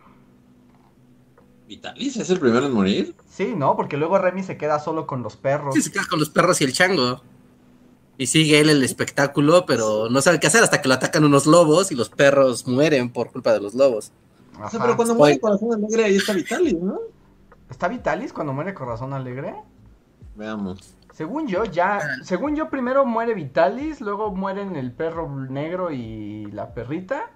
¿Vitalis 1.67 2.17
es 2.17 2.29
el 2.29 2.39
primero 2.39 2.65
en 2.65 2.73
morir? 2.73 3.15
Sí, 3.29 3.53
¿no? 3.55 3.77
Porque 3.77 3.95
luego 3.95 4.17
Remy 4.17 4.43
se 4.43 4.57
queda 4.57 4.79
solo 4.79 5.07
con 5.07 5.23
los 5.23 5.37
perros. 5.37 5.73
Sí, 5.73 5.81
se 5.81 5.91
queda 5.91 6.03
con 6.09 6.19
los 6.19 6.29
perros 6.29 6.59
y 6.59 6.65
el 6.65 6.73
chango. 6.73 7.21
Y 8.17 8.27
sigue 8.27 8.59
él 8.59 8.69
el 8.69 8.83
espectáculo, 8.83 9.65
pero 9.65 10.09
no 10.09 10.21
sabe 10.21 10.39
qué 10.39 10.47
hacer 10.47 10.63
hasta 10.63 10.81
que 10.81 10.87
lo 10.89 10.93
atacan 10.93 11.23
unos 11.23 11.45
lobos 11.45 11.91
y 11.91 11.95
los 11.95 12.09
perros 12.09 12.67
mueren 12.67 13.11
por 13.11 13.31
culpa 13.31 13.53
de 13.53 13.61
los 13.61 13.73
lobos. 13.75 14.11
O 14.61 14.69
sea, 14.69 14.79
pero 14.79 14.95
cuando 14.95 15.15
muere 15.15 15.39
Corazón 15.39 15.73
Alegre, 15.73 16.05
ahí 16.05 16.15
está 16.15 16.33
Vitalis, 16.33 16.75
¿no? 16.75 16.99
¿Está 17.69 17.87
Vitalis 17.87 18.31
cuando 18.31 18.53
muere 18.53 18.73
Corazón 18.73 19.13
Alegre? 19.13 19.55
Veamos. 20.35 20.94
Según 21.15 21.47
yo, 21.47 21.63
ya. 21.63 22.01
Según 22.23 22.57
yo, 22.57 22.69
primero 22.69 23.05
muere 23.05 23.33
Vitalis, 23.33 24.01
luego 24.01 24.35
mueren 24.35 24.75
el 24.75 24.91
perro 24.91 25.29
negro 25.29 25.89
y 25.91 26.51
la 26.51 26.73
perrita. 26.73 27.31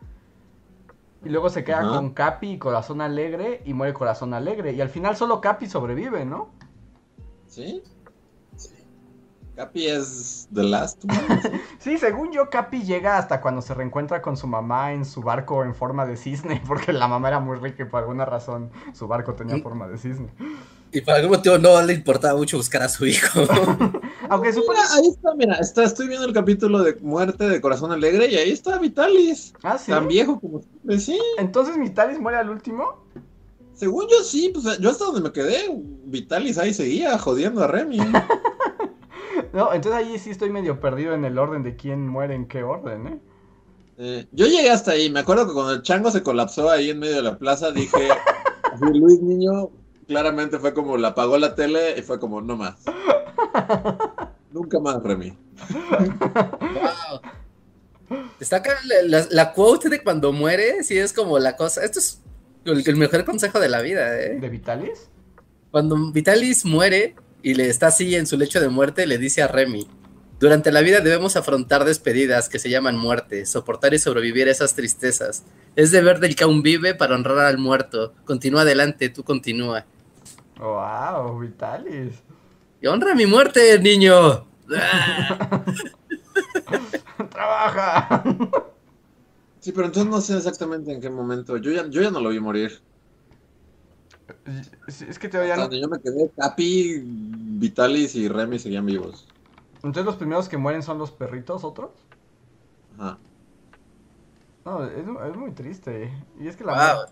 Y 1.24 1.30
luego 1.30 1.50
se 1.50 1.64
queda 1.64 1.88
con 1.88 2.14
Capi 2.14 2.52
y 2.52 2.60
Corazón 2.60 3.00
Alegre 3.00 3.62
y 3.64 3.74
muere 3.74 3.94
Corazón 3.94 4.34
Alegre. 4.34 4.74
Y 4.74 4.82
al 4.82 4.90
final 4.90 5.16
solo 5.16 5.40
Capi 5.40 5.68
sobrevive, 5.68 6.26
¿no? 6.26 6.50
¿Sí? 7.48 7.82
Capi 9.56 9.88
es 9.88 10.50
The 10.54 10.64
Last 10.64 11.06
One. 11.06 11.62
Sí, 11.80 11.98
según 11.98 12.34
yo, 12.34 12.50
Capi 12.50 12.84
llega 12.84 13.18
hasta 13.18 13.40
cuando 13.40 13.62
se 13.62 13.74
reencuentra 13.74 14.22
con 14.22 14.36
su 14.36 14.48
mamá 14.48 14.92
en 14.92 15.06
su 15.06 15.22
barco 15.22 15.64
en 15.64 15.74
forma 15.74 16.06
de 16.06 16.18
cisne, 16.18 16.62
porque 16.68 16.92
la 16.92 17.08
mamá 17.08 17.30
era 17.30 17.40
muy 17.40 17.58
rica 17.58 17.84
y 17.84 17.86
por 17.86 18.02
alguna 18.02 18.26
razón 18.26 18.72
su 18.92 19.08
barco 19.08 19.36
tenía 19.36 19.58
forma 19.64 19.88
de 19.88 19.98
cisne. 19.98 20.34
Y 20.92 21.02
por 21.02 21.14
algún 21.14 21.32
motivo 21.32 21.58
no 21.58 21.82
le 21.82 21.94
importaba 21.94 22.38
mucho 22.38 22.58
buscar 22.58 22.82
a 22.82 22.90
su 22.90 23.06
hijo. 23.06 23.42
Aunque 24.30 24.54
supone... 24.54 24.80
Mira, 24.80 24.94
ahí 24.96 25.08
está, 25.08 25.36
mira, 25.36 25.56
está, 25.56 25.84
estoy 25.84 26.08
viendo 26.08 26.26
el 26.26 26.34
capítulo 26.34 26.82
de 26.84 26.96
muerte 26.96 27.48
de 27.48 27.62
Corazón 27.62 27.92
Alegre 27.92 28.28
y 28.28 28.36
ahí 28.36 28.52
está 28.52 28.80
Vitalis. 28.80 29.54
Ah, 29.64 29.78
sí. 29.78 29.92
Tan 29.92 30.08
viejo 30.08 30.40
como 30.40 30.62
siempre, 30.62 31.00
sí. 31.00 31.20
Entonces 31.38 31.78
Vitalis 31.80 32.20
muere 32.20 32.40
al 32.40 32.50
último. 32.50 33.04
Según 33.74 34.08
yo 34.10 34.24
sí, 34.24 34.52
pues 34.54 34.80
yo 34.80 34.90
hasta 34.90 35.06
donde 35.06 35.22
me 35.22 35.32
quedé, 35.32 35.70
Vitalis 36.06 36.58
ahí 36.58 36.74
seguía 36.74 37.18
jodiendo 37.18 37.64
a 37.64 37.68
Remy. 37.68 38.00
No, 39.54 39.74
entonces 39.74 40.00
ahí 40.00 40.20
sí 40.20 40.30
estoy 40.30 40.50
medio 40.50 40.80
perdido 40.80 41.14
en 41.14 41.26
el 41.26 41.40
orden 41.40 41.64
de 41.64 41.76
quién 41.76 42.08
muere 42.08 42.36
en 42.36 42.48
qué 42.48 42.62
orden, 42.62 43.08
¿eh? 43.08 43.20
Eh, 43.98 44.28
yo 44.32 44.46
llegué 44.46 44.70
hasta 44.70 44.92
ahí, 44.92 45.10
me 45.10 45.20
acuerdo 45.20 45.48
que 45.48 45.54
cuando 45.54 45.74
el 45.74 45.82
chango 45.82 46.12
se 46.12 46.24
colapsó 46.24 46.70
ahí 46.70 46.92
en 46.92 47.00
medio 47.00 47.16
de 47.16 47.24
la 47.24 47.38
plaza, 47.38 47.72
dije, 47.72 48.10
Luis 48.94 49.22
Niño 49.22 49.72
claramente 50.10 50.58
fue 50.58 50.74
como, 50.74 50.98
la 50.98 51.10
apagó 51.10 51.38
la 51.38 51.54
tele 51.54 51.96
y 51.98 52.02
fue 52.02 52.20
como, 52.20 52.42
no 52.42 52.58
más. 52.58 52.78
Nunca 54.52 54.80
más, 54.80 55.02
Remy. 55.04 55.38
Wow. 56.90 57.22
Destaca 58.40 58.76
la, 58.86 59.04
la, 59.04 59.28
la 59.30 59.54
quote 59.54 59.88
de 59.88 60.02
cuando 60.02 60.34
muere, 60.34 60.84
sí 60.84 60.98
es 60.98 61.14
como 61.14 61.38
la 61.38 61.56
cosa. 61.56 61.86
Esto 61.86 62.00
es 62.00 62.22
el, 62.66 62.84
el 62.88 62.96
mejor 62.96 63.24
consejo 63.24 63.60
de 63.60 63.70
la 63.70 63.82
vida, 63.82 64.20
¿eh? 64.20 64.40
¿De 64.40 64.50
Vitalis? 64.50 65.10
Cuando 65.70 66.12
Vitalis 66.12 66.66
muere 66.66 67.16
y 67.44 67.54
le 67.54 67.70
está 67.70 67.88
así 67.88 68.16
en 68.16 68.26
su 68.26 68.36
lecho 68.36 68.60
de 68.60 68.70
muerte, 68.70 69.06
le 69.06 69.20
dice 69.20 69.44
a 69.44 69.48
Remy: 69.48 69.88
Durante 70.40 70.72
la 70.72 70.82
vida 70.82 71.02
debemos 71.02 71.36
afrontar 71.36 71.86
despedidas 71.86 72.50
que 72.50 72.58
se 72.58 72.72
llaman 72.72 72.98
muerte, 72.98 73.46
soportar 73.46 73.94
y 73.94 74.00
sobrevivir 74.00 74.48
a 74.48 74.52
esas 74.52 74.74
tristezas. 74.74 75.44
Es 75.76 75.92
deber 75.92 76.20
del 76.20 76.36
que 76.36 76.46
aún 76.46 76.64
vive 76.64 76.96
para 76.96 77.14
honrar 77.14 77.38
al 77.38 77.60
muerto. 77.60 78.16
Continúa 78.26 78.62
adelante, 78.62 79.10
tú 79.10 79.24
continúa. 79.24 79.86
Wow, 80.60 81.40
Vitalis. 81.40 82.22
Y 82.82 82.88
honra 82.88 83.16
mi 83.16 83.26
muerte, 83.26 83.80
niño. 83.80 84.46
Trabaja. 87.30 88.24
Sí, 89.60 89.72
pero 89.72 89.88
entonces 89.88 90.10
no 90.12 90.22
sé 90.22 90.38
exactamente 90.38 90.92
en 90.92 91.02
qué 91.02 91.10
momento. 91.10 91.58
Yo 91.58 91.72
ya, 91.72 91.88
yo 91.88 92.02
ya 92.02 92.12
no 92.12 92.20
lo 92.20 92.30
vi 92.30 92.40
morir. 92.40 92.80
Sí, 94.88 95.06
Es 95.08 95.20
que 95.20 95.28
todavía 95.28 95.54
Hasta 95.54 95.66
no. 95.66 95.70
donde 95.70 95.82
yo 95.82 95.90
me 95.90 96.00
quedé, 96.00 96.30
Capi, 96.38 97.02
Vitalis 97.04 98.16
y 98.16 98.28
Remy 98.30 98.60
seguían 98.60 98.86
vivos. 98.86 99.28
Entonces 99.76 100.06
los 100.06 100.16
primeros 100.16 100.48
que 100.50 100.58
mueren 100.58 100.84
son 100.84 100.98
los 100.98 101.12
perritos, 101.12 101.64
otros. 101.64 101.92
Ajá. 102.98 103.18
No, 104.66 104.86
es, 104.86 104.92
es 105.00 105.38
muy 105.38 105.52
triste. 105.52 106.12
Y 106.40 106.48
es 106.48 106.56
que 106.56 106.64
la. 106.64 106.94
Wow. 106.96 107.04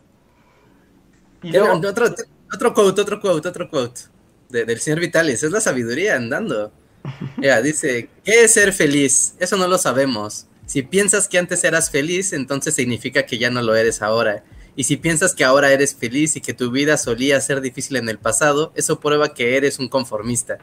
Y 1.43 1.51
luego- 1.51 1.73
Otro, 1.87 2.05
otro 2.53 2.73
quote, 2.73 3.01
otro 3.01 3.19
quote, 3.21 3.47
otro 3.47 3.69
quote 3.69 4.01
de- 4.49 4.65
del 4.65 4.79
señor 4.79 4.99
Vitalis. 4.99 5.43
Es 5.43 5.51
la 5.51 5.61
sabiduría 5.61 6.15
andando. 6.15 6.71
Mira, 7.37 7.61
dice, 7.61 8.09
¿qué 8.23 8.43
es 8.43 8.53
ser 8.53 8.73
feliz? 8.73 9.33
Eso 9.39 9.57
no 9.57 9.67
lo 9.67 9.77
sabemos. 9.77 10.45
Si 10.65 10.81
piensas 10.83 11.27
que 11.27 11.37
antes 11.37 11.63
eras 11.63 11.89
feliz, 11.89 12.33
entonces 12.33 12.75
significa 12.75 13.25
que 13.25 13.37
ya 13.37 13.49
no 13.49 13.61
lo 13.61 13.75
eres 13.75 14.01
ahora. 14.01 14.43
Y 14.75 14.83
si 14.83 14.95
piensas 14.97 15.33
que 15.33 15.43
ahora 15.43 15.71
eres 15.71 15.95
feliz 15.95 16.35
y 16.35 16.41
que 16.41 16.53
tu 16.53 16.69
vida 16.69 16.97
solía 16.97 17.41
ser 17.41 17.61
difícil 17.61 17.95
en 17.97 18.09
el 18.09 18.19
pasado, 18.19 18.73
eso 18.75 18.99
prueba 18.99 19.33
que 19.33 19.57
eres 19.57 19.79
un 19.79 19.89
conformista. 19.89 20.59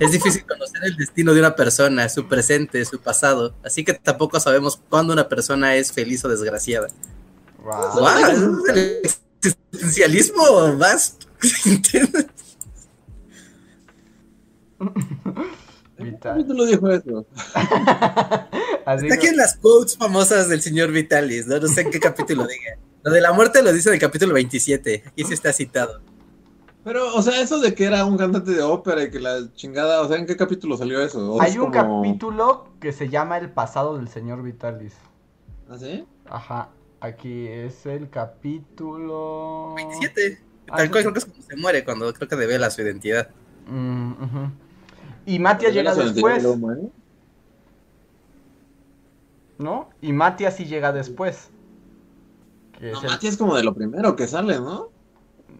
Es 0.00 0.12
difícil 0.12 0.44
conocer 0.46 0.82
el 0.84 0.96
destino 0.96 1.32
de 1.32 1.40
una 1.40 1.56
persona, 1.56 2.08
su 2.10 2.28
presente, 2.28 2.84
su 2.84 3.00
pasado. 3.00 3.54
Así 3.64 3.82
que 3.84 3.94
tampoco 3.94 4.38
sabemos 4.38 4.78
cuándo 4.90 5.12
una 5.14 5.28
persona 5.30 5.76
es 5.76 5.92
feliz 5.92 6.22
o 6.24 6.28
desgraciada. 6.28 6.88
Wow. 7.62 8.00
¡Wow! 8.00 9.14
Existencialismo 9.44 10.74
más 10.78 11.18
intenso. 11.66 12.18
Vitalis. 15.98 16.44
¿Quién 16.44 16.48
te 16.48 16.54
lo 16.54 16.64
dijo 16.66 16.90
eso? 16.90 17.26
Así 18.86 19.06
Está 19.06 19.14
aquí 19.14 19.26
en 19.28 19.36
las 19.36 19.56
quotes 19.56 19.96
famosas 19.96 20.48
del 20.48 20.60
señor 20.60 20.90
Vitalis, 20.92 21.46
¿no? 21.46 21.58
No 21.58 21.68
sé 21.68 21.82
en 21.82 21.90
qué 21.90 22.00
capítulo 22.00 22.46
diga. 22.46 22.76
Lo 23.02 23.10
de 23.12 23.20
la 23.20 23.32
muerte 23.32 23.62
lo 23.62 23.72
dice 23.72 23.88
en 23.88 23.94
el 23.94 24.00
capítulo 24.00 24.34
27. 24.34 25.04
Aquí 25.06 25.24
sí 25.24 25.32
está 25.34 25.52
citado. 25.52 26.00
Pero, 26.82 27.14
o 27.14 27.22
sea, 27.22 27.40
eso 27.40 27.60
de 27.60 27.74
que 27.74 27.84
era 27.84 28.04
un 28.04 28.18
cantante 28.18 28.50
de 28.50 28.60
ópera 28.62 29.04
y 29.04 29.10
que 29.10 29.18
la 29.20 29.50
chingada, 29.54 30.02
o 30.02 30.08
sea, 30.08 30.18
¿en 30.18 30.26
qué 30.26 30.36
capítulo 30.36 30.76
salió 30.76 31.00
eso? 31.00 31.32
¿O 31.34 31.40
Hay 31.40 31.52
es 31.52 31.56
un 31.56 31.70
como- 31.70 32.02
capítulo 32.02 32.68
que 32.78 32.92
se 32.92 33.08
llama 33.08 33.38
El 33.38 33.50
pasado 33.50 33.96
del 33.96 34.08
señor 34.08 34.42
Vitalis. 34.42 34.92
¿Ah, 35.70 35.78
sí? 35.78 36.04
Ajá. 36.26 36.68
Aquí 37.04 37.46
es 37.48 37.84
el 37.84 38.08
capítulo. 38.08 39.74
27. 39.76 40.38
Ah, 40.70 40.76
Tal 40.78 40.90
cual 40.90 41.02
creo 41.02 41.12
que 41.12 41.18
es 41.18 41.24
cuando 41.26 41.42
se 41.46 41.56
muere, 41.56 41.84
cuando 41.84 42.10
creo 42.14 42.28
que 42.28 42.36
devela 42.36 42.70
su 42.70 42.80
identidad. 42.80 43.28
Mm. 43.66 44.12
Y 45.26 45.38
Matia 45.38 45.68
¿Revela 45.68 45.92
llega 45.94 46.04
después? 46.12 46.42
¿no? 49.58 49.90
Y 50.00 50.12
Matia 50.14 50.50
sí 50.50 50.64
llega 50.64 50.92
después. 50.92 51.50
Que 52.78 52.92
No, 52.92 52.98
es 52.98 53.04
el- 53.04 53.10
Mati 53.10 53.26
es 53.26 53.36
como 53.36 53.54
de 53.54 53.64
lo 53.64 53.74
primero 53.74 54.16
que 54.16 54.26
sale, 54.26 54.58
¿no? 54.58 54.88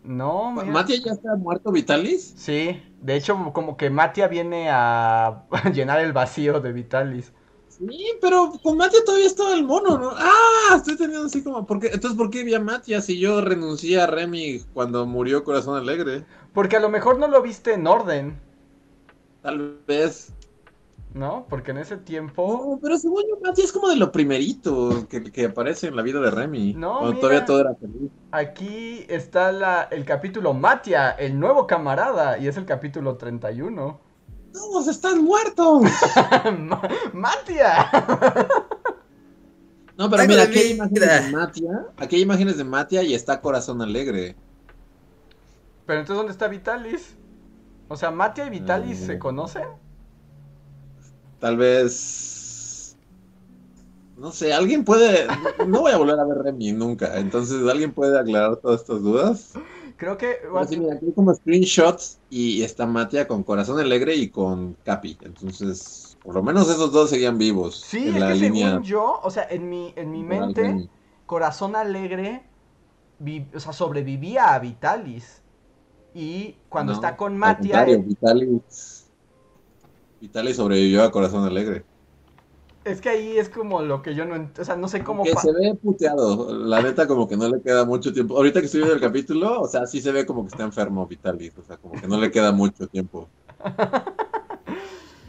No, 0.02 0.50
mira. 0.52 0.64
¿Mati 0.64 1.02
ya 1.02 1.12
está 1.12 1.36
muerto 1.36 1.70
Vitalis? 1.72 2.34
Sí, 2.38 2.82
de 3.02 3.16
hecho 3.16 3.52
como 3.52 3.76
que 3.76 3.90
Matia 3.90 4.28
viene 4.28 4.68
a 4.70 5.44
llenar 5.74 6.00
el 6.00 6.14
vacío 6.14 6.60
de 6.60 6.72
Vitalis. 6.72 7.32
Sí, 7.78 8.12
pero 8.20 8.52
con 8.62 8.76
Matia 8.76 9.00
todavía 9.04 9.26
estaba 9.26 9.54
el 9.54 9.64
mono, 9.64 9.98
¿no? 9.98 10.10
¡Ah! 10.16 10.76
Estoy 10.76 10.96
teniendo 10.96 11.26
así 11.26 11.42
como. 11.42 11.66
¿por 11.66 11.80
qué? 11.80 11.88
Entonces, 11.88 12.16
¿por 12.16 12.30
qué 12.30 12.44
vi 12.44 12.54
a 12.54 12.60
Matia 12.60 13.00
si 13.00 13.18
yo 13.18 13.40
renuncié 13.40 14.00
a 14.00 14.06
Remy 14.06 14.60
cuando 14.72 15.06
murió 15.06 15.42
Corazón 15.44 15.76
Alegre? 15.76 16.24
Porque 16.52 16.76
a 16.76 16.80
lo 16.80 16.88
mejor 16.88 17.18
no 17.18 17.26
lo 17.28 17.42
viste 17.42 17.74
en 17.74 17.86
orden, 17.86 18.40
Tal 19.42 19.78
vez. 19.86 20.32
¿no? 21.14 21.46
Porque 21.48 21.70
en 21.70 21.78
ese 21.78 21.96
tiempo... 21.96 22.72
No, 22.74 22.78
pero 22.82 22.98
según 22.98 23.22
yo, 23.28 23.38
Matia 23.40 23.64
es 23.64 23.72
como 23.72 23.88
de 23.88 23.96
lo 23.96 24.10
primerito 24.12 25.06
que, 25.08 25.22
que 25.22 25.44
aparece 25.46 25.86
en 25.88 25.96
la 25.96 26.02
vida 26.02 26.20
de 26.20 26.30
Remy. 26.30 26.74
No, 26.74 26.98
cuando 26.98 27.16
mira. 27.16 27.20
todavía 27.20 27.44
todo 27.44 27.60
era 27.60 27.74
feliz. 27.76 28.10
Aquí 28.32 29.06
está 29.08 29.52
la, 29.52 29.84
el 29.84 30.04
capítulo 30.04 30.54
Matia, 30.54 31.10
el 31.12 31.38
nuevo 31.38 31.66
camarada, 31.68 32.38
y 32.38 32.48
es 32.48 32.56
el 32.56 32.64
capítulo 32.66 33.16
31. 33.16 34.00
¡Todos 34.54 34.86
están 34.86 35.22
muertos! 35.24 35.82
Ma- 36.58 36.88
¡Matia! 37.12 37.90
No, 39.98 40.08
pero 40.08 40.26
mira, 40.28 40.44
aquí 40.44 40.58
hay 40.60 40.70
imágenes 40.72 41.24
de 41.24 41.30
Matia. 41.32 41.86
Aquí 41.96 42.16
hay 42.16 42.22
imágenes 42.22 42.56
de 42.56 42.64
Matia 42.64 43.02
y 43.02 43.14
está 43.14 43.40
Corazón 43.40 43.82
Alegre. 43.82 44.36
Pero 45.86 46.00
entonces, 46.00 46.16
¿dónde 46.16 46.32
está 46.32 46.46
Vitalis? 46.48 47.16
O 47.88 47.96
sea, 47.96 48.10
¿Matia 48.12 48.46
y 48.46 48.50
Vitalis 48.50 49.00
Mm. 49.02 49.06
se 49.06 49.18
conocen? 49.18 49.64
Tal 51.40 51.56
vez. 51.56 52.96
No 54.16 54.30
sé, 54.30 54.52
alguien 54.54 54.84
puede. 54.84 55.26
No 55.66 55.80
voy 55.80 55.92
a 55.92 55.96
volver 55.96 56.18
a 56.18 56.24
ver 56.24 56.38
Remy 56.38 56.72
nunca. 56.72 57.18
Entonces, 57.18 57.68
¿alguien 57.68 57.92
puede 57.92 58.18
aclarar 58.18 58.56
todas 58.56 58.82
estas 58.82 59.02
dudas? 59.02 59.52
Creo 60.04 60.18
que... 60.18 60.36
Pero 60.52 60.64
sí, 60.66 60.76
mira, 60.76 60.94
aquí 60.94 61.06
hay 61.06 61.12
como 61.14 61.34
screenshots 61.34 62.20
y 62.28 62.62
está 62.62 62.86
Matia 62.86 63.26
con 63.26 63.42
Corazón 63.42 63.80
Alegre 63.80 64.14
y 64.14 64.28
con 64.30 64.74
Capi. 64.84 65.16
Entonces, 65.22 66.18
por 66.22 66.34
lo 66.34 66.42
menos 66.42 66.68
esos 66.68 66.92
dos 66.92 67.08
seguían 67.10 67.38
vivos 67.38 67.82
Sí, 67.82 68.08
en 68.08 68.14
es 68.14 68.20
la 68.20 68.28
que 68.28 68.34
línea. 68.34 68.70
según 68.70 68.82
yo, 68.84 69.20
o 69.22 69.30
sea, 69.30 69.46
en 69.50 69.68
mi, 69.68 69.92
en 69.96 70.10
mi 70.10 70.22
mente. 70.22 70.88
Corazón 71.26 71.74
Alegre, 71.74 72.42
vi- 73.18 73.48
o 73.54 73.60
sea, 73.60 73.72
sobrevivía 73.72 74.54
a 74.54 74.58
Vitalis. 74.58 75.42
Y 76.14 76.56
cuando 76.68 76.92
No, 76.92 76.98
está 76.98 77.16
con 77.16 77.36
Matia, 77.38 77.84
Vitalis. 77.84 79.10
Vitalis 80.20 80.56
sobrevivió 80.56 81.02
a 81.04 81.10
Corazón 81.12 81.44
Alegre. 81.44 81.84
Es 82.84 83.00
que 83.00 83.08
ahí 83.08 83.38
es 83.38 83.48
como 83.48 83.82
lo 83.82 84.02
que 84.02 84.14
yo 84.14 84.24
no, 84.24 84.50
o 84.58 84.64
sea, 84.64 84.76
no 84.76 84.88
sé 84.88 85.02
cómo... 85.02 85.24
Que 85.24 85.34
se 85.34 85.52
ve 85.52 85.74
puteado. 85.74 86.54
La 86.54 86.82
neta, 86.82 87.06
como 87.06 87.26
que 87.26 87.36
no 87.36 87.48
le 87.48 87.62
queda 87.62 87.84
mucho 87.84 88.12
tiempo. 88.12 88.36
Ahorita 88.36 88.60
que 88.60 88.66
estoy 88.66 88.80
viendo 88.80 88.94
el 88.94 89.00
capítulo, 89.00 89.60
o 89.60 89.68
sea, 89.68 89.86
sí 89.86 90.00
se 90.00 90.12
ve 90.12 90.26
como 90.26 90.42
que 90.44 90.48
está 90.48 90.64
enfermo 90.64 91.06
Vitalis. 91.06 91.56
O 91.58 91.62
sea, 91.62 91.78
como 91.78 92.00
que 92.00 92.06
no 92.06 92.18
le 92.18 92.30
queda 92.30 92.52
mucho 92.52 92.86
tiempo. 92.86 93.28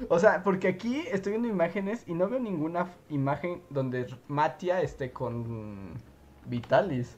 O 0.10 0.20
sea, 0.20 0.44
porque 0.44 0.68
aquí 0.68 1.04
estoy 1.12 1.32
viendo 1.32 1.48
imágenes 1.48 2.04
y 2.06 2.14
no 2.14 2.28
veo 2.28 2.40
ninguna 2.40 2.94
imagen 3.10 3.62
donde 3.70 4.06
Matia 4.28 4.82
esté 4.82 5.12
con 5.12 5.94
Vitalis. 6.46 7.16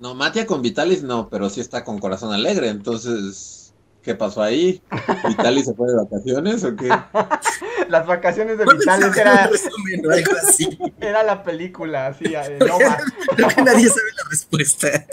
No, 0.00 0.14
Matia 0.14 0.46
con 0.46 0.62
Vitalis 0.62 1.02
no, 1.02 1.28
pero 1.28 1.48
sí 1.48 1.60
está 1.60 1.82
con 1.82 1.98
Corazón 1.98 2.32
Alegre. 2.32 2.68
Entonces, 2.68 3.74
¿qué 4.02 4.14
pasó 4.14 4.42
ahí? 4.42 4.82
¿Vitalis 5.28 5.64
se 5.64 5.74
fue 5.74 5.88
de 5.88 5.96
vacaciones 5.96 6.62
o 6.62 6.76
qué? 6.76 6.88
Las 7.90 8.06
vacaciones 8.06 8.56
de 8.56 8.64
¿Cuál 8.64 8.78
Vitalis 8.78 9.06
es 9.06 9.16
era, 9.16 9.44
el 9.44 9.50
resumen 9.50 10.06
o 10.06 10.10
algo 10.10 10.32
así? 10.46 10.78
era 11.00 11.24
la 11.24 11.42
película, 11.42 12.06
así, 12.06 12.24
Nova. 12.60 12.98
Creo 13.34 13.48
que 13.48 13.62
nadie 13.62 13.88
sabe 13.88 14.12
la 14.16 14.30
respuesta. 14.30 15.06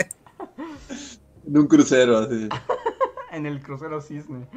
En 1.48 1.58
un 1.58 1.68
crucero, 1.68 2.20
así. 2.20 2.48
en 3.32 3.46
el 3.48 3.62
crucero 3.64 4.00
cisne. 4.00 4.48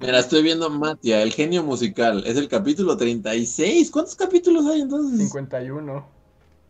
Mira, 0.00 0.18
estoy 0.18 0.42
viendo 0.42 0.68
Matia, 0.68 1.22
el 1.22 1.32
genio 1.32 1.62
musical. 1.62 2.22
Es 2.26 2.36
el 2.36 2.48
capítulo 2.48 2.94
36. 2.94 3.90
¿Cuántos 3.90 4.16
capítulos 4.16 4.66
hay 4.66 4.82
entonces? 4.82 5.18
51. 5.18 6.06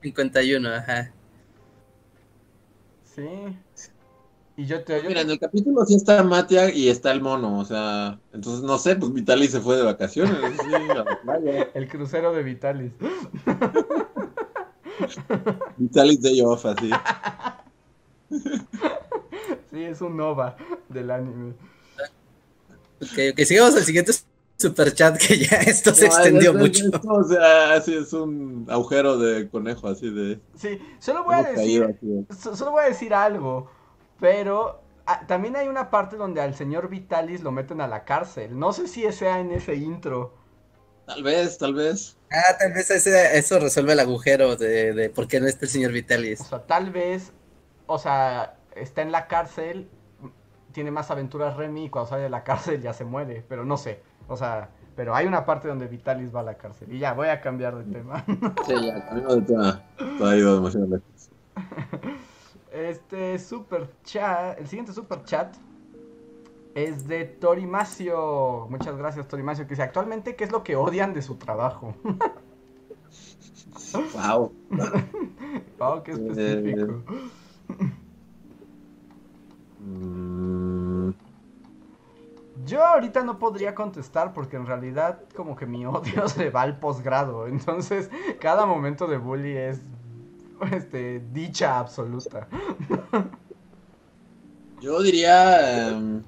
51, 0.03 0.69
ajá. 0.69 1.13
Sí. 3.17 3.59
Y 4.59 4.65
yo 4.65 4.83
te... 4.85 5.03
Mira, 5.03 5.21
en 5.21 5.31
el 5.31 5.39
capítulo 5.39 5.85
sí 5.85 5.95
está 5.95 6.23
Matia 6.23 6.73
y 6.73 6.89
está 6.89 7.13
el 7.13 7.21
mono, 7.21 7.59
o 7.59 7.65
sea, 7.65 8.19
entonces 8.33 8.63
no 8.63 8.79
sé, 8.79 8.97
pues 8.97 9.13
Vitalis 9.13 9.51
se 9.51 9.61
fue 9.61 9.77
de 9.77 9.83
vacaciones, 9.83 10.35
sí. 10.63 10.71
El 11.75 11.89
crucero 11.89 12.33
de 12.33 12.43
Vitalis. 12.43 12.93
Vitalis 15.77 16.23
Day 16.23 16.41
Off, 16.41 16.67
así. 16.67 16.91
Sí, 19.71 19.83
es 19.83 20.01
un 20.01 20.17
Nova 20.17 20.57
del 20.89 21.11
anime. 21.11 21.53
Ok, 23.03 23.19
ok, 23.33 23.41
sigamos 23.45 23.77
al 23.77 23.83
siguiente 23.83 24.13
super 24.57 24.95
chat 24.95 25.19
que 25.19 25.39
ya 25.39 25.59
esto 25.59 25.95
se 25.95 26.07
extendió 26.07 26.55
mucho. 26.55 26.85
o 27.07 27.23
sea, 27.25 27.75
así 27.75 27.95
es 27.95 28.15
un 28.15 28.65
agujero 28.71 29.19
de 29.19 29.51
conejo, 29.51 29.89
así 29.89 30.09
de. 30.09 30.41
Sí, 30.57 30.79
solo 30.99 31.25
voy 31.25 31.35
a 31.35 31.43
decir. 31.43 31.99
Solo 32.31 32.71
voy 32.71 32.85
a 32.85 32.89
decir 32.89 33.13
algo. 33.13 33.69
Pero 34.21 34.83
ah, 35.07 35.23
también 35.27 35.57
hay 35.57 35.69
una 35.69 35.91
parte 35.91 36.17
donde 36.17 36.41
al 36.41 36.55
señor 36.55 36.89
Vitalis 36.89 37.43
lo 37.43 37.53
meten 37.53 37.81
a 37.81 37.89
la 37.89 38.05
cárcel. 38.05 38.59
No 38.59 38.73
sé 38.73 38.89
si 38.89 39.11
sea 39.13 39.41
en 39.41 39.53
ese 39.53 39.75
intro. 39.75 40.35
Tal 41.07 41.23
vez, 41.23 41.59
tal 41.59 41.75
vez. 41.75 42.17
Ah, 42.31 42.57
tal 42.59 42.73
vez 42.73 42.91
eso 42.91 43.61
resuelve 43.61 43.93
el 43.93 44.01
agujero 44.01 44.57
de, 44.57 44.93
de 44.93 45.11
por 45.11 45.29
qué 45.29 45.41
no 45.41 45.47
está 45.47 45.67
el 45.67 45.71
señor 45.71 45.93
Vitalis. 45.93 46.41
O 46.41 46.45
sea, 46.45 46.67
tal 46.67 46.91
vez, 46.91 47.33
o 47.87 47.99
sea, 47.99 48.57
está 48.75 49.03
en 49.03 49.13
la 49.13 49.29
cárcel, 49.29 49.89
tiene 50.73 50.91
más 50.91 51.11
aventuras 51.11 51.57
Remy 51.57 51.85
y 51.85 51.89
cuando 51.89 52.11
sale 52.11 52.23
de 52.23 52.31
la 52.31 52.43
cárcel 52.45 52.83
ya 52.83 52.93
se 52.93 53.05
muere, 53.05 53.45
pero 53.49 53.65
no 53.65 53.77
sé. 53.77 54.03
O 54.29 54.37
sea, 54.37 54.71
pero 54.97 55.15
hay 55.15 55.27
una 55.27 55.47
parte 55.47 55.69
donde 55.69 55.87
Vitalis 55.87 56.35
va 56.35 56.41
a 56.41 56.43
la 56.43 56.55
cárcel. 56.57 56.93
Y 56.93 56.99
ya, 56.99 57.13
voy 57.13 57.29
a 57.29 57.41
cambiar 57.41 57.77
de 57.77 57.85
tema. 57.85 58.25
Sí, 58.67 58.75
ya, 58.85 59.07
cambiamos 59.07 59.37
de 59.37 59.43
tema. 59.43 59.85
Todavía 60.19 60.45
demasiado 60.45 60.87
lejos. 60.87 61.31
Este 62.77 63.39
super 63.39 63.89
chat, 64.05 64.59
el 64.59 64.67
siguiente 64.67 64.93
super 64.93 65.25
chat 65.25 65.57
es 66.75 67.09
de 67.09 67.25
Torimacio. 67.25 68.67
Muchas 68.69 68.99
gracias, 68.99 69.27
Torimacio. 69.29 69.65
Que 69.65 69.71
dice: 69.71 69.83
Actualmente, 69.83 70.37
¿qué 70.37 70.45
es 70.45 70.53
lo 70.53 70.63
que 70.63 70.77
odian 70.77 71.15
de 71.15 71.23
su 71.23 71.37
trabajo? 71.37 71.95
wow. 74.13 74.53
wow, 75.79 76.03
qué 76.05 76.11
específico. 76.11 77.03
Mm. 79.81 81.13
Yo 82.67 82.85
ahorita 82.85 83.23
no 83.23 83.39
podría 83.39 83.75
contestar 83.75 84.35
porque 84.35 84.57
en 84.57 84.67
realidad 84.67 85.23
como 85.35 85.57
que 85.57 85.65
mi 85.65 85.87
odio 85.87 86.29
se 86.29 86.51
va 86.51 86.61
al 86.61 86.79
posgrado. 86.79 87.47
Entonces, 87.47 88.11
cada 88.39 88.67
momento 88.67 89.07
de 89.07 89.17
bully 89.17 89.57
es 89.57 89.81
este, 90.73 91.21
dicha 91.33 91.79
absoluta. 91.79 92.49
Yo 94.81 95.03
diría... 95.03 95.89
Em, 95.89 96.23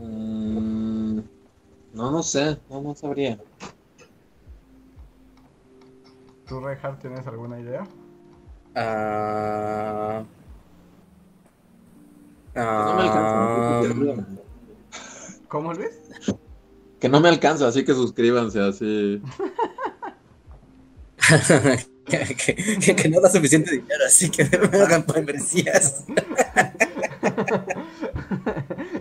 mm, 0.00 1.20
no, 1.94 2.10
no 2.10 2.22
sé, 2.22 2.58
no, 2.70 2.82
no 2.82 2.94
sabría. 2.94 3.38
¿Tú, 6.46 6.60
Reinhardt, 6.60 7.00
tienes 7.00 7.26
alguna 7.26 7.60
idea? 7.60 7.84
Ah... 8.74 10.22
no 12.54 12.94
me 12.94 13.02
alcanza. 13.02 14.26
¿Cómo 15.48 15.72
Luis? 15.72 15.98
Que 17.00 17.08
no 17.08 17.20
me 17.20 17.28
alcanza, 17.28 17.68
así 17.68 17.84
que 17.84 17.94
suscríbanse, 17.94 18.60
así. 18.60 19.22
que, 22.08 23.08
no 23.08 23.20
da 23.20 23.30
suficiente 23.30 23.70
dinero, 23.70 24.04
así 24.06 24.30
que 24.30 24.44
me 24.44 24.78
hagan 24.78 25.04
membresías. 25.14 26.04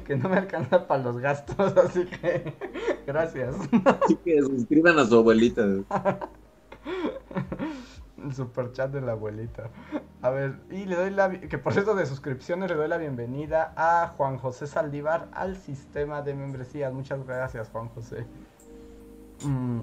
que 0.06 0.16
no 0.16 0.30
me 0.30 0.38
alcanza 0.38 0.88
para 0.88 1.04
los 1.04 1.18
gastos, 1.18 1.76
así 1.78 2.06
que 2.06 2.54
gracias. 3.06 3.56
Así 3.86 4.16
que 4.24 4.42
suscriban 4.42 5.00
a 5.00 5.06
su 5.06 5.16
abuelita. 5.16 5.64
El 8.24 8.34
super 8.34 8.72
chat 8.74 8.92
de 8.92 9.02
la 9.02 9.14
abuelita. 9.14 9.70
A 10.22 10.30
ver, 10.30 10.60
y 10.72 10.86
le 10.86 10.96
doy 10.96 11.12
la. 11.12 11.30
Que 11.30 11.58
por 11.58 11.78
eso 11.78 11.96
de 11.96 12.06
suscripciones 12.06 12.70
le 12.70 12.76
doy 12.76 12.88
la 12.88 12.98
bienvenida 12.98 13.74
a 13.78 14.14
Juan 14.18 14.38
José 14.38 14.68
Saldívar 14.68 15.30
al 15.34 15.56
sistema 15.58 16.22
de 16.22 16.34
membresías. 16.34 16.92
Muchas 16.94 17.26
gracias, 17.26 17.70
Juan 17.70 17.90
José. 17.90 18.26
Mm. 19.44 19.82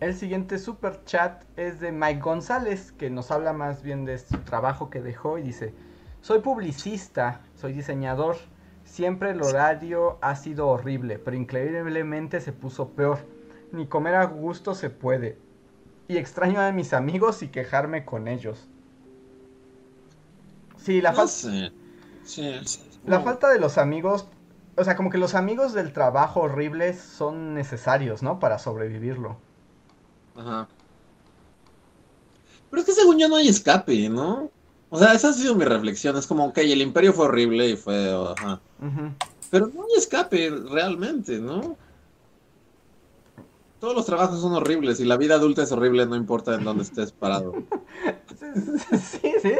El 0.00 0.14
siguiente 0.14 0.58
super 0.58 1.04
chat 1.04 1.42
es 1.56 1.80
de 1.80 1.90
Mike 1.90 2.20
González, 2.20 2.92
que 2.92 3.10
nos 3.10 3.32
habla 3.32 3.52
más 3.52 3.82
bien 3.82 4.04
de 4.04 4.16
su 4.18 4.38
trabajo 4.38 4.90
que 4.90 5.00
dejó 5.00 5.38
y 5.38 5.42
dice, 5.42 5.74
soy 6.20 6.38
publicista, 6.38 7.40
soy 7.56 7.72
diseñador, 7.72 8.36
siempre 8.84 9.30
el 9.30 9.42
horario 9.42 10.18
ha 10.20 10.36
sido 10.36 10.68
horrible, 10.68 11.18
pero 11.18 11.36
increíblemente 11.36 12.40
se 12.40 12.52
puso 12.52 12.90
peor. 12.90 13.18
Ni 13.72 13.86
comer 13.86 14.14
a 14.14 14.24
gusto 14.24 14.74
se 14.74 14.88
puede. 14.88 15.36
Y 16.06 16.16
extraño 16.16 16.60
a 16.60 16.70
mis 16.70 16.92
amigos 16.92 17.42
y 17.42 17.48
quejarme 17.48 18.04
con 18.04 18.28
ellos. 18.28 18.68
Sí, 20.76 21.00
la, 21.00 21.12
falta 21.12 21.32
la 23.04 23.20
falta 23.20 23.48
de 23.50 23.58
los 23.58 23.78
amigos, 23.78 24.28
o 24.76 24.84
sea, 24.84 24.94
como 24.94 25.10
que 25.10 25.18
los 25.18 25.34
amigos 25.34 25.74
del 25.74 25.92
trabajo 25.92 26.42
horribles 26.42 27.00
son 27.00 27.52
necesarios, 27.52 28.22
¿no? 28.22 28.38
Para 28.38 28.60
sobrevivirlo. 28.60 29.38
Ajá. 30.38 30.68
Pero 32.70 32.80
es 32.80 32.86
que 32.86 32.92
según 32.92 33.18
yo 33.18 33.28
no 33.28 33.36
hay 33.36 33.48
escape, 33.48 34.08
¿no? 34.08 34.50
O 34.90 34.98
sea, 34.98 35.12
esa 35.12 35.30
ha 35.30 35.32
sido 35.32 35.54
mi 35.54 35.64
reflexión. 35.64 36.16
Es 36.16 36.26
como, 36.26 36.46
ok, 36.46 36.58
el 36.58 36.82
imperio 36.82 37.12
fue 37.12 37.26
horrible 37.26 37.68
y 37.68 37.76
fue... 37.76 38.14
Ajá. 38.36 38.60
Pero 39.50 39.66
no 39.68 39.82
hay 39.82 39.98
escape 39.98 40.50
realmente, 40.70 41.38
¿no? 41.38 41.76
Todos 43.80 43.94
los 43.94 44.06
trabajos 44.06 44.40
son 44.40 44.54
horribles 44.54 44.98
y 44.98 45.04
la 45.04 45.16
vida 45.16 45.36
adulta 45.36 45.62
es 45.62 45.70
horrible, 45.70 46.04
no 46.04 46.16
importa 46.16 46.54
en 46.54 46.64
dónde 46.64 46.82
estés 46.82 47.12
parado. 47.12 47.54
Sí, 49.20 49.32
sí. 49.42 49.54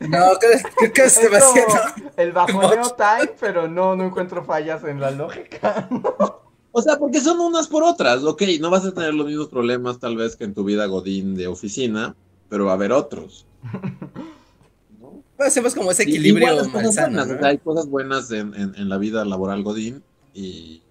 No, 0.00 0.18
creo 0.38 0.92
que 0.92 1.02
es 1.02 1.20
demasiado. 1.20 1.78
El 2.16 2.32
bajoneo 2.32 2.90
time, 2.96 3.34
pero 3.38 3.68
no, 3.68 3.96
no 3.96 4.04
encuentro 4.04 4.44
fallas 4.44 4.84
en 4.84 5.00
la 5.00 5.10
lógica. 5.10 5.88
O 6.72 6.80
sea, 6.80 6.98
porque 6.98 7.20
son 7.20 7.38
unas 7.38 7.68
por 7.68 7.82
otras. 7.82 8.24
Ok, 8.24 8.42
no 8.60 8.70
vas 8.70 8.84
a 8.84 8.92
tener 8.92 9.14
los 9.14 9.26
mismos 9.26 9.48
problemas 9.48 10.00
tal 10.00 10.16
vez 10.16 10.36
que 10.36 10.44
en 10.44 10.54
tu 10.54 10.64
vida 10.64 10.86
godín 10.86 11.34
de 11.34 11.46
oficina, 11.46 12.16
pero 12.48 12.64
va 12.64 12.72
a 12.72 12.74
haber 12.74 12.92
otros. 12.92 13.46
¿no? 15.00 15.22
hacemos 15.38 15.74
como 15.74 15.90
ese 15.90 16.04
equilibrio 16.04 16.48
Hay 17.42 17.58
cosas 17.58 17.88
buenas 17.88 18.30
en, 18.30 18.88
la 18.88 18.98
vida 18.98 19.24
laboral 19.24 19.62
godín 19.62 20.02
y... 20.34 20.82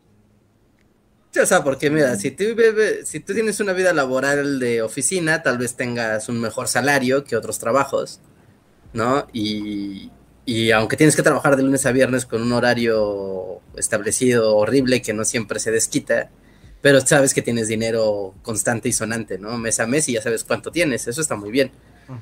Sí, 1.32 1.40
o 1.40 1.46
sea, 1.46 1.64
porque 1.64 1.90
mira, 1.90 2.18
si 2.18 2.32
tú, 2.32 2.44
si 3.06 3.22
tú 3.22 3.34
tienes 3.34 3.62
una 3.62 3.72
vida 3.72 3.94
laboral 3.94 4.60
de 4.60 4.82
oficina, 4.82 5.42
tal 5.42 5.58
vez 5.58 5.76
tengas 5.76 6.28
un 6.28 6.42
mejor 6.42 6.68
salario 6.68 7.24
que 7.24 7.38
otros 7.38 7.58
trabajos, 7.58 8.20
¿no? 8.92 9.26
Y, 9.32 10.12
y 10.46 10.72
aunque 10.72 10.98
tienes 10.98 11.16
que 11.16 11.24
trabajar 11.24 11.56
de 11.56 11.64
lunes 11.64 11.86
a 11.86 11.92
viernes 11.92 12.26
con 12.26 12.42
un 12.42 12.52
horario 12.54 13.62
establecido 13.76 14.56
horrible 14.58 15.02
que 15.02 15.14
no 15.14 15.24
siempre 15.24 15.60
se 15.60 15.72
desquita, 15.72 16.30
pero 16.82 17.00
sabes 17.02 17.34
que 17.34 17.42
tienes 17.42 17.68
dinero 17.68 18.34
constante 18.42 18.90
y 18.90 18.94
sonante, 18.94 19.38
¿no? 19.38 19.58
Mes 19.58 19.80
a 19.80 19.86
mes 19.86 20.10
y 20.10 20.14
ya 20.14 20.22
sabes 20.22 20.44
cuánto 20.44 20.72
tienes, 20.72 21.08
eso 21.08 21.22
está 21.22 21.36
muy 21.36 21.52
bien. 21.52 21.72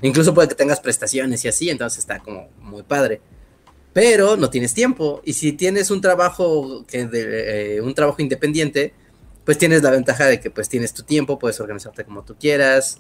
Incluso 0.02 0.34
puede 0.34 0.50
que 0.50 0.56
tengas 0.56 0.80
prestaciones 0.80 1.44
y 1.46 1.48
así, 1.48 1.70
entonces 1.70 2.00
está 2.00 2.20
como 2.20 2.50
muy 2.60 2.84
padre. 2.84 3.22
Pero 3.94 4.38
no 4.38 4.50
tienes 4.50 4.74
tiempo 4.74 5.22
y 5.24 5.34
si 5.34 5.54
tienes 5.54 5.90
un 5.90 6.02
trabajo 6.02 6.86
que 6.86 7.06
de, 7.08 7.78
eh, 7.78 7.82
un 7.82 7.96
trabajo 7.96 8.22
independiente, 8.22 8.94
pues 9.46 9.58
tienes 9.58 9.82
la 9.82 9.90
ventaja 9.90 10.26
de 10.26 10.40
que 10.40 10.52
pues 10.52 10.70
tienes 10.70 10.94
tu 10.94 11.04
tiempo, 11.04 11.40
puedes 11.40 11.60
organizarte 11.60 12.04
como 12.04 12.24
tú 12.24 12.36
quieras, 12.40 13.00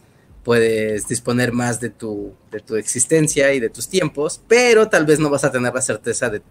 puedes 0.49 1.07
disponer 1.07 1.51
más 1.51 1.79
de 1.79 1.91
tu, 1.91 2.33
de 2.49 2.59
tu 2.59 2.75
existencia 2.75 3.53
y 3.53 3.59
de 3.59 3.69
tus 3.69 3.87
tiempos, 3.87 4.41
pero 4.47 4.89
tal 4.89 5.05
vez 5.05 5.19
no 5.19 5.29
vas 5.29 5.43
a 5.43 5.51
tener 5.51 5.71
la 5.71 5.79
certeza 5.79 6.27
de, 6.27 6.41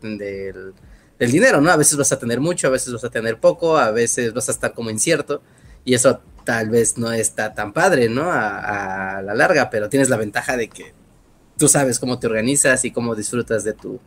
del, 1.19 1.33
dinero, 1.33 1.61
¿no? 1.61 1.69
A 1.73 1.77
veces 1.77 1.99
vas 1.99 2.13
a 2.13 2.19
tener 2.21 2.39
mucho, 2.39 2.69
a 2.69 2.71
veces 2.71 2.93
vas 2.93 3.03
a 3.03 3.11
tener 3.11 3.41
poco, 3.41 3.77
a 3.77 3.91
veces 3.91 4.33
vas 4.33 4.49
a 4.49 4.53
estar 4.53 4.73
como 4.73 4.91
incierto, 4.91 5.43
y 5.85 5.95
eso 5.95 6.21
tal 6.45 6.71
vez 6.71 6.97
no 6.97 7.11
está 7.11 7.55
tan 7.55 7.73
padre, 7.73 8.09
¿no? 8.09 8.31
A, 8.31 9.21
la 9.21 9.35
larga, 9.35 9.69
pero 9.69 9.89
tienes 9.89 10.09
la 10.09 10.17
ventaja 10.17 10.57
de 10.57 10.69
que 10.69 10.95
tú 11.57 11.67
sabes 11.67 11.99
cómo 11.99 12.21
te 12.21 12.29
organizas 12.29 12.85
y 12.85 12.93
cómo 12.93 13.17
disfrutas 13.17 13.65
de 13.65 13.73
tu, 13.73 13.99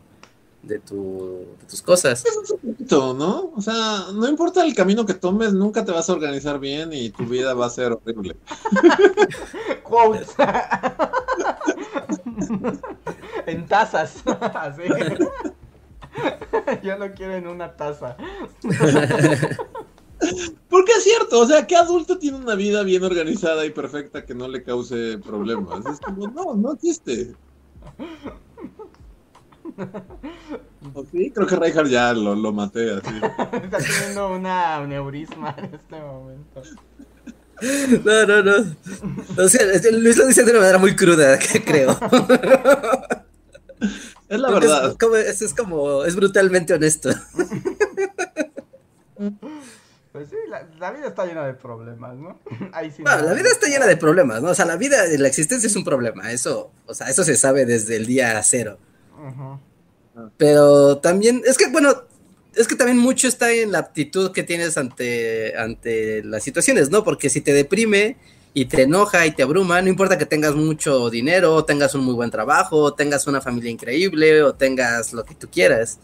de, 0.63 0.79
tu, 0.79 1.45
de 1.59 1.65
tus 1.67 1.81
cosas. 1.81 2.23
Es 2.25 2.51
un 2.51 2.59
poquito, 2.59 3.13
¿no? 3.13 3.51
O 3.55 3.61
sea, 3.61 4.05
no 4.13 4.27
importa 4.27 4.63
el 4.63 4.73
camino 4.75 5.05
que 5.05 5.13
tomes, 5.13 5.53
nunca 5.53 5.85
te 5.85 5.91
vas 5.91 6.09
a 6.09 6.13
organizar 6.13 6.59
bien 6.59 6.93
y 6.93 7.09
tu 7.09 7.25
vida 7.25 7.53
va 7.53 7.65
a 7.67 7.69
ser 7.69 7.91
horrible. 7.91 8.35
en 13.45 13.67
tazas. 13.67 14.23
Así. 14.25 14.83
Yo 16.83 16.97
no 16.97 17.13
quiero 17.13 17.35
en 17.35 17.47
una 17.47 17.75
taza. 17.75 18.17
Porque 20.69 20.91
es 20.91 21.03
cierto, 21.03 21.39
o 21.39 21.47
sea, 21.47 21.65
¿qué 21.65 21.75
adulto 21.75 22.19
tiene 22.19 22.37
una 22.37 22.55
vida 22.55 22.83
bien 22.83 23.03
organizada 23.03 23.65
y 23.65 23.71
perfecta 23.71 24.23
que 24.25 24.35
no 24.35 24.47
le 24.47 24.63
cause 24.63 25.17
problemas? 25.17 25.85
Es 25.85 25.99
como, 25.99 26.27
no, 26.27 26.53
no 26.53 26.73
existe. 26.73 27.33
sí, 31.11 31.31
creo 31.33 31.47
que 31.47 31.55
Reinhardt 31.55 31.89
ya 31.89 32.13
lo, 32.13 32.35
lo 32.35 32.51
maté 32.51 32.91
así. 32.91 33.13
Está 33.63 33.77
teniendo 33.77 34.33
una 34.35 34.85
neurisma 34.85 35.55
en 35.57 35.75
este 35.75 35.99
momento. 35.99 36.61
No, 38.03 38.25
no, 38.25 38.41
no. 38.43 38.75
O 39.37 39.47
sea, 39.47 39.65
Luis 39.91 40.17
lo 40.17 40.25
dice 40.25 40.43
de 40.43 40.51
una 40.51 40.59
manera 40.61 40.77
muy 40.79 40.95
cruda, 40.95 41.37
creo. 41.65 41.97
Es 44.29 44.39
la 44.39 44.49
verdad. 44.49 44.91
Es, 44.91 44.97
como, 44.97 45.15
es, 45.15 45.53
como, 45.53 46.05
es 46.05 46.15
brutalmente 46.15 46.73
honesto. 46.73 47.09
Pues 50.11 50.27
sí, 50.29 50.35
la, 50.49 50.67
la 50.79 50.91
vida 50.91 51.07
está 51.07 51.25
llena 51.25 51.45
de 51.45 51.53
problemas, 51.53 52.15
¿no? 52.17 52.39
Ahí 52.73 52.91
sí 52.91 53.01
Bueno, 53.03 53.19
no- 53.21 53.25
la 53.27 53.33
vida 53.33 53.49
está 53.49 53.67
llena 53.67 53.85
de 53.87 53.95
problemas, 53.95 54.41
¿no? 54.41 54.49
O 54.49 54.55
sea, 54.55 54.65
la 54.65 54.75
vida, 54.75 55.05
la 55.17 55.27
existencia 55.27 55.67
es 55.67 55.75
un 55.75 55.83
problema, 55.85 56.31
eso, 56.31 56.71
o 56.85 56.93
sea, 56.93 57.07
eso 57.07 57.23
se 57.23 57.37
sabe 57.37 57.65
desde 57.65 57.95
el 57.95 58.05
día 58.07 58.41
cero. 58.43 58.77
Pero 60.37 60.97
también, 60.97 61.41
es 61.45 61.57
que, 61.57 61.67
bueno, 61.69 61.93
es 62.55 62.67
que 62.67 62.75
también 62.75 62.97
mucho 62.97 63.27
está 63.27 63.51
en 63.51 63.71
la 63.71 63.79
actitud 63.79 64.31
que 64.31 64.43
tienes 64.43 64.77
ante, 64.77 65.57
ante 65.57 66.23
las 66.23 66.43
situaciones, 66.43 66.89
¿no? 66.89 67.03
Porque 67.03 67.29
si 67.29 67.41
te 67.41 67.53
deprime 67.53 68.17
y 68.53 68.65
te 68.65 68.83
enoja 68.83 69.25
y 69.25 69.31
te 69.31 69.43
abruma, 69.43 69.81
no 69.81 69.87
importa 69.87 70.17
que 70.17 70.25
tengas 70.25 70.55
mucho 70.55 71.09
dinero, 71.09 71.55
o 71.55 71.65
tengas 71.65 71.95
un 71.95 72.03
muy 72.03 72.13
buen 72.13 72.29
trabajo, 72.29 72.77
o 72.77 72.93
tengas 72.93 73.25
una 73.27 73.39
familia 73.39 73.71
increíble, 73.71 74.43
o 74.43 74.53
tengas 74.53 75.13
lo 75.13 75.23
que 75.23 75.35
tú 75.35 75.47
quieras, 75.49 75.99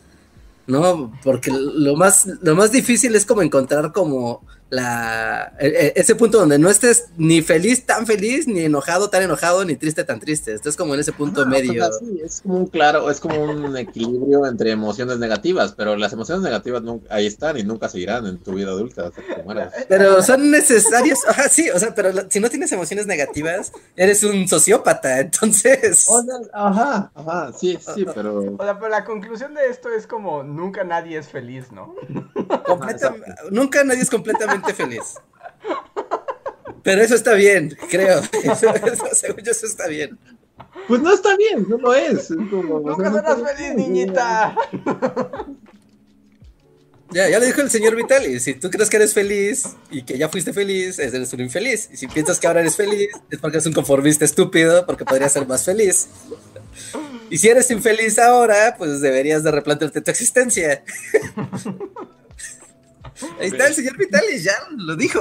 ¿no? 0.66 1.12
Porque 1.24 1.52
lo 1.52 1.96
más, 1.96 2.26
lo 2.42 2.56
más 2.56 2.72
difícil 2.72 3.16
es 3.16 3.26
como 3.26 3.42
encontrar 3.42 3.92
como 3.92 4.42
la, 4.70 5.54
e- 5.60 5.68
e- 5.68 5.94
ese 5.96 6.16
punto 6.16 6.40
donde 6.40 6.60
no 6.60 6.70
estés 6.70 7.06
ni 7.18 7.42
feliz 7.42 7.86
tan 7.86 8.06
feliz, 8.06 8.48
ni 8.48 8.62
enojado 8.62 9.10
tan 9.10 9.24
enojado, 9.24 9.64
ni 9.64 9.76
triste 9.76 10.04
tan 10.04 10.20
triste. 10.20 10.54
Estás 10.54 10.76
como 10.76 10.94
en 10.94 11.00
ese 11.00 11.14
punto 11.14 11.42
Ajá, 11.42 11.50
medio. 11.50 11.84
o 11.84 11.92
sea, 11.92 12.00
sí, 12.00 12.22
es 12.24 12.42
como 12.42 12.58
un 12.58 12.68
claro, 12.68 13.10
es 13.10 13.20
como 13.20 13.42
un 13.42 13.78
equilibrio 13.78 14.46
entre 14.46 14.72
emociones 14.72 15.20
negativas, 15.20 15.74
pero 15.74 15.96
las 15.96 16.12
emociones 16.14 16.44
negativas 16.44 16.82
nunca, 16.84 17.14
ahí 17.14 17.26
están 17.28 17.58
y 17.58 17.64
nunca 17.64 17.88
seguirán 17.90 18.26
en 18.26 18.38
tu 18.40 18.54
vida 18.54 18.70
adulta 18.72 19.08
hasta 19.08 19.22
que 19.22 19.36
te 19.36 19.44
mueras. 19.44 19.74
Pero 19.88 20.22
son 20.22 20.52
necesarios, 20.52 21.20
ajá, 21.28 21.48
sí, 21.50 21.70
o 21.70 21.80
sea, 21.80 21.96
pero 21.96 22.10
si 22.30 22.40
no 22.40 22.50
tienes 22.50 22.72
emociones 22.72 23.08
negativas, 23.08 23.72
eres 23.96 24.24
un 24.24 24.48
sociópata, 24.48 25.20
entonces. 25.22 26.06
O 26.10 26.22
sea, 26.22 26.36
ajá, 26.54 27.12
ajá, 27.16 27.54
sí, 27.58 27.78
sí, 27.96 28.06
pero 28.14 28.56
O 28.58 28.64
sea, 28.64 28.78
pero 28.80 28.90
la 28.90 29.06
conclusión 29.06 29.54
de 29.54 29.68
esto 29.70 29.90
es 29.90 30.08
como 30.08 30.44
nunca 30.44 30.84
nadie 30.84 31.18
es 31.18 31.28
feliz, 31.30 31.72
¿no? 31.72 31.96
completa- 32.66 33.16
nunca 33.52 33.84
nadie 33.84 34.02
es 34.02 34.10
completamente 34.10 34.74
feliz. 34.74 35.16
Pero 36.84 37.02
eso 37.02 37.16
está 37.16 37.34
bien, 37.34 37.78
creo. 37.90 38.22
Eso, 38.44 38.74
eso, 38.74 39.06
según 39.14 39.44
yo, 39.44 39.52
eso 39.52 39.66
está 39.66 39.88
bien. 39.88 40.18
pues 40.88 41.02
no 41.02 41.14
está 41.14 41.36
bien, 41.36 41.66
no 41.68 41.78
lo 41.78 41.94
es. 41.94 42.32
es 42.32 42.38
como, 42.50 42.76
o 42.76 42.80
Nunca 42.80 43.12
sea, 43.12 43.22
serás 43.22 43.36
feliz, 43.42 43.76
bien. 43.76 43.76
niñita. 43.94 44.56
Ya, 47.10 47.30
ya 47.30 47.40
lo 47.40 47.46
dijo 47.46 47.62
el 47.62 47.70
señor 47.70 47.96
Vitali. 47.96 48.40
Si 48.40 48.54
tú 48.54 48.70
crees 48.70 48.90
que 48.90 48.98
eres 48.98 49.14
feliz 49.14 49.64
y 49.90 50.04
que 50.04 50.18
ya 50.18 50.28
fuiste 50.30 50.54
feliz, 50.54 51.00
eres 51.00 51.32
un 51.34 51.40
infeliz. 51.42 51.90
Y 51.92 51.98
si 51.98 52.08
piensas 52.08 52.40
que 52.40 52.48
ahora 52.48 52.60
eres 52.62 52.76
feliz, 52.76 53.10
es 53.30 53.40
porque 53.40 53.58
eres 53.58 53.66
un 53.66 53.74
conformista 53.74 54.26
estúpido, 54.26 54.86
porque 54.86 55.06
podrías 55.06 55.32
ser 55.34 55.48
más 55.48 55.64
feliz. 55.66 56.08
Y 57.30 57.38
si 57.38 57.48
eres 57.50 57.70
infeliz 57.72 58.20
ahora, 58.20 58.76
pues 58.78 59.00
deberías 59.02 59.44
de 59.44 59.52
replantearte 59.52 60.02
tu 60.02 60.12
existencia. 60.12 60.84
Ahí 63.40 63.48
está 63.48 63.68
el 63.68 63.74
señor 63.74 63.98
Vitali, 63.98 64.40
ya 64.40 64.54
lo 64.76 64.96
dijo. 64.96 65.20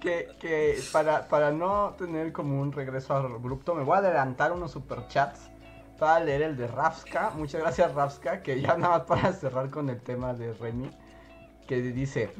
Que, 0.00 0.80
para, 0.92 1.28
para 1.28 1.50
no 1.50 1.94
tener 1.98 2.32
como 2.32 2.60
un 2.60 2.72
regreso 2.72 3.14
abrupto, 3.14 3.74
me 3.74 3.82
voy 3.82 3.96
a 3.96 3.98
adelantar 3.98 4.52
unos 4.52 4.72
superchats 4.72 5.50
para 5.98 6.20
leer 6.20 6.42
el 6.42 6.56
de 6.56 6.66
Rafska. 6.68 7.30
Muchas 7.30 7.60
gracias, 7.60 7.94
Rafska, 7.94 8.42
que 8.42 8.60
ya 8.60 8.76
nada 8.76 8.98
más 8.98 9.06
para 9.06 9.32
cerrar 9.32 9.70
con 9.70 9.90
el 9.90 10.00
tema 10.00 10.34
de 10.34 10.52
Remy, 10.54 10.90
que 11.66 11.82
dice, 11.82 12.30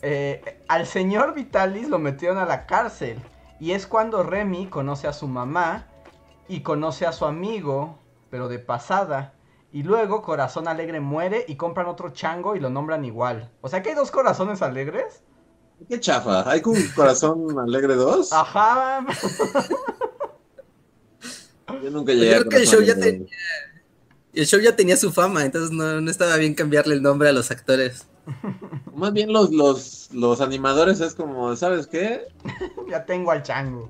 eh, 0.00 0.62
al 0.68 0.86
señor 0.86 1.34
Vitalis 1.34 1.88
lo 1.88 1.98
metieron 1.98 2.38
a 2.38 2.44
la 2.44 2.66
cárcel 2.66 3.20
y 3.60 3.72
es 3.72 3.86
cuando 3.86 4.22
Remy 4.22 4.66
conoce 4.66 5.06
a 5.06 5.12
su 5.12 5.28
mamá 5.28 5.86
y 6.48 6.62
conoce 6.62 7.06
a 7.06 7.12
su 7.12 7.24
amigo, 7.24 7.98
pero 8.30 8.48
de 8.48 8.58
pasada. 8.58 9.34
Y 9.72 9.82
luego 9.82 10.20
Corazón 10.20 10.68
Alegre 10.68 11.00
muere 11.00 11.44
y 11.48 11.56
compran 11.56 11.86
otro 11.86 12.10
chango 12.10 12.54
y 12.54 12.60
lo 12.60 12.68
nombran 12.68 13.04
igual. 13.04 13.50
O 13.62 13.68
sea 13.68 13.82
que 13.82 13.88
hay 13.90 13.94
dos 13.94 14.10
corazones 14.10 14.60
alegres. 14.60 15.22
Qué 15.88 15.98
chafa, 15.98 16.48
hay 16.48 16.62
un 16.64 16.88
corazón 16.94 17.58
alegre 17.58 17.94
2. 17.96 18.32
Ajá. 18.32 19.04
Yo 21.82 21.90
nunca 21.90 22.12
llegué 22.12 22.34
a 22.34 22.38
Creo 22.38 22.50
que 22.50 22.56
el 22.58 22.66
show 22.66 22.80
ya 22.82 22.94
tenía, 22.94 23.26
el 24.32 24.46
show 24.46 24.60
ya 24.60 24.76
tenía 24.76 24.96
su 24.96 25.10
fama, 25.10 25.44
entonces 25.44 25.70
no, 25.72 26.00
no 26.00 26.10
estaba 26.10 26.36
bien 26.36 26.54
cambiarle 26.54 26.94
el 26.94 27.02
nombre 27.02 27.28
a 27.28 27.32
los 27.32 27.50
actores. 27.50 28.06
Más 28.94 29.12
bien 29.12 29.32
los, 29.32 29.50
los, 29.50 30.08
los 30.12 30.40
animadores 30.40 31.00
es 31.00 31.14
como, 31.14 31.54
¿sabes 31.56 31.86
qué? 31.86 32.26
ya 32.88 33.04
tengo 33.04 33.30
al 33.30 33.42
chango. 33.42 33.88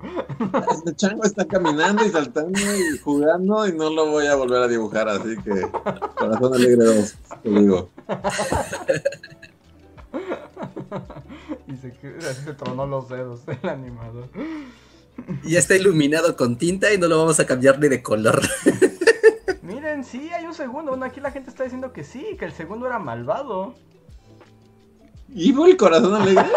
Este 0.71 0.95
chango 0.95 1.25
está 1.25 1.47
caminando 1.47 2.05
y 2.05 2.11
saltando 2.11 2.59
y 2.59 2.99
jugando 2.99 3.67
y 3.67 3.73
no 3.73 3.91
lo 3.91 4.07
voy 4.07 4.27
a 4.27 4.35
volver 4.35 4.63
a 4.63 4.69
dibujar, 4.69 5.09
así 5.09 5.37
que 5.43 5.69
Corazón 6.17 6.55
Alegre 6.55 6.85
2, 6.85 7.15
te 7.43 7.51
digo. 7.51 7.91
y 11.67 11.77
se, 11.77 11.89
así 12.29 12.45
se 12.45 12.55
tronó 12.55 12.87
los 12.87 13.09
dedos 13.09 13.41
el 13.47 13.69
animador. 13.69 14.29
Y 15.45 15.51
ya 15.51 15.59
está 15.59 15.77
iluminado 15.77 16.37
con 16.37 16.57
tinta 16.57 16.93
y 16.93 16.99
no 16.99 17.07
lo 17.07 17.19
vamos 17.19 17.39
a 17.39 17.47
cambiar 17.47 17.79
ni 17.79 17.89
de 17.89 18.03
color. 18.03 18.41
Miren, 19.63 20.05
sí, 20.05 20.31
hay 20.31 20.47
un 20.47 20.55
segundo. 20.55 20.93
Bueno, 20.93 21.05
aquí 21.05 21.21
la 21.21 21.31
gente 21.31 21.51
está 21.51 21.65
diciendo 21.65 21.93
que 21.93 22.03
sí, 22.03 22.37
que 22.39 22.47
el 22.47 22.53
segundo 22.53 22.87
era 22.87 22.99
malvado. 22.99 23.75
¿Evil 25.35 25.77
Corazón 25.77 26.15
Alegre? 26.15 26.45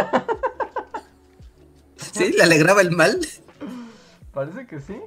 ¿Sí? 2.13 2.31
¿Le 2.31 2.43
alegraba 2.43 2.81
el 2.81 2.91
mal? 2.91 3.19
Parece 4.33 4.67
que 4.67 4.79
sí. 4.79 4.97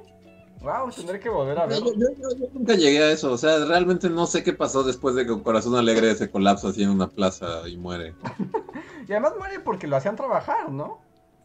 Wow, 0.61 0.91
tendré 0.93 1.19
que 1.19 1.29
volver 1.29 1.57
a 1.57 1.63
Yo, 1.63 1.69
verlo. 1.69 1.93
yo- 1.93 2.07
yo- 2.19 2.37
yo 2.37 2.45
nunca 2.53 2.73
llegué 2.75 2.99
a 3.01 3.11
eso, 3.11 3.31
o 3.31 3.37
sea, 3.37 3.63
realmente 3.65 4.09
no 4.09 4.25
sé 4.27 4.43
qué 4.43 4.51
pasó 4.51 4.83
después 4.83 5.15
de 5.15 5.25
que 5.25 5.41
Corazón 5.41 5.75
Alegre 5.77 6.13
se 6.15 6.29
colapsa 6.29 6.69
así 6.69 6.83
en 6.83 6.89
una 6.89 7.07
plaza 7.07 7.67
y 7.67 7.77
muere. 7.77 8.13
Y 9.07 9.11
además 9.13 9.33
muere 9.39 9.59
porque 9.59 9.87
lo 9.87 9.95
hacían 9.95 10.15
trabajar, 10.15 10.69
¿no? 10.71 10.99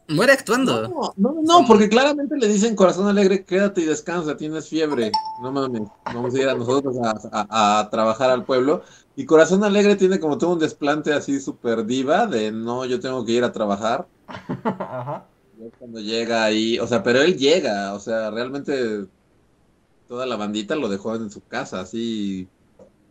Muere 0.09 0.33
actuando. 0.35 0.83
No, 0.87 1.15
no, 1.17 1.35
no, 1.43 1.67
porque 1.67 1.89
claramente 1.89 2.37
le 2.37 2.47
dicen 2.47 2.77
Corazón 2.77 3.09
Alegre, 3.09 3.43
quédate 3.47 3.81
y 3.81 3.85
descansa, 3.87 4.37
tienes 4.37 4.69
fiebre. 4.69 5.11
No 5.41 5.51
mames, 5.51 5.81
vamos 6.05 6.35
a 6.35 6.39
ir 6.39 6.47
a 6.47 6.55
nosotros 6.55 6.95
a, 7.03 7.15
a- 7.49 7.79
a 7.81 7.89
trabajar 7.89 8.29
al 8.29 8.45
pueblo. 8.45 8.83
Y 9.17 9.27
Corazón 9.27 9.63
Alegre 9.63 9.97
tiene 9.97 10.19
como 10.19 10.39
todo 10.39 10.55
un 10.55 10.59
desplante 10.59 11.13
así 11.13 11.41
súper 11.41 11.87
diva 11.87 12.27
de 12.27 12.51
no, 12.51 12.85
yo 12.85 12.99
tengo 12.99 13.25
que 13.25 13.33
ir 13.33 13.45
a 13.45 13.53
trabajar. 13.53 14.07
Ajá. 14.27 15.27
Cuando 15.79 16.01
llega 16.01 16.45
ahí, 16.45 16.79
o 16.81 16.87
sea, 16.87 17.03
pero 17.03 17.21
él 17.23 17.37
llega, 17.39 17.95
o 17.95 18.01
sea, 18.01 18.31
realmente 18.31 19.07
toda 20.09 20.27
la 20.27 20.37
bandita 20.37 20.75
lo 20.75 20.89
dejó 20.89 21.15
en 21.15 21.31
su 21.31 21.43
casa, 21.47 21.81
así. 21.81 22.49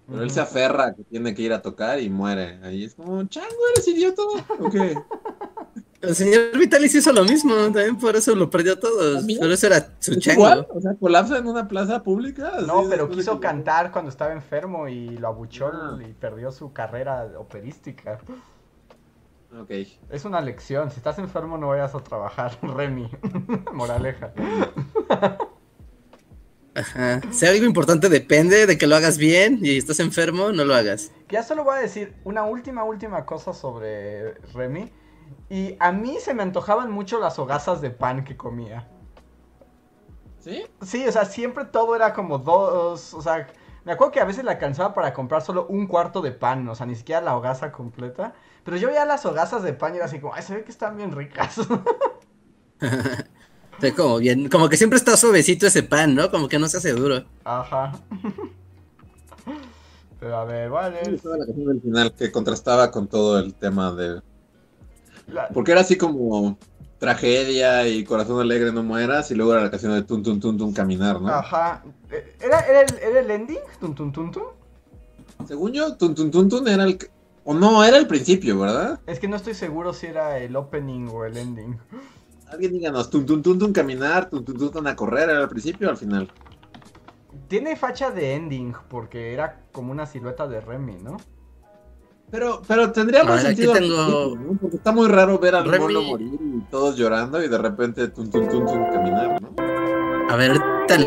Pero 0.08 0.24
él 0.24 0.32
se 0.32 0.42
aferra 0.42 0.94
que 0.94 1.04
tiene 1.04 1.34
que 1.34 1.44
ir 1.44 1.54
a 1.54 1.62
tocar 1.62 2.02
y 2.02 2.10
muere. 2.10 2.60
Ahí 2.64 2.84
es 2.84 2.96
como, 2.96 3.24
chango, 3.26 3.48
eres 3.74 3.88
idiota. 3.88 4.22
¿O 4.60 4.70
qué? 4.70 4.98
El 6.04 6.16
señor 6.16 6.58
Vitalis 6.58 6.94
hizo 6.96 7.12
lo 7.14 7.24
mismo, 7.24 7.56
también 7.56 7.98
por 7.98 8.16
eso 8.16 8.36
lo 8.36 8.50
perdió 8.50 8.78
todo. 8.78 9.22
Pero 9.26 9.54
eso 9.54 9.68
era 9.68 9.88
su 10.00 10.12
¿Es 10.12 10.20
chango. 10.20 10.44
O 10.70 10.82
sea, 10.82 10.94
colapsa 11.00 11.38
en 11.38 11.48
una 11.48 11.68
plaza 11.68 12.04
pública. 12.04 12.60
No, 12.68 12.88
pero 12.90 13.10
quiso 13.10 13.40
que- 13.40 13.48
cantar 13.48 13.92
cuando 13.92 14.10
estaba 14.10 14.34
enfermo 14.34 14.88
y 14.88 15.10
lo 15.18 15.30
abuchó 15.30 15.72
Ah. 15.74 15.98
y 16.06 16.14
perdió 16.14 16.52
su 16.52 16.74
carrera 16.74 17.26
operística. 17.38 18.20
Ok. 19.60 19.70
Es 20.10 20.26
una 20.26 20.42
lección. 20.42 20.90
Si 20.92 20.98
estás 20.98 21.20
enfermo, 21.20 21.58
no 21.58 21.70
vayas 21.70 21.96
a 21.96 22.00
trabajar, 22.04 22.58
Remy. 22.62 23.10
Moraleja. 23.74 24.34
Ajá. 26.76 27.22
Si 27.32 27.46
algo 27.46 27.66
importante 27.66 28.10
depende 28.10 28.66
de 28.66 28.78
que 28.80 28.88
lo 28.88 28.96
hagas 28.96 29.18
bien 29.20 29.60
y 29.62 29.78
estás 29.78 30.00
enfermo, 30.00 30.52
no 30.52 30.66
lo 30.66 30.74
hagas. 30.74 31.12
Ya 31.30 31.44
solo 31.44 31.64
voy 31.64 31.78
a 31.78 31.82
decir 31.82 32.16
una 32.24 32.46
última, 32.46 32.84
última 32.84 33.26
cosa 33.26 33.54
sobre 33.54 34.34
Remy. 34.54 34.92
Y 35.50 35.76
a 35.80 35.92
mí 35.92 36.18
se 36.20 36.34
me 36.34 36.44
antojaban 36.44 36.92
mucho 36.92 37.20
las 37.20 37.38
hogazas 37.40 37.82
de 37.82 37.92
pan 37.92 38.24
que 38.24 38.38
comía. 38.38 38.88
¿Sí? 40.40 40.64
Sí, 40.82 41.08
o 41.08 41.12
sea, 41.12 41.26
siempre 41.26 41.66
todo 41.66 41.96
era 41.96 42.14
como 42.14 42.40
dos. 42.40 43.14
O 43.14 43.22
sea, 43.22 43.48
me 43.86 43.92
acuerdo 43.92 44.12
que 44.12 44.20
a 44.20 44.26
veces 44.26 44.44
la 44.44 44.52
alcanzaba 44.52 44.94
para 44.94 45.14
comprar 45.14 45.42
solo 45.42 45.68
un 45.68 45.88
cuarto 45.88 46.22
de 46.22 46.32
pan. 46.32 46.68
O 46.68 46.76
sea, 46.76 46.86
ni 46.86 46.96
siquiera 46.96 47.22
la 47.22 47.36
hogaza 47.36 47.72
completa. 47.72 48.34
Pero 48.64 48.78
yo 48.78 48.88
veía 48.88 49.06
las 49.06 49.26
hogazas 49.26 49.64
de 49.64 49.74
pan 49.74 49.94
y 49.94 49.98
era 49.98 50.06
así 50.06 50.20
como, 50.20 50.34
ay, 50.34 50.42
se 50.42 50.56
ve 50.56 50.64
que 50.64 50.72
están 50.72 50.98
bien 50.98 51.12
ricas. 51.12 51.58
Como 53.98 54.18
bien, 54.18 54.48
como 54.50 54.70
que 54.70 54.78
siempre 54.78 54.98
está 54.98 55.18
suavecito 55.18 55.68
ese 55.68 55.84
pan, 55.84 56.16
¿no? 56.16 56.32
Como 56.32 56.48
que 56.48 56.58
no 56.58 56.70
se 56.70 56.78
hace 56.78 56.94
duro. 56.94 57.26
Ajá. 57.44 57.92
Pero 60.20 60.38
a 60.38 60.46
ver, 60.46 60.70
vale. 60.70 61.02
Estaba 61.02 61.38
la 61.38 61.46
canción 61.46 61.68
del 61.68 61.82
final 61.82 62.14
que 62.16 62.32
contrastaba 62.32 62.92
con 62.92 63.08
todo 63.08 63.40
el 63.40 63.54
tema 63.56 63.92
de. 63.92 64.22
La- 65.28 65.48
Porque 65.50 65.72
era 65.72 65.82
así 65.82 65.98
como 65.98 66.58
tragedia 67.00 67.88
y 67.88 68.04
corazón 68.04 68.40
alegre 68.40 68.72
no 68.72 68.84
mueras 68.84 69.30
y 69.32 69.36
luego 69.36 69.54
era 69.54 69.64
la 69.64 69.72
canción 69.72 69.94
de 69.94 70.04
tun 70.04 70.24
tun 70.24 70.40
tun 70.40 70.58
tun 70.58 70.74
caminar, 70.74 71.22
¿no? 71.22 71.30
Ajá. 71.30 71.84
Eh, 72.12 72.36
¿Era, 72.42 72.62
era, 72.62 72.82
el, 72.82 72.98
¿Era 73.00 73.20
el 73.20 73.32
ending? 73.32 73.60
¿Tun, 73.80 73.94
tun, 73.96 74.12
tun, 74.12 74.32
tun? 74.32 74.44
Según 75.48 75.74
yo, 75.74 75.96
tun 75.98 76.16
tun 76.16 76.32
tun 76.32 76.48
tun 76.50 76.68
era 76.68 76.84
el 76.84 76.98
o 77.44 77.54
no, 77.54 77.84
era 77.84 77.98
el 77.98 78.08
principio, 78.08 78.58
¿verdad? 78.58 79.00
Es 79.06 79.20
que 79.20 79.28
no 79.28 79.36
estoy 79.36 79.54
seguro 79.54 79.92
si 79.94 80.08
era 80.08 80.38
el 80.38 80.56
opening 80.56 81.10
o 81.10 81.26
el 81.26 81.36
ending. 81.36 81.78
Alguien 82.50 82.72
díganos, 82.72 83.10
tun 83.10 83.26
tun 83.26 83.42
tun 83.42 83.60
tun 83.60 83.74
caminar, 83.74 84.30
tun 84.30 84.46
tun 84.46 84.58
tun 84.58 84.72
tun 84.72 84.88
a 84.88 84.96
correr, 84.96 85.30
¿era 85.30 85.40
al 85.40 85.50
principio 85.50 85.88
o 85.88 85.92
al 85.92 85.98
final? 85.98 86.30
Tiene 87.50 87.76
facha 87.76 88.12
de 88.12 88.36
ending 88.36 88.74
porque 88.90 89.34
era 89.34 89.60
como 89.72 89.92
una 89.92 90.06
silueta 90.06 90.48
de 90.48 90.62
Remy, 90.62 90.98
¿no? 91.04 91.18
Pero, 92.34 92.64
pero 92.68 92.92
tendría 92.92 93.22
A 93.22 93.26
más 93.26 93.44
sentido. 93.44 93.74
tengo- 93.74 94.36
¿no? 94.36 94.58
Porque 94.60 94.78
está 94.78 94.92
muy 94.92 95.08
raro 95.08 95.38
ver 95.38 95.54
al 95.54 95.66
Remy- 95.66 95.80
mono 95.82 96.02
morir 96.02 96.34
y 96.42 96.62
todos 96.72 96.96
llorando 96.98 97.40
y 97.44 97.48
de 97.48 97.58
repente 97.60 98.08
tun, 98.08 98.28
tun, 98.32 98.50
tun, 98.50 98.66
tun, 98.66 98.86
caminar, 98.92 99.40
¿no? 99.40 99.54
A 100.32 100.36
ver, 100.36 100.60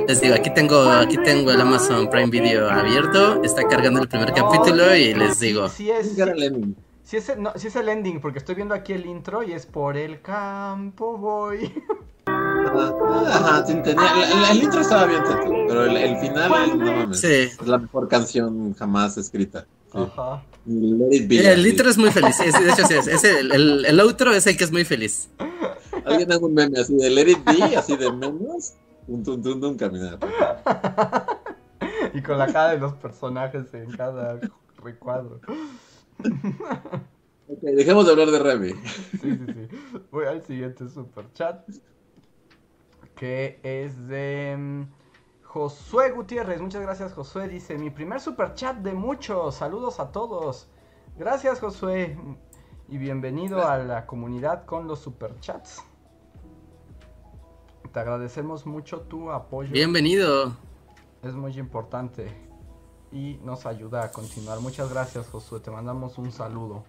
les 0.06 0.20
digo, 0.20 0.36
aquí 0.36 0.54
tengo, 0.54 0.80
aquí 0.88 1.16
tengo 1.18 1.50
el 1.50 1.60
Amazon 1.60 2.08
Prime 2.10 2.30
Video 2.30 2.70
abierto, 2.70 3.42
está 3.42 3.66
cargando 3.66 4.00
el 4.00 4.08
primer 4.08 4.28
No, 4.28 4.34
capítulo 4.36 4.84
sí, 4.92 4.98
y 5.02 5.14
les 5.14 5.40
digo. 5.40 5.68
Sí 5.68 5.90
es, 5.90 6.12
Sí, 6.14 6.20
era 6.20 6.32
Lenin. 6.32 6.76
sí 7.02 7.16
es, 7.16 7.28
el- 7.30 7.42
no, 7.42 7.50
sí 7.56 7.66
es 7.66 7.74
el 7.74 7.88
ending, 7.88 8.20
porque 8.20 8.38
estoy 8.38 8.54
viendo 8.54 8.72
aquí 8.76 8.92
el 8.92 9.04
intro 9.04 9.42
y 9.42 9.52
es 9.52 9.66
por 9.66 9.96
el 9.96 10.20
campo 10.20 11.18
voy. 11.18 11.72
Ajá, 12.28 13.66
sí, 13.66 13.74
tenía- 13.82 14.14
la- 14.14 14.50
el 14.52 14.62
intro 14.62 14.80
estaba 14.80 15.06
bien, 15.06 15.24
teto, 15.24 15.42
pero 15.66 15.86
el, 15.86 15.96
el 15.96 16.16
final, 16.18 16.78
no 16.78 16.92
mames. 16.92 17.20
Sí. 17.20 17.26
Es 17.60 17.66
la 17.66 17.78
mejor 17.78 18.06
canción 18.06 18.74
jamás 18.74 19.16
escrita. 19.18 19.66
Ajá. 20.04 20.42
Let 20.66 21.16
it 21.16 21.28
be. 21.28 21.52
El 21.52 21.66
intro 21.66 21.88
es 21.88 21.96
muy 21.96 22.10
feliz, 22.10 22.38
de 22.38 22.48
hecho 22.48 22.86
sí 22.86 22.94
es, 22.94 23.06
es 23.06 23.24
el, 23.24 23.52
el, 23.52 23.84
el 23.84 24.00
outro 24.00 24.32
es 24.32 24.46
el 24.46 24.56
que 24.56 24.64
es 24.64 24.72
muy 24.72 24.84
feliz. 24.84 25.28
Alguien 26.04 26.30
haga 26.30 26.44
un 26.44 26.54
meme 26.54 26.78
así 26.78 26.96
de 26.96 27.10
Let 27.10 27.30
it 27.30 27.44
be, 27.44 27.76
así 27.76 27.96
de 27.96 28.12
menos. 28.12 28.74
Un 29.08 29.22
tun, 29.22 29.42
tun, 29.42 29.60
tun, 29.60 29.76
caminar. 29.76 30.18
Y 32.14 32.22
con 32.22 32.38
la 32.38 32.46
cara 32.46 32.70
de 32.70 32.78
los 32.78 32.94
personajes 32.94 33.72
en 33.74 33.90
cada 33.92 34.40
recuadro. 34.82 35.40
Ok, 37.48 37.60
dejemos 37.60 38.06
de 38.06 38.12
hablar 38.12 38.30
de 38.30 38.38
Remy. 38.40 38.70
Sí, 38.70 39.18
sí, 39.20 39.46
sí. 39.46 39.68
Voy 40.10 40.26
al 40.26 40.44
siguiente 40.44 40.88
super 40.88 41.32
chat. 41.34 41.64
Que 43.14 43.60
es 43.62 44.08
de 44.08 44.56
mm, 44.58 44.82
Josué 45.46 46.10
Gutiérrez. 46.10 46.60
Muchas 46.60 46.82
gracias, 46.82 47.12
Josué. 47.14 47.48
Dice: 47.48 47.78
Mi 47.78 47.90
primer 47.90 48.20
super 48.20 48.54
chat 48.54 48.76
de 48.78 48.92
muchos. 48.92 49.54
Saludos 49.54 50.00
a 50.00 50.12
todos. 50.12 50.68
Gracias, 51.16 51.60
Josué. 51.60 52.18
Y 52.88 52.98
bienvenido 52.98 53.66
a 53.66 53.78
la 53.78 54.06
comunidad 54.06 54.64
con 54.64 54.86
los 54.86 54.98
super 54.98 55.38
chats. 55.40 55.82
Te 57.92 58.00
agradecemos 58.00 58.66
mucho 58.66 59.00
tu 59.02 59.30
apoyo. 59.30 59.72
Bienvenido. 59.72 60.54
Es 61.22 61.34
muy 61.34 61.58
importante 61.58 62.28
y 63.10 63.38
nos 63.42 63.64
ayuda 63.66 64.04
a 64.04 64.10
continuar. 64.10 64.60
Muchas 64.60 64.90
gracias, 64.92 65.28
Josué. 65.28 65.60
Te 65.60 65.70
mandamos 65.70 66.18
un 66.18 66.32
saludo. 66.32 66.84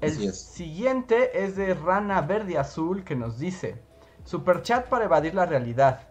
El 0.00 0.22
es. 0.22 0.40
siguiente 0.40 1.44
es 1.44 1.56
de 1.56 1.74
Rana 1.74 2.20
Verde 2.20 2.56
Azul 2.58 3.02
que 3.04 3.16
nos 3.16 3.38
dice: 3.38 3.82
Superchat 4.24 4.88
para 4.88 5.06
evadir 5.06 5.34
la 5.34 5.46
realidad. 5.46 6.08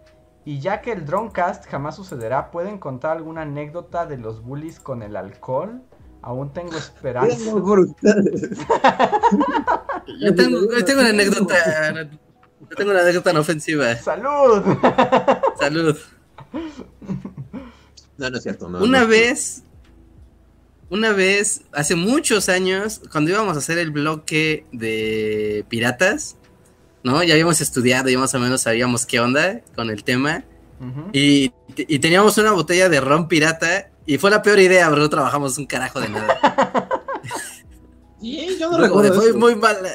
Y 0.48 0.62
ya 0.62 0.80
que 0.80 0.94
el 0.94 1.06
Dronecast 1.06 1.66
jamás 1.66 1.98
sucederá, 1.98 2.52
¿pueden 2.52 2.78
contar 2.78 3.18
alguna 3.18 3.42
anécdota 3.42 4.06
de 4.06 4.16
los 4.16 4.42
bullies 4.42 4.80
con 4.80 5.04
el 5.04 5.18
alcohol? 5.18 5.82
Aún 6.22 6.54
tengo 6.54 6.78
esperanza. 6.78 7.38
Yo 7.38 7.56
tengo, 10.36 10.72
yo 10.72 10.86
tengo 10.86 11.02
una 11.02 11.10
anécdota, 11.10 12.08
yo 12.62 12.68
tengo 12.78 12.92
una 12.92 13.02
anécdota 13.02 13.34
no 13.34 13.42
ofensiva. 13.42 13.94
¡Salud! 13.98 14.64
Salud. 15.60 15.98
No, 18.18 18.30
no 18.30 18.38
es 18.38 18.44
cierto. 18.44 18.70
No, 18.70 18.82
Una 18.82 19.02
no. 19.02 19.08
vez, 19.10 19.64
una 20.90 21.12
vez, 21.12 21.64
hace 21.74 21.96
muchos 21.96 22.48
años, 22.48 23.02
cuando 23.12 23.32
íbamos 23.32 23.58
a 23.58 23.60
hacer 23.60 23.80
el 23.80 23.92
bloque 23.92 24.66
de 24.72 25.66
piratas, 25.68 26.38
¿no? 27.08 27.24
Ya 27.24 27.34
habíamos 27.34 27.62
estudiado, 27.62 28.10
ya 28.10 28.20
más 28.20 28.34
o 28.36 28.40
menos 28.40 28.62
sabíamos 28.62 29.06
qué 29.06 29.20
onda 29.20 29.62
con 29.76 29.90
el 29.90 30.04
tema. 30.04 30.44
Y, 31.12 31.52
y 31.76 32.00
teníamos 32.00 32.38
una 32.38 32.52
botella 32.52 32.90
de 32.90 33.02
ron 33.02 33.28
pirata. 33.28 33.90
Y 34.06 34.18
fue 34.20 34.30
la 34.30 34.42
peor 34.42 34.60
idea, 34.60 34.88
pero 34.90 35.02
no 35.02 35.10
trabajamos 35.10 35.58
un 35.58 35.66
carajo 35.66 36.00
de 36.00 36.10
nada. 36.10 36.40
Sí, 38.20 38.58
yo 38.60 38.72
no 38.72 38.80
recuerdo 38.80 39.14
fue 39.14 39.32
muy 39.34 39.56
mala. 39.56 39.90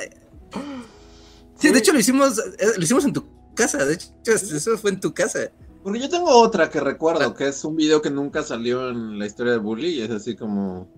Sí, 1.59 1.70
de 1.70 1.78
hecho 1.78 1.93
lo 1.93 1.98
hicimos, 1.98 2.39
eh, 2.39 2.66
lo 2.76 2.82
hicimos 2.82 3.05
en 3.05 3.12
tu 3.12 3.24
casa. 3.55 3.84
De 3.84 3.94
hecho, 3.94 4.10
eso 4.24 4.78
fue 4.78 4.90
en 4.90 5.01
tu 5.01 5.12
casa. 5.12 5.51
Porque 5.82 5.98
yo 5.98 6.09
tengo 6.09 6.30
otra 6.30 6.70
que 6.70 6.78
recuerdo, 6.78 7.34
que 7.34 7.48
es 7.48 7.64
un 7.64 7.74
video 7.76 8.01
que 8.01 8.10
nunca 8.10 8.44
salió 8.44 8.90
en 8.90 9.18
la 9.18 9.26
historia 9.26 9.52
de 9.52 9.59
Bully, 9.59 9.89
y 9.89 10.02
es 10.02 10.10
así 10.10 10.36
como... 10.36 10.89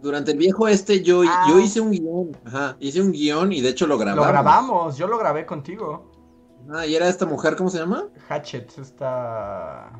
Durante 0.00 0.32
el 0.32 0.38
viejo 0.38 0.66
este 0.66 1.02
yo, 1.02 1.22
Ah. 1.28 1.46
yo 1.48 1.58
hice 1.60 1.80
un 1.80 1.90
guion, 1.90 2.36
ajá, 2.46 2.76
hice 2.80 3.00
un 3.02 3.12
guion 3.12 3.52
y 3.52 3.60
de 3.60 3.68
hecho 3.68 3.86
lo 3.86 3.98
grabamos. 3.98 4.24
Lo 4.26 4.32
grabamos, 4.32 4.96
yo 4.96 5.06
lo 5.06 5.18
grabé 5.18 5.44
contigo. 5.44 6.10
Ah, 6.70 6.86
y 6.86 6.94
era 6.94 7.08
esta 7.08 7.26
mujer, 7.26 7.54
¿cómo 7.56 7.68
se 7.68 7.78
llama? 7.78 8.04
Hatchet 8.28 8.78
está. 8.78 9.90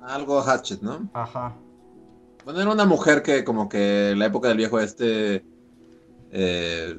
Algo 0.00 0.40
Hatchet, 0.40 0.80
¿no? 0.80 1.08
Ajá. 1.12 1.54
Bueno, 2.44 2.60
era 2.62 2.70
una 2.70 2.86
mujer 2.86 3.22
que 3.22 3.44
como 3.44 3.68
que 3.68 4.12
en 4.12 4.18
la 4.20 4.26
época 4.26 4.48
del 4.48 4.56
viejo 4.56 4.80
este... 4.80 5.44
eh, 6.30 6.96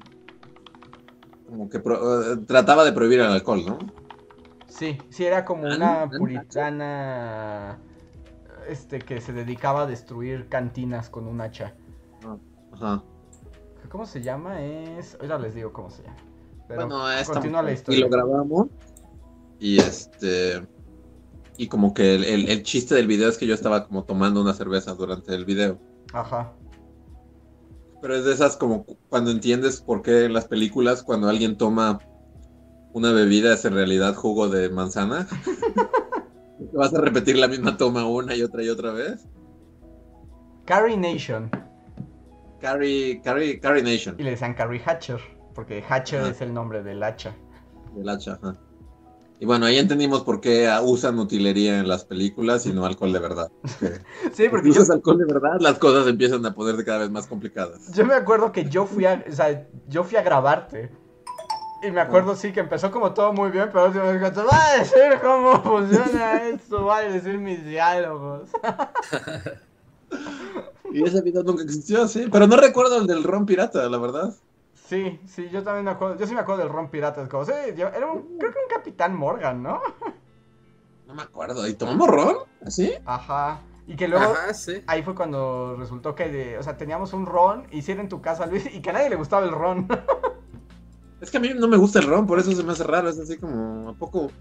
como 1.47 1.69
que 1.69 1.79
pro- 1.79 2.33
eh, 2.33 2.37
trataba 2.45 2.83
de 2.83 2.91
prohibir 2.93 3.19
el 3.21 3.27
alcohol, 3.31 3.63
¿no? 3.65 3.79
Sí, 4.67 4.97
sí, 5.09 5.25
era 5.25 5.43
como 5.45 5.65
¿An- 5.65 5.77
una 5.77 6.01
an- 6.03 6.09
puritana. 6.11 7.79
Este 8.69 8.99
que 8.99 9.19
se 9.21 9.33
dedicaba 9.33 9.81
a 9.83 9.85
destruir 9.87 10.47
cantinas 10.49 11.09
con 11.09 11.27
un 11.27 11.41
hacha. 11.41 11.75
Ajá. 12.73 13.03
¿Cómo 13.89 14.05
se 14.05 14.21
llama? 14.21 14.61
Es. 14.61 15.17
Ahora 15.21 15.39
les 15.39 15.55
digo 15.55 15.73
cómo 15.73 15.89
se 15.89 16.03
llama. 16.03 16.15
Pero 16.67 16.81
bueno, 16.87 17.11
esta 17.11 17.33
continúa 17.33 17.63
la 17.63 17.71
historia. 17.71 17.99
Y 17.99 18.01
lo 18.03 18.09
grabamos. 18.09 18.67
Y 19.59 19.79
este. 19.79 20.67
Y 21.57 21.67
como 21.67 21.93
que 21.93 22.15
el, 22.15 22.23
el- 22.23 22.49
el 22.49 22.63
chiste 22.63 22.95
del 22.95 23.07
video 23.07 23.27
es 23.27 23.37
que 23.37 23.47
yo 23.47 23.53
estaba 23.53 23.85
como 23.87 24.03
tomando 24.03 24.41
una 24.41 24.53
cerveza 24.53 24.93
durante 24.93 25.33
el 25.33 25.45
video. 25.45 25.79
Ajá. 26.13 26.53
Pero 28.01 28.15
es 28.15 28.23
de 28.23 28.33
esas 28.33 28.55
como 28.55 28.85
cu- 28.85 28.97
cuando 29.09 29.31
entiendes 29.31 29.81
por 29.81 30.01
qué 30.01 30.25
en 30.25 30.33
las 30.33 30.47
películas, 30.47 31.03
cuando 31.03 31.27
alguien 31.27 31.57
toma 31.57 31.99
una 32.93 33.11
bebida, 33.11 33.53
es 33.55 33.65
en 33.65 33.73
realidad 33.73 34.15
jugo 34.15 34.47
de 34.47 34.69
manzana. 34.69 35.27
Vas 36.73 36.93
a 36.93 37.01
repetir 37.01 37.37
la 37.37 37.47
misma 37.47 37.77
toma 37.77 38.05
una 38.05 38.35
y 38.35 38.41
otra 38.43 38.63
y 38.63 38.69
otra 38.69 38.91
vez. 38.91 39.25
Carrie 40.65 40.97
Nation. 40.97 41.49
Carry, 42.59 43.21
Carry, 43.23 43.59
Carry 43.59 43.81
Nation. 43.81 44.15
Y 44.19 44.23
le 44.23 44.31
decían 44.31 44.53
Carrie 44.53 44.81
Hatcher. 44.85 45.19
Porque 45.55 45.83
Hatcher 45.87 46.21
Ajá. 46.21 46.29
es 46.31 46.41
el 46.41 46.53
nombre 46.53 46.83
del 46.83 47.01
hacha. 47.03 47.35
Del 47.95 48.07
hacha, 48.09 48.33
ajá. 48.41 48.55
Y 49.41 49.45
bueno, 49.45 49.65
ahí 49.65 49.77
entendimos 49.77 50.23
por 50.23 50.41
qué 50.41 50.69
usan 50.83 51.17
utilería 51.17 51.79
en 51.79 51.87
las 51.87 52.03
películas 52.03 52.65
y 52.65 52.73
no 52.73 52.85
alcohol 52.85 53.13
de 53.13 53.19
verdad. 53.19 53.49
Porque 53.79 54.01
Sí, 54.33 54.43
si 54.43 54.49
porque 54.49 54.67
yo, 54.67 54.81
usas 54.81 54.89
alcohol 54.89 55.17
de 55.17 55.25
verdad, 55.33 55.57
las 55.61 55.77
cosas 55.79 56.07
empiezan 56.07 56.45
a 56.45 56.53
ponerse 56.53 56.83
cada 56.83 56.99
vez 56.99 57.09
más 57.09 57.25
complicadas. 57.25 57.89
yo 57.93 58.05
me 58.05 58.13
acuerdo 58.13 58.51
que 58.51 58.65
yo 58.69 58.85
fui 58.85 59.05
a. 59.05 59.23
O 59.27 59.31
sea, 59.31 59.65
yo 59.87 60.03
fui 60.03 60.17
a 60.17 60.21
grabarte. 60.23 60.91
Y 61.81 61.91
me 61.91 62.01
acuerdo, 62.01 62.35
sí, 62.35 62.51
que 62.51 62.59
empezó 62.59 62.91
como 62.91 63.13
todo 63.13 63.31
muy 63.33 63.51
bien, 63.51 63.69
pero 63.71 63.85
último 63.85 64.11
dijo, 64.11 64.31
te 64.31 64.41
va 64.43 64.65
a 64.67 64.77
decir 64.79 65.19
cómo 65.21 65.61
funciona 65.63 66.43
esto, 66.43 66.85
va 66.85 66.97
a 66.97 67.01
decir 67.01 67.37
mis 67.37 67.63
diálogos. 67.65 68.49
Y 70.91 71.03
ese 71.03 71.21
video 71.21 71.43
nunca 71.43 71.61
existió, 71.63 72.07
sí. 72.07 72.25
Pero 72.31 72.47
no 72.47 72.57
recuerdo 72.57 72.97
el 72.97 73.05
del 73.05 73.23
ron 73.23 73.45
pirata, 73.45 73.87
la 73.87 73.97
verdad. 73.99 74.33
Sí, 74.73 75.19
sí, 75.27 75.49
yo 75.51 75.61
también 75.63 75.85
me 75.85 75.91
acuerdo, 75.91 76.17
yo 76.17 76.25
sí 76.25 76.33
me 76.33 76.39
acuerdo 76.39 76.63
del 76.63 76.73
Ron 76.73 76.89
Pirata, 76.89 77.21
es 77.21 77.29
como, 77.29 77.45
sí, 77.45 77.51
yo- 77.77 77.89
era 77.89 78.07
un, 78.11 78.39
creo 78.39 78.51
que 78.51 78.57
un 78.57 78.75
Capitán 78.75 79.15
Morgan, 79.15 79.61
¿no? 79.61 79.79
No 81.07 81.13
me 81.13 81.21
acuerdo. 81.21 81.67
¿Y 81.67 81.73
tomamos 81.73 82.07
ron? 82.07 82.37
¿Así? 82.65 82.91
Ajá, 83.05 83.61
y 83.87 83.95
que 83.95 84.07
luego, 84.07 84.25
Ajá, 84.33 84.53
sí. 84.53 84.83
ahí 84.87 85.03
fue 85.03 85.13
cuando 85.15 85.75
resultó 85.77 86.15
que, 86.15 86.29
de, 86.29 86.57
o 86.57 86.63
sea, 86.63 86.77
teníamos 86.77 87.13
un 87.13 87.25
Ron, 87.27 87.67
y 87.71 87.81
si 87.83 87.91
era 87.91 88.01
en 88.01 88.09
tu 88.09 88.21
casa, 88.21 88.45
Luis, 88.47 88.71
y 88.73 88.81
que 88.81 88.89
a 88.89 88.93
nadie 88.93 89.09
le 89.09 89.15
gustaba 89.15 89.45
el 89.45 89.51
Ron. 89.51 89.87
Es 91.21 91.29
que 91.31 91.37
a 91.37 91.39
mí 91.39 91.49
no 91.55 91.67
me 91.67 91.77
gusta 91.77 91.99
el 91.99 92.05
ron, 92.05 92.25
por 92.27 92.39
eso 92.39 92.51
se 92.53 92.63
me 92.63 92.71
hace 92.71 92.83
raro. 92.83 93.09
Es 93.09 93.19
así 93.19 93.37
como, 93.37 93.89
¿a 93.89 93.93
poco? 93.93 94.31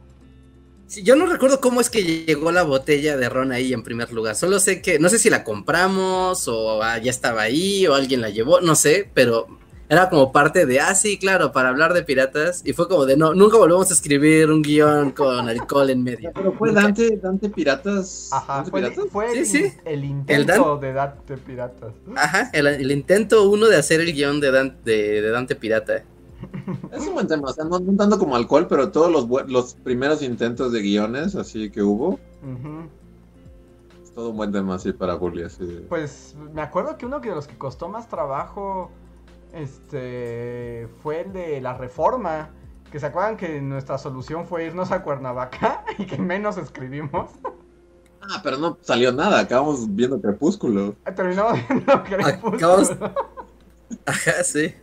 Sí, 0.86 1.02
yo 1.02 1.16
no 1.16 1.26
recuerdo 1.26 1.60
cómo 1.60 1.80
es 1.82 1.90
que 1.90 2.02
llegó 2.02 2.50
la 2.50 2.62
botella 2.62 3.16
de 3.16 3.28
ron 3.28 3.52
ahí 3.52 3.72
en 3.74 3.82
primer 3.82 4.10
lugar. 4.12 4.36
Solo 4.36 4.58
sé 4.58 4.80
que, 4.80 4.98
no 4.98 5.08
sé 5.10 5.18
si 5.18 5.28
la 5.28 5.44
compramos 5.44 6.48
o 6.48 6.82
ah, 6.82 6.98
ya 6.98 7.10
estaba 7.10 7.42
ahí 7.42 7.86
o 7.86 7.94
alguien 7.94 8.22
la 8.22 8.30
llevó, 8.30 8.60
no 8.60 8.74
sé, 8.74 9.10
pero 9.12 9.46
era 9.90 10.08
como 10.08 10.32
parte 10.32 10.64
de, 10.64 10.80
ah, 10.80 10.94
sí, 10.94 11.18
claro, 11.18 11.52
para 11.52 11.68
hablar 11.70 11.92
de 11.92 12.04
piratas. 12.04 12.62
Y 12.64 12.72
fue 12.72 12.88
como 12.88 13.04
de, 13.04 13.18
no, 13.18 13.34
nunca 13.34 13.58
volvemos 13.58 13.90
a 13.90 13.94
escribir 13.94 14.50
un 14.50 14.62
guion 14.62 15.10
con 15.10 15.46
alcohol 15.48 15.90
en 15.90 16.02
medio. 16.02 16.30
Pero 16.34 16.52
fue. 16.54 16.72
Dante, 16.72 17.18
Dante 17.18 17.50
Piratas. 17.50 18.30
Ajá, 18.32 18.54
¿Dante 18.56 18.70
fue, 18.70 18.80
Piratas? 18.80 19.04
fue 19.10 19.30
Sí, 19.32 19.38
el, 19.40 19.46
sí. 19.46 19.72
el 19.84 20.04
intento 20.04 20.52
Dan- 20.72 20.80
de 20.80 20.92
Dante 20.94 21.36
Piratas. 21.36 21.92
Ajá, 22.16 22.50
el, 22.54 22.66
el 22.66 22.90
intento 22.92 23.48
uno 23.50 23.66
de 23.66 23.76
hacer 23.76 24.00
el 24.00 24.14
guion 24.14 24.40
de, 24.40 24.50
de, 24.84 25.20
de 25.22 25.30
Dante 25.30 25.54
Pirata. 25.54 26.02
Es 26.92 27.06
un 27.06 27.14
buen 27.14 27.26
tema, 27.26 27.48
o 27.48 27.52
sea, 27.52 27.64
no, 27.64 27.78
no 27.78 27.96
tanto 27.96 28.18
como 28.18 28.36
alcohol, 28.36 28.66
pero 28.68 28.90
todos 28.90 29.10
los, 29.10 29.48
los 29.48 29.74
primeros 29.74 30.22
intentos 30.22 30.72
de 30.72 30.80
guiones, 30.82 31.34
así 31.34 31.70
que 31.70 31.82
hubo, 31.82 32.08
Ujú. 32.42 32.88
es 34.02 34.12
todo 34.14 34.30
un 34.30 34.36
buen 34.36 34.52
tema 34.52 34.74
así 34.76 34.92
para 34.92 35.14
Bully, 35.14 35.44
así. 35.44 35.86
Pues 35.88 36.34
me 36.52 36.62
acuerdo 36.62 36.96
que 36.98 37.06
uno 37.06 37.20
de 37.20 37.28
los 37.34 37.46
que 37.46 37.56
costó 37.56 37.88
más 37.88 38.08
trabajo 38.08 38.90
este 39.52 40.88
fue 41.02 41.22
el 41.22 41.32
de 41.32 41.60
la 41.60 41.74
reforma. 41.74 42.50
Que 42.90 42.98
se 42.98 43.06
acuerdan 43.06 43.36
que 43.36 43.60
nuestra 43.60 43.98
solución 43.98 44.46
fue 44.46 44.64
irnos 44.64 44.92
a 44.92 45.02
Cuernavaca 45.02 45.84
y 45.98 46.06
que 46.06 46.16
menos 46.18 46.56
escribimos. 46.56 47.30
Ah, 48.22 48.40
pero 48.42 48.56
no 48.58 48.78
salió 48.80 49.12
nada, 49.12 49.40
acabamos 49.40 49.94
viendo 49.94 50.20
Crepúsculo. 50.20 50.94
Terminamos 51.14 51.58
viendo 51.68 52.02
Crepúsculo. 52.04 52.56
Acabamos- 52.56 52.96
Ajá, 54.06 54.42
sí. 54.44 54.74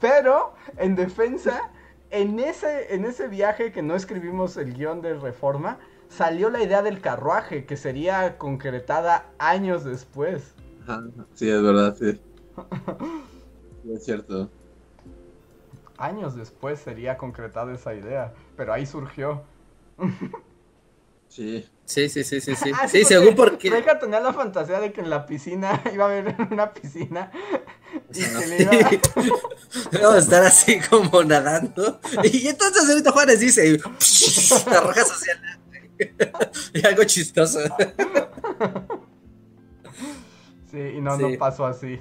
Pero, 0.00 0.54
en 0.76 0.96
defensa, 0.96 1.70
en 2.10 2.38
ese, 2.38 2.94
en 2.94 3.04
ese 3.04 3.28
viaje 3.28 3.72
que 3.72 3.82
no 3.82 3.94
escribimos 3.94 4.56
el 4.56 4.74
guion 4.74 5.00
de 5.00 5.14
reforma, 5.14 5.78
salió 6.08 6.50
la 6.50 6.62
idea 6.62 6.82
del 6.82 7.00
carruaje, 7.00 7.64
que 7.64 7.76
sería 7.76 8.36
concretada 8.38 9.30
años 9.38 9.84
después. 9.84 10.54
Sí, 11.34 11.48
es 11.48 11.62
verdad, 11.62 11.96
sí. 11.98 12.20
Sí, 13.82 13.92
es 13.94 14.04
cierto. 14.04 14.50
Años 15.96 16.34
después 16.34 16.80
sería 16.80 17.16
concretada 17.16 17.72
esa 17.72 17.94
idea, 17.94 18.34
pero 18.56 18.72
ahí 18.72 18.86
surgió. 18.86 19.42
Sí. 21.34 21.66
Sí, 21.86 22.08
sí, 22.10 22.24
sí, 22.24 22.40
sí, 22.40 22.54
sí. 22.54 22.70
Ah, 22.80 22.86
Sí, 22.88 23.04
según 23.04 23.34
porque... 23.34 23.70
Reika 23.70 23.98
tenía 23.98 24.20
la 24.20 24.32
fantasía 24.34 24.80
de 24.80 24.92
que 24.92 25.00
en 25.00 25.08
la 25.10 25.24
piscina 25.26 25.82
iba 25.94 26.04
a 26.04 26.08
haber 26.08 26.34
una 26.50 26.72
piscina 26.74 27.30
y 28.10 28.18
que 28.18 28.24
Sí. 28.24 28.48
le 28.48 28.62
iba 29.98 30.14
a 30.14 30.18
estar 30.18 30.42
así 30.44 30.78
como 30.80 31.22
nadando. 31.24 32.00
Y 32.24 32.48
entonces 32.48 32.88
ahorita 32.88 33.12
Juárez 33.12 33.40
dice, 33.40 33.80
arrojas 34.70 35.10
hacia 35.10 35.32
adelante. 35.34 35.62
Y 36.74 36.86
algo 36.86 37.04
chistoso. 37.04 37.60
Sí, 40.70 40.78
y 40.96 41.00
no, 41.00 41.16
Sí. 41.16 41.22
no 41.22 41.38
pasó 41.38 41.66
así. 41.66 42.00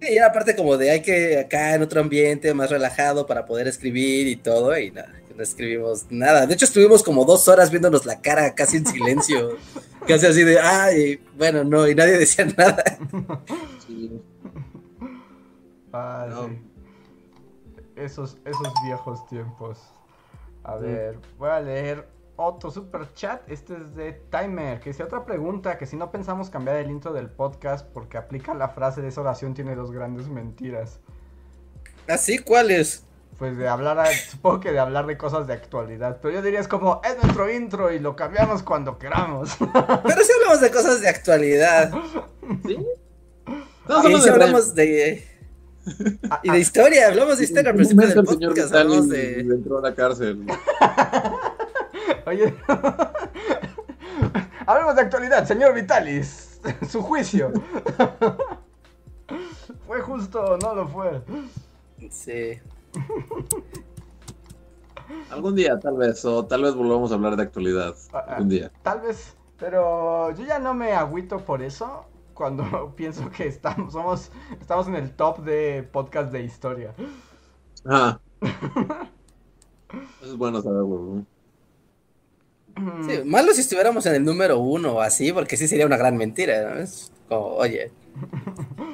Y 0.00 0.16
era 0.16 0.26
aparte 0.26 0.54
como 0.54 0.76
de 0.76 0.90
hay 0.90 1.02
que 1.02 1.38
acá 1.38 1.74
en 1.74 1.82
otro 1.82 2.00
ambiente 2.00 2.52
más 2.52 2.70
relajado 2.70 3.26
para 3.26 3.46
poder 3.46 3.68
escribir 3.68 4.28
y 4.28 4.36
todo, 4.36 4.76
y 4.78 4.90
nada, 4.90 5.12
no 5.36 5.42
escribimos 5.42 6.06
nada. 6.10 6.46
De 6.46 6.54
hecho, 6.54 6.64
estuvimos 6.64 7.02
como 7.02 7.24
dos 7.24 7.48
horas 7.48 7.70
viéndonos 7.70 8.06
la 8.06 8.20
cara 8.20 8.54
casi 8.54 8.78
en 8.78 8.86
silencio. 8.86 9.56
casi 10.06 10.26
así 10.26 10.42
de, 10.44 10.60
ay, 10.60 11.22
bueno, 11.36 11.64
no, 11.64 11.88
y 11.88 11.94
nadie 11.94 12.18
decía 12.18 12.44
nada. 12.56 12.82
sí. 13.86 14.22
Ah, 15.92 16.26
No. 16.28 16.48
sí. 16.48 16.58
Esos, 17.96 18.38
esos 18.44 18.72
viejos 18.84 19.24
tiempos. 19.28 19.78
A 20.64 20.78
Sí. 20.78 20.84
ver, 20.84 21.18
voy 21.38 21.50
a 21.50 21.60
leer 21.60 22.08
otro 22.36 22.70
super 22.70 23.12
chat. 23.14 23.48
Este 23.48 23.76
es 23.76 23.94
de 23.94 24.12
Timer, 24.30 24.80
que 24.80 24.90
dice 24.90 25.04
otra 25.04 25.24
pregunta, 25.24 25.78
que 25.78 25.86
si 25.86 25.96
no 25.96 26.10
pensamos 26.10 26.50
cambiar 26.50 26.76
el 26.78 26.90
intro 26.90 27.12
del 27.12 27.30
podcast 27.30 27.86
porque 27.92 28.18
aplica 28.18 28.52
la 28.54 28.68
frase 28.68 29.00
de 29.02 29.08
esa 29.08 29.20
oración 29.20 29.54
tiene 29.54 29.76
dos 29.76 29.92
grandes 29.92 30.26
mentiras. 30.28 30.98
¿Así? 32.08 32.38
¿Cuáles? 32.38 33.04
Pues 33.44 33.58
de 33.58 33.68
hablar, 33.68 33.98
a- 33.98 34.06
supongo 34.30 34.60
que 34.60 34.72
de 34.72 34.78
hablar 34.78 35.04
de 35.04 35.18
cosas 35.18 35.46
de 35.46 35.52
actualidad, 35.52 36.18
pero 36.22 36.32
yo 36.32 36.40
diría 36.40 36.60
es 36.60 36.66
como, 36.66 37.02
es 37.04 37.22
nuestro 37.22 37.52
intro 37.52 37.92
y 37.92 37.98
lo 37.98 38.16
cambiamos 38.16 38.62
cuando 38.62 38.96
queramos. 38.98 39.54
Pero 39.58 40.22
sí 40.22 40.32
hablamos 40.40 40.62
de 40.62 40.70
cosas 40.70 41.02
de 41.02 41.08
actualidad. 41.10 41.92
¿Sí? 42.64 42.78
Y 42.78 43.92
hablando 43.92 44.18
sí 44.18 44.24
de 44.24 44.30
hablamos 44.30 44.74
de... 44.74 45.28
Ah, 46.30 46.40
Y 46.42 46.52
de 46.52 46.58
historia, 46.58 47.08
hablamos 47.08 47.36
de 47.36 47.44
historia 47.44 47.68
al 47.68 47.76
principio 47.76 48.08
del 48.08 48.24
podcast, 48.24 48.74
hablamos 48.74 49.10
de... 49.10 49.40
entró 49.40 49.76
a 49.76 49.82
la 49.82 49.94
cárcel. 49.94 50.46
Oye, 52.26 52.54
hablemos 54.64 54.94
de 54.96 55.02
actualidad, 55.02 55.46
señor 55.46 55.74
Vitalis. 55.74 56.60
Su 56.88 57.02
juicio. 57.02 57.52
¿Fue 59.86 60.00
justo 60.00 60.42
o 60.42 60.56
no 60.56 60.74
lo 60.74 60.88
fue? 60.88 61.20
Sí. 62.08 62.58
Algún 65.30 65.54
día, 65.54 65.78
tal 65.78 65.96
vez, 65.96 66.24
o 66.24 66.46
tal 66.46 66.62
vez 66.62 66.74
volvamos 66.74 67.10
a 67.10 67.14
hablar 67.14 67.36
de 67.36 67.42
actualidad. 67.42 67.94
Ah, 68.12 68.24
ah. 68.26 68.32
Algún 68.34 68.48
día. 68.48 68.70
Tal 68.82 69.00
vez, 69.00 69.36
pero 69.58 70.30
yo 70.36 70.44
ya 70.44 70.58
no 70.58 70.74
me 70.74 70.92
agüito 70.92 71.38
por 71.38 71.62
eso 71.62 72.04
cuando 72.34 72.92
pienso 72.96 73.30
que 73.30 73.46
estamos, 73.46 73.92
somos, 73.92 74.30
estamos 74.60 74.86
en 74.88 74.96
el 74.96 75.12
top 75.12 75.38
de 75.38 75.88
podcast 75.90 76.32
de 76.32 76.44
historia. 76.44 76.94
Eso 77.84 78.20
es 80.22 80.36
bueno 80.36 80.60
saberlo. 80.62 80.98
¿no? 80.98 81.26
Sí, 83.06 83.22
malo 83.24 83.52
si 83.52 83.60
estuviéramos 83.60 84.04
en 84.06 84.16
el 84.16 84.24
número 84.24 84.58
uno 84.58 84.94
o 84.94 85.00
así, 85.00 85.32
porque 85.32 85.56
sí 85.56 85.68
sería 85.68 85.86
una 85.86 85.96
gran 85.96 86.16
mentira, 86.16 86.74
¿no? 86.74 86.80
Es 86.80 87.12
como, 87.28 87.54
oye. 87.54 87.92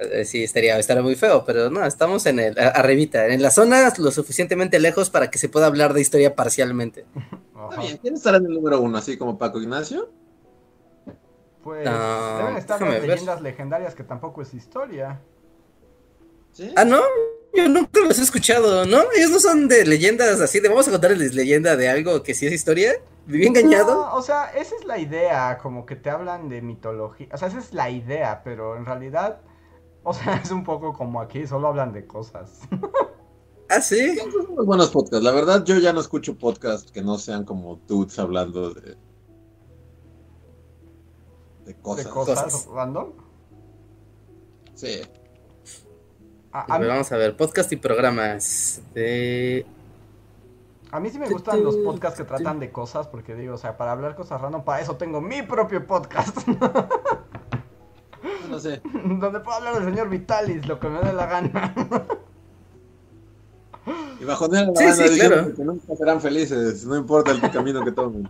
eh, 0.00 0.24
Sí, 0.24 0.44
estaría, 0.44 0.78
estaría 0.78 1.02
muy 1.02 1.14
feo, 1.16 1.44
pero 1.44 1.70
no, 1.70 1.84
estamos 1.84 2.26
en 2.26 2.38
el, 2.40 2.58
arribita, 2.58 3.26
en 3.28 3.42
la 3.42 3.50
zona 3.50 3.92
lo 3.98 4.10
suficientemente 4.10 4.78
lejos 4.80 5.10
para 5.10 5.30
que 5.30 5.38
se 5.38 5.48
pueda 5.48 5.66
hablar 5.66 5.94
de 5.94 6.00
historia 6.00 6.34
parcialmente. 6.34 7.06
Ajá. 7.14 7.38
Está 7.70 7.82
bien, 7.82 7.98
¿quién 7.98 8.14
estará 8.14 8.38
en 8.38 8.46
el 8.46 8.54
número 8.54 8.80
uno? 8.80 8.98
Así 8.98 9.16
como 9.16 9.38
Paco 9.38 9.60
Ignacio. 9.60 10.10
Pues 11.62 11.86
Ah, 11.86 12.38
deben 12.42 12.56
estar 12.56 12.80
las 12.80 12.90
ver. 12.90 13.02
leyendas 13.08 13.40
legendarias 13.42 13.94
que 13.94 14.02
tampoco 14.02 14.42
es 14.42 14.54
historia. 14.54 15.20
¿Sí? 16.52 16.72
Ah, 16.74 16.84
no, 16.84 17.00
yo 17.54 17.68
nunca 17.68 18.00
los 18.00 18.18
he 18.18 18.22
escuchado, 18.22 18.86
¿no? 18.86 19.02
Ellos 19.16 19.30
no 19.30 19.38
son 19.40 19.68
de 19.68 19.84
leyendas 19.84 20.40
así, 20.40 20.60
de 20.60 20.68
vamos 20.68 20.88
a 20.88 20.90
contarles 20.90 21.34
leyenda 21.34 21.76
de 21.76 21.88
algo 21.88 22.22
que 22.22 22.34
sí 22.34 22.46
es 22.46 22.52
historia. 22.52 22.94
¿Viví 23.26 23.46
engañado? 23.46 23.94
No, 23.94 24.14
o 24.14 24.22
sea, 24.22 24.50
esa 24.56 24.74
es 24.74 24.84
la 24.84 24.98
idea, 24.98 25.58
como 25.62 25.84
que 25.86 25.94
te 25.96 26.10
hablan 26.10 26.48
de 26.48 26.62
mitología. 26.62 27.28
O 27.32 27.36
sea, 27.36 27.48
esa 27.48 27.58
es 27.58 27.72
la 27.74 27.90
idea, 27.90 28.40
pero 28.42 28.76
en 28.76 28.86
realidad, 28.86 29.38
o 30.02 30.12
sea, 30.12 30.36
es 30.44 30.50
un 30.50 30.64
poco 30.64 30.92
como 30.92 31.20
aquí, 31.20 31.46
solo 31.46 31.68
hablan 31.68 31.92
de 31.92 32.06
cosas. 32.06 32.60
Ah, 33.72 33.80
sí. 33.80 34.16
Son 34.16 34.50
unos 34.50 34.66
buenos 34.66 34.90
podcasts. 34.90 35.22
La 35.24 35.30
verdad, 35.30 35.62
yo 35.64 35.78
ya 35.78 35.92
no 35.92 36.00
escucho 36.00 36.36
podcasts 36.36 36.90
que 36.90 37.02
no 37.02 37.18
sean 37.18 37.44
como 37.44 37.76
dudes 37.86 38.18
hablando 38.18 38.70
de. 38.74 38.96
de 41.66 41.74
cosas. 41.76 42.04
de 42.04 42.10
cosas, 42.10 42.42
Cosas. 42.42 42.66
random. 42.66 43.12
Sí. 44.74 45.02
A, 46.50 46.62
A 46.62 46.64
a 46.74 46.78
mí, 46.78 46.84
ver, 46.84 46.88
vamos 46.94 47.12
a 47.12 47.16
ver, 47.16 47.36
podcast 47.36 47.70
y 47.70 47.76
programas 47.76 48.82
de... 48.92 49.64
a 50.90 50.98
mí 50.98 51.08
sí 51.10 51.20
me 51.20 51.28
gustan 51.28 51.62
los 51.62 51.76
podcasts 51.76 52.18
que 52.18 52.24
tratan 52.24 52.58
de 52.58 52.72
cosas, 52.72 53.06
porque 53.06 53.36
digo, 53.36 53.54
o 53.54 53.58
sea, 53.58 53.76
para 53.76 53.92
hablar 53.92 54.16
cosas 54.16 54.40
random, 54.40 54.64
para 54.64 54.80
eso 54.80 54.96
tengo 54.96 55.20
mi 55.20 55.42
propio 55.42 55.86
podcast, 55.86 56.38
No 58.48 58.58
sé. 58.58 58.80
donde 58.94 59.40
puedo 59.40 59.56
hablar 59.58 59.74
del 59.74 59.84
señor 59.84 60.08
Vitalis, 60.08 60.66
lo 60.66 60.78
que 60.80 60.88
me 60.88 61.00
dé 61.00 61.12
la 61.12 61.26
gana. 61.26 61.74
Y 64.20 64.24
bajonear 64.24 64.64
a 64.64 64.66
la 64.68 64.74
Sí, 64.76 64.84
banda 64.84 64.96
sí, 65.04 65.10
diciendo 65.10 65.36
claro. 65.36 65.54
que 65.54 65.64
nunca 65.64 65.96
serán 65.96 66.20
felices, 66.20 66.84
no 66.86 66.96
importa 66.96 67.30
el 67.30 67.40
camino 67.52 67.82
que 67.84 67.92
tomen. 67.92 68.28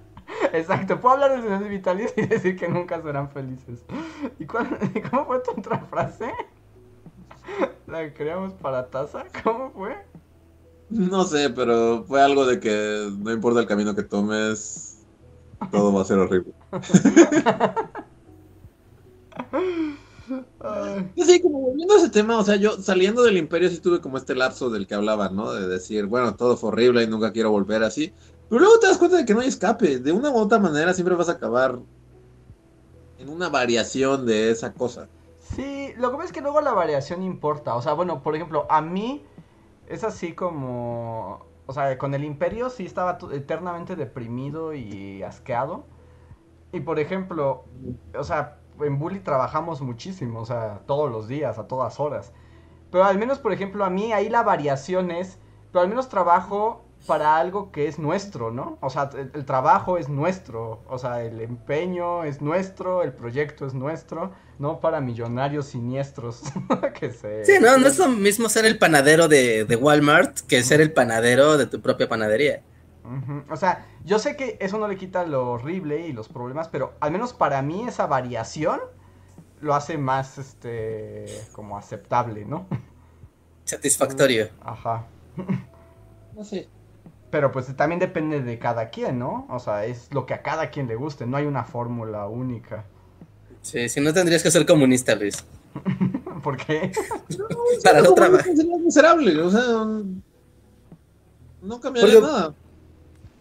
Exacto, 0.52 1.00
puedo 1.00 1.14
hablar 1.14 1.32
del 1.32 1.42
señor 1.42 1.68
Vitalis 1.68 2.12
y 2.16 2.26
decir 2.26 2.56
que 2.56 2.68
nunca 2.68 3.02
serán 3.02 3.30
felices. 3.30 3.84
¿Y 4.38 4.46
cuál- 4.46 4.78
y 4.94 5.00
cómo 5.00 5.26
fue 5.26 5.40
tu 5.40 5.50
otra 5.52 5.78
frase? 5.80 6.32
¿La 7.86 8.00
que 8.04 8.14
creamos 8.14 8.52
para 8.54 8.86
taza? 8.88 9.24
¿Cómo 9.42 9.70
fue? 9.72 9.96
No 10.90 11.24
sé, 11.24 11.50
pero 11.50 12.04
fue 12.06 12.22
algo 12.22 12.46
de 12.46 12.60
que 12.60 13.10
no 13.18 13.32
importa 13.32 13.60
el 13.60 13.66
camino 13.66 13.94
que 13.94 14.02
tomes, 14.04 14.98
todo 15.72 15.92
va 15.92 16.02
a 16.02 16.04
ser 16.04 16.18
horrible. 16.18 16.52
Sí, 21.16 21.40
como 21.40 21.60
volviendo 21.60 21.94
a 21.94 21.98
ese 21.98 22.10
tema, 22.10 22.38
o 22.38 22.44
sea, 22.44 22.56
yo 22.56 22.72
saliendo 22.72 23.22
del 23.22 23.36
imperio 23.36 23.68
sí 23.68 23.80
tuve 23.80 24.00
como 24.00 24.16
este 24.16 24.34
lapso 24.34 24.70
del 24.70 24.86
que 24.86 24.94
hablaba, 24.94 25.28
¿no? 25.28 25.52
De 25.52 25.66
decir, 25.66 26.06
bueno, 26.06 26.36
todo 26.36 26.56
fue 26.56 26.68
horrible 26.68 27.02
y 27.02 27.08
nunca 27.08 27.32
quiero 27.32 27.50
volver 27.50 27.82
así. 27.82 28.12
Pero 28.48 28.60
luego 28.60 28.78
te 28.78 28.86
das 28.86 28.98
cuenta 28.98 29.16
de 29.16 29.24
que 29.24 29.34
no 29.34 29.40
hay 29.40 29.48
escape. 29.48 29.98
De 29.98 30.12
una 30.12 30.30
u 30.30 30.36
otra 30.36 30.58
manera 30.58 30.94
siempre 30.94 31.14
vas 31.14 31.28
a 31.28 31.32
acabar 31.32 31.78
en 33.18 33.28
una 33.28 33.48
variación 33.48 34.26
de 34.26 34.50
esa 34.50 34.72
cosa. 34.72 35.08
Sí, 35.38 35.92
lo 35.96 36.10
que 36.10 36.16
pasa 36.16 36.26
es 36.26 36.32
que 36.32 36.40
luego 36.40 36.60
la 36.60 36.72
variación 36.72 37.22
importa. 37.22 37.74
O 37.74 37.82
sea, 37.82 37.92
bueno, 37.94 38.22
por 38.22 38.36
ejemplo, 38.36 38.66
a 38.70 38.80
mí 38.80 39.24
es 39.88 40.04
así 40.04 40.32
como... 40.32 41.44
O 41.66 41.72
sea, 41.72 41.98
con 41.98 42.14
el 42.14 42.24
imperio 42.24 42.70
sí 42.70 42.84
estaba 42.84 43.18
eternamente 43.32 43.94
deprimido 43.94 44.74
y 44.74 45.22
asqueado. 45.22 45.84
Y 46.72 46.80
por 46.80 46.98
ejemplo, 46.98 47.64
o 48.16 48.24
sea, 48.24 48.59
en 48.84 48.98
Bully 48.98 49.20
trabajamos 49.20 49.80
muchísimo, 49.80 50.40
o 50.40 50.46
sea, 50.46 50.80
todos 50.86 51.10
los 51.10 51.28
días, 51.28 51.58
a 51.58 51.66
todas 51.66 52.00
horas. 52.00 52.32
Pero 52.90 53.04
al 53.04 53.18
menos, 53.18 53.38
por 53.38 53.52
ejemplo, 53.52 53.84
a 53.84 53.90
mí 53.90 54.12
ahí 54.12 54.28
la 54.28 54.42
variación 54.42 55.10
es, 55.10 55.38
pero 55.72 55.82
al 55.82 55.88
menos 55.88 56.08
trabajo 56.08 56.84
para 57.06 57.38
algo 57.38 57.72
que 57.72 57.88
es 57.88 57.98
nuestro, 57.98 58.50
¿no? 58.50 58.78
O 58.80 58.90
sea, 58.90 59.10
el, 59.16 59.44
trabajo 59.44 59.96
es 59.96 60.08
nuestro, 60.08 60.82
o 60.88 60.98
sea, 60.98 61.22
el 61.22 61.40
empeño 61.40 62.24
es 62.24 62.42
nuestro, 62.42 63.02
el 63.02 63.12
proyecto 63.12 63.66
es 63.66 63.74
nuestro, 63.74 64.32
no 64.58 64.80
para 64.80 65.00
millonarios 65.00 65.66
siniestros 65.66 66.42
que 67.00 67.10
se... 67.10 67.44
Sí, 67.44 67.52
no, 67.60 67.78
no 67.78 67.86
es 67.86 67.98
lo 67.98 68.08
mismo 68.08 68.48
ser 68.48 68.66
el 68.66 68.78
panadero 68.78 69.28
de, 69.28 69.64
de 69.64 69.76
Walmart 69.76 70.40
que 70.40 70.62
ser 70.62 70.80
el 70.80 70.92
panadero 70.92 71.56
de 71.56 71.66
tu 71.66 71.80
propia 71.80 72.08
panadería. 72.08 72.62
O 73.50 73.56
sea, 73.56 73.86
yo 74.04 74.18
sé 74.18 74.36
que 74.36 74.56
eso 74.60 74.78
no 74.78 74.86
le 74.88 74.96
quita 74.96 75.24
lo 75.26 75.50
horrible 75.50 76.06
y 76.06 76.12
los 76.12 76.28
problemas, 76.28 76.68
pero 76.68 76.94
al 77.00 77.10
menos 77.10 77.32
para 77.32 77.60
mí 77.62 77.84
esa 77.86 78.06
variación 78.06 78.80
lo 79.60 79.74
hace 79.74 79.98
más, 79.98 80.38
este, 80.38 81.26
como 81.52 81.76
aceptable, 81.76 82.44
¿no? 82.44 82.66
Satisfactorio. 83.64 84.48
Ajá. 84.64 85.06
No 86.34 86.44
sé. 86.44 86.68
Pero 87.30 87.52
pues 87.52 87.74
también 87.76 88.00
depende 88.00 88.40
de 88.40 88.58
cada 88.58 88.90
quien, 88.90 89.18
¿no? 89.18 89.46
O 89.50 89.58
sea, 89.58 89.84
es 89.84 90.12
lo 90.12 90.26
que 90.26 90.34
a 90.34 90.42
cada 90.42 90.70
quien 90.70 90.88
le 90.88 90.96
guste, 90.96 91.26
no 91.26 91.36
hay 91.36 91.46
una 91.46 91.64
fórmula 91.64 92.26
única. 92.26 92.84
Sí, 93.62 93.88
si 93.88 94.00
no 94.00 94.12
tendrías 94.12 94.42
que 94.42 94.50
ser 94.50 94.66
comunista, 94.66 95.14
Luis. 95.14 95.44
¿Por 96.42 96.56
qué? 96.56 96.90
Para 97.84 98.00
no 98.00 98.14
trabajar. 98.14 98.56
Sería 98.56 98.78
miserable, 98.78 99.40
o 99.40 99.50
sea, 99.50 99.86
no 101.62 101.80
cambiaría 101.80 102.14
Porque- 102.14 102.26
nada. 102.32 102.54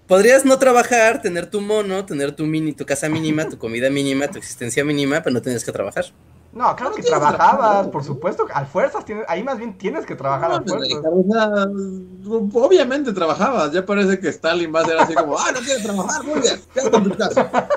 Podrías 0.09 0.43
no 0.43 0.57
trabajar, 0.57 1.21
tener 1.21 1.51
tu 1.51 1.61
mono, 1.61 2.03
tener 2.03 2.35
tu 2.35 2.47
mini, 2.47 2.73
tu 2.73 2.83
casa 2.83 3.07
mínima, 3.07 3.47
tu 3.47 3.59
comida 3.59 3.91
mínima, 3.91 4.27
tu 4.27 4.39
existencia 4.39 4.83
mínima, 4.83 5.21
pero 5.21 5.35
no 5.35 5.39
tendrías 5.39 5.63
que 5.63 5.71
trabajar. 5.71 6.05
No, 6.51 6.75
claro 6.75 6.89
No 6.89 6.95
que 6.95 7.03
tienes 7.03 7.19
trabajabas, 7.19 7.89
por 7.89 8.03
supuesto, 8.03 8.47
al 8.51 8.65
fuerzas, 8.65 9.05
tienes, 9.05 9.23
ahí 9.27 9.43
más 9.43 9.59
bien 9.59 9.77
tienes 9.77 10.07
que 10.07 10.15
trabajar 10.15 10.49
No, 10.49 10.65
fuerzas. 10.65 10.99
sea, 11.29 12.59
obviamente 12.59 13.13
trabajabas, 13.13 13.71
ya 13.71 13.85
parece 13.85 14.19
que 14.19 14.29
Stalin 14.29 14.73
va 14.73 14.79
a 14.81 14.85
ser 14.85 14.97
así 14.97 15.13
como, 15.13 15.37
ah, 15.37 15.51
no 15.53 15.59
quieres 15.59 15.83
trabajar, 15.83 16.23
muy 16.23 16.39
bien, 16.39 16.59
quédate 16.73 16.97
en 16.97 17.03
tu 17.03 17.15
casa. 17.15 17.69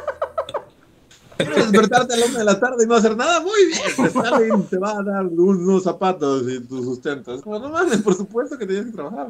¿Quieres 1.36 1.70
despertarte 1.70 2.14
a 2.14 2.16
la 2.16 2.26
una 2.26 2.38
de 2.38 2.44
la 2.46 2.58
tarde 2.58 2.84
y 2.84 2.86
no 2.86 2.94
hacer 2.94 3.14
nada? 3.14 3.40
Muy 3.40 3.66
bien, 3.66 4.06
Stalin 4.06 4.66
te 4.68 4.78
va 4.78 4.92
a 4.92 5.02
dar 5.02 5.26
unos 5.26 5.82
zapatos 5.82 6.44
y 6.48 6.60
tu 6.60 6.82
sustento. 6.82 7.34
Es 7.34 7.42
como, 7.42 7.58
no 7.58 7.68
mames, 7.68 8.00
por 8.00 8.14
supuesto 8.14 8.56
que 8.56 8.66
tienes 8.66 8.86
que 8.86 8.92
trabajar. 8.92 9.28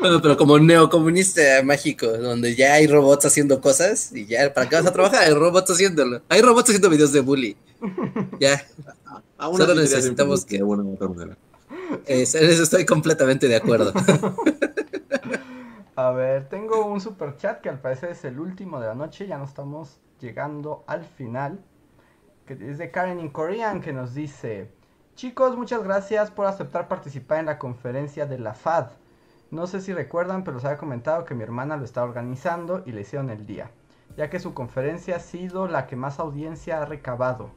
Bueno, 0.00 0.22
pero 0.22 0.36
como 0.36 0.58
neocomunista 0.58 1.42
mágico, 1.64 2.06
donde 2.06 2.54
ya 2.54 2.74
hay 2.74 2.86
robots 2.86 3.26
haciendo 3.26 3.60
cosas 3.60 4.12
y 4.14 4.26
ya, 4.26 4.52
¿para 4.54 4.68
qué 4.68 4.76
vas 4.76 4.86
a 4.86 4.92
trabajar? 4.92 5.24
Hay 5.24 5.34
robots 5.34 5.70
haciéndolo. 5.70 6.22
Hay 6.28 6.40
robots 6.40 6.70
haciendo 6.70 6.88
videos 6.88 7.12
de 7.12 7.20
bully. 7.20 7.56
Ya, 8.38 8.64
Aún 9.38 9.56
Solo 9.56 9.74
necesitamos 9.74 10.44
que- 10.44 10.58
de 10.58 10.62
otra 10.64 11.08
manera. 11.08 11.36
es- 12.06 12.34
en 12.34 12.48
eso 12.50 12.62
estoy 12.64 12.84
completamente 12.84 13.46
de 13.48 13.56
acuerdo. 13.56 13.92
A 15.96 16.10
ver, 16.12 16.48
tengo 16.48 16.86
un 16.86 17.00
super 17.00 17.36
chat 17.36 17.60
que 17.60 17.68
al 17.68 17.80
parecer 17.80 18.10
es 18.10 18.24
el 18.24 18.38
último 18.38 18.78
de 18.80 18.86
la 18.86 18.94
noche, 18.94 19.26
ya 19.26 19.36
no 19.38 19.44
estamos 19.44 19.98
llegando 20.20 20.84
al 20.86 21.04
final. 21.04 21.58
Que 22.46 22.54
es 22.70 22.78
de 22.78 22.90
Karen 22.90 23.18
in 23.20 23.30
Korean 23.30 23.80
que 23.80 23.92
nos 23.92 24.14
dice: 24.14 24.70
Chicos, 25.16 25.56
muchas 25.56 25.82
gracias 25.82 26.30
por 26.30 26.46
aceptar 26.46 26.86
participar 26.88 27.40
en 27.40 27.46
la 27.46 27.58
conferencia 27.58 28.26
de 28.26 28.38
la 28.38 28.54
FAD. 28.54 28.86
No 29.50 29.66
sé 29.66 29.80
si 29.80 29.94
recuerdan, 29.94 30.44
pero 30.44 30.56
les 30.56 30.64
había 30.66 30.76
comentado 30.76 31.24
que 31.24 31.34
mi 31.34 31.42
hermana 31.42 31.76
lo 31.76 31.84
está 31.84 32.04
organizando 32.04 32.82
y 32.84 32.92
le 32.92 33.00
hicieron 33.00 33.30
el 33.30 33.46
día, 33.46 33.70
ya 34.16 34.28
que 34.28 34.40
su 34.40 34.52
conferencia 34.52 35.16
ha 35.16 35.20
sido 35.20 35.68
la 35.68 35.86
que 35.86 35.96
más 35.96 36.18
audiencia 36.18 36.82
ha 36.82 36.84
recabado. 36.84 37.50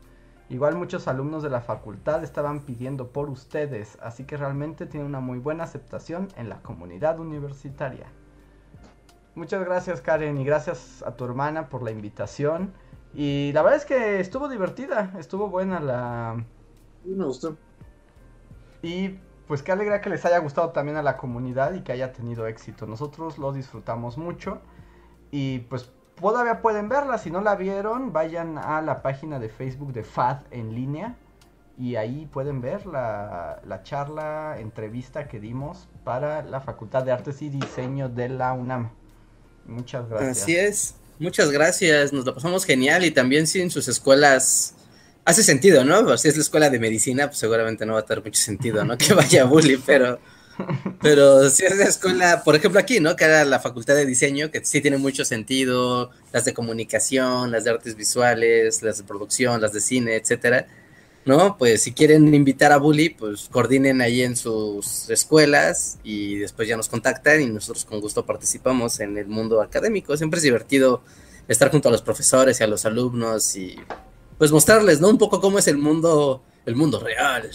Igual 0.49 0.75
muchos 0.75 1.07
alumnos 1.07 1.43
de 1.43 1.49
la 1.49 1.61
facultad 1.61 2.23
estaban 2.23 2.61
pidiendo 2.61 3.09
por 3.09 3.29
ustedes, 3.29 3.97
así 4.01 4.23
que 4.23 4.37
realmente 4.37 4.85
tiene 4.85 5.05
una 5.05 5.19
muy 5.19 5.39
buena 5.39 5.65
aceptación 5.65 6.29
en 6.37 6.49
la 6.49 6.61
comunidad 6.61 7.19
universitaria. 7.19 8.07
Muchas 9.35 9.63
gracias 9.63 10.01
Karen 10.01 10.37
y 10.37 10.45
gracias 10.45 11.03
a 11.03 11.15
tu 11.15 11.25
hermana 11.25 11.69
por 11.69 11.83
la 11.83 11.91
invitación. 11.91 12.73
Y 13.13 13.51
la 13.53 13.61
verdad 13.63 13.79
es 13.79 13.85
que 13.85 14.19
estuvo 14.19 14.47
divertida, 14.47 15.13
estuvo 15.19 15.49
buena 15.49 15.79
la... 15.79 16.43
Me 17.03 17.25
gustó. 17.25 17.57
Y 18.81 19.19
pues 19.51 19.63
qué 19.63 19.73
alegría 19.73 19.99
que 19.99 20.09
les 20.09 20.23
haya 20.23 20.37
gustado 20.37 20.69
también 20.69 20.95
a 20.95 21.03
la 21.03 21.17
comunidad 21.17 21.73
y 21.73 21.81
que 21.81 21.91
haya 21.91 22.13
tenido 22.13 22.47
éxito. 22.47 22.87
Nosotros 22.87 23.37
lo 23.37 23.51
disfrutamos 23.51 24.17
mucho 24.17 24.61
y 25.29 25.59
pues 25.59 25.89
todavía 26.17 26.61
pueden 26.61 26.87
verla. 26.87 27.17
Si 27.17 27.31
no 27.31 27.41
la 27.41 27.57
vieron, 27.57 28.13
vayan 28.13 28.57
a 28.57 28.81
la 28.81 29.01
página 29.01 29.39
de 29.39 29.49
Facebook 29.49 29.91
de 29.91 30.05
FAD 30.05 30.37
en 30.51 30.73
línea 30.73 31.17
y 31.77 31.97
ahí 31.97 32.29
pueden 32.31 32.61
ver 32.61 32.85
la, 32.85 33.59
la 33.67 33.83
charla, 33.83 34.55
entrevista 34.57 35.27
que 35.27 35.41
dimos 35.41 35.89
para 36.05 36.43
la 36.43 36.61
Facultad 36.61 37.03
de 37.03 37.11
Artes 37.11 37.41
y 37.41 37.49
Diseño 37.49 38.07
de 38.07 38.29
la 38.29 38.53
UNAM. 38.53 38.91
Muchas 39.65 40.07
gracias. 40.07 40.43
Así 40.43 40.55
es. 40.55 40.95
Muchas 41.19 41.51
gracias, 41.51 42.13
nos 42.13 42.23
lo 42.23 42.33
pasamos 42.33 42.63
genial 42.63 43.03
y 43.03 43.11
también 43.11 43.47
si 43.47 43.59
en 43.59 43.69
sus 43.69 43.89
escuelas 43.89 44.75
hace 45.25 45.43
sentido, 45.43 45.83
¿no? 45.83 46.03
Pues 46.03 46.21
si 46.21 46.27
es 46.27 46.35
la 46.35 46.43
escuela 46.43 46.69
de 46.69 46.79
medicina, 46.79 47.27
pues 47.27 47.39
seguramente 47.39 47.85
no 47.85 47.93
va 47.93 47.99
a 47.99 48.05
tener 48.05 48.23
mucho 48.23 48.41
sentido, 48.41 48.83
¿no? 48.83 48.97
Que 48.97 49.13
vaya 49.13 49.45
bully, 49.45 49.77
pero 49.85 50.19
pero 51.01 51.49
si 51.49 51.65
es 51.65 51.77
la 51.77 51.85
escuela, 51.85 52.43
por 52.43 52.55
ejemplo 52.55 52.79
aquí, 52.79 52.99
¿no? 52.99 53.15
Que 53.15 53.25
era 53.25 53.45
la 53.45 53.59
facultad 53.59 53.95
de 53.95 54.05
diseño, 54.05 54.51
que 54.51 54.63
sí 54.63 54.81
tiene 54.81 54.97
mucho 54.97 55.25
sentido, 55.25 56.11
las 56.31 56.45
de 56.45 56.53
comunicación, 56.53 57.51
las 57.51 57.63
de 57.63 57.71
artes 57.71 57.95
visuales, 57.95 58.81
las 58.83 58.97
de 58.97 59.03
producción, 59.03 59.61
las 59.61 59.73
de 59.73 59.81
cine, 59.81 60.15
etcétera. 60.15 60.67
¿No? 61.23 61.55
Pues 61.57 61.83
si 61.83 61.93
quieren 61.93 62.33
invitar 62.33 62.71
a 62.71 62.77
Bully, 62.77 63.09
pues 63.09 63.47
coordinen 63.51 64.01
ahí 64.01 64.23
en 64.23 64.35
sus 64.35 65.07
escuelas 65.07 65.99
y 66.03 66.37
después 66.39 66.67
ya 66.67 66.75
nos 66.75 66.89
contactan 66.89 67.41
y 67.41 67.45
nosotros 67.45 67.85
con 67.85 68.01
gusto 68.01 68.25
participamos 68.25 68.99
en 69.01 69.17
el 69.17 69.27
mundo 69.27 69.61
académico. 69.61 70.17
Siempre 70.17 70.39
es 70.39 70.43
divertido 70.43 71.03
estar 71.47 71.69
junto 71.69 71.89
a 71.89 71.91
los 71.91 72.01
profesores 72.01 72.59
y 72.59 72.63
a 72.63 72.67
los 72.67 72.87
alumnos 72.87 73.55
y 73.55 73.75
pues 74.41 74.51
mostrarles, 74.51 74.99
¿no? 74.99 75.07
Un 75.07 75.19
poco 75.19 75.39
cómo 75.39 75.59
es 75.59 75.67
el 75.67 75.77
mundo, 75.77 76.41
el 76.65 76.75
mundo 76.75 76.99
real. 76.99 77.47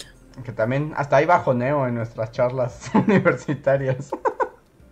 Que 0.44 0.52
también 0.52 0.92
hasta 0.96 1.16
hay 1.16 1.26
bajoneo 1.26 1.84
en 1.88 1.96
nuestras 1.96 2.30
charlas 2.30 2.82
universitarias. 2.94 4.10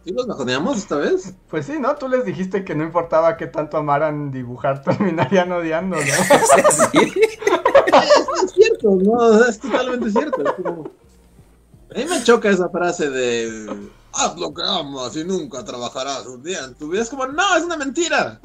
¿Sí 0.05 0.11
los 0.13 0.27
bajoneamos 0.27 0.77
esta 0.79 0.97
vez? 0.97 1.35
Pues 1.49 1.67
sí, 1.67 1.75
¿no? 1.79 1.95
Tú 1.95 2.09
les 2.09 2.25
dijiste 2.25 2.65
que 2.65 2.75
no 2.75 2.83
importaba 2.83 3.37
qué 3.37 3.47
tanto 3.47 3.77
amaran 3.77 4.33
dibujar, 4.33 4.83
terminarían 4.85 5.53
odiando, 5.53 5.95
¿no? 5.95 6.03
Sí. 6.93 7.13
es, 7.15 8.43
es 8.43 8.51
cierto, 8.53 8.99
no, 9.01 9.45
es 9.45 9.61
totalmente 9.61 10.11
cierto. 10.11 10.43
es 10.43 10.53
como- 10.65 10.91
A 11.95 11.97
mí 11.97 12.07
me 12.11 12.25
choca 12.25 12.51
esa 12.51 12.69
frase 12.71 13.09
de 13.09 13.89
haz 14.15 14.37
lo 14.37 14.53
que 14.53 14.63
amas 14.67 15.15
y 15.15 15.23
nunca 15.23 15.65
trabajarás 15.65 16.27
un 16.27 16.43
día 16.43 16.59
en 16.65 16.75
tu 16.75 16.89
vida. 16.89 17.03
Es 17.03 17.09
como, 17.11 17.25
no, 17.27 17.57
es 17.57 17.63
una 17.63 17.77
mentira. 17.77 18.41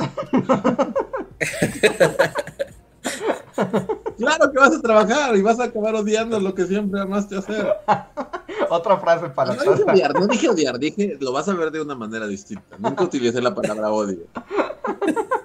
Claro 4.18 4.52
que 4.52 4.60
vas 4.60 4.76
a 4.76 4.81
trabajar 4.81 5.36
y 5.36 5.41
vas 5.41 5.60
a 5.60 5.65
acabar 5.65 5.95
odiando 5.95 6.40
lo 6.40 6.53
que 6.53 6.65
siempre 6.65 7.02
amaste 7.02 7.38
hacer. 7.38 7.73
Otra 8.69 8.98
frase 8.98 9.30
para 9.30 9.53
No 9.53 9.61
dije 9.61 9.84
todas. 9.84 9.94
odiar, 9.94 10.14
no 10.14 10.27
dije 10.27 10.49
odiar, 10.49 10.80
dije 10.80 11.18
lo 11.19 11.31
vas 11.31 11.48
a 11.49 11.53
ver 11.53 11.72
de 11.72 11.81
una 11.81 11.95
manera 11.95 12.27
distinta. 12.27 12.77
Nunca 12.77 13.03
utilicé 13.03 13.41
la 13.41 13.56
palabra 13.56 13.91
odio. 13.91 14.19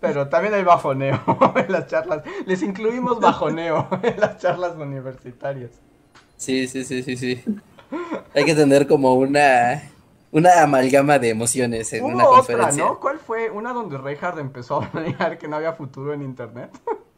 Pero 0.00 0.28
también 0.28 0.54
hay 0.54 0.64
bajoneo 0.64 1.20
en 1.56 1.72
las 1.72 1.86
charlas. 1.86 2.22
Les 2.46 2.62
incluimos 2.62 3.20
bajoneo 3.20 3.88
en 4.02 4.20
las 4.20 4.38
charlas 4.38 4.76
universitarias. 4.76 5.70
Sí, 6.36 6.66
sí, 6.68 6.84
sí, 6.84 7.02
sí, 7.02 7.16
sí. 7.16 7.42
Hay 8.34 8.44
que 8.44 8.54
tener 8.54 8.86
como 8.86 9.14
una, 9.14 9.82
una 10.30 10.62
amalgama 10.62 11.18
de 11.18 11.30
emociones 11.30 11.92
en 11.92 12.04
una 12.04 12.24
Hubo 12.24 12.38
otra, 12.38 12.54
conferencia. 12.56 12.84
¿no? 12.84 13.00
¿Cuál 13.00 13.18
fue? 13.18 13.50
Una 13.50 13.72
donde 13.72 13.96
Reinhardt 13.98 14.38
empezó 14.38 14.82
a 14.82 14.90
planear 14.90 15.38
que 15.38 15.48
no 15.48 15.56
había 15.56 15.72
futuro 15.72 16.12
en 16.12 16.22
internet. 16.22 16.70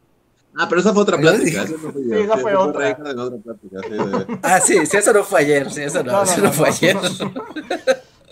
Ah, 0.53 0.65
pero 0.67 0.81
esa 0.81 0.93
fue 0.93 1.03
otra 1.03 1.15
No, 1.15 1.21
plática. 1.21 1.63
dije- 1.63 1.63
esa 1.63 1.71
no 1.71 1.91
fue 1.93 2.01
Sí, 2.03 2.09
esa 2.23 2.37
fue 2.37 2.55
otra. 2.57 2.79
Reinhardt 2.81 3.11
en 3.11 3.19
otra 3.19 3.37
plática, 3.39 3.77
sí, 3.83 3.89
de- 3.89 4.39
Ah, 4.43 4.59
sí, 4.59 4.85
sí, 4.85 4.97
eso 4.97 5.13
no 5.13 5.23
fue 5.23 5.39
ayer, 5.39 5.71
sí, 5.71 5.81
eso 5.81 6.03
no, 6.03 6.11
No, 6.11 6.17
no, 6.17 6.23
eso 6.23 6.37
no, 6.41 6.43
no, 6.47 6.51
fue 6.51 6.67
no. 6.69 6.75
ayer. 6.75 6.97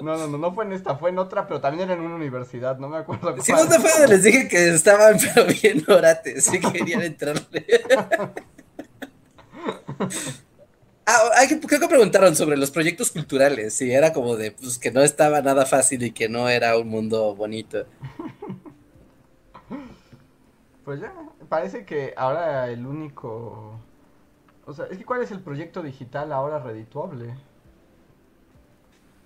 No, 0.02 0.18
no, 0.18 0.28
no, 0.28 0.38
no 0.38 0.54
fue 0.54 0.66
en 0.66 0.74
esta, 0.74 0.96
fue 0.98 1.12
en 1.12 1.18
otra, 1.20 1.48
pero 1.48 1.62
también 1.62 1.90
era 1.90 1.98
en 1.98 2.06
una 2.06 2.16
universidad, 2.16 2.78
no 2.78 2.90
me 2.90 2.98
acuerdo 2.98 3.36
Sí, 3.42 3.54
cuál. 3.54 3.70
¿dónde 3.70 3.80
fue 3.80 3.90
donde 3.92 4.08
les 4.10 4.24
dije 4.24 4.50
que 4.50 4.68
estaban 4.70 5.18
pero 5.34 5.48
bien 5.62 5.82
orates? 5.88 6.44
Sí 6.44 6.60
querían 6.60 7.04
entrarle. 7.04 7.66
Ah, 11.12 11.42
creo 11.48 11.80
que 11.80 11.88
preguntaron 11.88 12.36
sobre 12.36 12.56
los 12.56 12.70
proyectos 12.70 13.10
culturales, 13.10 13.74
si 13.74 13.92
era 13.92 14.14
como 14.14 14.36
de 14.36 14.52
pues 14.52 14.78
que 14.78 14.92
no 14.92 15.02
estaba 15.02 15.42
nada 15.42 15.66
fácil 15.66 16.04
y 16.04 16.12
que 16.12 16.30
no 16.30 16.48
era 16.50 16.78
un 16.78 16.88
mundo 16.88 17.34
bonito. 17.34 17.88
Pues 20.86 21.02
ya, 21.02 21.12
parece 21.50 21.84
que 21.84 22.14
ahora 22.16 22.70
el 22.70 22.86
único... 22.86 23.80
O 24.68 24.74
sea, 24.74 24.86
es 24.86 25.00
que 25.00 25.06
¿cuál 25.06 25.24
es 25.24 25.32
el 25.32 25.40
proyecto 25.40 25.82
digital 25.82 26.32
ahora 26.32 26.60
redituable? 26.60 27.36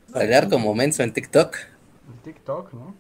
Bailar 0.08 0.50
como 0.50 0.74
menso 0.74 1.04
en 1.04 1.12
TikTok 1.12 1.58
El 1.58 2.20
TikTok, 2.24 2.72
¿no? 2.74 2.96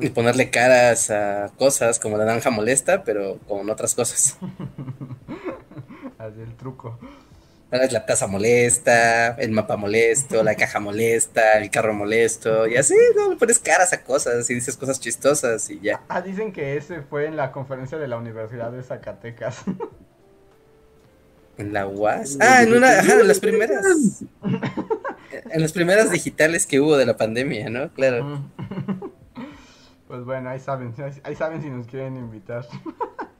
y 0.00 0.10
ponerle 0.10 0.50
caras 0.50 1.10
a 1.10 1.50
cosas 1.56 1.98
como 1.98 2.18
la 2.18 2.24
naranja 2.24 2.50
molesta, 2.50 3.04
pero 3.04 3.38
con 3.48 3.70
otras 3.70 3.94
cosas. 3.94 4.36
Así 6.26 6.40
el 6.40 6.56
truco. 6.56 6.98
Ahora 7.70 7.86
la 7.90 8.06
taza 8.06 8.26
molesta, 8.26 9.34
el 9.34 9.50
mapa 9.50 9.76
molesto, 9.76 10.42
la 10.44 10.54
caja 10.54 10.78
molesta, 10.78 11.58
el 11.58 11.68
carro 11.68 11.92
molesto, 11.94 12.66
y 12.66 12.76
así, 12.76 12.94
¿no? 13.16 13.30
Le 13.30 13.36
pones 13.36 13.58
caras 13.58 13.92
a 13.92 14.04
cosas 14.04 14.48
y 14.50 14.54
dices 14.54 14.76
cosas 14.76 15.00
chistosas 15.00 15.68
y 15.68 15.80
ya. 15.80 16.00
Ah, 16.08 16.20
dicen 16.20 16.52
que 16.52 16.76
ese 16.76 17.02
fue 17.02 17.26
en 17.26 17.36
la 17.36 17.50
conferencia 17.50 17.98
de 17.98 18.06
la 18.06 18.18
Universidad 18.18 18.70
de 18.70 18.82
Zacatecas. 18.82 19.62
En 21.58 21.72
la 21.72 21.86
UAS. 21.86 22.36
Ah, 22.38 22.62
en 22.62 22.74
una, 22.74 22.98
ajá, 22.98 23.14
en 23.18 23.28
las 23.28 23.40
primeras. 23.40 23.82
En 24.42 25.62
las 25.62 25.72
primeras 25.72 26.10
digitales 26.10 26.66
que 26.66 26.80
hubo 26.80 26.98
de 26.98 27.06
la 27.06 27.16
pandemia, 27.16 27.70
¿no? 27.70 27.90
Claro. 27.94 28.44
Pues 30.06 30.24
bueno, 30.24 30.50
ahí 30.50 30.60
saben, 30.60 30.94
ahí 31.24 31.34
saben 31.34 31.62
si 31.62 31.68
nos 31.68 31.88
quieren 31.88 32.16
invitar. 32.16 32.64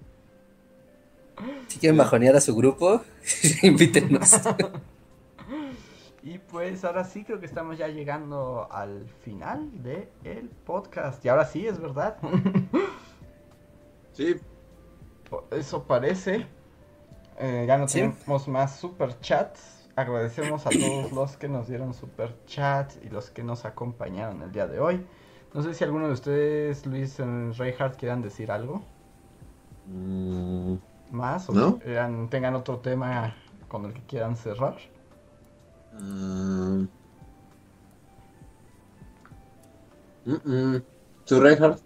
Si 1.68 1.78
quieren 1.78 1.96
bajonear 1.98 2.34
a 2.36 2.40
su 2.40 2.54
grupo, 2.56 3.02
invítenos. 3.62 4.32
Y 6.22 6.38
pues 6.38 6.84
ahora 6.84 7.04
sí 7.04 7.22
creo 7.22 7.38
que 7.38 7.46
estamos 7.46 7.78
ya 7.78 7.86
llegando 7.86 8.66
al 8.72 9.06
final 9.22 9.70
del 9.84 10.08
el 10.24 10.48
podcast. 10.48 11.24
Y 11.24 11.28
ahora 11.28 11.44
sí, 11.46 11.64
es 11.68 11.78
verdad. 11.80 12.16
Sí, 14.12 14.34
Eso 15.52 15.84
parece. 15.84 16.48
Eh, 17.38 17.64
ya 17.68 17.78
no 17.78 17.86
Sí. 17.86 18.00
tenemos 18.00 18.48
más 18.48 18.74
super 18.76 19.20
chats. 19.20 19.88
Agradecemos 19.94 20.66
a 20.66 20.70
todos 20.70 21.12
los 21.12 21.36
que 21.36 21.48
nos 21.48 21.68
dieron 21.68 21.94
super 21.94 22.34
chat 22.46 22.92
y 23.04 23.08
los 23.08 23.30
que 23.30 23.44
nos 23.44 23.64
acompañaron 23.64 24.42
el 24.42 24.50
día 24.50 24.66
de 24.66 24.80
hoy. 24.80 25.06
No 25.54 25.62
sé 25.62 25.74
si 25.74 25.84
alguno 25.84 26.08
de 26.08 26.12
ustedes, 26.14 26.86
Luis 26.86 27.20
en 27.20 27.54
Reinhardt, 27.54 27.96
quieran 27.96 28.20
decir 28.20 28.50
algo 28.50 28.82
Mm, 29.86 30.74
más 31.10 31.48
o 31.48 31.52
¿No? 31.52 31.78
tengan 32.28 32.54
otro 32.54 32.78
tema 32.78 33.34
con 33.68 33.84
el 33.86 33.92
que 33.94 34.02
quieran 34.02 34.36
cerrar. 34.36 34.76
ah, 35.94 36.84
mm, 40.24 40.34
mm. 40.44 40.82
¿Su 41.24 41.40
Reinhardt? 41.40 41.80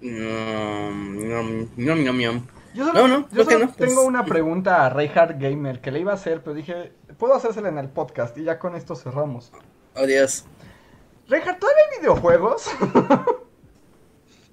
Nom, 0.00 1.28
nom, 1.28 1.68
nom, 1.76 2.04
nom. 2.04 2.46
Yo 2.74 2.92
No, 2.92 3.08
no, 3.08 3.28
yo 3.30 3.44
solo 3.44 3.58
no, 3.66 3.72
pues. 3.72 3.88
tengo 3.88 4.02
una 4.04 4.24
pregunta 4.24 4.86
a 4.86 4.90
Reinhardt 4.90 5.40
Gamer 5.40 5.80
que 5.80 5.90
le 5.90 6.00
iba 6.00 6.12
a 6.12 6.14
hacer, 6.14 6.42
pero 6.42 6.54
dije, 6.54 6.92
puedo 7.18 7.34
hacérsela 7.34 7.68
en 7.68 7.78
el 7.78 7.88
podcast 7.88 8.36
y 8.38 8.44
ya 8.44 8.58
con 8.58 8.76
esto 8.76 8.94
cerramos. 8.94 9.50
Oh, 9.96 10.06
Dios. 10.06 10.44
Reinhardt, 11.28 11.58
¿todavía 11.58 11.82
hay 11.92 11.98
videojuegos? 12.00 12.70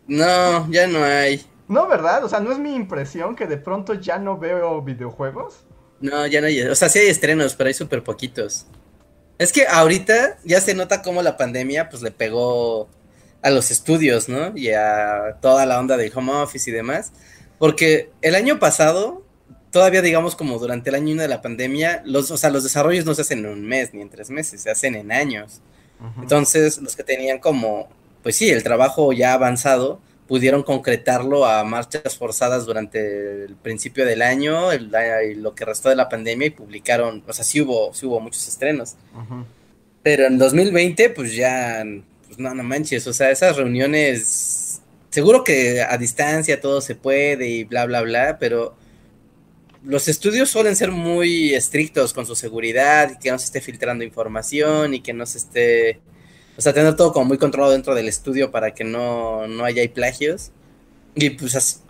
No, 0.08 0.70
ya 0.70 0.86
no 0.86 1.04
hay. 1.04 1.44
No, 1.68 1.88
¿verdad? 1.88 2.24
O 2.24 2.30
sea, 2.30 2.40
¿no 2.40 2.52
es 2.52 2.60
mi 2.60 2.76
impresión 2.76 3.36
que 3.36 3.48
de 3.48 3.58
pronto 3.58 3.94
ya 3.94 4.18
no 4.18 4.38
veo 4.38 4.82
videojuegos? 4.82 5.66
No, 6.00 6.28
ya 6.28 6.42
no 6.42 6.48
hay. 6.48 6.62
O 6.62 6.76
sea, 6.76 6.90
sí 6.90 7.00
hay 7.00 7.08
estrenos, 7.08 7.56
pero 7.56 7.68
hay 7.68 7.74
súper 7.74 8.04
poquitos. 8.04 8.68
Es 9.38 9.52
que 9.52 9.68
ahorita 9.68 10.38
ya 10.44 10.62
se 10.62 10.74
nota 10.74 11.02
cómo 11.02 11.22
la 11.22 11.38
pandemia 11.38 11.90
pues 11.90 12.02
le 12.02 12.12
pegó 12.12 12.88
a 13.42 13.50
los 13.50 13.72
estudios, 13.72 14.30
¿no? 14.30 14.58
Y 14.58 14.70
a 14.72 15.38
toda 15.42 15.66
la 15.66 15.80
onda 15.80 15.98
de 15.98 16.12
home 16.14 16.34
office 16.34 16.70
y 16.70 16.74
demás. 16.74 17.12
Porque 17.60 18.12
el 18.22 18.36
año 18.36 18.60
pasado, 18.60 19.24
todavía 19.72 20.02
digamos 20.02 20.36
como 20.36 20.58
durante 20.60 20.90
el 20.90 20.96
año 20.96 21.16
de 21.16 21.28
la 21.28 21.42
pandemia, 21.42 22.02
los, 22.06 22.32
o 22.32 22.38
sea, 22.38 22.50
los 22.50 22.64
desarrollos 22.64 23.06
no 23.06 23.14
se 23.14 23.22
hacen 23.22 23.40
en 23.40 23.48
un 23.48 23.66
mes 23.66 23.94
ni 23.94 24.02
en 24.02 24.10
tres 24.10 24.30
meses, 24.30 24.62
se 24.62 24.70
hacen 24.70 24.96
en 24.96 25.12
años. 25.12 25.62
Entonces, 26.22 26.80
los 26.82 26.96
que 26.96 27.04
tenían 27.04 27.40
como, 27.40 27.90
pues 28.22 28.36
sí, 28.36 28.50
el 28.50 28.64
trabajo 28.64 29.14
ya 29.14 29.34
avanzado, 29.34 30.02
pudieron 30.28 30.64
concretarlo 30.64 31.46
a 31.46 31.64
marchas 31.64 32.18
forzadas 32.18 32.66
durante 32.66 33.46
el 33.46 33.56
principio 33.56 34.06
del 34.06 34.22
año, 34.22 34.72
el, 34.72 34.92
y 35.30 35.36
lo 35.36 35.54
que 35.54 35.66
restó 35.66 35.90
de 35.90 35.96
la 35.96 36.10
pandemia, 36.10 36.48
y 36.48 36.52
publicaron, 36.52 37.24
o 37.28 37.34
sea, 37.34 37.46
sí 37.46 37.62
hubo, 37.62 37.94
sí 37.94 38.06
hubo 38.06 38.20
muchos 38.20 38.48
estrenos. 38.48 38.96
Pero 40.02 40.26
en 40.26 40.38
2020, 40.38 41.12
pues 41.12 41.36
ya, 41.36 41.84
pues 42.28 42.40
no, 42.40 42.54
no 42.56 42.64
manches, 42.64 43.06
o 43.08 43.14
sea, 43.14 43.30
esas 43.30 43.56
reuniones, 43.56 44.82
seguro 45.10 45.44
que 45.44 45.82
a 45.82 45.98
distancia 45.98 46.60
todo 46.60 46.82
se 46.82 46.96
puede 46.96 47.48
y 47.48 47.64
bla, 47.64 47.86
bla, 47.86 48.02
bla, 48.02 48.38
pero 48.40 48.76
los 49.86 50.08
estudios 50.08 50.50
suelen 50.50 50.76
ser 50.76 50.92
muy 50.92 51.54
estrictos 51.54 52.14
con 52.14 52.26
su 52.26 52.36
seguridad 52.36 53.12
y 53.12 53.20
que 53.20 53.32
no 53.32 53.38
se 53.38 53.46
esté 53.46 53.62
filtrando 53.62 54.04
información 54.04 54.96
y 54.96 55.02
que 55.02 55.14
no 55.14 55.26
se 55.28 55.38
esté, 55.38 56.00
o 56.58 56.62
sea, 56.62 56.74
tener 56.74 56.96
todo 56.96 57.12
como 57.12 57.26
muy 57.26 57.38
controlado 57.38 57.74
dentro 57.74 57.96
del 57.96 58.08
estudio 58.08 58.52
para 58.52 58.74
que 58.74 58.84
no, 58.84 59.48
no 59.48 59.66
haya 59.66 59.82
plagios. 59.94 60.52
Y 61.14 61.32
pues 61.32 61.84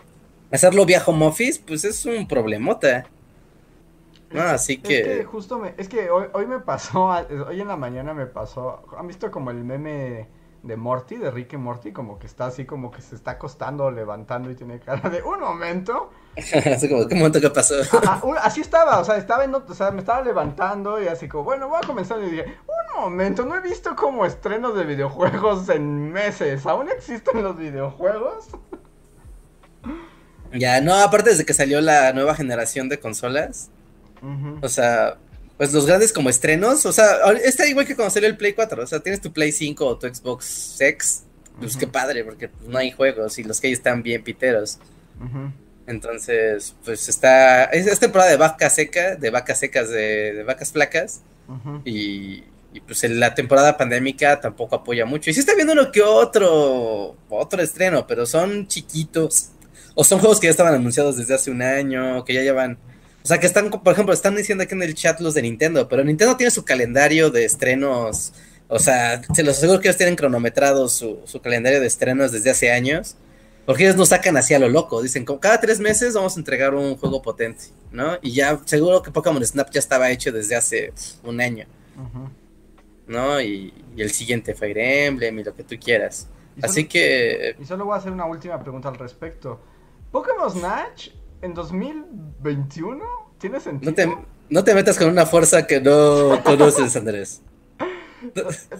hacerlo 0.50 0.86
vía 0.86 1.02
home 1.04 1.26
office, 1.26 1.60
pues 1.66 1.84
es 1.84 2.04
un 2.06 2.26
problemota. 2.26 3.06
No, 4.30 4.42
así 4.42 4.74
Es 4.74 4.78
que 4.80 5.02
que... 5.02 5.24
justo 5.24 5.58
me, 5.58 5.74
es 5.78 5.88
que 5.88 6.10
hoy, 6.10 6.26
hoy 6.32 6.46
me 6.46 6.58
pasó, 6.58 7.06
hoy 7.06 7.60
en 7.60 7.68
la 7.68 7.76
mañana 7.76 8.12
me 8.12 8.26
pasó, 8.26 8.84
¿han 8.98 9.06
visto 9.06 9.30
como 9.30 9.50
el 9.50 9.64
meme 9.64 10.28
de 10.62 10.76
Morty, 10.76 11.16
de 11.16 11.30
Rick 11.30 11.52
y 11.54 11.56
Morty? 11.56 11.92
Como 11.92 12.18
que 12.18 12.26
está 12.26 12.46
así, 12.46 12.64
como 12.64 12.90
que 12.90 13.02
se 13.02 13.14
está 13.14 13.32
acostando, 13.32 13.90
levantando 13.90 14.50
y 14.50 14.56
tiene 14.56 14.80
cara 14.80 15.08
de, 15.10 15.22
un 15.22 15.40
momento, 15.40 16.10
así 16.74 16.88
como, 16.88 17.08
¿qué 17.08 17.14
momento 17.14 17.40
que 17.40 17.50
pasó? 17.50 17.76
Ajá, 17.80 18.20
así 18.42 18.60
estaba, 18.60 19.00
o 19.00 19.04
sea, 19.04 19.16
estaba 19.16 19.44
en, 19.44 19.54
o 19.54 19.74
sea, 19.74 19.90
me 19.90 20.00
estaba 20.00 20.22
levantando 20.22 21.02
y 21.02 21.08
así 21.08 21.28
como, 21.28 21.44
bueno, 21.44 21.68
voy 21.68 21.78
a 21.82 21.86
comenzar 21.86 22.18
y 22.22 22.30
dije, 22.30 22.56
un 22.66 23.02
momento, 23.02 23.44
no 23.44 23.56
he 23.56 23.60
visto 23.60 23.96
como 23.96 24.26
estrenos 24.26 24.76
de 24.76 24.84
videojuegos 24.84 25.68
en 25.70 26.12
meses, 26.12 26.66
¿aún 26.66 26.90
existen 26.90 27.42
los 27.42 27.56
videojuegos? 27.56 28.46
Ya, 30.52 30.80
no, 30.80 30.94
aparte 30.94 31.30
desde 31.30 31.44
que 31.44 31.52
salió 31.52 31.80
la 31.80 32.12
nueva 32.12 32.34
generación 32.34 32.88
de 32.88 33.00
consolas, 33.00 33.68
o 34.62 34.68
sea, 34.68 35.18
pues 35.56 35.72
los 35.72 35.86
grandes 35.86 36.12
como 36.12 36.30
estrenos, 36.30 36.86
o 36.86 36.92
sea, 36.92 37.16
está 37.44 37.66
igual 37.66 37.84
que 37.84 37.96
cuando 37.96 38.14
salió 38.14 38.28
el 38.28 38.36
Play 38.36 38.52
4, 38.52 38.82
o 38.82 38.86
sea, 38.86 39.00
tienes 39.00 39.20
tu 39.20 39.32
Play 39.32 39.50
5 39.50 39.84
o 39.84 39.98
tu 39.98 40.06
Xbox 40.06 40.80
X, 40.80 41.24
pues 41.58 41.76
qué 41.76 41.88
padre, 41.88 42.24
porque 42.24 42.48
pues, 42.48 42.68
no 42.68 42.78
hay 42.78 42.92
juegos 42.92 43.38
y 43.38 43.44
los 43.44 43.60
que 43.60 43.66
hay 43.66 43.72
están 43.72 44.02
bien 44.02 44.22
piteros. 44.22 44.78
Ujú. 45.20 45.50
Entonces, 45.86 46.74
pues 46.84 47.08
está, 47.08 47.64
es, 47.66 47.86
es 47.86 48.00
temporada 48.00 48.30
de 48.30 48.36
vaca 48.36 48.68
seca, 48.70 49.14
de 49.14 49.30
vacas 49.30 49.60
secas, 49.60 49.88
de, 49.88 50.32
de 50.34 50.42
vacas 50.42 50.72
flacas, 50.72 51.22
y, 51.84 52.42
pues 52.86 53.04
en 53.04 53.18
la 53.20 53.34
temporada 53.34 53.76
pandémica 53.76 54.40
tampoco 54.40 54.76
apoya 54.76 55.06
mucho. 55.06 55.30
Y 55.30 55.34
sí 55.34 55.40
está 55.40 55.54
viendo 55.54 55.72
uno 55.72 55.90
que 55.92 56.02
otro, 56.02 57.16
otro 57.28 57.62
estreno, 57.62 58.06
pero 58.06 58.26
son 58.26 58.66
chiquitos. 58.66 59.50
O 59.94 60.04
son 60.04 60.18
juegos 60.18 60.40
que 60.40 60.48
ya 60.48 60.50
estaban 60.50 60.74
anunciados 60.74 61.16
desde 61.16 61.34
hace 61.34 61.50
un 61.50 61.62
año, 61.62 62.22
que 62.24 62.34
ya 62.34 62.42
llevan. 62.42 62.78
O 63.22 63.26
sea, 63.26 63.38
que 63.40 63.46
están, 63.46 63.70
por 63.70 63.92
ejemplo, 63.92 64.12
están 64.12 64.36
diciendo 64.36 64.64
aquí 64.64 64.74
en 64.74 64.82
el 64.82 64.94
chat 64.94 65.20
los 65.20 65.34
de 65.34 65.42
Nintendo, 65.42 65.88
pero 65.88 66.04
Nintendo 66.04 66.36
tiene 66.36 66.50
su 66.50 66.64
calendario 66.64 67.30
de 67.30 67.44
estrenos. 67.44 68.34
O 68.68 68.78
sea, 68.78 69.22
se 69.34 69.42
los 69.42 69.56
aseguro 69.56 69.80
que 69.80 69.88
ellos 69.88 69.96
tienen 69.96 70.16
cronometrado 70.16 70.88
su, 70.88 71.20
su 71.24 71.40
calendario 71.40 71.80
de 71.80 71.86
estrenos 71.86 72.32
desde 72.32 72.50
hace 72.50 72.72
años. 72.72 73.16
Porque 73.66 73.82
ellos 73.82 73.96
no 73.96 74.06
sacan 74.06 74.36
así 74.36 74.54
a 74.54 74.58
lo 74.60 74.68
loco. 74.68 75.02
Dicen, 75.02 75.24
como 75.24 75.40
cada 75.40 75.60
tres 75.60 75.80
meses 75.80 76.14
vamos 76.14 76.36
a 76.36 76.38
entregar 76.40 76.74
un 76.74 76.96
juego 76.96 77.20
potente, 77.20 77.64
¿no? 77.90 78.16
Y 78.22 78.30
ya 78.32 78.60
seguro 78.64 79.02
que 79.02 79.10
Pokémon 79.10 79.44
Snap 79.44 79.70
ya 79.70 79.80
estaba 79.80 80.10
hecho 80.10 80.30
desde 80.32 80.54
hace 80.56 80.92
un 81.24 81.40
año. 81.40 81.66
¿no? 83.06 83.40
Y, 83.40 83.72
y 83.96 84.02
el 84.02 84.10
siguiente 84.10 84.54
Fire 84.54 84.78
Emblem 84.78 85.38
y 85.38 85.44
lo 85.44 85.54
que 85.54 85.62
tú 85.64 85.76
quieras. 85.82 86.28
Y 86.56 86.60
solo- 86.60 86.70
Así 86.70 86.84
que, 86.88 87.56
Y 87.60 87.64
solo 87.64 87.84
voy 87.84 87.94
a 87.94 87.98
hacer 87.98 88.12
una 88.12 88.24
última 88.26 88.58
pregunta 88.60 88.88
al 88.88 88.96
respecto. 88.96 89.60
¿Pokémon 90.10 90.50
Snatch 90.50 91.08
en 91.42 91.54
2021 91.54 93.04
tiene 93.38 93.60
sentido? 93.60 93.90
no 93.90 93.94
te, 93.94 94.16
no 94.48 94.64
te 94.64 94.74
metas 94.74 94.98
con 94.98 95.08
una 95.08 95.26
fuerza 95.26 95.66
que 95.66 95.80
no 95.80 96.42
conoces, 96.44 96.96
Andrés. 96.96 97.42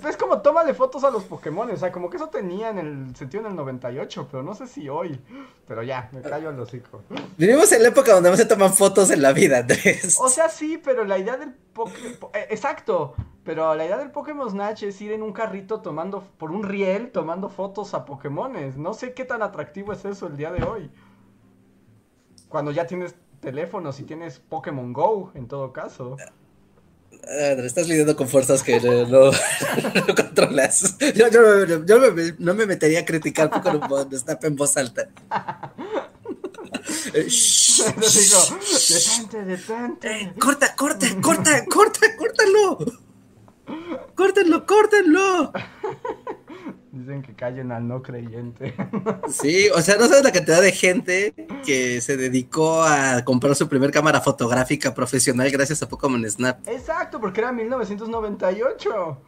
Es 0.05 0.17
como 0.17 0.41
tómale 0.41 0.75
fotos 0.75 1.05
a 1.05 1.11
los 1.11 1.25
Pokémon, 1.25 1.71
o 1.71 1.77
sea, 1.77 1.93
como 1.93 2.09
que 2.11 2.17
eso 2.17 2.29
tenía 2.29 2.71
en 2.71 2.79
el 2.79 3.17
sentido 3.17 3.45
en 3.45 3.51
el 3.51 3.57
98, 3.57 4.29
pero 4.31 4.43
no 4.43 4.55
sé 4.55 4.67
si 4.67 4.89
hoy. 4.89 5.21
Pero 5.67 5.83
ya, 5.83 6.09
me 6.13 6.23
callo 6.23 6.51
el 6.51 6.61
hocico. 6.61 7.03
Vivimos 7.37 7.71
en 7.73 7.83
la 7.83 7.89
época 7.89 8.15
donde 8.15 8.31
no 8.31 8.37
se 8.37 8.47
toman 8.47 8.73
fotos 8.73 9.11
en 9.11 9.23
la 9.23 9.33
vida, 9.33 9.59
Andrés. 9.59 10.17
O 10.21 10.29
sea, 10.29 10.49
sí, 10.49 10.81
pero 10.83 11.05
la 11.05 11.19
idea 11.19 11.37
del 11.37 11.53
Pokémon... 11.53 12.31
Exacto, 12.49 13.15
pero 13.45 13.75
la 13.75 13.85
idea 13.85 13.99
del 13.99 14.11
Pokémon 14.11 14.51
Snatch 14.51 14.85
es 14.85 15.01
ir 15.01 15.13
en 15.13 15.23
un 15.23 15.33
carrito 15.33 15.81
tomando, 15.81 16.23
por 16.39 16.51
un 16.51 16.65
riel, 16.65 17.13
tomando 17.13 17.49
fotos 17.49 17.95
a 17.95 18.05
Pokémones. 18.05 18.77
No 18.77 18.95
sé 18.95 19.13
qué 19.15 19.25
tan 19.25 19.43
atractivo 19.43 19.93
es 19.93 20.05
eso 20.05 20.27
el 20.27 20.37
día 20.37 20.51
de 20.51 20.65
hoy. 20.65 20.91
Cuando 22.49 22.71
ya 22.71 22.87
tienes 22.87 23.15
teléfonos 23.41 24.01
y 24.01 24.05
tienes 24.05 24.39
Pokémon 24.41 24.93
Go, 24.93 25.31
en 25.35 25.47
todo 25.47 25.73
caso. 25.73 26.17
Estás 27.65 27.89
lidiando 27.89 28.17
con 28.17 28.29
fuerzas 28.29 28.63
que 28.63 28.81
no, 28.81 29.07
no- 29.07 29.31
no 30.09 30.15
controlas. 30.15 30.97
Yo, 31.15 31.29
yo- 31.29 31.65
yo- 31.65 31.85
yo 31.85 32.13
me- 32.13 32.35
no 32.39 32.55
me 32.55 32.67
metería 32.67 33.01
a 33.01 33.05
criticar 33.05 33.51
Pokémon 33.51 34.11
Snap 34.17 34.45
en 34.45 34.57
voz 34.57 34.77
alta. 34.77 35.09
Shh, 37.29 37.83
Entonces 37.87 38.31
digo, 38.31 38.41
detente, 39.29 39.45
detente. 39.45 40.35
Corta, 40.39 40.75
corta, 40.77 41.07
corta, 41.21 41.65
corta, 41.67 42.17
córtalo. 42.17 42.79
Córtenlo, 44.15 44.67
córtenlo. 44.67 45.53
Dicen 46.97 47.21
que 47.21 47.35
callen 47.35 47.73
al 47.73 47.87
no 47.87 48.03
creyente. 48.03 48.75
Sí, 49.29 49.69
o 49.75 49.83
sea, 49.83 49.97
no 49.97 50.07
sabes 50.09 50.25
la 50.25 50.33
cantidad 50.33 50.63
de 50.63 50.73
gente 50.73 51.35
que 51.65 52.01
se 52.01 52.17
dedicó 52.17 52.83
a 52.83 53.23
comprar 53.25 53.55
su 53.55 53.69
primer 53.69 53.91
cámara 53.91 54.21
fotográfica 54.21 54.95
profesional 54.95 55.51
gracias 55.51 55.83
a 55.83 55.89
Pokémon 55.89 56.29
Snap. 56.29 56.67
Exacto, 56.67 57.21
porque 57.21 57.41
era 57.41 57.53
1998. 57.53 59.21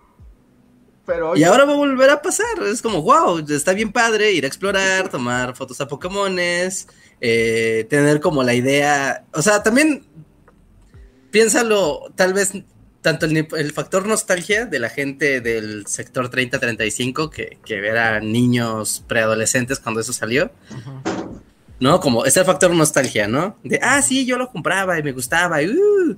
Pero 1.04 1.36
Y 1.36 1.44
ahora 1.44 1.64
va 1.64 1.72
a 1.72 1.76
volver 1.76 2.10
a 2.10 2.22
pasar. 2.22 2.46
Es 2.70 2.80
como, 2.80 3.02
wow, 3.02 3.38
está 3.48 3.72
bien 3.74 3.92
padre 3.92 4.32
ir 4.32 4.44
a 4.44 4.48
explorar, 4.48 5.08
tomar 5.08 5.54
fotos 5.54 5.80
a 5.80 5.88
Pokémones, 5.88 6.88
eh, 7.20 7.86
tener 7.90 8.20
como 8.20 8.42
la 8.42 8.54
idea. 8.54 9.24
O 9.34 9.42
sea, 9.42 9.62
también 9.62 10.06
piénsalo, 11.30 12.12
tal 12.14 12.32
vez 12.32 12.52
tanto 13.02 13.26
el, 13.26 13.48
el 13.56 13.72
factor 13.72 14.06
nostalgia 14.06 14.66
de 14.66 14.78
la 14.78 14.88
gente 14.88 15.40
del 15.40 15.86
sector 15.86 16.30
30-35, 16.30 17.30
que, 17.30 17.58
que 17.64 17.76
eran 17.76 18.32
niños 18.32 19.04
preadolescentes 19.06 19.78
cuando 19.78 20.00
eso 20.00 20.12
salió, 20.12 20.50
¿no? 21.80 22.00
Como 22.00 22.24
está 22.24 22.40
el 22.40 22.46
factor 22.46 22.74
nostalgia, 22.74 23.28
¿no? 23.28 23.56
De, 23.62 23.78
ah, 23.82 24.02
sí, 24.02 24.26
yo 24.26 24.36
lo 24.36 24.50
compraba 24.50 24.98
y 24.98 25.02
me 25.02 25.12
gustaba, 25.12 25.62
y, 25.62 25.68
uh". 25.68 26.16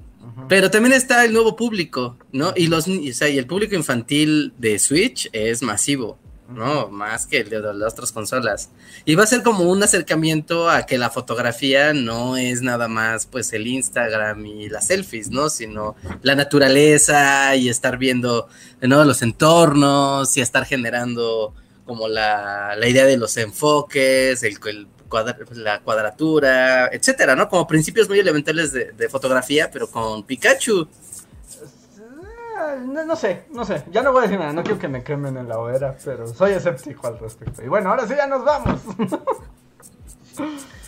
pero 0.48 0.70
también 0.70 0.94
está 0.94 1.24
el 1.24 1.32
nuevo 1.32 1.55
público, 1.55 2.16
¿no? 2.32 2.52
Y, 2.57 2.69
los, 2.69 2.89
o 2.89 3.12
sea, 3.12 3.28
y 3.28 3.39
el 3.39 3.47
público 3.47 3.74
infantil 3.74 4.55
de 4.59 4.78
Switch 4.78 5.28
es 5.32 5.62
masivo, 5.62 6.19
¿no? 6.51 6.89
Más 6.89 7.27
que 7.27 7.39
el 7.39 7.51
de 7.51 7.60
las 7.60 7.93
otras 7.93 8.12
consolas. 8.12 8.70
Y 9.05 9.14
va 9.14 9.24
a 9.24 9.27
ser 9.27 9.43
como 9.43 9.64
un 9.70 9.82
acercamiento 9.82 10.68
a 10.68 10.86
que 10.86 10.98
la 10.98 11.10
fotografía 11.10 11.93
no 11.93 12.36
es 12.36 12.62
nada 12.62 12.89
más, 12.89 13.27
pues, 13.27 13.52
el 13.52 13.66
Instagram 13.66 14.44
y 14.47 14.68
las 14.68 14.89
selfies, 14.89 15.31
¿no? 15.31 15.51
Sino 15.51 15.97
la 16.22 16.35
naturaleza 16.35 17.55
y 17.56 17.68
estar 17.68 17.98
viendo, 17.98 18.48
¿no? 18.81 19.05
Los 19.05 19.22
entornos 19.22 20.36
y 20.36 20.40
estar 20.40 20.64
generando 20.64 21.55
como 21.86 22.09
la, 22.09 22.77
la 22.77 22.89
idea 22.89 23.05
de 23.05 23.16
los 23.16 23.36
enfoques, 23.36 24.43
el, 24.43 24.59
la 25.55 25.81
cuadratura, 25.81 26.89
etcétera, 26.93 27.35
¿no? 27.35 27.48
Como 27.48 27.66
principios 27.66 28.09
muy 28.09 28.18
elementales 28.18 28.72
de, 28.72 29.09
fotografía, 29.09 29.70
pero 29.70 29.90
con 29.90 30.22
Pikachu. 30.24 30.89
No, 32.87 33.05
no, 33.05 33.16
sé, 33.16 33.45
no 33.51 33.65
sé. 33.65 33.85
Ya 33.91 34.03
no 34.03 34.12
voy 34.12 34.20
a 34.20 34.23
decir 34.23 34.39
nada, 34.39 34.53
no 34.53 34.62
quiero 34.62 34.78
que 34.78 34.89
me 34.89 35.03
quemen 35.03 35.37
en 35.37 35.49
la 35.49 35.59
hoguera, 35.59 35.97
pero 36.05 36.27
soy 36.27 36.53
escéptico 36.53 37.07
al 37.07 37.19
respecto. 37.19 37.62
Y 37.62 37.69
bueno, 37.69 37.91
ahora 37.91 38.07
sí 38.07 38.15
ya 38.16 38.27
nos 38.27 38.45
vamos. 38.45 38.81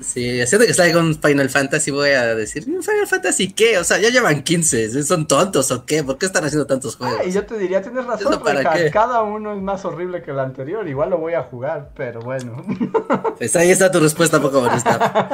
Sí, 0.00 0.40
haciendo 0.40 0.66
que 0.66 0.74
salga 0.74 0.98
un 0.98 1.14
Final 1.14 1.48
Fantasy, 1.48 1.90
voy 1.90 2.10
a 2.10 2.34
decir, 2.34 2.64
¿Final 2.64 3.06
Fantasy 3.06 3.52
qué? 3.52 3.78
O 3.78 3.84
sea, 3.84 3.98
ya 3.98 4.10
llevan 4.10 4.42
15, 4.42 5.02
¿son 5.04 5.26
tontos 5.26 5.70
o 5.70 5.86
qué? 5.86 6.02
¿Por 6.02 6.18
qué 6.18 6.26
están 6.26 6.44
haciendo 6.44 6.66
tantos 6.66 6.96
juegos? 6.96 7.26
y 7.26 7.30
yo 7.30 7.46
te 7.46 7.56
diría, 7.56 7.80
tienes 7.80 8.04
razón, 8.04 8.40
porque 8.42 8.90
cada 8.90 9.22
uno 9.22 9.54
es 9.54 9.62
más 9.62 9.84
horrible 9.84 10.22
que 10.22 10.32
el 10.32 10.40
anterior, 10.40 10.86
igual 10.88 11.10
lo 11.10 11.18
voy 11.18 11.34
a 11.34 11.42
jugar, 11.44 11.90
pero 11.94 12.20
bueno. 12.20 12.62
Pues 13.38 13.56
ahí 13.56 13.70
está 13.70 13.90
tu 13.90 14.00
respuesta 14.00 14.40
poco 14.40 14.60
bonita. 14.60 15.28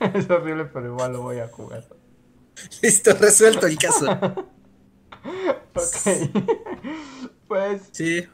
es 0.14 0.28
horrible, 0.28 0.64
pero 0.66 0.86
igual 0.86 1.12
lo 1.12 1.22
voy 1.22 1.38
a 1.38 1.48
jugar. 1.48 1.84
Listo, 2.82 3.14
resuelto 3.14 3.66
el 3.66 3.78
caso. 3.78 4.10
ok. 5.74 5.96
pues... 7.48 7.82
Sí, 7.92 8.26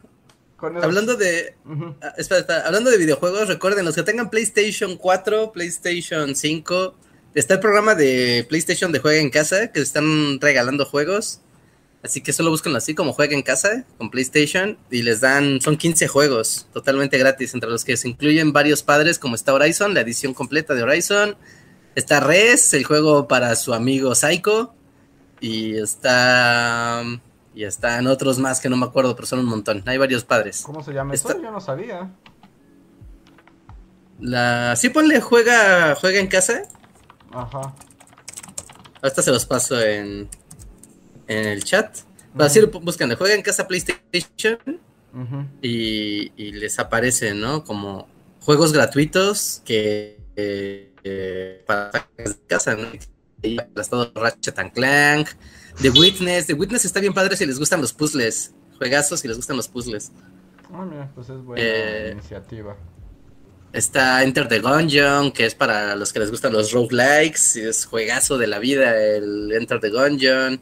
Hablando 0.82 1.16
de. 1.16 1.54
Ah, 2.00 2.14
hablando 2.64 2.90
de 2.90 2.96
videojuegos, 2.96 3.48
recuerden, 3.48 3.84
los 3.84 3.94
que 3.94 4.02
tengan 4.02 4.30
PlayStation 4.30 4.96
4, 4.96 5.52
PlayStation 5.52 6.34
5, 6.34 6.94
está 7.34 7.54
el 7.54 7.60
programa 7.60 7.94
de 7.94 8.46
PlayStation 8.48 8.90
de 8.92 9.00
Juega 9.00 9.20
en 9.20 9.30
Casa, 9.30 9.72
que 9.72 9.80
están 9.80 10.40
regalando 10.40 10.86
juegos. 10.86 11.40
Así 12.02 12.20
que 12.20 12.32
solo 12.34 12.50
búsquenlo 12.50 12.78
así 12.78 12.94
como 12.94 13.14
Juega 13.14 13.34
en 13.34 13.42
Casa 13.42 13.84
con 13.96 14.10
PlayStation 14.10 14.78
y 14.90 15.02
les 15.02 15.20
dan, 15.20 15.60
son 15.62 15.78
15 15.78 16.06
juegos 16.06 16.68
totalmente 16.74 17.16
gratis, 17.16 17.54
entre 17.54 17.70
los 17.70 17.84
que 17.84 17.96
se 17.96 18.08
incluyen 18.08 18.52
varios 18.52 18.82
padres, 18.82 19.18
como 19.18 19.34
está 19.34 19.54
Horizon, 19.54 19.94
la 19.94 20.02
edición 20.02 20.34
completa 20.34 20.74
de 20.74 20.82
Horizon. 20.82 21.36
Está 21.94 22.20
Res, 22.20 22.74
el 22.74 22.84
juego 22.84 23.28
para 23.28 23.54
su 23.56 23.72
amigo 23.72 24.14
Psycho. 24.14 24.74
Y 25.40 25.76
está. 25.76 27.02
Y 27.54 27.64
están 27.64 28.06
otros 28.08 28.38
más 28.38 28.60
que 28.60 28.68
no 28.68 28.76
me 28.76 28.86
acuerdo, 28.86 29.14
pero 29.14 29.26
son 29.26 29.38
un 29.40 29.46
montón. 29.46 29.82
Hay 29.86 29.96
varios 29.96 30.24
padres. 30.24 30.62
¿Cómo 30.64 30.82
se 30.82 30.92
llama 30.92 31.14
esto? 31.14 31.40
Yo 31.40 31.52
no 31.52 31.60
sabía. 31.60 32.10
La... 34.18 34.74
Sí, 34.76 34.88
ponle 34.88 35.20
juega, 35.20 35.94
juega 35.94 36.18
en 36.18 36.26
casa. 36.26 36.62
Ajá. 37.32 37.74
Ahorita 39.02 39.22
se 39.22 39.30
los 39.30 39.44
paso 39.46 39.80
en, 39.80 40.28
en 41.28 41.46
el 41.46 41.62
chat. 41.62 41.98
Va 42.38 42.46
a 42.46 42.48
decir, 42.48 42.66
buscan 42.66 43.14
juega 43.14 43.34
en 43.34 43.42
casa 43.42 43.68
PlayStation 43.68 44.58
y, 45.62 46.32
y, 46.36 46.52
les 46.52 46.78
aparece, 46.80 47.34
¿no? 47.34 47.62
Como 47.62 48.08
juegos 48.40 48.72
gratuitos 48.72 49.62
que 49.64 50.18
eh, 50.34 50.93
para 51.66 52.08
casa, 52.46 52.76
¿no? 52.76 52.88
estado 53.80 54.10
Ratchet 54.14 54.58
and 54.58 54.72
Clank, 54.72 55.28
The 55.80 55.90
Witness. 55.90 56.46
The 56.46 56.54
Witness 56.54 56.84
está 56.84 57.00
bien 57.00 57.12
padre 57.12 57.36
si 57.36 57.46
les 57.46 57.58
gustan 57.58 57.80
los 57.80 57.92
puzzles. 57.92 58.54
Juegazos 58.78 59.20
si 59.20 59.28
les 59.28 59.36
gustan 59.36 59.56
los 59.56 59.68
puzzles. 59.68 60.12
Ah, 60.72 60.84
mira, 60.84 61.10
pues 61.14 61.28
es 61.28 61.42
buena 61.42 61.62
eh, 61.62 62.10
iniciativa. 62.12 62.76
Está 63.72 64.22
Enter 64.22 64.48
the 64.48 64.60
Gungeon, 64.60 65.32
que 65.32 65.46
es 65.46 65.54
para 65.54 65.96
los 65.96 66.12
que 66.12 66.20
les 66.20 66.30
gustan 66.30 66.52
los 66.52 66.72
roguelikes. 66.72 67.56
Es 67.56 67.86
juegazo 67.86 68.38
de 68.38 68.46
la 68.46 68.58
vida 68.58 68.96
el 68.96 69.52
Enter 69.52 69.80
the 69.80 69.90
Gungeon. 69.90 70.60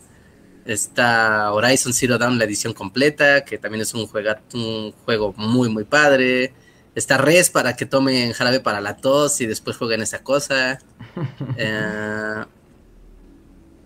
Está 0.64 1.52
Horizon 1.52 1.93
Zero 1.93 2.19
Dawn, 2.19 2.39
la 2.39 2.44
edición 2.44 2.73
completa, 2.73 3.44
que 3.44 3.59
también 3.59 3.82
es 3.82 3.93
un, 3.94 4.09
un 4.55 4.93
juego 5.05 5.35
muy, 5.36 5.69
muy 5.69 5.85
padre. 5.85 6.55
Está 6.94 7.16
Res 7.16 7.48
para 7.48 7.74
que 7.74 7.86
tomen 7.86 8.32
jarabe 8.32 8.60
para 8.60 8.81
la 8.81 8.97
tos 8.97 9.40
y 9.40 9.47
después 9.47 9.77
jueguen 9.77 10.02
esa 10.02 10.23
cosa. 10.23 10.78
eh, 11.56 12.44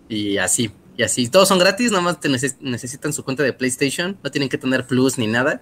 y 0.09 0.39
así, 0.39 0.73
y 0.97 1.03
así. 1.03 1.29
Todos 1.29 1.49
son 1.49 1.59
gratis, 1.59 1.91
nada 1.91 2.03
más 2.03 2.21
te 2.21 2.29
necesitan 2.29 3.13
su 3.13 3.25
cuenta 3.25 3.43
de 3.43 3.53
PlayStation. 3.53 4.19
No 4.23 4.31
tienen 4.31 4.49
que 4.49 4.59
tener 4.59 4.87
plus 4.87 5.19
ni 5.19 5.27
nada. 5.27 5.61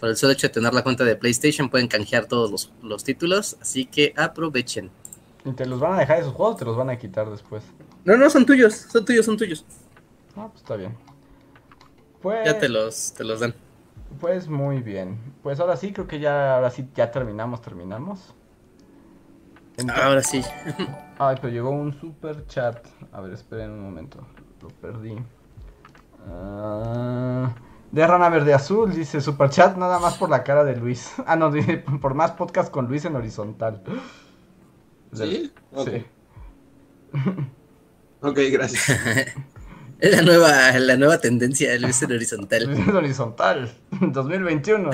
Por 0.00 0.10
el 0.10 0.16
solo 0.16 0.32
hecho 0.32 0.48
de 0.48 0.52
tener 0.52 0.74
la 0.74 0.82
cuenta 0.82 1.04
de 1.04 1.14
PlayStation 1.16 1.70
pueden 1.70 1.86
canjear 1.86 2.26
todos 2.26 2.70
los, 2.82 3.04
títulos. 3.04 3.56
Así 3.60 3.86
que 3.86 4.12
aprovechen. 4.16 4.90
¿Y 5.44 5.52
te 5.52 5.64
los 5.64 5.80
van 5.80 5.94
a 5.94 5.98
dejar 5.98 6.18
esos 6.18 6.34
juegos 6.34 6.56
o 6.56 6.58
te 6.58 6.64
los 6.64 6.76
van 6.76 6.90
a 6.90 6.98
quitar 6.98 7.30
después? 7.30 7.62
No, 8.04 8.16
no, 8.16 8.28
son 8.28 8.44
tuyos. 8.44 8.74
Son 8.74 9.04
tuyos, 9.04 9.24
son 9.24 9.36
tuyos. 9.36 9.64
Ah, 10.36 10.48
pues 10.50 10.62
está 10.62 10.76
bien. 10.76 10.96
Pues... 12.20 12.44
Ya 12.44 12.58
te 12.58 12.68
los, 12.68 13.14
te 13.14 13.24
los 13.24 13.40
dan. 13.40 13.54
Pues 14.20 14.48
muy 14.48 14.80
bien. 14.80 15.18
Pues 15.42 15.60
ahora 15.60 15.76
sí, 15.76 15.92
creo 15.92 16.06
que 16.06 16.20
ya, 16.20 16.56
ahora 16.56 16.70
sí, 16.70 16.88
ya 16.94 17.10
terminamos, 17.10 17.60
terminamos. 17.60 18.34
ahora 19.94 20.22
sí. 20.22 20.42
Ay, 21.18 21.36
pero 21.40 21.52
llegó 21.52 21.70
un 21.70 21.98
super 22.00 22.46
chat. 22.46 22.86
A 23.12 23.20
ver, 23.20 23.32
esperen 23.32 23.70
un 23.70 23.80
momento. 23.80 24.18
Lo 24.60 24.68
perdí. 24.68 25.16
Ah, 26.28 27.52
de 27.90 28.06
Rana 28.06 28.28
Verde 28.28 28.54
Azul, 28.54 28.94
dice 28.94 29.20
super 29.20 29.50
chat 29.50 29.76
nada 29.76 29.98
más 29.98 30.16
por 30.16 30.30
la 30.30 30.42
cara 30.44 30.64
de 30.64 30.76
Luis. 30.76 31.12
Ah, 31.26 31.36
no, 31.36 31.50
dice 31.50 31.78
por 31.78 32.14
más 32.14 32.32
podcast 32.32 32.70
con 32.70 32.86
Luis 32.86 33.04
en 33.04 33.16
horizontal. 33.16 33.82
¿Sí? 35.12 35.52
Sí. 35.84 36.06
ok, 38.22 38.38
gracias. 38.50 39.34
Es 40.02 40.10
la 40.10 40.22
nueva, 40.22 40.72
la 40.80 40.96
nueva 40.96 41.18
tendencia 41.18 41.70
de 41.70 41.78
Luis 41.78 42.02
en 42.02 42.10
horizontal. 42.10 42.64
Luis 42.64 42.88
en 42.88 42.96
horizontal, 42.96 43.72
2021. 44.00 44.90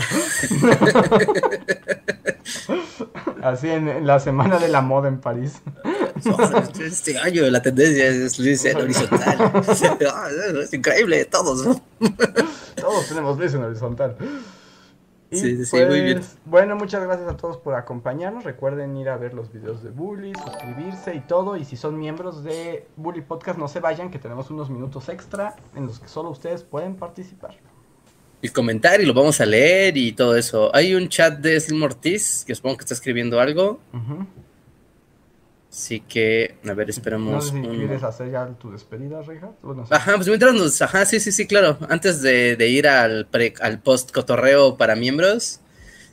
Así 3.42 3.70
en, 3.70 4.06
la 4.06 4.20
semana 4.20 4.58
de 4.58 4.68
la 4.68 4.82
moda 4.82 5.08
en 5.08 5.18
París. 5.18 5.62
Este 6.78 7.18
año 7.18 7.44
la 7.44 7.62
tendencia 7.62 8.06
es 8.06 8.38
Luis 8.38 8.62
en 8.66 8.76
horizontal. 8.76 9.50
Es 10.62 10.74
increíble, 10.74 11.24
todos. 11.24 11.80
Todos 12.74 13.08
tenemos 13.08 13.38
Luis 13.38 13.54
en 13.54 13.62
sí, 15.30 15.64
sí, 15.64 15.76
muy 15.84 16.00
bien. 16.00 16.18
Pues, 16.18 16.38
bueno, 16.44 16.76
muchas 16.76 17.02
gracias 17.04 17.28
a 17.28 17.36
todos 17.36 17.58
por 17.58 17.74
acompañarnos. 17.74 18.44
Recuerden 18.44 18.96
ir 18.96 19.08
a 19.08 19.16
ver 19.16 19.34
los 19.34 19.52
videos 19.52 19.82
de 19.82 19.90
Bully, 19.90 20.32
suscribirse 20.34 21.14
y 21.14 21.20
todo. 21.20 21.56
Y 21.56 21.64
si 21.64 21.76
son 21.76 21.98
miembros 21.98 22.44
de 22.44 22.86
Bully 22.96 23.20
Podcast, 23.20 23.58
no 23.58 23.68
se 23.68 23.80
vayan, 23.80 24.10
que 24.10 24.18
tenemos 24.18 24.50
unos 24.50 24.70
minutos 24.70 25.08
extra 25.08 25.56
en 25.74 25.86
los 25.86 26.00
que 26.00 26.08
solo 26.08 26.30
ustedes 26.30 26.62
pueden 26.62 26.96
participar. 26.96 27.56
Y 28.40 28.48
comentar 28.50 29.00
y 29.00 29.06
lo 29.06 29.14
vamos 29.14 29.40
a 29.40 29.46
leer 29.46 29.96
y 29.96 30.12
todo 30.12 30.36
eso. 30.36 30.74
Hay 30.74 30.94
un 30.94 31.08
chat 31.08 31.38
de 31.38 31.58
Slim 31.58 31.82
Ortiz, 31.82 32.44
que 32.46 32.54
supongo 32.54 32.76
que 32.76 32.84
está 32.84 32.94
escribiendo 32.94 33.40
algo. 33.40 33.80
Así 35.70 36.00
que, 36.00 36.56
a 36.66 36.72
ver, 36.72 36.88
esperamos. 36.88 37.52
No 37.52 37.62
sé 37.62 37.70
si 37.70 37.76
quieres 37.76 38.02
hacer 38.02 38.30
ya 38.30 38.46
tu 38.58 38.70
despedida, 38.72 39.20
Reija. 39.20 39.50
Ajá, 39.90 40.16
pues 40.16 40.26
mientras 40.28 40.54
nos. 40.54 40.80
Ajá, 40.80 41.04
sí, 41.04 41.20
sí, 41.20 41.30
sí, 41.30 41.46
claro. 41.46 41.78
Antes 41.90 42.22
de, 42.22 42.56
ir 42.68 42.88
al, 42.88 43.28
al 43.60 43.80
post 43.80 44.10
cotorreo 44.10 44.76
para 44.78 44.96
miembros. 44.96 45.60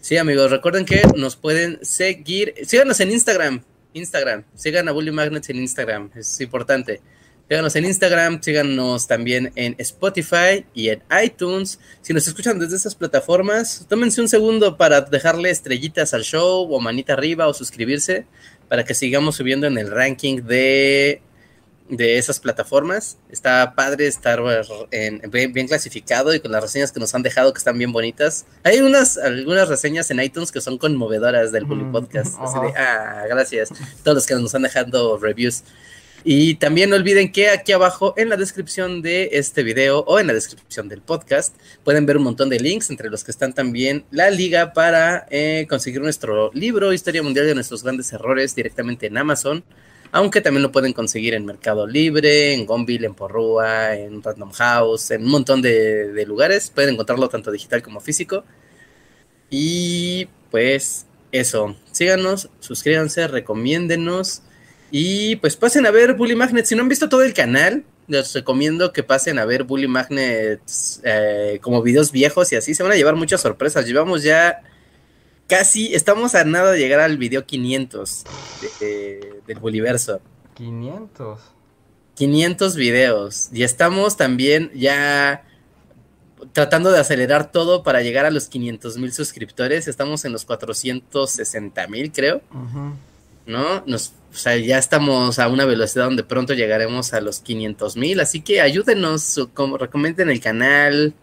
Sí, 0.01 0.17
amigos, 0.17 0.51
recuerden 0.51 0.85
que 0.85 1.01
nos 1.15 1.35
pueden 1.35 1.79
seguir. 1.83 2.53
Síganos 2.65 2.99
en 2.99 3.11
Instagram. 3.11 3.63
Instagram. 3.93 4.43
Sigan 4.53 4.89
a 4.89 4.91
Bully 4.91 5.11
Magnets 5.11 5.49
en 5.49 5.57
Instagram. 5.57 6.11
Es 6.15 6.39
importante. 6.41 7.01
Síganos 7.47 7.75
en 7.75 7.85
Instagram, 7.85 8.41
síganos 8.41 9.07
también 9.07 9.51
en 9.55 9.75
Spotify 9.77 10.65
y 10.73 10.89
en 10.89 11.03
iTunes. 11.23 11.79
Si 12.01 12.11
nos 12.11 12.27
escuchan 12.27 12.57
desde 12.57 12.75
esas 12.75 12.95
plataformas, 12.95 13.85
tómense 13.87 14.19
un 14.19 14.27
segundo 14.27 14.77
para 14.77 15.01
dejarle 15.01 15.51
estrellitas 15.51 16.15
al 16.15 16.23
show 16.23 16.67
o 16.73 16.79
manita 16.79 17.13
arriba 17.13 17.47
o 17.47 17.53
suscribirse 17.53 18.25
para 18.75 18.83
que 18.83 18.93
sigamos 18.93 19.37
subiendo 19.37 19.67
en 19.67 19.77
el 19.77 19.89
ranking 19.89 20.41
de, 20.41 21.21
de 21.87 22.17
esas 22.17 22.41
plataformas. 22.41 23.17
Está 23.29 23.73
padre 23.73 24.05
estar 24.05 24.41
en, 24.91 25.21
bien, 25.31 25.65
clasificado 25.65 26.33
y 26.33 26.41
con 26.41 26.51
las 26.51 26.61
reseñas 26.61 26.91
que 26.91 26.99
nos 26.99 27.15
han 27.15 27.23
dejado 27.23 27.53
que 27.53 27.59
están 27.59 27.77
bien 27.77 27.93
bonitas. 27.93 28.45
Hay 28.65 28.81
unas 28.81 29.17
algunas 29.17 29.69
reseñas 29.69 30.11
en 30.11 30.19
iTunes 30.19 30.51
que 30.51 30.59
son 30.59 30.77
conmovedoras 30.77 31.53
del 31.53 31.63
Bully 31.63 31.85
Podcast. 31.89 32.35
Así 32.37 32.59
de, 32.59 32.77
ah, 32.77 33.23
gracias. 33.29 33.69
Todos 34.03 34.15
los 34.15 34.25
que 34.25 34.35
nos 34.35 34.53
han 34.53 34.63
dejado 34.63 35.17
reviews. 35.19 35.63
Y 36.27 36.55
también 36.55 36.89
no 36.89 36.95
olviden 36.95 37.31
que 37.31 37.49
aquí 37.49 37.71
abajo 37.71 38.15
en 38.17 38.29
la 38.29 38.35
descripción 38.35 39.03
de 39.03 39.29
este 39.33 39.61
video 39.61 39.99
o 40.07 40.19
en 40.19 40.25
la 40.25 40.33
descripción 40.33 40.89
del 40.89 41.03
podcast 41.03 41.55
pueden 41.83 42.07
ver 42.07 42.17
un 42.17 42.23
montón 42.23 42.49
de 42.49 42.59
links, 42.59 42.89
entre 42.89 43.11
los 43.11 43.23
que 43.23 43.29
están 43.29 43.53
también 43.53 44.05
la 44.09 44.31
liga 44.31 44.73
para 44.73 45.27
eh, 45.29 45.67
conseguir 45.69 46.01
nuestro 46.01 46.49
libro 46.55 46.93
Historia 46.93 47.21
Mundial 47.21 47.45
de 47.45 47.53
nuestros 47.53 47.83
grandes 47.83 48.11
errores 48.11 48.55
directamente 48.55 49.05
en 49.05 49.19
Amazon. 49.19 49.63
Aunque 50.11 50.41
también 50.41 50.63
lo 50.63 50.71
pueden 50.71 50.93
conseguir 50.93 51.35
en 51.35 51.45
Mercado 51.45 51.85
Libre, 51.85 52.53
en 52.53 52.65
Gonville, 52.65 53.05
en 53.05 53.13
Porrúa, 53.13 53.95
en 53.95 54.23
Random 54.23 54.51
House, 54.51 55.11
en 55.11 55.25
un 55.25 55.29
montón 55.29 55.61
de, 55.61 56.11
de 56.11 56.25
lugares. 56.25 56.71
Pueden 56.71 56.95
encontrarlo 56.95 57.29
tanto 57.29 57.51
digital 57.51 57.83
como 57.83 57.99
físico. 57.99 58.43
Y 59.51 60.27
pues 60.49 61.05
eso, 61.31 61.75
síganos, 61.91 62.49
suscríbanse, 62.61 63.27
recomiéndenos 63.27 64.41
y 64.97 65.35
pues 65.35 65.57
pasen 65.57 65.85
a 65.85 65.91
ver 65.91 66.13
Bully 66.13 66.37
Magnet. 66.37 66.65
Si 66.65 66.73
no 66.73 66.81
han 66.81 66.87
visto 66.87 67.09
todo 67.09 67.21
el 67.21 67.33
canal, 67.33 67.83
les 68.07 68.33
recomiendo 68.33 68.93
que 68.93 69.03
pasen 69.03 69.39
a 69.39 69.43
ver 69.43 69.65
Bully 69.65 69.89
Magnets 69.89 71.01
eh, 71.03 71.59
como 71.61 71.81
videos 71.81 72.13
viejos 72.13 72.53
y 72.53 72.55
así 72.55 72.73
se 72.73 72.81
van 72.81 72.93
a 72.93 72.95
llevar 72.95 73.17
muchas 73.17 73.41
sorpresas. 73.41 73.85
Llevamos 73.85 74.23
ya 74.23 74.63
casi, 75.47 75.93
estamos 75.93 76.33
a 76.33 76.45
nada 76.45 76.71
de 76.71 76.79
llegar 76.79 77.01
al 77.01 77.17
video 77.17 77.45
500 77.45 78.23
de, 78.79 79.41
del 79.45 79.59
Bullyverso. 79.59 80.21
500. 80.53 81.41
500 82.15 82.75
videos 82.77 83.49
y 83.51 83.63
estamos 83.63 84.15
también 84.15 84.71
ya 84.73 85.43
tratando 86.53 86.93
de 86.93 86.99
acelerar 86.99 87.51
todo 87.51 87.83
para 87.83 88.01
llegar 88.01 88.25
a 88.25 88.31
los 88.31 88.47
500 88.47 88.95
mil 88.95 89.11
suscriptores. 89.11 89.89
Estamos 89.89 90.23
en 90.23 90.31
los 90.31 90.45
460 90.45 91.85
mil, 91.87 92.13
creo. 92.13 92.41
¿No? 93.45 93.83
Nos, 93.85 94.13
o 94.33 94.37
sea, 94.37 94.57
ya 94.57 94.77
estamos 94.77 95.39
a 95.39 95.47
una 95.47 95.65
velocidad 95.65 96.05
donde 96.05 96.23
pronto 96.23 96.53
llegaremos 96.53 97.13
a 97.13 97.21
los 97.21 97.39
500 97.39 97.95
mil. 97.97 98.19
Así 98.19 98.41
que 98.41 98.61
ayúdenos, 98.61 99.47
como, 99.53 99.77
recomienden 99.77 100.29
el 100.29 100.39
canal. 100.39 101.13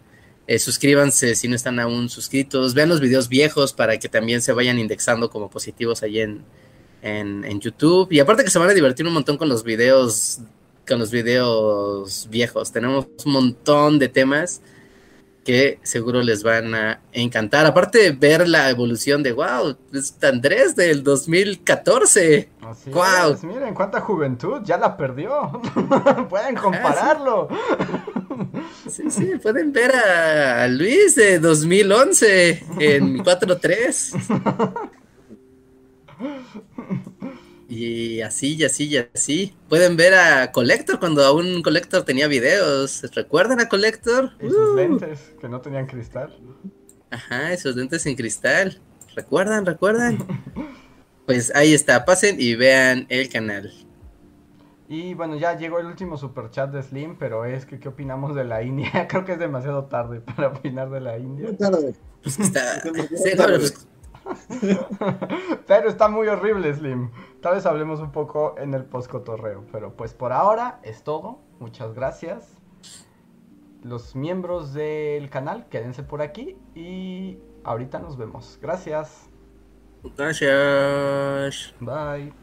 Eh, 0.47 0.59
suscríbanse 0.59 1.35
si 1.35 1.47
no 1.47 1.55
están 1.55 1.79
aún 1.79 2.09
suscritos. 2.09 2.73
Vean 2.73 2.89
los 2.89 3.01
videos 3.01 3.29
viejos 3.29 3.73
para 3.73 3.97
que 3.99 4.09
también 4.09 4.41
se 4.41 4.53
vayan 4.53 4.79
indexando 4.79 5.29
como 5.29 5.49
positivos 5.49 6.03
ahí 6.03 6.19
en, 6.19 6.43
en, 7.01 7.43
en 7.45 7.59
YouTube. 7.59 8.11
Y 8.11 8.19
aparte 8.19 8.43
que 8.43 8.49
se 8.49 8.59
van 8.59 8.69
a 8.69 8.73
divertir 8.73 9.05
un 9.05 9.13
montón 9.13 9.37
con 9.37 9.49
los 9.49 9.63
videos 9.63 10.39
con 10.87 10.99
los 10.99 11.11
videos 11.11 12.27
viejos. 12.29 12.71
Tenemos 12.71 13.07
un 13.25 13.31
montón 13.31 13.99
de 13.99 14.09
temas 14.09 14.61
que 15.43 15.79
seguro 15.83 16.21
les 16.21 16.43
van 16.43 16.73
a 16.73 17.01
encantar. 17.11 17.65
Aparte 17.65 17.99
de 17.99 18.11
ver 18.11 18.47
la 18.47 18.69
evolución 18.69 19.23
de, 19.23 19.33
wow, 19.33 19.75
es 19.91 20.15
Andrés 20.23 20.75
del 20.75 21.03
2014. 21.03 22.49
Así 22.61 22.89
wow. 22.89 23.33
es, 23.33 23.43
miren 23.43 23.73
cuánta 23.73 23.99
juventud, 24.01 24.61
ya 24.63 24.77
la 24.77 24.95
perdió. 24.95 25.61
pueden 26.29 26.55
compararlo. 26.55 27.49
Sí, 28.89 29.09
sí, 29.09 29.33
pueden 29.41 29.73
ver 29.73 29.95
a 29.95 30.67
Luis 30.67 31.15
de 31.15 31.39
2011 31.39 32.63
en 32.79 33.17
4.3. 33.23 34.89
Y 37.75 38.21
así, 38.21 38.55
y 38.55 38.63
así, 38.63 38.85
y 38.85 38.97
así. 38.97 39.55
Pueden 39.67 39.97
ver 39.97 40.13
a 40.13 40.51
Collector 40.51 40.99
cuando 40.99 41.25
aún 41.25 41.63
Collector 41.63 42.03
tenía 42.03 42.27
videos. 42.27 43.01
¿Recuerdan 43.15 43.59
a 43.59 43.67
Collector? 43.67 44.31
Y 44.39 44.49
sus 44.49 44.69
uh. 44.69 44.75
lentes 44.75 45.33
que 45.41 45.49
no 45.49 45.59
tenían 45.59 45.87
cristal. 45.87 46.37
Ajá, 47.09 47.51
esos 47.51 47.75
lentes 47.75 48.03
sin 48.03 48.15
cristal. 48.15 48.79
¿Recuerdan? 49.15 49.65
¿Recuerdan? 49.65 50.19
pues 51.25 51.51
ahí 51.55 51.73
está, 51.73 52.05
pasen 52.05 52.35
y 52.39 52.53
vean 52.53 53.07
el 53.09 53.27
canal. 53.29 53.73
Y 54.87 55.15
bueno, 55.15 55.35
ya 55.35 55.57
llegó 55.57 55.79
el 55.79 55.87
último 55.87 56.15
super 56.17 56.51
chat 56.51 56.69
de 56.69 56.83
Slim, 56.83 57.17
pero 57.17 57.45
es 57.45 57.65
que 57.65 57.79
¿qué 57.79 57.89
opinamos 57.89 58.35
de 58.35 58.43
la 58.43 58.61
India? 58.61 59.07
Creo 59.09 59.25
que 59.25 59.33
es 59.33 59.39
demasiado 59.39 59.85
tarde 59.85 60.21
para 60.21 60.49
opinar 60.49 60.91
de 60.91 61.01
la 61.01 61.17
India. 61.17 61.47
Muy 61.47 61.57
tarde. 61.57 61.95
Pues 62.21 62.39
está... 62.39 62.83
pero 65.67 65.89
está 65.89 66.07
muy 66.07 66.27
horrible, 66.27 66.73
Slim. 66.73 67.11
Tal 67.41 67.55
vez 67.55 67.65
hablemos 67.65 67.99
un 67.99 68.11
poco 68.11 68.55
en 68.57 68.73
el 68.73 68.85
post-cotorreo. 68.85 69.65
Pero 69.71 69.95
pues 69.95 70.13
por 70.13 70.31
ahora 70.31 70.79
es 70.83 71.03
todo. 71.03 71.39
Muchas 71.59 71.93
gracias. 71.93 72.57
Los 73.83 74.15
miembros 74.15 74.73
del 74.73 75.29
canal, 75.29 75.67
quédense 75.69 76.03
por 76.03 76.21
aquí. 76.21 76.57
Y 76.75 77.37
ahorita 77.63 77.99
nos 77.99 78.17
vemos. 78.17 78.57
Gracias. 78.61 79.29
Gracias. 80.15 81.73
Bye. 81.79 82.42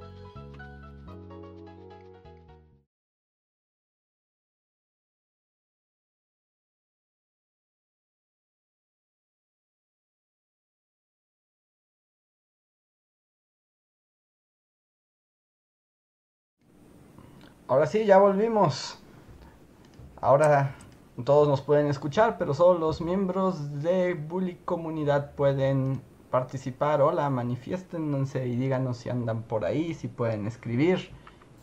Ahora 17.71 17.85
sí, 17.85 18.03
ya 18.03 18.17
volvimos. 18.17 18.99
Ahora 20.19 20.75
todos 21.23 21.47
nos 21.47 21.61
pueden 21.61 21.87
escuchar, 21.87 22.37
pero 22.37 22.53
solo 22.53 22.77
los 22.77 22.99
miembros 22.99 23.81
de 23.81 24.13
Bully 24.13 24.55
Comunidad 24.65 25.35
pueden 25.35 26.01
participar. 26.31 27.01
Hola, 27.01 27.29
manifiéstense 27.29 28.45
y 28.45 28.57
díganos 28.57 28.97
si 28.97 29.07
andan 29.07 29.43
por 29.43 29.63
ahí, 29.63 29.93
si 29.93 30.09
pueden 30.09 30.47
escribir 30.47 31.11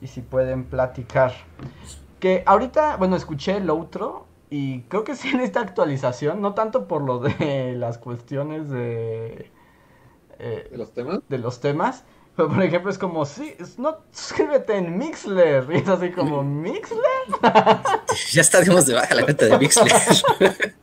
y 0.00 0.06
si 0.06 0.22
pueden 0.22 0.64
platicar. 0.64 1.34
Que 2.20 2.42
ahorita, 2.46 2.96
bueno, 2.96 3.14
escuché 3.14 3.58
el 3.58 3.68
otro 3.68 4.24
y 4.48 4.84
creo 4.84 5.04
que 5.04 5.14
sí 5.14 5.28
en 5.28 5.40
esta 5.40 5.60
actualización, 5.60 6.40
no 6.40 6.54
tanto 6.54 6.88
por 6.88 7.02
lo 7.02 7.18
de 7.18 7.74
las 7.76 7.98
cuestiones 7.98 8.70
de... 8.70 9.52
Eh, 10.38 10.68
¿De 10.70 10.78
los 10.78 10.94
temas? 10.94 11.20
De 11.28 11.36
los 11.36 11.60
temas, 11.60 12.06
pero 12.38 12.50
por 12.50 12.62
ejemplo 12.62 12.88
es 12.88 12.98
como, 12.98 13.26
sí, 13.26 13.52
no, 13.78 13.98
suscríbete 14.12 14.76
en 14.76 14.96
Mixler. 14.96 15.66
Y 15.72 15.78
es 15.78 15.88
así 15.88 16.12
como, 16.12 16.44
¿Mixler? 16.44 17.02
ya 18.30 18.40
estaremos 18.40 18.86
de 18.86 18.94
baja 18.94 19.12
la 19.16 19.24
cuenta 19.24 19.46
de 19.46 19.58
Mixler. 19.58 19.90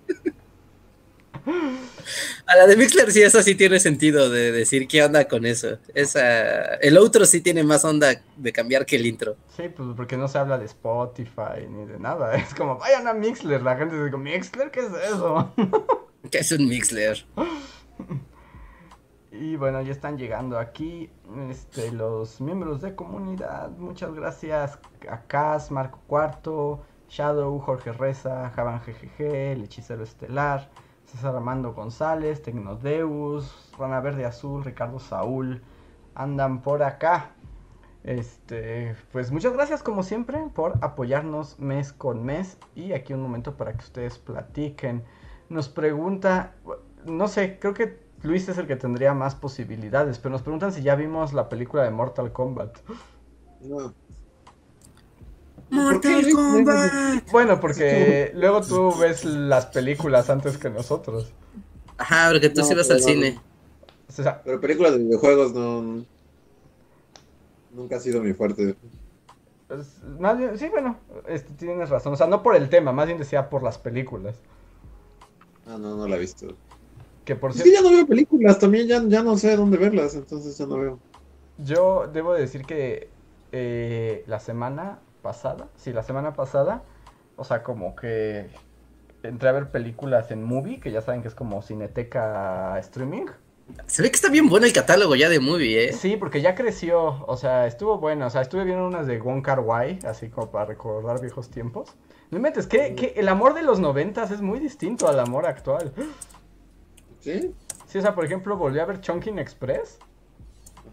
A 2.46 2.56
la 2.58 2.68
de 2.68 2.76
Mixler 2.76 3.10
sí, 3.10 3.22
eso 3.22 3.42
sí 3.42 3.56
tiene 3.56 3.80
sentido 3.80 4.30
de 4.30 4.52
decir 4.52 4.86
qué 4.90 5.02
onda 5.02 5.30
con 5.30 5.46
eso. 5.46 5.78
Esa, 5.94 6.76
el 6.76 6.98
otro 6.98 7.26
sí 7.26 7.40
tiene 7.40 7.64
más 7.64 7.86
onda 7.86 8.22
de 8.36 8.52
cambiar 8.52 8.86
que 8.86 8.98
el 8.98 9.06
intro. 9.06 9.38
Sí, 9.56 9.70
pues 9.70 9.88
porque 9.96 10.18
no 10.18 10.28
se 10.28 10.38
habla 10.38 10.58
de 10.58 10.66
Spotify 10.66 11.70
ni 11.70 11.86
de 11.86 11.98
nada. 12.00 12.36
Es 12.36 12.54
como, 12.54 12.78
vayan 12.80 13.08
a 13.08 13.14
Mixler. 13.14 13.62
La 13.62 13.78
gente 13.78 13.96
dice, 14.04 14.18
¿Mixler? 14.18 14.72
¿Qué 14.72 14.82
es 14.82 14.92
eso? 15.08 15.54
¿Qué 16.30 16.40
es 16.40 16.52
un 16.52 16.68
Mixler? 16.68 17.26
Y 19.40 19.58
bueno, 19.58 19.82
ya 19.82 19.92
están 19.92 20.18
llegando 20.18 20.58
aquí 20.58 21.10
este, 21.50 21.92
los 21.92 22.40
miembros 22.40 22.82
de 22.82 22.96
comunidad. 22.96 23.70
Muchas 23.72 24.14
gracias 24.14 24.80
a 25.10 25.22
Cas, 25.24 25.72
Marco 25.72 26.00
Cuarto, 26.08 26.84
Shadow, 27.10 27.60
Jorge 27.60 27.92
Reza, 27.92 28.50
Javan 28.52 28.80
GGG, 28.80 29.22
el 29.22 29.64
hechicero 29.64 30.04
estelar, 30.04 30.70
César 31.06 31.36
Armando 31.36 31.74
González, 31.74 32.42
Tecnodeus, 32.42 33.72
Rana 33.78 34.00
Verde 34.00 34.26
Azul, 34.26 34.64
Ricardo 34.64 35.00
Saúl, 35.00 35.62
andan 36.14 36.62
por 36.62 36.84
acá. 36.84 37.32
Este, 38.04 38.96
pues 39.12 39.32
muchas 39.32 39.54
gracias 39.54 39.82
como 39.82 40.04
siempre 40.04 40.40
por 40.54 40.78
apoyarnos 40.82 41.60
mes 41.60 41.92
con 41.92 42.24
mes 42.24 42.58
y 42.76 42.94
aquí 42.94 43.14
un 43.14 43.22
momento 43.22 43.58
para 43.58 43.74
que 43.74 43.80
ustedes 43.80 44.18
platiquen. 44.18 45.04
Nos 45.50 45.68
pregunta, 45.68 46.54
no 47.06 47.28
sé, 47.28 47.60
creo 47.60 47.74
que 47.74 48.05
Luis 48.24 48.48
es 48.50 48.58
el 48.58 48.66
que 48.68 48.76
tendría 48.76 49.14
más 49.14 49.36
posibilidades, 49.36 50.18
pero 50.18 50.32
nos 50.32 50.42
preguntan 50.42 50.72
si 50.74 50.82
ya 50.82 50.96
vimos 50.96 51.34
la 51.34 51.48
película 51.50 51.84
de 51.84 51.92
Mortal 51.92 52.32
Kombat. 52.32 52.78
No. 53.62 53.94
Mortal 55.70 56.26
Kombat. 56.32 57.32
Bueno, 57.32 57.60
porque 57.60 58.32
luego 58.36 58.62
tú 58.62 58.94
ves 58.98 59.26
las 59.26 59.68
películas 59.68 60.30
antes 60.30 60.58
que 60.58 60.70
nosotros. 60.70 61.32
Ajá, 61.98 62.30
porque 62.32 62.50
tú 62.50 62.62
No, 62.62 62.68
sí 62.68 62.76
vas 62.76 62.88
pero 62.88 62.98
al 62.98 63.02
no. 63.02 63.08
cine. 63.08 63.40
O 64.08 64.12
sea, 64.12 64.42
Pero 64.44 64.62
películas 64.62 64.94
de 64.94 65.00
videojuegos 65.00 65.54
no. 65.54 66.06
Nunca 67.74 67.98
ha 67.98 68.00
sido 68.00 68.22
mi 68.22 68.34
fuerte. 68.34 68.76
pues, 69.68 70.02
más 70.20 70.38
bien- 70.38 70.58
sí, 70.58 70.70
bueno, 70.70 70.98
este, 71.28 71.54
tienes 71.54 71.90
razón. 71.90 72.14
O 72.14 72.16
sea, 72.16 72.28
no 72.28 72.42
por 72.44 72.56
el 72.56 72.70
tema, 72.70 72.92
más 72.92 73.08
bien 73.08 73.18
decía 73.18 73.50
por 73.50 73.64
las 73.64 73.78
películas. 73.78 74.36
Ah, 75.68 75.78
no, 75.80 75.96
no 75.98 76.08
la 76.08 76.16
he 76.16 76.20
visto. 76.20 76.48
Que 77.26 77.36
por 77.36 77.52
Es 77.52 77.58
que 77.58 77.64
cierto, 77.64 77.84
ya 77.84 77.90
no 77.90 77.96
veo 77.96 78.08
películas, 78.08 78.60
también 78.60 78.88
ya, 78.88 79.04
ya 79.08 79.24
no 79.24 79.36
sé 79.38 79.56
dónde 79.56 79.78
verlas, 79.78 80.16
entonces 80.16 80.58
ya 80.58 80.66
no 80.68 80.78
veo. 80.78 81.00
yo 81.58 82.08
debo 82.14 82.34
decir 82.34 82.66
que 82.66 83.10
eh, 83.52 84.24
la 84.28 84.40
semana 84.40 85.00
pasada, 85.22 85.68
sí, 85.76 85.92
la 85.92 86.04
semana 86.04 86.34
pasada, 86.36 86.84
o 87.36 87.44
sea, 87.44 87.64
como 87.64 87.96
que 87.96 88.48
entré 89.24 89.50
a 89.50 89.54
ver 89.54 89.72
películas 89.72 90.30
en 90.30 90.44
Movie, 90.44 90.80
que 90.80 90.92
ya 90.92 91.02
saben 91.02 91.22
que 91.24 91.28
es 91.28 91.36
como 91.36 91.62
cineteca 91.62 92.78
streaming. 92.80 93.26
Se 93.88 94.04
ve 94.04 94.12
que 94.12 94.16
está 94.16 94.30
bien 94.30 94.48
bueno 94.48 94.68
el 94.68 94.74
catálogo 94.74 95.16
ya 95.16 95.28
de 95.28 95.40
movie, 95.40 95.86
¿eh? 95.86 95.94
Sí, 95.94 96.18
porque 96.18 96.42
ya 96.42 96.54
creció, 96.54 97.26
o 97.26 97.36
sea, 97.36 97.66
estuvo 97.66 97.98
bueno, 97.98 98.28
o 98.28 98.30
sea, 98.30 98.42
estuve 98.42 98.64
viendo 98.64 98.86
unas 98.86 99.08
de 99.08 99.20
Wong 99.20 99.42
Kar 99.42 99.60
Wai, 99.60 99.98
así 100.06 100.30
como 100.30 100.52
para 100.52 100.66
recordar 100.66 101.20
viejos 101.20 101.50
tiempos. 101.50 101.96
No 102.30 102.38
inventes, 102.38 102.68
que, 102.68 102.94
que 102.94 103.14
el 103.18 103.28
amor 103.28 103.56
de 103.56 103.64
los 103.64 103.80
noventas 103.80 104.30
es 104.30 104.42
muy 104.42 104.60
distinto 104.60 105.08
al 105.08 105.20
amor 105.20 105.48
actual. 105.48 105.94
¿Sí? 107.26 107.56
Sí, 107.88 107.98
o 107.98 108.02
sea, 108.02 108.16
por 108.16 108.24
ejemplo, 108.26 108.58
volví 108.58 108.80
a 108.80 108.86
ver 108.86 109.02
Chunking 109.02 109.40
Express 109.40 110.00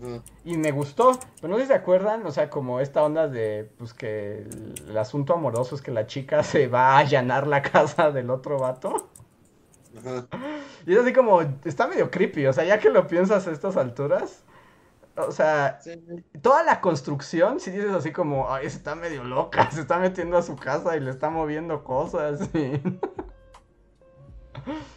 Ajá. 0.02 0.22
y 0.44 0.56
me 0.56 0.72
gustó, 0.72 1.18
pero 1.40 1.48
no 1.52 1.56
sé 1.56 1.62
si 1.62 1.68
se 1.68 1.74
acuerdan, 1.74 2.24
o 2.26 2.30
sea, 2.30 2.48
como 2.50 2.80
esta 2.80 3.02
onda 3.02 3.28
de, 3.28 3.70
pues 3.78 3.92
que 3.94 4.38
el, 4.38 4.74
el 4.88 4.98
asunto 4.98 5.34
amoroso 5.34 5.74
es 5.74 5.82
que 5.82 5.90
la 5.90 6.06
chica 6.06 6.42
se 6.42 6.68
va 6.68 6.92
a 6.94 6.98
allanar 6.98 7.46
la 7.46 7.62
casa 7.62 8.10
del 8.10 8.30
otro 8.30 8.58
vato. 8.58 9.08
Ajá. 9.98 10.26
Y 10.86 10.94
es 10.94 10.98
así 10.98 11.12
como, 11.12 11.40
está 11.64 11.86
medio 11.86 12.10
creepy, 12.10 12.46
o 12.46 12.52
sea, 12.52 12.64
ya 12.64 12.78
que 12.78 12.90
lo 12.90 13.06
piensas 13.06 13.46
a 13.46 13.52
estas 13.52 13.76
alturas, 13.76 14.42
o 15.16 15.30
sea, 15.32 15.78
Sí. 15.82 15.92
toda 16.40 16.62
la 16.64 16.80
construcción, 16.80 17.60
si 17.60 17.70
dices 17.70 17.92
así 17.92 18.12
como, 18.12 18.50
ay, 18.50 18.66
está 18.66 18.94
medio 18.94 19.22
loca, 19.24 19.70
se 19.70 19.82
está 19.82 19.98
metiendo 19.98 20.38
a 20.38 20.42
su 20.42 20.56
casa 20.56 20.96
y 20.96 21.00
le 21.00 21.10
está 21.10 21.28
moviendo 21.30 21.84
cosas. 21.84 22.40
y- 22.54 22.80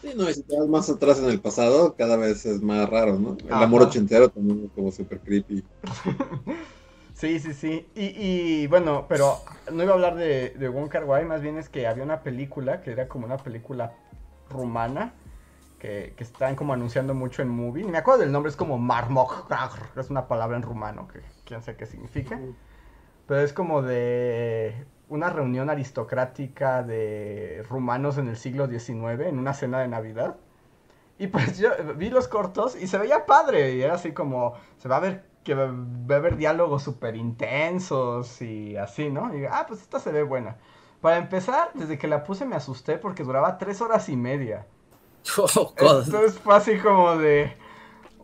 Sí, 0.01 0.13
no, 0.15 0.29
y 0.29 0.33
si 0.33 0.43
te 0.43 0.57
vas 0.57 0.67
más 0.67 0.89
atrás 0.89 1.19
en 1.19 1.25
el 1.25 1.41
pasado, 1.41 1.95
cada 1.95 2.15
vez 2.17 2.45
es 2.45 2.61
más 2.61 2.89
raro, 2.89 3.19
¿no? 3.19 3.35
El 3.47 3.51
Ajá. 3.51 3.63
amor 3.63 3.81
ochentero 3.83 4.29
también 4.29 4.65
es 4.65 4.71
como 4.73 4.91
súper 4.91 5.21
creepy. 5.21 5.67
Sí, 7.13 7.39
sí, 7.39 7.53
sí. 7.53 7.87
Y, 7.95 8.63
y, 8.63 8.67
bueno, 8.67 9.05
pero 9.07 9.45
no 9.71 9.83
iba 9.83 9.93
a 9.93 9.95
hablar 9.95 10.15
de, 10.15 10.49
de 10.49 10.67
Wong 10.67 10.89
Kar 10.89 11.05
Wai, 11.05 11.23
más 11.23 11.41
bien 11.41 11.57
es 11.57 11.69
que 11.69 11.87
había 11.87 12.03
una 12.03 12.23
película 12.23 12.81
que 12.81 12.91
era 12.91 13.07
como 13.07 13.25
una 13.25 13.37
película 13.37 13.93
rumana 14.49 15.13
que, 15.79 16.13
que 16.17 16.23
están 16.23 16.55
como 16.55 16.73
anunciando 16.73 17.13
mucho 17.13 17.41
en 17.41 17.49
movie. 17.49 17.85
Ni 17.85 17.91
me 17.91 17.99
acuerdo 17.99 18.21
del 18.21 18.31
nombre, 18.33 18.49
es 18.49 18.57
como 18.57 18.77
Marmok, 18.77 19.49
es 19.97 20.09
una 20.09 20.27
palabra 20.27 20.57
en 20.57 20.63
rumano 20.63 21.07
que 21.07 21.21
quién 21.45 21.61
sé 21.61 21.75
qué 21.77 21.85
significa. 21.85 22.41
Pero 23.27 23.41
es 23.41 23.53
como 23.53 23.81
de 23.81 24.85
una 25.15 25.29
reunión 25.29 25.69
aristocrática 25.69 26.83
de 26.83 27.63
rumanos 27.69 28.17
en 28.17 28.27
el 28.27 28.37
siglo 28.37 28.67
XIX 28.67 29.27
en 29.27 29.39
una 29.39 29.53
cena 29.53 29.79
de 29.79 29.87
Navidad. 29.87 30.35
Y 31.17 31.27
pues 31.27 31.57
yo 31.57 31.69
vi 31.95 32.09
los 32.09 32.27
cortos 32.27 32.75
y 32.75 32.87
se 32.87 32.97
veía 32.97 33.25
padre. 33.25 33.73
Y 33.75 33.81
era 33.81 33.95
así 33.95 34.11
como, 34.11 34.53
se 34.77 34.89
va 34.89 34.97
a 34.97 34.99
ver 34.99 35.23
que 35.45 35.53
va 35.53 35.63
a 35.63 36.17
haber 36.17 36.37
diálogos 36.37 36.83
súper 36.83 37.15
intensos 37.15 38.41
y 38.41 38.75
así, 38.75 39.09
¿no? 39.09 39.33
Y 39.37 39.45
ah, 39.45 39.65
pues 39.67 39.81
esta 39.81 39.99
se 39.99 40.11
ve 40.11 40.23
buena. 40.23 40.57
Para 41.01 41.17
empezar, 41.17 41.69
desde 41.75 41.99
que 41.99 42.07
la 42.07 42.23
puse 42.23 42.45
me 42.45 42.55
asusté 42.55 42.97
porque 42.97 43.23
duraba 43.23 43.57
tres 43.57 43.79
horas 43.79 44.09
y 44.09 44.17
media. 44.17 44.65
Oh, 45.37 45.73
God. 45.77 46.05
Entonces 46.05 46.39
fue 46.39 46.55
así 46.55 46.77
como 46.77 47.17
de, 47.17 47.57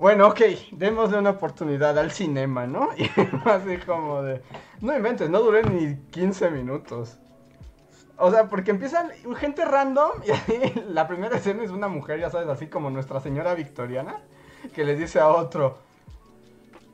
bueno, 0.01 0.29
ok, 0.29 0.41
démosle 0.71 1.19
una 1.19 1.29
oportunidad 1.29 1.95
al 1.99 2.11
cinema, 2.11 2.65
¿no? 2.65 2.89
Y 2.97 3.03
así 3.45 3.77
como 3.85 4.23
de, 4.23 4.41
no 4.81 4.97
inventes, 4.97 5.29
no 5.29 5.41
duré 5.41 5.61
ni 5.61 5.95
15 6.09 6.49
minutos. 6.49 7.19
O 8.17 8.31
sea, 8.31 8.49
porque 8.49 8.71
empiezan 8.71 9.11
gente 9.35 9.63
random 9.63 10.09
y 10.25 10.31
ahí 10.31 10.85
la 10.89 11.07
primera 11.07 11.37
escena 11.37 11.63
es 11.63 11.69
una 11.69 11.87
mujer, 11.87 12.19
ya 12.19 12.31
sabes, 12.31 12.49
así 12.49 12.65
como 12.65 12.89
nuestra 12.89 13.19
señora 13.19 13.53
victoriana, 13.53 14.15
que 14.73 14.85
le 14.85 14.95
dice 14.95 15.19
a 15.19 15.29
otro, 15.29 15.77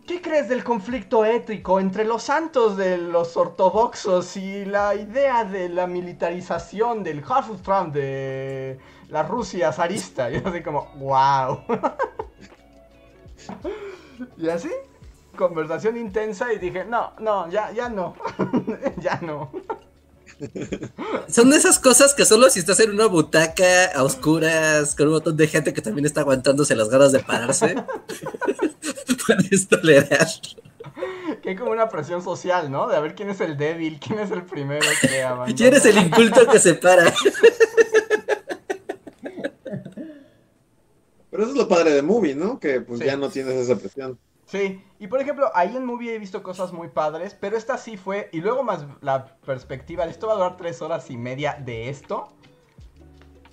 ¿qué 0.06 0.22
crees 0.22 0.50
del 0.50 0.66
conflicto 0.66 1.24
ético 1.24 1.80
entre 1.80 2.04
los 2.04 2.24
santos 2.24 2.76
de 2.76 2.98
los 2.98 3.38
ortodoxos 3.38 4.36
y 4.36 4.66
la 4.66 4.96
idea 4.96 5.46
de 5.46 5.70
la 5.70 5.88
militarización 5.88 7.06
del 7.06 7.24
Trump 7.24 7.94
de 7.94 8.80
la 9.08 9.24
Rusia 9.24 9.72
zarista? 9.72 10.30
Y 10.30 10.44
así 10.44 10.62
como, 10.62 10.88
wow. 10.98 11.62
y 14.38 14.50
así, 14.50 14.72
conversación 15.38 15.98
intensa 15.98 16.52
y 16.54 16.60
dije, 16.60 16.86
no, 16.86 17.14
no, 17.20 17.50
ya, 17.50 17.72
ya 17.72 17.90
no, 17.90 18.16
ya 18.98 19.20
no. 19.22 19.52
Son 21.30 21.50
de 21.50 21.58
esas 21.58 21.80
cosas 21.80 22.14
que 22.14 22.26
solo 22.26 22.50
si 22.50 22.60
estás 22.60 22.80
en 22.80 22.92
una 22.92 23.08
butaca 23.08 23.86
a 23.96 24.04
oscuras 24.04 24.96
con 24.96 25.08
un 25.08 25.14
montón 25.14 25.38
de 25.38 25.48
gente 25.48 25.74
que 25.74 25.82
también 25.82 26.06
está 26.06 26.22
aguantándose 26.22 26.76
las 26.76 26.90
ganas 26.90 27.12
de 27.12 27.20
pararse, 27.20 27.76
puedes 29.26 29.68
tolerar. 29.68 30.28
Que 31.42 31.50
hay 31.50 31.56
como 31.56 31.72
una 31.72 31.90
presión 31.90 32.24
social, 32.24 32.72
¿no? 32.72 32.88
De 32.88 32.96
a 32.96 33.00
ver 33.00 33.16
quién 33.16 33.30
es 33.30 33.42
el 33.42 33.58
débil, 33.58 34.00
quién 34.00 34.20
es 34.20 34.32
el 34.32 34.44
primero 34.44 34.86
que 35.02 35.24
abandona. 35.24 35.56
¿Quién 35.56 35.74
es 35.74 35.86
el 35.86 35.98
inculto 35.98 36.48
que 36.48 36.60
se 36.60 36.74
para? 36.76 37.14
Pero 41.38 41.50
eso 41.52 41.56
es 41.56 41.62
lo 41.62 41.68
padre 41.68 41.92
de 41.92 42.02
Movie, 42.02 42.34
¿no? 42.34 42.60
Que 42.60 42.82
pues 42.82 43.00
Sí. 43.00 43.06
ya 43.06 43.16
no 43.16 43.30
tienes 43.30 43.54
esa 43.54 43.76
presión. 43.76 44.18
Sí, 44.48 44.82
y 44.98 45.06
por 45.06 45.22
ejemplo, 45.22 45.52
ahí 45.54 45.78
en 45.78 45.86
Movie 45.86 46.16
he 46.16 46.18
visto 46.18 46.42
cosas 46.42 46.74
muy 46.74 46.88
padres, 46.88 47.38
pero 47.40 47.56
esta 47.56 47.78
sí 47.78 47.96
fue, 47.96 48.28
y 48.34 48.42
luego 48.42 48.64
más 48.64 48.88
la 49.02 49.38
perspectiva 49.46 50.06
esto 50.06 50.26
va 50.26 50.34
a 50.34 50.38
durar 50.38 50.58
tres 50.58 50.82
horas 50.82 51.12
y 51.12 51.18
media 51.18 51.54
de 51.64 51.90
esto, 51.90 52.30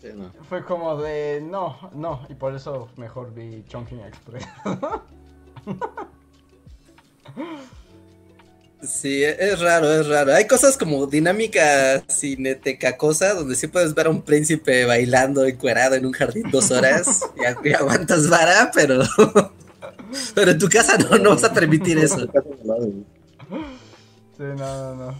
Sí, 0.00 0.08
no. 0.14 0.30
fue 0.48 0.64
como 0.64 0.96
de, 0.96 1.42
no, 1.44 1.76
no, 1.92 2.22
y 2.30 2.34
por 2.34 2.54
eso 2.54 2.88
mejor 2.96 3.34
vi 3.34 3.62
Chunking 3.68 4.00
Express. 4.00 4.48
Sí, 8.82 9.24
es 9.24 9.60
raro, 9.60 9.90
es 9.92 10.06
raro. 10.06 10.34
Hay 10.34 10.46
cosas 10.46 10.76
como 10.76 11.06
dinámica 11.06 12.02
cineteca 12.08 12.96
cosa, 12.96 13.34
donde 13.34 13.56
sí 13.56 13.66
puedes 13.66 13.94
ver 13.94 14.06
a 14.06 14.10
un 14.10 14.22
príncipe 14.22 14.84
bailando 14.84 15.44
encuerado 15.46 15.94
en 15.94 16.04
un 16.04 16.12
jardín 16.12 16.50
dos 16.50 16.70
horas 16.70 17.22
y, 17.64 17.72
aguantas 17.72 18.28
vara, 18.28 18.70
pero, 18.74 19.02
pero 20.34 20.50
en 20.50 20.58
tu 20.58 20.68
casa 20.68 20.98
no, 20.98 21.16
no 21.18 21.30
vas 21.30 21.44
a 21.44 21.52
permitir 21.52 21.98
eso. 21.98 22.26
Sí, 24.36 24.42
no, 24.42 24.56
no, 24.56 24.94
no. 24.96 25.14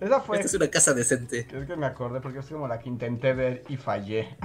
Esa 0.00 0.20
fue, 0.20 0.38
Esta 0.38 0.48
es 0.48 0.54
una 0.54 0.68
casa 0.68 0.92
decente. 0.94 1.46
es 1.48 1.64
que 1.64 1.76
me 1.76 1.86
acordé 1.86 2.20
porque 2.20 2.40
es 2.40 2.46
como 2.46 2.66
la 2.66 2.80
que 2.80 2.88
intenté 2.88 3.34
ver 3.34 3.62
y 3.68 3.76
fallé. 3.76 4.36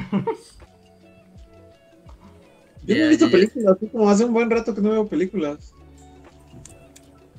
Yo 2.84 2.96
no 2.96 3.06
he 3.06 3.10
visto 3.10 3.32
películas, 3.32 3.76
así 3.76 3.88
como 3.88 4.08
hace 4.08 4.26
un 4.26 4.34
buen 4.34 4.52
rato 4.52 4.76
que 4.76 4.82
no 4.82 4.92
veo 4.92 5.08
películas. 5.08 5.74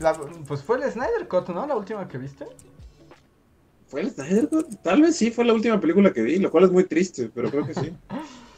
La- 0.01 0.15
pues 0.47 0.63
fue 0.63 0.77
el 0.77 0.91
Snyder 0.91 1.29
Cut, 1.29 1.49
¿no? 1.49 1.67
La 1.67 1.77
última 1.77 2.07
que 2.09 2.19
viste. 2.19 2.47
¿Fue 3.89 4.03
el 4.03 4.11
Snyder 4.11 4.49
Cut? 4.49 4.67
Tal 4.83 5.03
vez 5.03 5.17
sí 5.17 5.31
fue 5.31 5.45
la 5.45 5.55
última 5.55 5.81
película 5.81 6.13
que 6.13 6.23
vi, 6.23 6.39
lo 6.39 6.51
cual 6.51 6.65
es 6.65 6.71
muy 6.71 6.85
triste, 6.85 7.31
pero 7.35 7.51
creo 7.51 7.67
que 7.67 7.75
sí. 7.75 7.93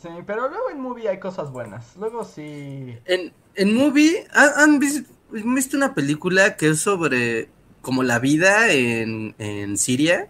Sí, 0.00 0.08
pero 0.26 0.48
luego 0.48 0.70
en 0.70 0.80
Movie 0.80 1.08
hay 1.08 1.18
cosas 1.18 1.50
buenas. 1.50 1.96
Luego 1.96 2.24
sí... 2.24 2.96
En, 3.04 3.32
en 3.54 3.74
Movie, 3.74 4.26
¿han, 4.32 4.50
han 4.56 4.78
vis- 4.80 5.04
visto 5.30 5.76
una 5.76 5.94
película 5.94 6.56
que 6.56 6.68
es 6.70 6.80
sobre 6.80 7.48
como 7.80 8.02
la 8.02 8.18
vida 8.18 8.72
en, 8.72 9.34
en 9.38 9.76
Siria? 9.78 10.28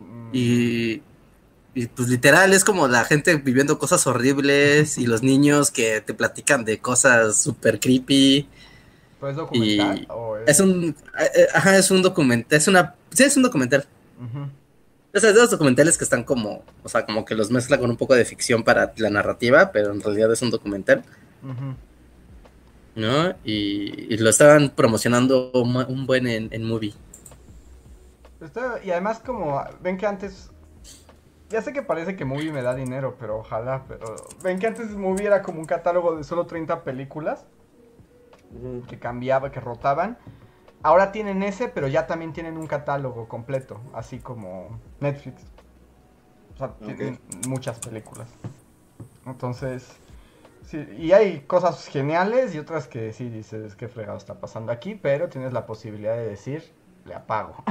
mm, 0.00 0.30
Y, 0.32 1.02
y, 1.74 1.86
pues 1.86 2.08
literal 2.08 2.52
es 2.52 2.64
como 2.64 2.88
la 2.88 3.04
gente 3.04 3.36
viviendo 3.36 3.78
cosas 3.78 4.06
horribles 4.06 4.98
y 4.98 5.06
los 5.06 5.22
niños 5.22 5.70
que 5.70 6.00
te 6.00 6.14
platican 6.14 6.64
de 6.64 6.78
cosas 6.78 7.40
súper 7.40 7.80
creepy. 7.80 8.48
¿Pues 9.20 9.32
es 9.32 9.36
documental? 9.36 10.00
y 10.00 10.06
o 10.08 10.36
Es 10.38 10.60
un, 10.60 10.96
eh, 11.18 11.30
eh, 11.34 11.46
ajá, 11.54 11.76
es 11.76 11.90
un 11.90 12.02
documental, 12.02 12.56
es 12.56 12.68
una, 12.68 12.94
sí, 13.10 13.24
es 13.24 13.36
un 13.36 13.42
documental. 13.42 13.86
Ujú. 14.18 14.48
O 15.16 15.20
sea, 15.20 15.32
de 15.32 15.40
los 15.40 15.50
documentales 15.50 15.96
que 15.96 16.04
están 16.04 16.24
como, 16.24 16.64
o 16.82 16.88
sea, 16.88 17.06
como 17.06 17.24
que 17.24 17.34
los 17.34 17.50
mezcla 17.50 17.78
con 17.78 17.88
un 17.88 17.96
poco 17.96 18.14
de 18.14 18.24
ficción 18.24 18.64
para 18.64 18.92
la 18.96 19.10
narrativa, 19.10 19.70
pero 19.70 19.92
en 19.92 20.00
realidad 20.00 20.32
es 20.32 20.42
un 20.42 20.50
documental. 20.50 21.04
¿no? 22.94 23.30
Y, 23.44 24.12
y 24.12 24.16
lo 24.18 24.30
estaban 24.30 24.70
promocionando 24.70 25.50
un, 25.52 26.06
buen 26.06 26.26
en, 26.26 26.48
en 26.52 26.64
movie. 26.64 26.94
Y 28.84 28.90
además 28.90 29.20
como, 29.24 29.62
ven 29.80 29.96
que 29.96 30.06
antes, 30.06 30.50
ya 31.54 31.62
sé 31.62 31.72
que 31.72 31.82
parece 31.82 32.16
que 32.16 32.24
Movie 32.24 32.50
me 32.50 32.62
da 32.62 32.74
dinero, 32.74 33.14
pero 33.16 33.38
ojalá, 33.38 33.84
pero 33.86 34.16
ven 34.42 34.58
que 34.58 34.66
antes 34.66 34.90
Movie 34.90 35.26
era 35.26 35.40
como 35.40 35.60
un 35.60 35.66
catálogo 35.66 36.16
de 36.16 36.24
solo 36.24 36.46
30 36.46 36.82
películas 36.82 37.46
que 38.88 38.98
cambiaba, 38.98 39.52
que 39.52 39.60
rotaban. 39.60 40.18
Ahora 40.82 41.12
tienen 41.12 41.44
ese, 41.44 41.68
pero 41.68 41.86
ya 41.86 42.08
también 42.08 42.32
tienen 42.32 42.56
un 42.56 42.66
catálogo 42.66 43.28
completo, 43.28 43.80
así 43.92 44.18
como 44.18 44.80
Netflix. 44.98 45.44
O 46.54 46.56
sea, 46.58 46.72
tienen 46.84 47.20
muchas 47.46 47.78
películas. 47.78 48.28
Entonces, 49.24 49.88
sí, 50.64 50.84
y 50.98 51.12
hay 51.12 51.42
cosas 51.42 51.86
geniales 51.86 52.52
y 52.56 52.58
otras 52.58 52.88
que 52.88 53.12
sí 53.12 53.28
dices, 53.28 53.76
qué 53.76 53.86
fregado 53.86 54.18
está 54.18 54.40
pasando 54.40 54.72
aquí, 54.72 54.96
pero 54.96 55.28
tienes 55.28 55.52
la 55.52 55.66
posibilidad 55.66 56.16
de 56.16 56.26
decir, 56.26 56.72
le 57.04 57.14
apago. 57.14 57.62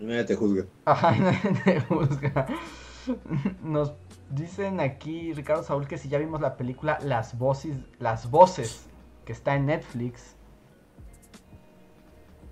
Nadie 0.00 0.24
te 0.24 0.34
juzga. 0.36 0.64
Ajá, 0.84 1.12
nadie 1.18 1.54
te 1.64 1.80
juzga. 1.80 2.46
Nos 3.62 3.92
dicen 4.30 4.80
aquí, 4.80 5.32
Ricardo 5.32 5.62
Saúl, 5.62 5.86
que 5.86 5.98
si 5.98 6.08
ya 6.08 6.18
vimos 6.18 6.40
la 6.40 6.56
película 6.56 6.98
Las 7.02 7.38
Voces, 7.38 7.76
Las 7.98 8.30
Voces, 8.30 8.86
que 9.24 9.32
está 9.32 9.54
en 9.54 9.66
Netflix. 9.66 10.36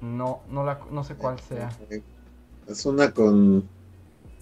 No, 0.00 0.40
no, 0.48 0.64
la, 0.64 0.80
no 0.90 1.02
sé 1.04 1.16
cuál 1.16 1.38
sea. 1.40 1.70
Es 2.68 2.86
una 2.86 3.12
con 3.12 3.68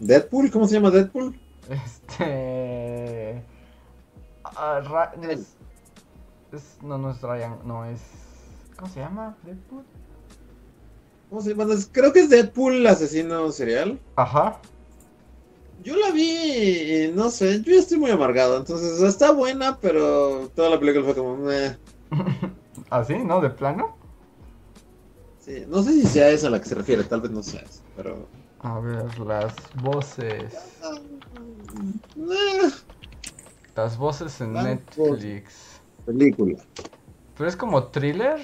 Deadpool, 0.00 0.50
¿cómo 0.50 0.66
se 0.68 0.74
llama 0.74 0.90
Deadpool? 0.90 1.38
Este. 1.70 3.42
es, 5.30 5.56
es- 6.52 6.78
no, 6.82 6.98
no 6.98 7.10
es 7.10 7.22
Ryan, 7.22 7.58
no 7.64 7.84
es. 7.84 8.00
¿Cómo 8.76 8.90
se 8.90 9.00
llama? 9.00 9.36
¿Deadpool? 9.42 9.84
¿Cómo 11.28 11.40
se 11.42 11.54
Creo 11.92 12.12
que 12.12 12.20
es 12.20 12.30
Deadpool 12.30 12.86
asesino 12.86 13.50
serial. 13.50 13.98
Ajá. 14.14 14.60
Yo 15.82 15.96
la 15.96 16.10
vi 16.10 17.04
y 17.04 17.12
no 17.14 17.30
sé, 17.30 17.62
yo 17.62 17.72
ya 17.72 17.78
estoy 17.80 17.98
muy 17.98 18.10
amargado, 18.10 18.56
entonces 18.56 19.00
está 19.02 19.30
buena, 19.30 19.78
pero 19.80 20.50
toda 20.54 20.70
la 20.70 20.80
película 20.80 21.04
fue 21.04 21.14
como, 21.14 21.36
meh. 21.36 21.76
¿Así? 22.90 23.14
¿No? 23.18 23.40
¿De 23.40 23.50
plano? 23.50 23.96
Sí, 25.38 25.64
no 25.68 25.82
sé 25.82 25.92
si 25.92 26.02
sea 26.06 26.28
esa 26.30 26.48
a 26.48 26.50
la 26.50 26.60
que 26.60 26.68
se 26.68 26.74
refiere, 26.74 27.04
tal 27.04 27.20
vez 27.20 27.30
no 27.30 27.42
sea 27.42 27.60
esa, 27.60 27.82
pero... 27.96 28.26
A 28.60 28.80
ver, 28.80 29.18
las 29.20 29.54
voces. 29.80 30.54
ah, 30.82 30.98
Las 33.76 33.96
voces 33.96 34.40
en 34.40 34.54
Netflix. 34.54 35.80
película. 36.04 36.58
Pero 37.36 37.48
es 37.48 37.54
como 37.54 37.84
thriller. 37.88 38.40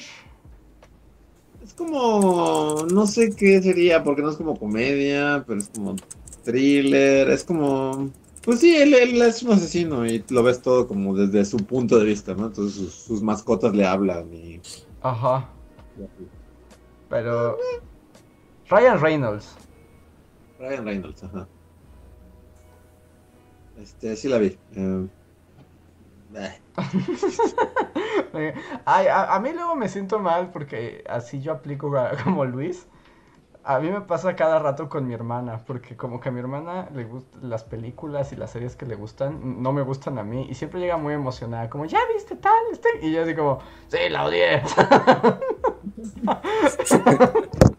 Es 1.62 1.74
como, 1.74 2.86
no 2.92 3.06
sé 3.06 3.34
qué 3.36 3.62
sería, 3.62 4.02
porque 4.02 4.22
no 4.22 4.30
es 4.30 4.36
como 4.36 4.58
comedia, 4.58 5.44
pero 5.46 5.60
es 5.60 5.68
como 5.68 5.96
thriller, 6.44 7.30
es 7.30 7.44
como... 7.44 8.10
Pues 8.44 8.58
sí, 8.58 8.74
él, 8.74 8.92
él 8.94 9.22
es 9.22 9.42
un 9.44 9.52
asesino 9.52 10.04
y 10.04 10.24
lo 10.28 10.42
ves 10.42 10.60
todo 10.60 10.88
como 10.88 11.14
desde 11.14 11.44
su 11.44 11.58
punto 11.58 11.98
de 11.98 12.04
vista, 12.04 12.34
¿no? 12.34 12.46
Entonces 12.46 12.74
sus, 12.74 12.92
sus 12.92 13.22
mascotas 13.22 13.74
le 13.74 13.86
hablan 13.86 14.34
y... 14.34 14.60
Ajá. 15.02 15.48
Pero. 17.08 17.56
Ryan 18.68 19.00
Reynolds. 19.00 19.54
Ryan 20.58 20.84
Reynolds, 20.84 21.22
ajá. 21.22 21.46
Este, 23.80 24.16
sí 24.16 24.28
la 24.28 24.38
vi. 24.38 24.56
eh, 24.74 25.06
Ay, 28.84 29.06
a, 29.06 29.34
a 29.34 29.40
mí 29.40 29.52
luego 29.52 29.76
me 29.76 29.88
siento 29.88 30.18
mal 30.18 30.50
porque 30.50 31.04
así 31.08 31.40
yo 31.40 31.52
aplico 31.52 31.92
como 32.24 32.44
Luis. 32.44 32.86
A 33.64 33.78
mí 33.78 33.90
me 33.90 34.00
pasa 34.00 34.34
cada 34.34 34.58
rato 34.58 34.88
con 34.88 35.06
mi 35.06 35.14
hermana, 35.14 35.62
porque 35.64 35.96
como 35.96 36.18
que 36.18 36.30
a 36.30 36.32
mi 36.32 36.40
hermana 36.40 36.88
le 36.92 37.04
gustan 37.04 37.48
las 37.48 37.62
películas 37.62 38.32
y 38.32 38.36
las 38.36 38.50
series 38.50 38.74
que 38.74 38.86
le 38.86 38.96
gustan, 38.96 39.62
no 39.62 39.72
me 39.72 39.82
gustan 39.82 40.18
a 40.18 40.24
mí, 40.24 40.48
y 40.50 40.54
siempre 40.54 40.80
llega 40.80 40.96
muy 40.96 41.14
emocionada, 41.14 41.70
como, 41.70 41.84
¿ya 41.84 42.00
viste 42.12 42.34
tal? 42.34 42.58
Este? 42.72 42.88
Y 43.02 43.12
yo 43.12 43.22
así 43.22 43.36
como, 43.36 43.60
sí, 43.86 43.98
la 44.10 44.24
odié. 44.24 44.62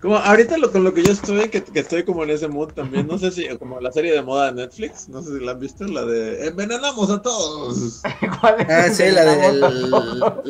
Como 0.00 0.16
ahorita 0.16 0.56
lo, 0.58 0.70
con 0.70 0.84
lo 0.84 0.94
que 0.94 1.02
yo 1.02 1.12
estoy, 1.12 1.48
que, 1.48 1.62
que 1.62 1.80
estoy 1.80 2.04
como 2.04 2.24
en 2.24 2.30
ese 2.30 2.48
mood 2.48 2.72
también, 2.72 3.06
no 3.06 3.18
sé 3.18 3.30
si, 3.32 3.48
como 3.58 3.80
la 3.80 3.92
serie 3.92 4.12
de 4.12 4.22
moda 4.22 4.52
de 4.52 4.62
Netflix, 4.62 5.08
no 5.08 5.22
sé 5.22 5.38
si 5.38 5.44
la 5.44 5.52
han 5.52 5.60
visto, 5.60 5.84
la 5.84 6.04
de 6.04 6.46
Envenenamos 6.46 7.10
a 7.10 7.20
todos. 7.20 8.02
¿Cuál 8.40 8.60
es? 8.60 8.70
Ah, 8.70 8.88
sí, 8.92 9.10
la 9.10 9.24
de... 9.24 9.46
A 9.46 9.60
todos. 9.60 10.44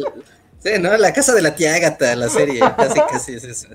Sí, 0.63 0.73
¿no? 0.79 0.95
La 0.99 1.13
casa 1.15 1.35
de 1.35 1.41
la 1.41 1.55
tía 1.55 1.75
Ágata, 1.75 2.15
la 2.15 2.29
serie, 2.29 2.61
casi, 2.77 3.01
casi 3.11 3.33
es 3.35 3.45
eso. 3.45 3.69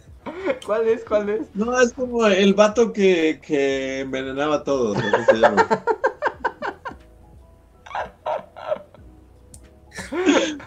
¿Cuál 0.66 0.88
es? 0.88 1.04
¿Cuál 1.04 1.30
es? 1.30 1.42
No, 1.56 1.80
es 1.80 1.94
como 1.94 2.28
el 2.28 2.54
vato 2.54 2.94
que, 2.94 3.40
que 3.42 4.02
envenenaba 4.02 4.58
a 4.58 4.64
todos, 4.64 4.98
así 4.98 5.26
se 5.32 5.38
llama. 5.38 5.68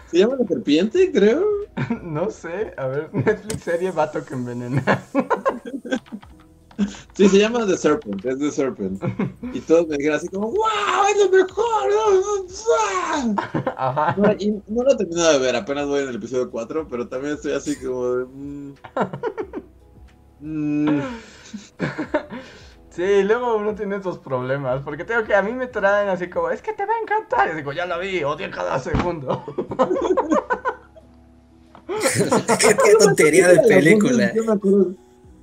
¿Se 0.09 0.17
llama 0.17 0.35
la 0.39 0.47
serpiente, 0.47 1.11
creo? 1.11 1.45
No 2.03 2.29
sé, 2.29 2.73
a 2.77 2.87
ver, 2.87 3.09
Netflix 3.13 3.63
serie 3.63 3.91
Vato 3.91 4.23
que 4.25 4.33
envenena. 4.33 4.83
Sí, 7.13 7.27
se 7.27 7.39
llama 7.39 7.65
The 7.67 7.75
Serpent, 7.75 8.25
es 8.25 8.39
The 8.39 8.51
Serpent. 8.51 9.03
Y 9.53 9.59
todos 9.59 9.85
me 9.89 9.97
dijeron 9.97 10.15
así 10.15 10.29
como, 10.29 10.51
¡Wow! 10.51 11.07
¡Es 11.13 11.25
lo 11.25 11.29
mejor! 11.37 11.89
Ajá. 13.75 14.15
No, 14.17 14.31
y 14.39 14.51
no 14.67 14.83
lo 14.83 14.93
he 14.93 14.95
terminado 14.95 15.33
de 15.33 15.39
ver, 15.39 15.57
apenas 15.57 15.87
voy 15.87 16.03
en 16.03 16.07
el 16.07 16.15
episodio 16.15 16.49
4, 16.49 16.87
pero 16.89 17.09
también 17.09 17.33
estoy 17.33 17.51
así 17.51 17.75
como 17.75 18.07
de... 18.15 18.25
mm, 18.25 18.73
mm, 20.39 21.01
Sí, 22.89 23.23
luego 23.23 23.55
uno 23.55 23.75
tiene 23.75 23.97
esos 23.97 24.17
problemas, 24.17 24.81
porque 24.81 25.05
tengo 25.05 25.23
que 25.23 25.35
a 25.35 25.41
mí 25.41 25.53
me 25.53 25.67
traen 25.67 26.09
así 26.09 26.29
como, 26.29 26.49
es 26.49 26.61
que 26.61 26.73
te 26.73 26.85
va 26.85 26.93
a 26.93 26.99
encantar. 26.99 27.49
Y 27.51 27.55
digo, 27.55 27.71
ya 27.71 27.85
la 27.85 27.97
vi, 27.97 28.23
odio 28.23 28.49
cada 28.51 28.79
segundo. 28.79 29.43
Qué 32.59 32.77
qué 32.83 32.95
tontería 32.99 33.47
de 33.47 33.67
película. 33.67 34.31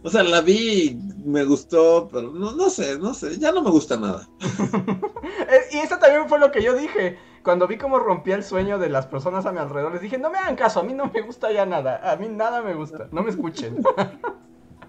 O 0.02 0.08
sea, 0.08 0.22
la 0.22 0.40
vi, 0.40 0.96
me 1.24 1.44
gustó, 1.44 2.08
pero 2.12 2.30
no, 2.30 2.52
no 2.52 2.70
sé, 2.70 2.96
no 2.98 3.12
sé, 3.12 3.38
ya 3.38 3.50
no 3.50 3.62
me 3.62 3.70
gusta 3.70 3.96
nada. 3.96 4.28
Eh, 5.48 5.60
y 5.72 5.78
eso 5.78 5.98
también 5.98 6.28
fue 6.28 6.38
lo 6.38 6.50
que 6.50 6.62
yo 6.62 6.74
dije. 6.74 7.18
Cuando 7.42 7.66
vi 7.68 7.76
cómo 7.78 7.98
rompía 7.98 8.36
el 8.36 8.42
sueño 8.42 8.78
de 8.78 8.88
las 8.88 9.06
personas 9.06 9.44
a 9.44 9.52
mi 9.52 9.58
alrededor, 9.58 9.92
les 9.92 10.00
dije, 10.00 10.18
no 10.18 10.30
me 10.30 10.38
hagan 10.38 10.56
caso, 10.56 10.80
a 10.80 10.82
mí 10.82 10.94
no 10.94 11.10
me 11.12 11.20
gusta 11.22 11.52
ya 11.52 11.66
nada, 11.66 12.00
a 12.10 12.16
mí 12.16 12.28
nada 12.28 12.62
me 12.62 12.74
gusta, 12.74 13.08
no 13.12 13.22
me 13.22 13.30
escuchen. 13.30 13.82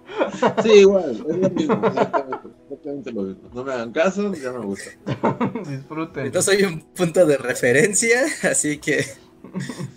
Sí, 0.62 0.70
igual, 0.70 1.24
es 1.28 1.36
lo 1.36 1.50
mismo, 1.50 1.86
exactamente, 1.86 2.48
exactamente 2.64 3.12
lo 3.12 3.22
mismo. 3.22 3.50
No 3.52 3.64
me 3.64 3.72
hagan 3.72 3.92
caso, 3.92 4.32
ya 4.34 4.52
me 4.52 4.64
gusta. 4.64 4.90
Disfruten. 5.68 6.32
No 6.32 6.42
soy 6.42 6.62
un 6.64 6.80
punto 6.80 7.26
de 7.26 7.36
referencia, 7.36 8.22
así 8.42 8.78
que. 8.78 9.04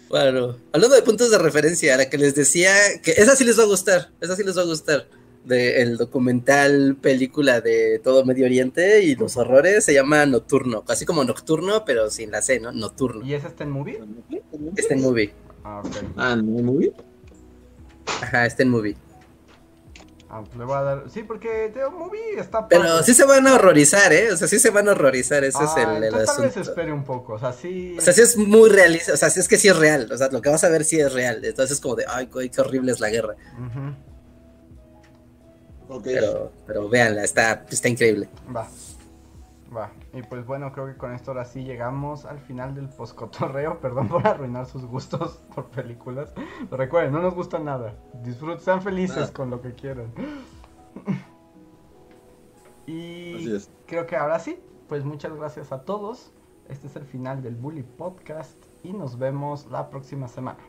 Bueno, 0.10 0.58
hablando 0.72 0.96
de 0.96 1.02
puntos 1.02 1.32
de 1.32 1.38
referencia, 1.38 1.98
la 1.98 2.10
que 2.10 2.18
les 2.18 2.36
decía 2.36 2.72
que 3.02 3.12
esa 3.12 3.36
sí 3.36 3.44
les 3.44 3.58
va 3.58 3.64
a 3.64 3.68
gustar, 3.68 4.12
esa 4.22 4.36
sí 4.36 4.44
les 4.44 4.58
va 4.58 4.62
a 4.62 4.66
gustar. 4.66 5.08
De 5.44 5.82
el 5.82 5.98
documental 5.98 6.98
película 7.02 7.62
de 7.62 7.98
todo 7.98 8.24
Medio 8.24 8.46
Oriente 8.46 9.04
y 9.04 9.16
los 9.16 9.38
horrores 9.38 9.84
se 9.84 9.92
llama 9.92 10.24
Nocturno, 10.28 10.84
así 10.88 11.04
como 11.04 11.24
Nocturno, 11.24 11.84
pero 11.84 12.12
sin 12.12 12.30
la 12.30 12.44
C, 12.44 12.60
¿no? 12.60 12.72
Nocturno. 12.72 13.26
¿Y 13.26 13.34
es 13.34 13.44
este 13.44 13.64
en 13.64 13.72
movie? 13.72 14.00
Está 14.76 14.94
en 14.94 15.02
movie. 15.02 15.34
Ah, 15.64 15.82
ok. 15.84 15.96
Ah, 16.16 16.36
¿no 16.36 16.44
movie? 16.44 16.94
Ajá, 18.22 18.46
está 18.46 18.62
en 18.62 18.70
movie. 18.70 18.96
Ah, 20.34 20.42
pues 20.46 20.56
le 20.58 20.64
voy 20.64 20.76
a 20.78 20.82
dar. 20.82 21.04
Sí, 21.10 21.24
porque 21.24 21.72
The 21.74 21.90
Movie 21.90 22.40
está 22.40 22.66
Pero 22.70 22.84
padre. 22.84 23.04
sí 23.04 23.14
se 23.14 23.26
van 23.26 23.46
a 23.48 23.56
horrorizar, 23.56 24.14
¿eh? 24.14 24.32
O 24.32 24.38
sea, 24.38 24.48
sí 24.48 24.60
se 24.60 24.70
van 24.70 24.88
a 24.88 24.92
horrorizar, 24.94 25.44
ese 25.44 25.58
Ah, 25.60 25.66
es 25.66 25.76
el, 25.84 25.90
el 25.98 26.04
entonces 26.06 26.28
tal 26.36 26.42
vez 26.46 26.52
asunto. 26.52 26.70
espere 26.70 26.94
un 26.94 27.04
poco. 27.04 27.34
O 27.34 27.40
sea, 27.40 27.52
sí. 27.52 27.98
O 27.98 28.02
sea, 28.02 28.14
sí 28.14 28.22
es 28.22 28.38
muy 28.38 28.70
realista, 28.70 29.12
o 29.14 29.18
sea, 29.18 29.30
sí 29.30 29.42
es 29.42 29.50
que 29.50 29.58
sí 29.58 29.68
es 29.68 29.76
real, 29.76 30.10
o 30.10 30.18
sea, 30.18 30.30
lo 30.30 30.42
que 30.42 30.50
vas 30.50 30.64
a 30.64 30.70
ver 30.70 30.86
sí 30.86 30.98
es 31.02 31.12
real. 31.12 31.44
Entonces 31.44 31.76
es 31.76 31.82
como 31.82 31.96
de, 31.96 32.06
ay, 32.08 32.28
qué 32.28 32.62
horrible 32.62 32.94
es 32.94 33.02
la 33.02 33.10
guerra. 33.10 33.36
Ok. 35.90 36.04
Pero, 36.06 36.54
pero 36.66 36.88
véanla, 36.88 37.24
está, 37.26 37.66
está 37.70 37.90
increíble. 37.90 38.30
Va. 38.56 38.70
Va. 39.76 39.92
Y 40.14 40.22
pues 40.24 40.46
bueno, 40.46 40.74
creo 40.74 40.88
que 40.88 40.98
con 40.98 41.14
esto 41.14 41.32
ahora 41.32 41.46
sí 41.46 41.64
llegamos 41.64 42.26
al 42.26 42.40
final 42.40 42.76
del 42.76 42.90
poscotorreo. 42.90 43.80
Perdón 43.82 44.10
por 44.10 44.28
arruinar 44.28 44.66
sus 44.66 44.86
gustos 44.86 45.42
por 45.56 45.68
películas. 45.68 46.34
Pero 46.36 46.78
recuerden, 46.78 47.14
no 47.14 47.22
nos 47.22 47.34
gusta 47.34 47.60
nada. 47.60 47.96
Disfruten, 48.24 48.60
sean 48.60 48.82
felices 48.82 49.32
con 49.32 49.50
lo 49.50 49.62
que 49.62 49.74
quieran. 49.74 50.12
y 52.86 53.36
Así 53.36 53.56
es. 53.56 53.72
creo 53.88 54.06
que 54.06 54.18
ahora 54.18 54.40
sí, 54.40 54.60
pues 54.90 55.06
muchas 55.06 55.34
gracias 55.34 55.72
a 55.72 55.84
todos. 55.86 56.32
Este 56.68 56.88
es 56.88 56.96
el 56.96 57.06
final 57.06 57.42
del 57.42 57.56
Bully 57.56 57.84
Podcast 57.84 58.58
y 58.84 58.94
nos 58.94 59.18
vemos 59.18 59.68
la 59.68 59.90
próxima 59.90 60.28
semana. 60.28 60.60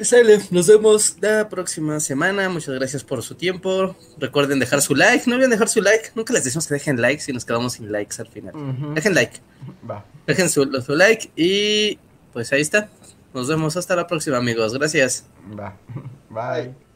Sale, 0.00 0.40
nos 0.50 0.68
vemos 0.68 1.16
la 1.20 1.48
próxima 1.48 1.98
semana. 1.98 2.48
Muchas 2.48 2.74
gracias 2.76 3.02
por 3.02 3.22
su 3.22 3.34
tiempo. 3.34 3.96
Recuerden 4.18 4.60
dejar 4.60 4.80
su 4.80 4.94
like. 4.94 5.24
No 5.26 5.34
olviden 5.34 5.50
dejar 5.50 5.68
su 5.68 5.82
like. 5.82 6.10
Nunca 6.14 6.32
les 6.32 6.44
decimos 6.44 6.68
que 6.68 6.74
dejen 6.74 7.00
like 7.00 7.20
si 7.20 7.32
nos 7.32 7.44
quedamos 7.44 7.74
sin 7.74 7.90
likes 7.90 8.20
al 8.20 8.28
final. 8.28 8.52
Dejen 8.94 9.14
like. 9.14 9.40
Va. 9.88 10.04
Dejen 10.26 10.48
su, 10.48 10.64
su 10.82 10.94
like 10.94 11.30
y 11.34 11.98
pues 12.32 12.52
ahí 12.52 12.60
está. 12.60 12.88
Nos 13.34 13.48
vemos 13.48 13.76
hasta 13.76 13.96
la 13.96 14.06
próxima, 14.06 14.36
amigos. 14.36 14.72
Gracias. 14.72 15.24
Va. 15.58 15.76
Bye. 16.30 16.87